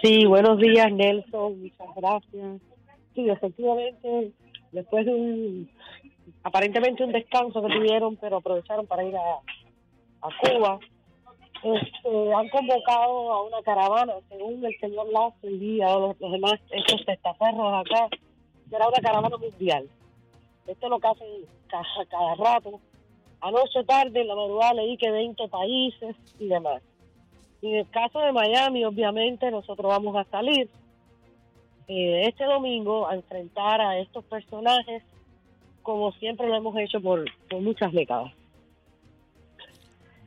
Sí, 0.01 0.25
buenos 0.25 0.57
días 0.59 0.91
Nelson, 0.91 1.61
muchas 1.61 1.87
gracias. 1.95 2.61
Sí, 3.13 3.29
efectivamente, 3.29 4.31
después 4.71 5.05
de 5.05 5.13
un, 5.13 5.69
aparentemente 6.43 7.03
un 7.03 7.11
descanso 7.11 7.61
que 7.61 7.73
tuvieron, 7.73 8.15
pero 8.17 8.37
aprovecharon 8.37 8.87
para 8.87 9.03
ir 9.03 9.15
a, 9.15 9.39
Cuba, 10.41 10.79
este, 11.63 12.33
han 12.33 12.49
convocado 12.49 13.33
a 13.33 13.43
una 13.43 13.61
caravana, 13.63 14.13
según 14.29 14.65
el 14.65 14.75
señor 14.79 15.07
Lazo 15.11 15.47
y 15.47 15.77
los, 15.77 16.19
los 16.19 16.31
demás, 16.31 16.53
estos 16.71 17.05
testaferros 17.05 17.85
acá, 17.85 18.09
será 18.69 18.87
una 18.87 18.99
caravana 19.01 19.37
mundial. 19.37 19.87
Esto 20.67 20.85
es 20.85 20.89
lo 20.89 20.99
que 20.99 21.07
hacen 21.07 21.27
cada, 21.67 22.35
rato. 22.35 22.79
Anoche 23.41 23.83
tarde, 23.83 24.21
en 24.21 24.27
la 24.27 24.35
madrugada, 24.35 24.73
leí 24.75 24.97
que 24.97 25.09
20 25.09 25.47
países 25.47 26.15
y 26.39 26.47
demás. 26.47 26.81
Y 27.61 27.69
en 27.69 27.75
el 27.77 27.89
caso 27.89 28.19
de 28.19 28.31
Miami, 28.31 28.85
obviamente, 28.85 29.49
nosotros 29.49 29.87
vamos 29.87 30.15
a 30.15 30.23
salir 30.25 30.69
eh, 31.87 32.23
este 32.27 32.43
domingo 32.43 33.07
a 33.07 33.15
enfrentar 33.15 33.81
a 33.81 33.97
estos 33.97 34.23
personajes 34.25 35.03
como 35.87 36.11
siempre 36.11 36.49
lo 36.49 36.55
hemos 36.55 36.77
hecho 36.77 36.99
por, 36.99 37.23
por 37.49 37.61
muchas 37.61 37.93
décadas. 37.93 38.33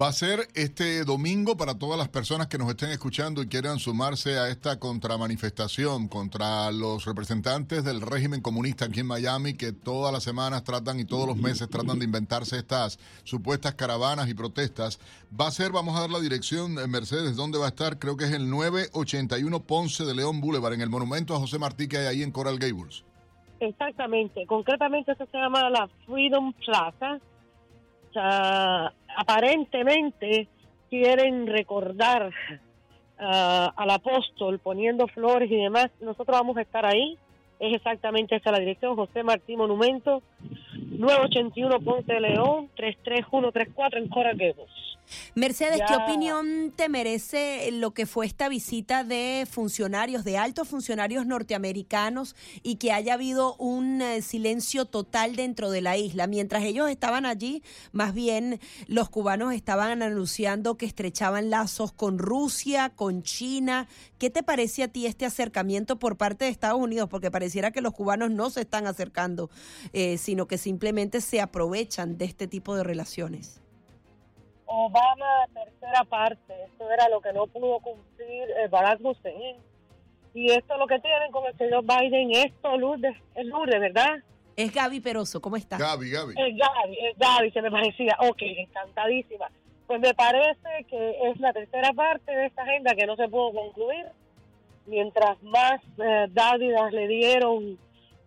Va 0.00 0.08
a 0.08 0.12
ser 0.12 0.48
este 0.54 1.04
domingo 1.04 1.58
para 1.58 1.78
todas 1.78 1.98
las 1.98 2.08
personas 2.08 2.46
que 2.46 2.56
nos 2.56 2.70
estén 2.70 2.88
escuchando 2.88 3.42
y 3.42 3.48
quieran 3.48 3.78
sumarse 3.78 4.38
a 4.38 4.48
esta 4.48 4.78
contramanifestación 4.78 6.08
contra 6.08 6.72
los 6.72 7.04
representantes 7.04 7.84
del 7.84 8.00
régimen 8.00 8.40
comunista 8.40 8.86
aquí 8.86 9.00
en 9.00 9.08
Miami 9.08 9.58
que 9.58 9.72
todas 9.72 10.10
las 10.10 10.22
semanas 10.22 10.64
tratan 10.64 11.00
y 11.00 11.04
todos 11.04 11.26
los 11.26 11.36
meses 11.36 11.68
tratan 11.68 11.98
de 11.98 12.06
inventarse 12.06 12.56
estas 12.56 12.98
supuestas 13.24 13.74
caravanas 13.74 14.30
y 14.30 14.32
protestas. 14.32 14.98
Va 15.38 15.48
a 15.48 15.50
ser, 15.50 15.70
vamos 15.70 15.94
a 15.94 16.00
dar 16.00 16.10
la 16.10 16.20
dirección, 16.20 16.78
en 16.78 16.90
Mercedes, 16.90 17.36
¿dónde 17.36 17.58
va 17.58 17.66
a 17.66 17.68
estar? 17.68 17.98
Creo 17.98 18.16
que 18.16 18.24
es 18.24 18.32
el 18.32 18.48
981 18.48 19.60
Ponce 19.64 20.06
de 20.06 20.14
León 20.14 20.40
Boulevard, 20.40 20.72
en 20.72 20.80
el 20.80 20.88
monumento 20.88 21.34
a 21.34 21.40
José 21.40 21.58
Martí 21.58 21.88
que 21.88 21.98
hay 21.98 22.06
ahí 22.06 22.22
en 22.22 22.32
Coral 22.32 22.58
Gables. 22.58 23.04
Exactamente, 23.60 24.46
concretamente 24.46 25.12
eso 25.12 25.28
se 25.30 25.36
llama 25.36 25.68
la 25.68 25.90
Freedom 26.06 26.54
Plaza. 26.54 27.20
O 28.08 28.12
sea, 28.12 28.92
aparentemente 29.16 30.48
quieren 30.88 31.46
recordar 31.46 32.32
ah, 33.18 33.72
al 33.76 33.90
apóstol 33.90 34.58
poniendo 34.58 35.06
flores 35.08 35.50
y 35.50 35.56
demás. 35.56 35.90
Nosotros 36.00 36.38
vamos 36.38 36.56
a 36.56 36.62
estar 36.62 36.84
ahí. 36.84 37.16
Es 37.58 37.74
exactamente 37.74 38.36
esa 38.36 38.52
la 38.52 38.58
dirección, 38.58 38.96
José 38.96 39.22
Martí 39.22 39.54
Monumento, 39.54 40.22
981 40.98 41.80
Ponte 41.80 42.14
de 42.14 42.20
León, 42.20 42.70
33134 42.74 43.98
en 43.98 44.08
Coral 44.08 44.38
Mercedes, 45.34 45.80
¿qué 45.86 45.94
opinión 45.94 46.72
te 46.74 46.88
merece 46.88 47.70
lo 47.72 47.92
que 47.92 48.06
fue 48.06 48.26
esta 48.26 48.48
visita 48.48 49.04
de 49.04 49.46
funcionarios, 49.50 50.24
de 50.24 50.38
altos 50.38 50.68
funcionarios 50.68 51.26
norteamericanos 51.26 52.36
y 52.62 52.76
que 52.76 52.92
haya 52.92 53.14
habido 53.14 53.54
un 53.56 54.02
eh, 54.02 54.22
silencio 54.22 54.84
total 54.84 55.36
dentro 55.36 55.70
de 55.70 55.80
la 55.80 55.96
isla? 55.96 56.26
Mientras 56.26 56.64
ellos 56.64 56.90
estaban 56.90 57.26
allí, 57.26 57.62
más 57.92 58.14
bien 58.14 58.60
los 58.86 59.08
cubanos 59.08 59.54
estaban 59.54 60.02
anunciando 60.02 60.76
que 60.76 60.86
estrechaban 60.86 61.50
lazos 61.50 61.92
con 61.92 62.18
Rusia, 62.18 62.90
con 62.94 63.22
China. 63.22 63.88
¿Qué 64.18 64.30
te 64.30 64.42
parece 64.42 64.82
a 64.82 64.88
ti 64.88 65.06
este 65.06 65.26
acercamiento 65.26 65.98
por 65.98 66.16
parte 66.16 66.44
de 66.44 66.50
Estados 66.50 66.80
Unidos? 66.80 67.08
Porque 67.08 67.30
pareciera 67.30 67.70
que 67.70 67.80
los 67.80 67.92
cubanos 67.92 68.30
no 68.30 68.50
se 68.50 68.62
están 68.62 68.86
acercando, 68.86 69.50
eh, 69.92 70.18
sino 70.18 70.46
que 70.46 70.58
simplemente 70.58 71.20
se 71.20 71.40
aprovechan 71.40 72.18
de 72.18 72.24
este 72.24 72.46
tipo 72.46 72.74
de 72.76 72.84
relaciones. 72.84 73.59
Obama, 74.72 75.46
tercera 75.52 76.04
parte. 76.04 76.54
Esto 76.64 76.90
era 76.90 77.08
lo 77.08 77.20
que 77.20 77.32
no 77.32 77.46
pudo 77.48 77.80
cumplir 77.80 78.44
eh, 78.56 78.68
Barack 78.70 79.00
Hussein. 79.04 79.56
Y 80.32 80.50
esto 80.52 80.76
lo 80.76 80.86
que 80.86 81.00
tienen 81.00 81.32
con 81.32 81.44
el 81.46 81.56
señor 81.58 81.82
Biden, 81.84 82.30
esto, 82.30 82.76
Lourdes, 82.76 83.16
es 83.34 83.46
Lourdes, 83.46 83.80
¿verdad? 83.80 84.18
Es 84.56 84.72
Gaby 84.72 85.00
Peroso, 85.00 85.40
¿cómo 85.40 85.56
estás? 85.56 85.78
Gaby, 85.80 86.10
Gaby. 86.10 86.34
Es 86.36 86.56
Gaby, 86.56 86.98
es 87.10 87.18
Gaby, 87.18 87.50
se 87.50 87.62
me 87.62 87.70
parecía. 87.70 88.16
Ok, 88.20 88.42
encantadísima. 88.42 89.48
Pues 89.88 90.00
me 90.00 90.14
parece 90.14 90.84
que 90.88 91.30
es 91.30 91.40
la 91.40 91.52
tercera 91.52 91.92
parte 91.92 92.30
de 92.30 92.46
esta 92.46 92.62
agenda 92.62 92.94
que 92.94 93.06
no 93.06 93.16
se 93.16 93.26
pudo 93.28 93.52
concluir. 93.52 94.06
Mientras 94.86 95.42
más 95.42 95.80
eh, 95.98 96.26
dádivas 96.30 96.92
le 96.92 97.08
dieron 97.08 97.76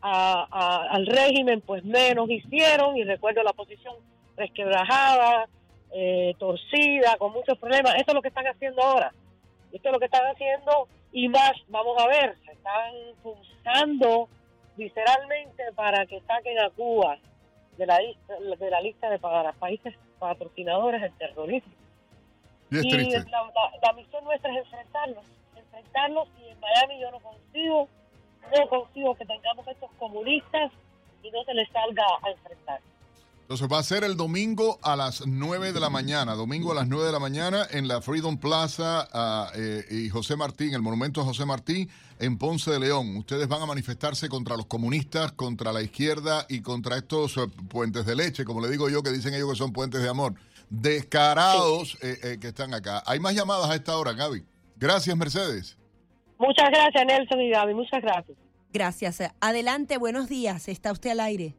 a- 0.02 0.45
a- 0.52 0.88
al 0.94 1.06
régimen, 1.07 1.61
pues 1.61 1.86
menos 1.86 2.30
hicieron. 2.30 2.98
Y 2.98 3.06
recuerdo 3.06 3.44
la 3.44 3.53
posición 3.53 3.95
resquebrajada, 4.36 5.48
eh, 5.94 6.34
torcida, 6.40 7.15
con 7.18 7.32
muchos 7.34 7.57
problemas. 7.57 7.95
Esto 7.95 8.11
es 8.11 8.15
lo 8.15 8.22
que 8.22 8.28
están 8.30 8.48
haciendo 8.48 8.82
ahora. 8.84 9.14
Esto 9.72 9.90
es 9.90 9.94
lo 9.94 9.99
que 9.99 10.06
están 10.06 10.26
haciendo 10.28 10.88
y 11.11 11.28
más, 11.30 11.52
vamos 11.68 11.95
a 12.02 12.07
ver, 12.07 12.36
se 12.45 12.52
están 12.52 12.94
pulsando 13.22 14.28
visceralmente 14.76 15.64
para 15.76 16.06
que 16.06 16.20
saquen 16.22 16.60
a 16.60 16.70
Cuba 16.72 17.18
de 17.78 17.86
la 17.86 17.98
de, 17.98 18.70
la 18.70 18.82
lista 18.82 19.10
de 19.10 19.20
para 19.20 19.52
países 19.53 19.95
patrocinadores 20.20 21.02
del 21.02 21.14
terrorismo. 21.18 21.74
Y 22.72 22.90
la, 23.30 23.44
la- 23.44 23.72
la 23.82 23.94
misión 23.94 24.24
nuestra 24.24 24.52
es 24.52 24.57
enfrentarlos, 24.60 25.26
enfrentarlos 25.56 26.28
y 26.44 26.49
en 26.49 26.60
Miami 26.60 26.99
yo 26.99 27.11
no 27.11 27.20
consigo, 27.20 27.88
no 28.57 28.68
consigo 28.68 29.15
que 29.15 29.26
tengamos 29.26 29.68
estos 29.68 29.91
comunistas 29.99 30.72
y 31.22 31.30
no 31.32 31.44
se 31.44 31.53
les 31.53 31.70
salga 31.70 32.03
a 32.24 32.30
enfrentar. 32.32 32.80
Entonces 33.54 33.72
va 33.72 33.82
a 33.82 33.84
ser 33.84 34.04
el 34.04 34.18
domingo 34.18 34.80
a 34.82 34.96
las 34.96 35.28
9 35.28 35.74
de 35.74 35.80
la 35.80 35.92
mañana, 35.92 36.34
domingo 36.34 36.72
a 36.72 36.74
las 36.74 36.88
9 36.88 37.06
de 37.06 37.12
la 37.12 37.20
mañana 37.20 37.68
en 37.70 37.88
la 37.88 38.02
Freedom 38.02 38.36
Plaza 38.36 39.08
ah, 39.14 39.52
eh, 39.54 39.86
y 39.92 40.10
José 40.10 40.36
Martín, 40.36 40.74
el 40.74 40.82
monumento 40.82 41.22
a 41.22 41.24
José 41.24 41.46
Martí 41.46 41.88
en 42.18 42.40
Ponce 42.40 42.72
de 42.72 42.80
León. 42.80 43.16
Ustedes 43.16 43.48
van 43.48 43.62
a 43.62 43.68
manifestarse 43.68 44.28
contra 44.28 44.58
los 44.58 44.66
comunistas, 44.66 45.34
contra 45.34 45.72
la 45.72 45.84
izquierda 45.84 46.48
y 46.50 46.64
contra 46.64 46.98
estos 46.98 47.38
eh, 47.38 47.42
puentes 47.70 48.08
de 48.08 48.16
leche, 48.16 48.44
como 48.44 48.60
le 48.60 48.70
digo 48.70 48.90
yo, 48.90 49.04
que 49.04 49.12
dicen 49.12 49.36
ellos 49.36 49.52
que 49.52 49.56
son 49.56 49.72
puentes 49.72 50.02
de 50.02 50.10
amor. 50.10 50.34
Descarados 50.72 51.96
eh, 52.02 52.18
eh, 52.24 52.38
que 52.42 52.48
están 52.48 52.74
acá. 52.74 53.04
Hay 53.06 53.20
más 53.20 53.36
llamadas 53.36 53.70
a 53.70 53.76
esta 53.76 53.96
hora, 53.96 54.14
Gaby. 54.14 54.44
Gracias, 54.78 55.16
Mercedes. 55.16 55.78
Muchas 56.40 56.72
gracias 56.72 57.06
Nelson 57.06 57.40
y 57.40 57.52
Gaby, 57.52 57.76
muchas 57.76 58.02
gracias. 58.02 58.36
Gracias. 58.74 59.22
Adelante, 59.42 60.00
buenos 60.00 60.28
días. 60.28 60.68
Está 60.68 60.92
usted 60.92 61.12
al 61.12 61.20
aire. 61.20 61.54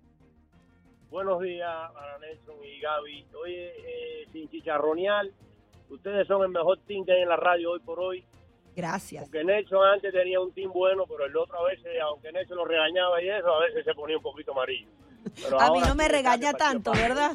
Buenos 1.14 1.40
días 1.42 1.92
para 1.92 2.18
Nelson 2.18 2.56
y 2.64 2.80
Gaby. 2.80 3.26
Oye, 3.40 3.72
eh, 3.78 4.26
sin 4.32 4.50
chicharronear, 4.50 5.26
ustedes 5.88 6.26
son 6.26 6.42
el 6.42 6.48
mejor 6.48 6.80
team 6.88 7.06
que 7.06 7.12
hay 7.12 7.22
en 7.22 7.28
la 7.28 7.36
radio 7.36 7.70
hoy 7.70 7.78
por 7.78 8.00
hoy. 8.00 8.24
Gracias. 8.74 9.22
Porque 9.22 9.44
Nelson 9.44 9.86
antes 9.86 10.12
tenía 10.12 10.40
un 10.40 10.52
team 10.52 10.72
bueno, 10.72 11.04
pero 11.06 11.26
el 11.26 11.36
otro 11.36 11.56
a 11.56 11.68
veces, 11.70 11.86
aunque 12.02 12.32
Nelson 12.32 12.56
lo 12.56 12.64
regañaba 12.64 13.22
y 13.22 13.28
eso, 13.28 13.48
a 13.48 13.60
veces 13.60 13.84
se 13.84 13.94
ponía 13.94 14.16
un 14.16 14.24
poquito 14.24 14.50
amarillo. 14.50 14.88
Pero 15.40 15.60
A 15.60 15.70
mí 15.70 15.78
no 15.86 15.94
me 15.94 16.08
regaña 16.08 16.52
tanto, 16.52 16.90
¿verdad? 16.90 17.30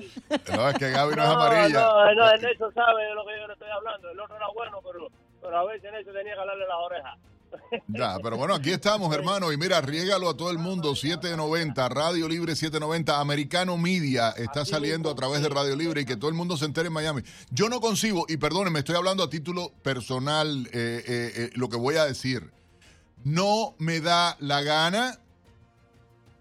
No, 0.53 0.69
es 0.71 0.77
que 0.77 0.91
Gaby 0.91 1.15
no 1.15 1.23
es 1.23 1.29
amarilla. 1.29 1.79
No, 1.79 2.15
no, 2.15 2.31
el 2.31 2.41
Nelson 2.41 2.73
sabe 2.73 3.05
de 3.05 3.13
lo 3.15 3.25
que 3.25 3.39
yo 3.39 3.47
le 3.47 3.53
estoy 3.53 3.69
hablando. 3.69 4.09
El 4.09 4.19
otro 4.19 4.35
era 4.35 4.47
bueno, 4.53 4.81
pero, 4.83 5.07
pero 5.39 5.57
a 5.57 5.63
veces 5.63 5.89
Nelson 5.89 6.13
tenía 6.15 6.33
que 6.33 6.39
hablarle 6.41 6.67
las 6.67 6.77
orejas. 6.79 7.17
Ya, 7.87 8.17
pero 8.21 8.37
bueno, 8.37 8.55
aquí 8.55 8.71
estamos, 8.71 9.13
hermano. 9.13 9.51
Y 9.51 9.57
mira, 9.57 9.81
riégalo 9.81 10.29
a 10.29 10.37
todo 10.37 10.51
el 10.51 10.57
mundo. 10.57 10.95
790, 10.95 11.89
Radio 11.89 12.27
Libre 12.27 12.55
790, 12.55 13.19
Americano 13.19 13.77
Media 13.77 14.29
está 14.31 14.65
saliendo 14.65 15.09
a 15.09 15.15
través 15.15 15.41
de 15.41 15.49
Radio 15.49 15.75
Libre 15.75 16.01
y 16.01 16.05
que 16.05 16.17
todo 16.17 16.29
el 16.29 16.35
mundo 16.35 16.57
se 16.57 16.65
entere 16.65 16.87
en 16.87 16.93
Miami. 16.93 17.21
Yo 17.51 17.69
no 17.69 17.79
concibo, 17.79 18.25
y 18.27 18.37
perdónenme, 18.37 18.79
estoy 18.79 18.95
hablando 18.95 19.23
a 19.23 19.29
título 19.29 19.71
personal, 19.83 20.67
eh, 20.67 21.03
eh, 21.05 21.31
eh, 21.35 21.49
lo 21.53 21.69
que 21.69 21.77
voy 21.77 21.95
a 21.95 22.05
decir. 22.05 22.51
No 23.23 23.75
me 23.77 23.99
da 23.99 24.37
la 24.39 24.61
gana 24.61 25.19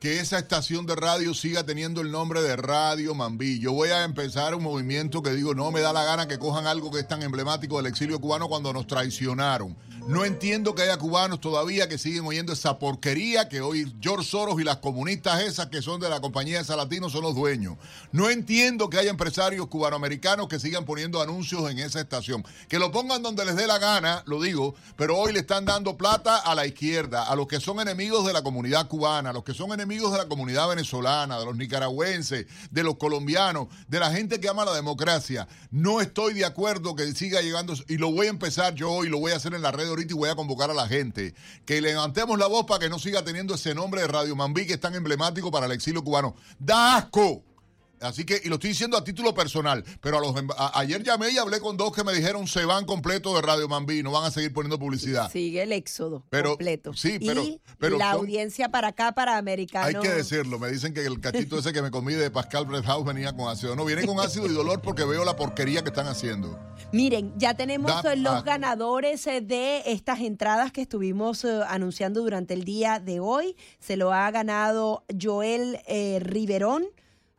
que 0.01 0.21
esa 0.21 0.39
estación 0.39 0.87
de 0.87 0.95
radio 0.95 1.35
siga 1.35 1.65
teniendo 1.65 2.01
el 2.01 2.13
nombre 2.13 2.41
de 2.41 2.57
Radio 2.57 3.15
Mambí. 3.15 3.59
Yo 3.59 3.73
voy 3.73 3.89
a 3.89 4.05
empezar 4.05 4.55
un 4.55 4.63
movimiento 4.63 5.23
que 5.23 5.31
digo, 5.31 5.55
no 5.55 5.73
me 5.73 5.81
da 5.81 5.93
la 5.93 6.05
gana 6.05 6.29
que 6.29 6.39
cojan 6.39 6.67
algo 6.67 6.91
que 6.91 7.01
es 7.01 7.09
tan 7.09 7.23
emblemático 7.23 7.79
del 7.79 7.87
exilio 7.87 8.21
cubano 8.21 8.49
cuando 8.49 8.73
nos 8.73 8.87
traicionaron. 8.87 9.77
No 10.09 10.25
entiendo 10.25 10.75
que 10.75 10.81
haya 10.81 10.97
cubanos 10.97 11.39
todavía 11.39 11.87
que 11.87 11.99
siguen 11.99 12.25
oyendo 12.25 12.55
esa 12.55 12.79
porquería 12.79 13.47
que 13.51 13.61
hoy 13.61 13.95
George 14.01 14.25
Soros 14.25 14.59
y 14.59 14.65
las 14.65 14.79
comunistas 14.79 15.43
esas 15.43 15.67
que 15.67 15.83
son 15.83 16.01
de 16.01 16.09
la 16.09 16.23
compañía 16.23 16.57
de 16.57 16.65
Salatino 16.65 17.11
son 17.11 17.25
los 17.25 17.35
dueños. 17.35 17.77
No 18.11 18.31
entiendo 18.31 18.89
que 18.89 18.99
haya 18.99 19.11
empresarios 19.11 19.67
cubanoamericanos 19.67 20.49
que 20.49 20.59
sigan 20.59 20.87
poniendo 20.87 21.21
anuncios 21.21 21.71
en 21.71 21.79
esa 21.79 22.01
estación. 22.01 22.43
Que 22.71 22.79
lo 22.79 22.91
pongan 22.91 23.23
donde 23.23 23.45
les 23.45 23.55
dé 23.55 23.67
la 23.67 23.77
gana, 23.77 24.23
lo 24.25 24.41
digo, 24.41 24.75
pero 24.97 25.15
hoy 25.19 25.35
le 25.35 25.41
están 25.41 25.67
dando 25.67 25.99
plata 25.99 26.39
a 26.39 26.55
la 26.55 26.65
izquierda, 26.65 27.25
a 27.25 27.37
los 27.37 27.47
que 27.47 27.61
son 27.61 27.79
enemigos 27.79 28.27
de 28.27 28.33
la 28.33 28.41
comunidad 28.41 28.89
cubana, 28.89 29.29
a 29.29 29.33
los 29.35 29.45
que 29.45 29.53
son 29.53 29.73
enemigos 29.73 30.11
de 30.13 30.17
la 30.21 30.27
comunidad 30.27 30.71
venezolana, 30.71 31.39
de 31.39 31.45
los 31.45 31.55
nicaragüenses, 31.55 32.47
de 32.71 32.83
los 32.83 32.97
colombianos, 32.97 33.69
de 33.89 34.01
la 34.01 34.11
gente 34.11 34.41
que 34.41 34.49
ama 34.49 34.65
la 34.65 34.73
democracia. 34.73 35.47
No 35.71 36.01
estoy 36.01 36.33
de 36.33 36.47
acuerdo 36.47 36.97
que 36.97 37.13
siga 37.13 37.43
llegando, 37.43 37.75
y 37.89 37.99
lo 37.99 38.11
voy 38.11 38.29
a 38.29 38.31
empezar 38.31 38.75
yo 38.75 38.91
hoy, 38.91 39.11
lo 39.11 39.19
voy 39.19 39.33
a 39.33 39.37
hacer 39.37 39.53
en 39.53 39.61
la 39.61 39.71
red 39.71 39.98
y 40.01 40.13
voy 40.13 40.29
a 40.29 40.37
convocar 40.37 40.71
a 40.71 40.75
la 40.75 40.87
gente. 40.87 41.35
Que 41.65 41.81
levantemos 41.81 42.39
la 42.39 42.47
voz 42.47 42.67
para 42.67 42.81
que 42.81 42.89
no 42.89 42.99
siga 42.99 43.25
teniendo 43.25 43.55
ese 43.55 43.75
nombre 43.75 44.03
de 44.03 44.09
Radio 44.09 44.37
Mambí 44.37 44.67
que 44.67 44.75
es 44.75 44.81
tan 44.81 44.95
emblemático 44.95 45.51
para 45.51 45.67
el 45.67 45.73
exilio 45.73 46.05
cubano. 46.05 46.37
¡Da 46.59 46.97
asco! 46.97 47.48
Así 48.01 48.25
que, 48.25 48.41
y 48.45 48.49
lo 48.49 48.55
estoy 48.57 48.71
diciendo 48.71 48.97
a 48.97 49.05
título 49.05 49.35
personal, 49.35 49.85
pero 50.01 50.19
a 50.19 50.21
los 50.21 50.37
em- 50.37 50.49
a- 50.57 50.79
ayer 50.79 51.03
llamé 51.03 51.31
y 51.31 51.39
hablé 51.39 51.61
con 51.61 51.77
dos 51.77 51.93
que 51.93 52.05
me 52.05 52.13
dijeron 52.13 52.47
se 52.47 52.65
van 52.65 52.85
completo 52.85 53.35
de 53.35 53.43
Radio 53.43 53.69
Mambí, 53.69 54.03
no 54.03 54.13
van 54.13 54.25
a 54.25 54.31
seguir 54.31 54.53
poniendo 54.53 54.79
publicidad. 54.79 55.31
Sigue 55.31 55.63
el 55.63 55.73
éxodo 55.73 56.25
Pero- 56.31 56.51
completo. 56.51 56.93
sí, 56.95 57.19
pero- 57.19 57.43
y 57.43 57.61
pero 57.79 57.99
la 57.99 58.13
son- 58.13 58.21
audiencia 58.21 58.69
para 58.71 58.89
acá, 58.89 59.13
para 59.13 59.37
americano. 59.37 59.87
Hay 59.87 59.95
que 59.95 60.11
decirlo, 60.15 60.59
me 60.59 60.71
dicen 60.71 60.95
que 60.95 61.05
el 61.05 61.21
cachito 61.21 61.59
ese 61.59 61.73
que 61.73 61.83
me 61.83 61.91
comí 61.91 62.15
de 62.15 62.31
Pascal 62.31 62.67
Bread 62.67 62.85
House 62.85 63.05
venía 63.07 63.33
con 63.35 63.49
ácido. 63.49 63.75
No, 63.77 63.85
viene 63.85 64.07
con 64.07 64.19
ácido 64.21 64.47
y 64.47 64.53
dolor 64.53 64.81
porque 64.81 65.05
veo 65.05 65.25
la 65.25 65.37
porquería 65.37 65.83
que 65.83 65.89
están 65.89 66.07
haciendo. 66.07 66.59
Miren, 66.93 67.33
ya 67.37 67.55
tenemos 67.55 68.03
Da 68.03 68.13
eh, 68.15 68.17
los 68.17 68.45
ganadores 68.45 69.27
eh, 69.27 69.41
de 69.41 69.83
estas 69.87 70.21
entradas 70.21 70.73
que 70.73 70.81
estuvimos 70.83 71.45
eh, 71.45 71.61
anunciando 71.69 72.23
durante 72.23 72.55
el 72.55 72.65
día 72.65 72.99
de 72.99 73.21
hoy. 73.21 73.57
Se 73.79 73.97
lo 73.97 74.13
ha 74.13 74.31
ganado 74.31 75.05
Joel 75.21 75.81
eh, 75.87 76.19
Riverón, 76.23 76.87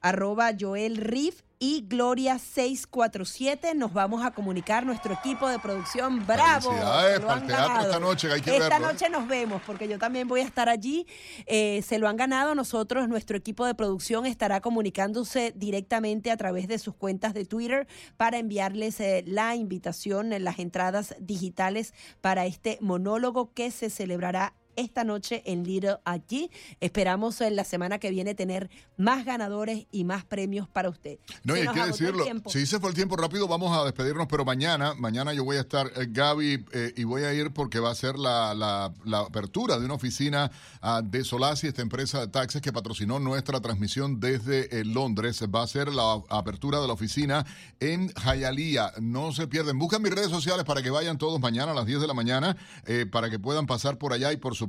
arroba 0.01 0.51
Joel 0.59 0.97
Riff. 0.97 1.41
y 1.61 1.85
Gloria 1.87 2.39
647. 2.39 3.75
Nos 3.75 3.91
vamos 3.91 4.25
a 4.25 4.31
comunicar 4.31 4.85
nuestro 4.85 5.13
equipo 5.13 5.49
de 5.49 5.59
producción. 5.59 6.25
¡Bravo! 6.25 6.69
Felicidades 6.71 7.19
para 7.19 7.41
el 7.41 7.47
teatro 7.47 7.81
esta 7.81 7.99
noche, 7.99 8.27
que 8.29 8.33
hay 8.35 8.41
que 8.41 8.51
Esta 8.55 8.69
verlo, 8.69 8.89
¿eh? 8.89 8.93
noche 8.93 9.09
nos 9.09 9.27
vemos 9.27 9.61
porque 9.65 9.89
yo 9.89 9.99
también 9.99 10.29
voy 10.29 10.39
a 10.39 10.45
estar 10.45 10.69
allí. 10.69 11.05
Eh, 11.47 11.81
se 11.85 11.99
lo 11.99 12.07
han 12.07 12.15
ganado 12.15 12.55
nosotros, 12.55 13.09
nuestro 13.09 13.35
equipo 13.35 13.65
de 13.65 13.75
producción 13.75 14.25
estará 14.25 14.61
comunicándose 14.61 15.51
directamente 15.53 16.31
a 16.31 16.37
través 16.37 16.69
de 16.69 16.79
sus 16.79 16.95
cuentas 16.95 17.33
de 17.33 17.43
Twitter 17.43 17.87
para 18.15 18.37
enviarles 18.37 18.97
eh, 19.01 19.25
la 19.27 19.53
invitación, 19.55 20.31
eh, 20.31 20.39
las 20.39 20.59
entradas 20.59 21.13
digitales 21.19 21.93
para 22.21 22.45
este 22.45 22.77
monólogo 22.79 23.53
que 23.53 23.69
se 23.71 23.89
celebrará 23.89 24.53
esta 24.79 25.03
noche 25.03 25.43
en 25.45 25.63
Little 25.63 25.97
allí. 26.05 26.49
Esperamos 26.79 27.41
en 27.41 27.55
la 27.55 27.63
semana 27.63 27.99
que 27.99 28.09
viene 28.09 28.35
tener 28.35 28.69
más 28.97 29.25
ganadores 29.25 29.85
y 29.91 30.03
más 30.03 30.25
premios 30.25 30.67
para 30.67 30.89
usted. 30.89 31.19
No, 31.43 31.53
Se 31.55 31.63
y 31.63 31.67
hay 31.67 31.73
que 31.73 31.85
decirlo. 31.85 32.25
Si 32.47 32.65
se 32.65 32.79
fue 32.79 32.89
el 32.89 32.95
tiempo 32.95 33.15
rápido, 33.15 33.47
vamos 33.47 33.75
a 33.77 33.83
despedirnos, 33.85 34.27
pero 34.27 34.45
mañana, 34.45 34.93
mañana 34.95 35.33
yo 35.33 35.43
voy 35.43 35.57
a 35.57 35.61
estar, 35.61 35.87
eh, 35.95 36.07
Gaby, 36.09 36.65
eh, 36.73 36.93
y 36.97 37.03
voy 37.03 37.23
a 37.23 37.33
ir 37.33 37.51
porque 37.51 37.79
va 37.79 37.91
a 37.91 37.95
ser 37.95 38.17
la, 38.17 38.53
la- 38.53 38.93
la 39.05 39.19
apertura 39.19 39.77
de 39.79 39.85
una 39.85 39.93
oficina 39.95 40.51
ah, 40.81 41.01
de 41.03 41.23
Solasi, 41.23 41.67
esta 41.67 41.81
empresa 41.81 42.19
de 42.21 42.27
taxis 42.27 42.61
que 42.61 42.71
patrocinó 42.73 43.19
nuestra 43.19 43.59
transmisión 43.61 44.19
desde 44.19 44.79
eh, 44.79 44.85
Londres. 44.85 45.41
Va 45.53 45.63
a 45.63 45.67
ser 45.67 45.89
la 45.93 46.21
apertura 46.29 46.79
de 46.79 46.87
la 46.87 46.93
oficina 46.93 47.45
en 47.79 48.09
Hialeah. 48.13 48.93
No 49.01 49.31
se 49.33 49.47
pierden. 49.47 49.77
Buscan 49.79 50.01
mis 50.01 50.13
redes 50.13 50.29
sociales 50.29 50.65
para 50.65 50.81
que 50.81 50.89
vayan 50.89 51.17
todos 51.17 51.39
mañana 51.39 51.71
a 51.71 51.75
las 51.75 51.85
10 51.85 52.01
de 52.01 52.07
la 52.07 52.13
mañana, 52.13 52.55
para 53.11 53.29
que 53.29 53.39
puedan 53.39 53.65
pasar 53.65 53.97
por 53.97 54.13
allá 54.13 54.31
y, 54.31 54.37
por 54.37 54.55
supuesto, 54.55 54.68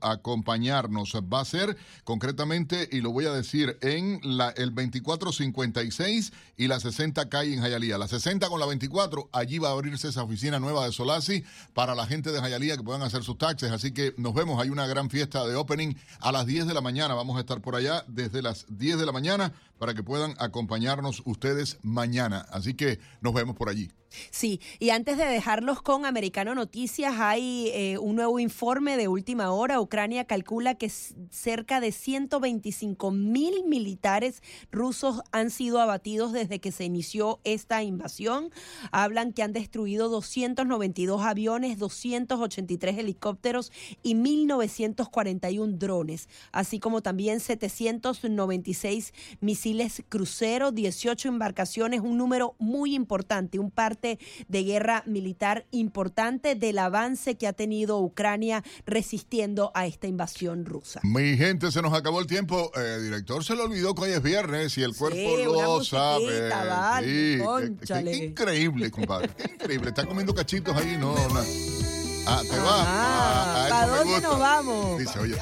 acompañarnos. 0.00 1.14
Va 1.32 1.40
a 1.40 1.44
ser 1.44 1.76
concretamente, 2.04 2.88
y 2.90 3.00
lo 3.00 3.10
voy 3.10 3.26
a 3.26 3.32
decir, 3.32 3.78
en 3.82 4.20
la, 4.22 4.50
el 4.50 4.74
2456 4.74 6.32
y 6.56 6.68
la 6.68 6.80
60 6.80 7.28
calle 7.28 7.54
en 7.54 7.62
Hialeah. 7.62 7.98
La 7.98 8.08
60 8.08 8.48
con 8.48 8.60
la 8.60 8.66
24, 8.66 9.28
allí 9.32 9.58
va 9.58 9.68
a 9.68 9.72
abrirse 9.72 10.08
esa 10.08 10.22
oficina 10.22 10.58
nueva 10.58 10.84
de 10.84 10.92
Solasi 10.92 11.44
para 11.74 11.94
la 11.94 12.06
gente 12.06 12.32
de 12.32 12.40
Hialeah 12.40 12.76
que 12.76 12.82
puedan 12.82 13.02
hacer 13.02 13.22
sus 13.22 13.38
taxes. 13.38 13.70
Así 13.70 13.92
que 13.92 14.14
nos 14.16 14.34
vemos. 14.34 14.60
Hay 14.60 14.70
una 14.70 14.86
gran 14.86 15.10
fiesta 15.10 15.46
de 15.46 15.56
opening 15.56 15.94
a 16.20 16.32
las 16.32 16.46
10 16.46 16.66
de 16.66 16.74
la 16.74 16.80
mañana. 16.80 17.14
Vamos 17.14 17.36
a 17.36 17.40
estar 17.40 17.60
por 17.60 17.76
allá 17.76 18.04
desde 18.08 18.42
las 18.42 18.66
10 18.68 18.98
de 18.98 19.06
la 19.06 19.12
mañana 19.12 19.52
para 19.80 19.94
que 19.94 20.02
puedan 20.02 20.34
acompañarnos 20.38 21.22
ustedes 21.24 21.78
mañana. 21.80 22.46
Así 22.50 22.74
que 22.74 23.00
nos 23.22 23.32
vemos 23.32 23.56
por 23.56 23.70
allí. 23.70 23.88
Sí, 24.30 24.60
y 24.80 24.90
antes 24.90 25.16
de 25.18 25.24
dejarlos 25.24 25.82
con 25.82 26.04
Americano 26.04 26.54
Noticias, 26.56 27.14
hay 27.18 27.70
eh, 27.72 27.96
un 27.98 28.16
nuevo 28.16 28.40
informe 28.40 28.96
de 28.96 29.06
última 29.06 29.52
hora. 29.52 29.80
Ucrania 29.80 30.24
calcula 30.24 30.74
que 30.74 30.90
cerca 30.90 31.80
de 31.80 31.92
125 31.92 33.12
mil 33.12 33.64
militares 33.64 34.42
rusos 34.72 35.22
han 35.30 35.50
sido 35.50 35.80
abatidos 35.80 36.32
desde 36.32 36.58
que 36.58 36.72
se 36.72 36.84
inició 36.84 37.38
esta 37.44 37.84
invasión. 37.84 38.50
Hablan 38.90 39.32
que 39.32 39.44
han 39.44 39.52
destruido 39.52 40.08
292 40.08 41.22
aviones, 41.22 41.78
283 41.78 42.98
helicópteros 42.98 43.70
y 44.02 44.16
1.941 44.16 45.78
drones, 45.78 46.28
así 46.50 46.80
como 46.80 47.00
también 47.00 47.38
796 47.38 49.14
misiles 49.40 49.69
cruceros, 50.08 50.74
18 50.74 51.28
embarcaciones, 51.28 52.00
un 52.00 52.16
número 52.18 52.54
muy 52.58 52.94
importante, 52.94 53.58
un 53.58 53.70
parte 53.70 54.18
de 54.48 54.64
guerra 54.64 55.02
militar 55.06 55.66
importante 55.70 56.54
del 56.54 56.78
avance 56.78 57.36
que 57.36 57.46
ha 57.46 57.52
tenido 57.52 57.98
Ucrania 58.00 58.62
resistiendo 58.86 59.70
a 59.74 59.86
esta 59.86 60.06
invasión 60.06 60.64
rusa. 60.64 61.00
Mi 61.02 61.36
gente, 61.36 61.70
se 61.70 61.82
nos 61.82 61.92
acabó 61.94 62.20
el 62.20 62.26
tiempo. 62.26 62.70
Eh, 62.76 63.00
director, 63.02 63.44
se 63.44 63.54
le 63.56 63.62
olvidó 63.62 63.94
que 63.94 64.02
hoy 64.02 64.10
es 64.10 64.22
viernes 64.22 64.76
y 64.78 64.82
el 64.82 64.94
cuerpo 64.94 65.18
una 65.50 65.62
lo 65.62 65.84
sabe. 65.84 66.48
vale, 66.48 67.06
Sí, 67.06 67.38
qué- 67.38 68.04
qué 68.18 68.24
increíble, 68.24 68.90
compadre. 68.90 69.30
qué 69.36 69.52
increíble. 69.54 69.88
Está 69.90 70.04
comiendo 70.06 70.34
cachitos 70.34 70.76
ahí, 70.76 70.96
no. 70.98 71.14
no. 71.28 71.99
Ah, 72.32 72.42
te 72.48 72.58
vas. 72.58 72.84
Ah, 72.86 73.66
¿Para 73.68 73.86
dónde 73.88 74.20
nos 74.20 74.38
vamos? 74.38 74.98
Dice, 74.98 75.18
oye, 75.18 75.36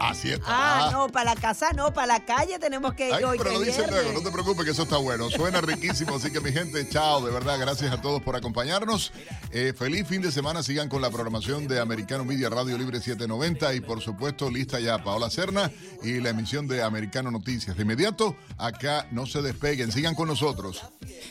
así 0.00 0.30
está. 0.30 0.44
Ah, 0.46 0.88
no, 0.92 1.08
para 1.08 1.34
la 1.34 1.40
casa 1.40 1.72
no, 1.74 1.92
para 1.92 2.06
la 2.06 2.24
calle 2.24 2.58
tenemos 2.58 2.94
que 2.94 3.08
ir 3.08 3.14
Ay, 3.14 3.24
hoy. 3.24 3.38
pero 3.38 3.50
que 3.50 3.58
lo 3.58 3.62
dice 3.62 3.86
luego, 3.86 4.12
no 4.12 4.22
te 4.22 4.30
preocupes 4.30 4.64
que 4.64 4.70
eso 4.70 4.84
está 4.84 4.96
bueno. 4.96 5.28
Suena 5.28 5.60
riquísimo, 5.60 6.16
así 6.16 6.30
que 6.30 6.40
mi 6.40 6.50
gente, 6.50 6.88
chao, 6.88 7.24
de 7.24 7.30
verdad, 7.30 7.58
gracias 7.60 7.92
a 7.92 8.00
todos 8.00 8.22
por 8.22 8.34
acompañarnos. 8.34 9.12
Eh, 9.50 9.74
feliz 9.76 10.08
fin 10.08 10.22
de 10.22 10.32
semana, 10.32 10.62
sigan 10.62 10.88
con 10.88 11.02
la 11.02 11.10
programación 11.10 11.68
de 11.68 11.80
Americano 11.80 12.24
Media 12.24 12.48
Radio 12.48 12.78
Libre 12.78 12.98
790 12.98 13.74
y 13.74 13.80
por 13.80 14.00
supuesto 14.00 14.50
lista 14.50 14.80
ya 14.80 15.04
Paola 15.04 15.28
Cerna 15.28 15.70
y 16.02 16.20
la 16.20 16.30
emisión 16.30 16.66
de 16.66 16.82
Americano 16.82 17.30
Noticias. 17.30 17.76
De 17.76 17.82
inmediato, 17.82 18.36
acá 18.56 19.06
no 19.10 19.26
se 19.26 19.42
despeguen, 19.42 19.92
sigan 19.92 20.14
con 20.14 20.28
nosotros. 20.28 20.82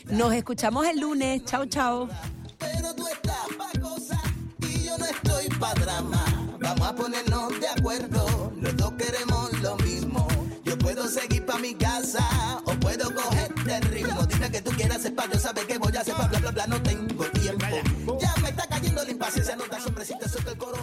Nos 0.06 0.34
escuchamos 0.34 0.86
el 0.86 1.00
lunes. 1.00 1.44
Chao, 1.46 1.66
chao. 1.66 2.08
yo 2.08 2.82
no 2.82 2.90
estoy 2.90 3.12
pa' 5.62 5.74
drama. 5.76 6.24
Vamos 6.60 6.88
a 6.88 6.96
ponernos 6.96 7.60
de 7.60 7.68
acuerdo, 7.68 8.52
los 8.60 8.76
dos 8.76 8.92
queremos 8.94 9.54
lo 9.62 9.76
mismo. 9.78 10.28
Yo 10.64 10.78
puedo 10.78 11.08
seguir 11.08 11.46
pa' 11.46 11.60
mi 11.60 11.76
casa 11.76 12.26
o 12.66 12.72
puedo 12.80 13.14
cogerte 13.14 13.76
el 13.76 13.84
ritmo. 13.84 14.26
Dime 14.26 14.52
que 14.52 14.62
tú 14.62 14.72
quieras 14.72 14.98
hacer 14.98 15.14
pa' 15.16 15.30
yo 15.32 15.40
saber 15.40 15.68
que 15.68 15.78
voy 15.78 15.96
a 15.96 16.02
hacer 16.02 16.16
pa' 16.16 16.28
bla 16.28 16.40
bla 16.40 16.52
bla, 16.52 16.68
no 16.68 16.82
tengo 16.82 17.26
tiempo. 17.26 18.18
Ya 18.20 18.34
me 18.42 18.50
está 18.50 18.66
cayendo 18.68 19.04
la 19.04 19.12
impaciencia, 19.12 19.56
no 19.56 19.66
da 19.68 19.80
siempre 19.80 20.04
si 20.04 20.18
te 20.18 20.28
suelto 20.28 20.52
el 20.52 20.58
coro. 20.58 20.81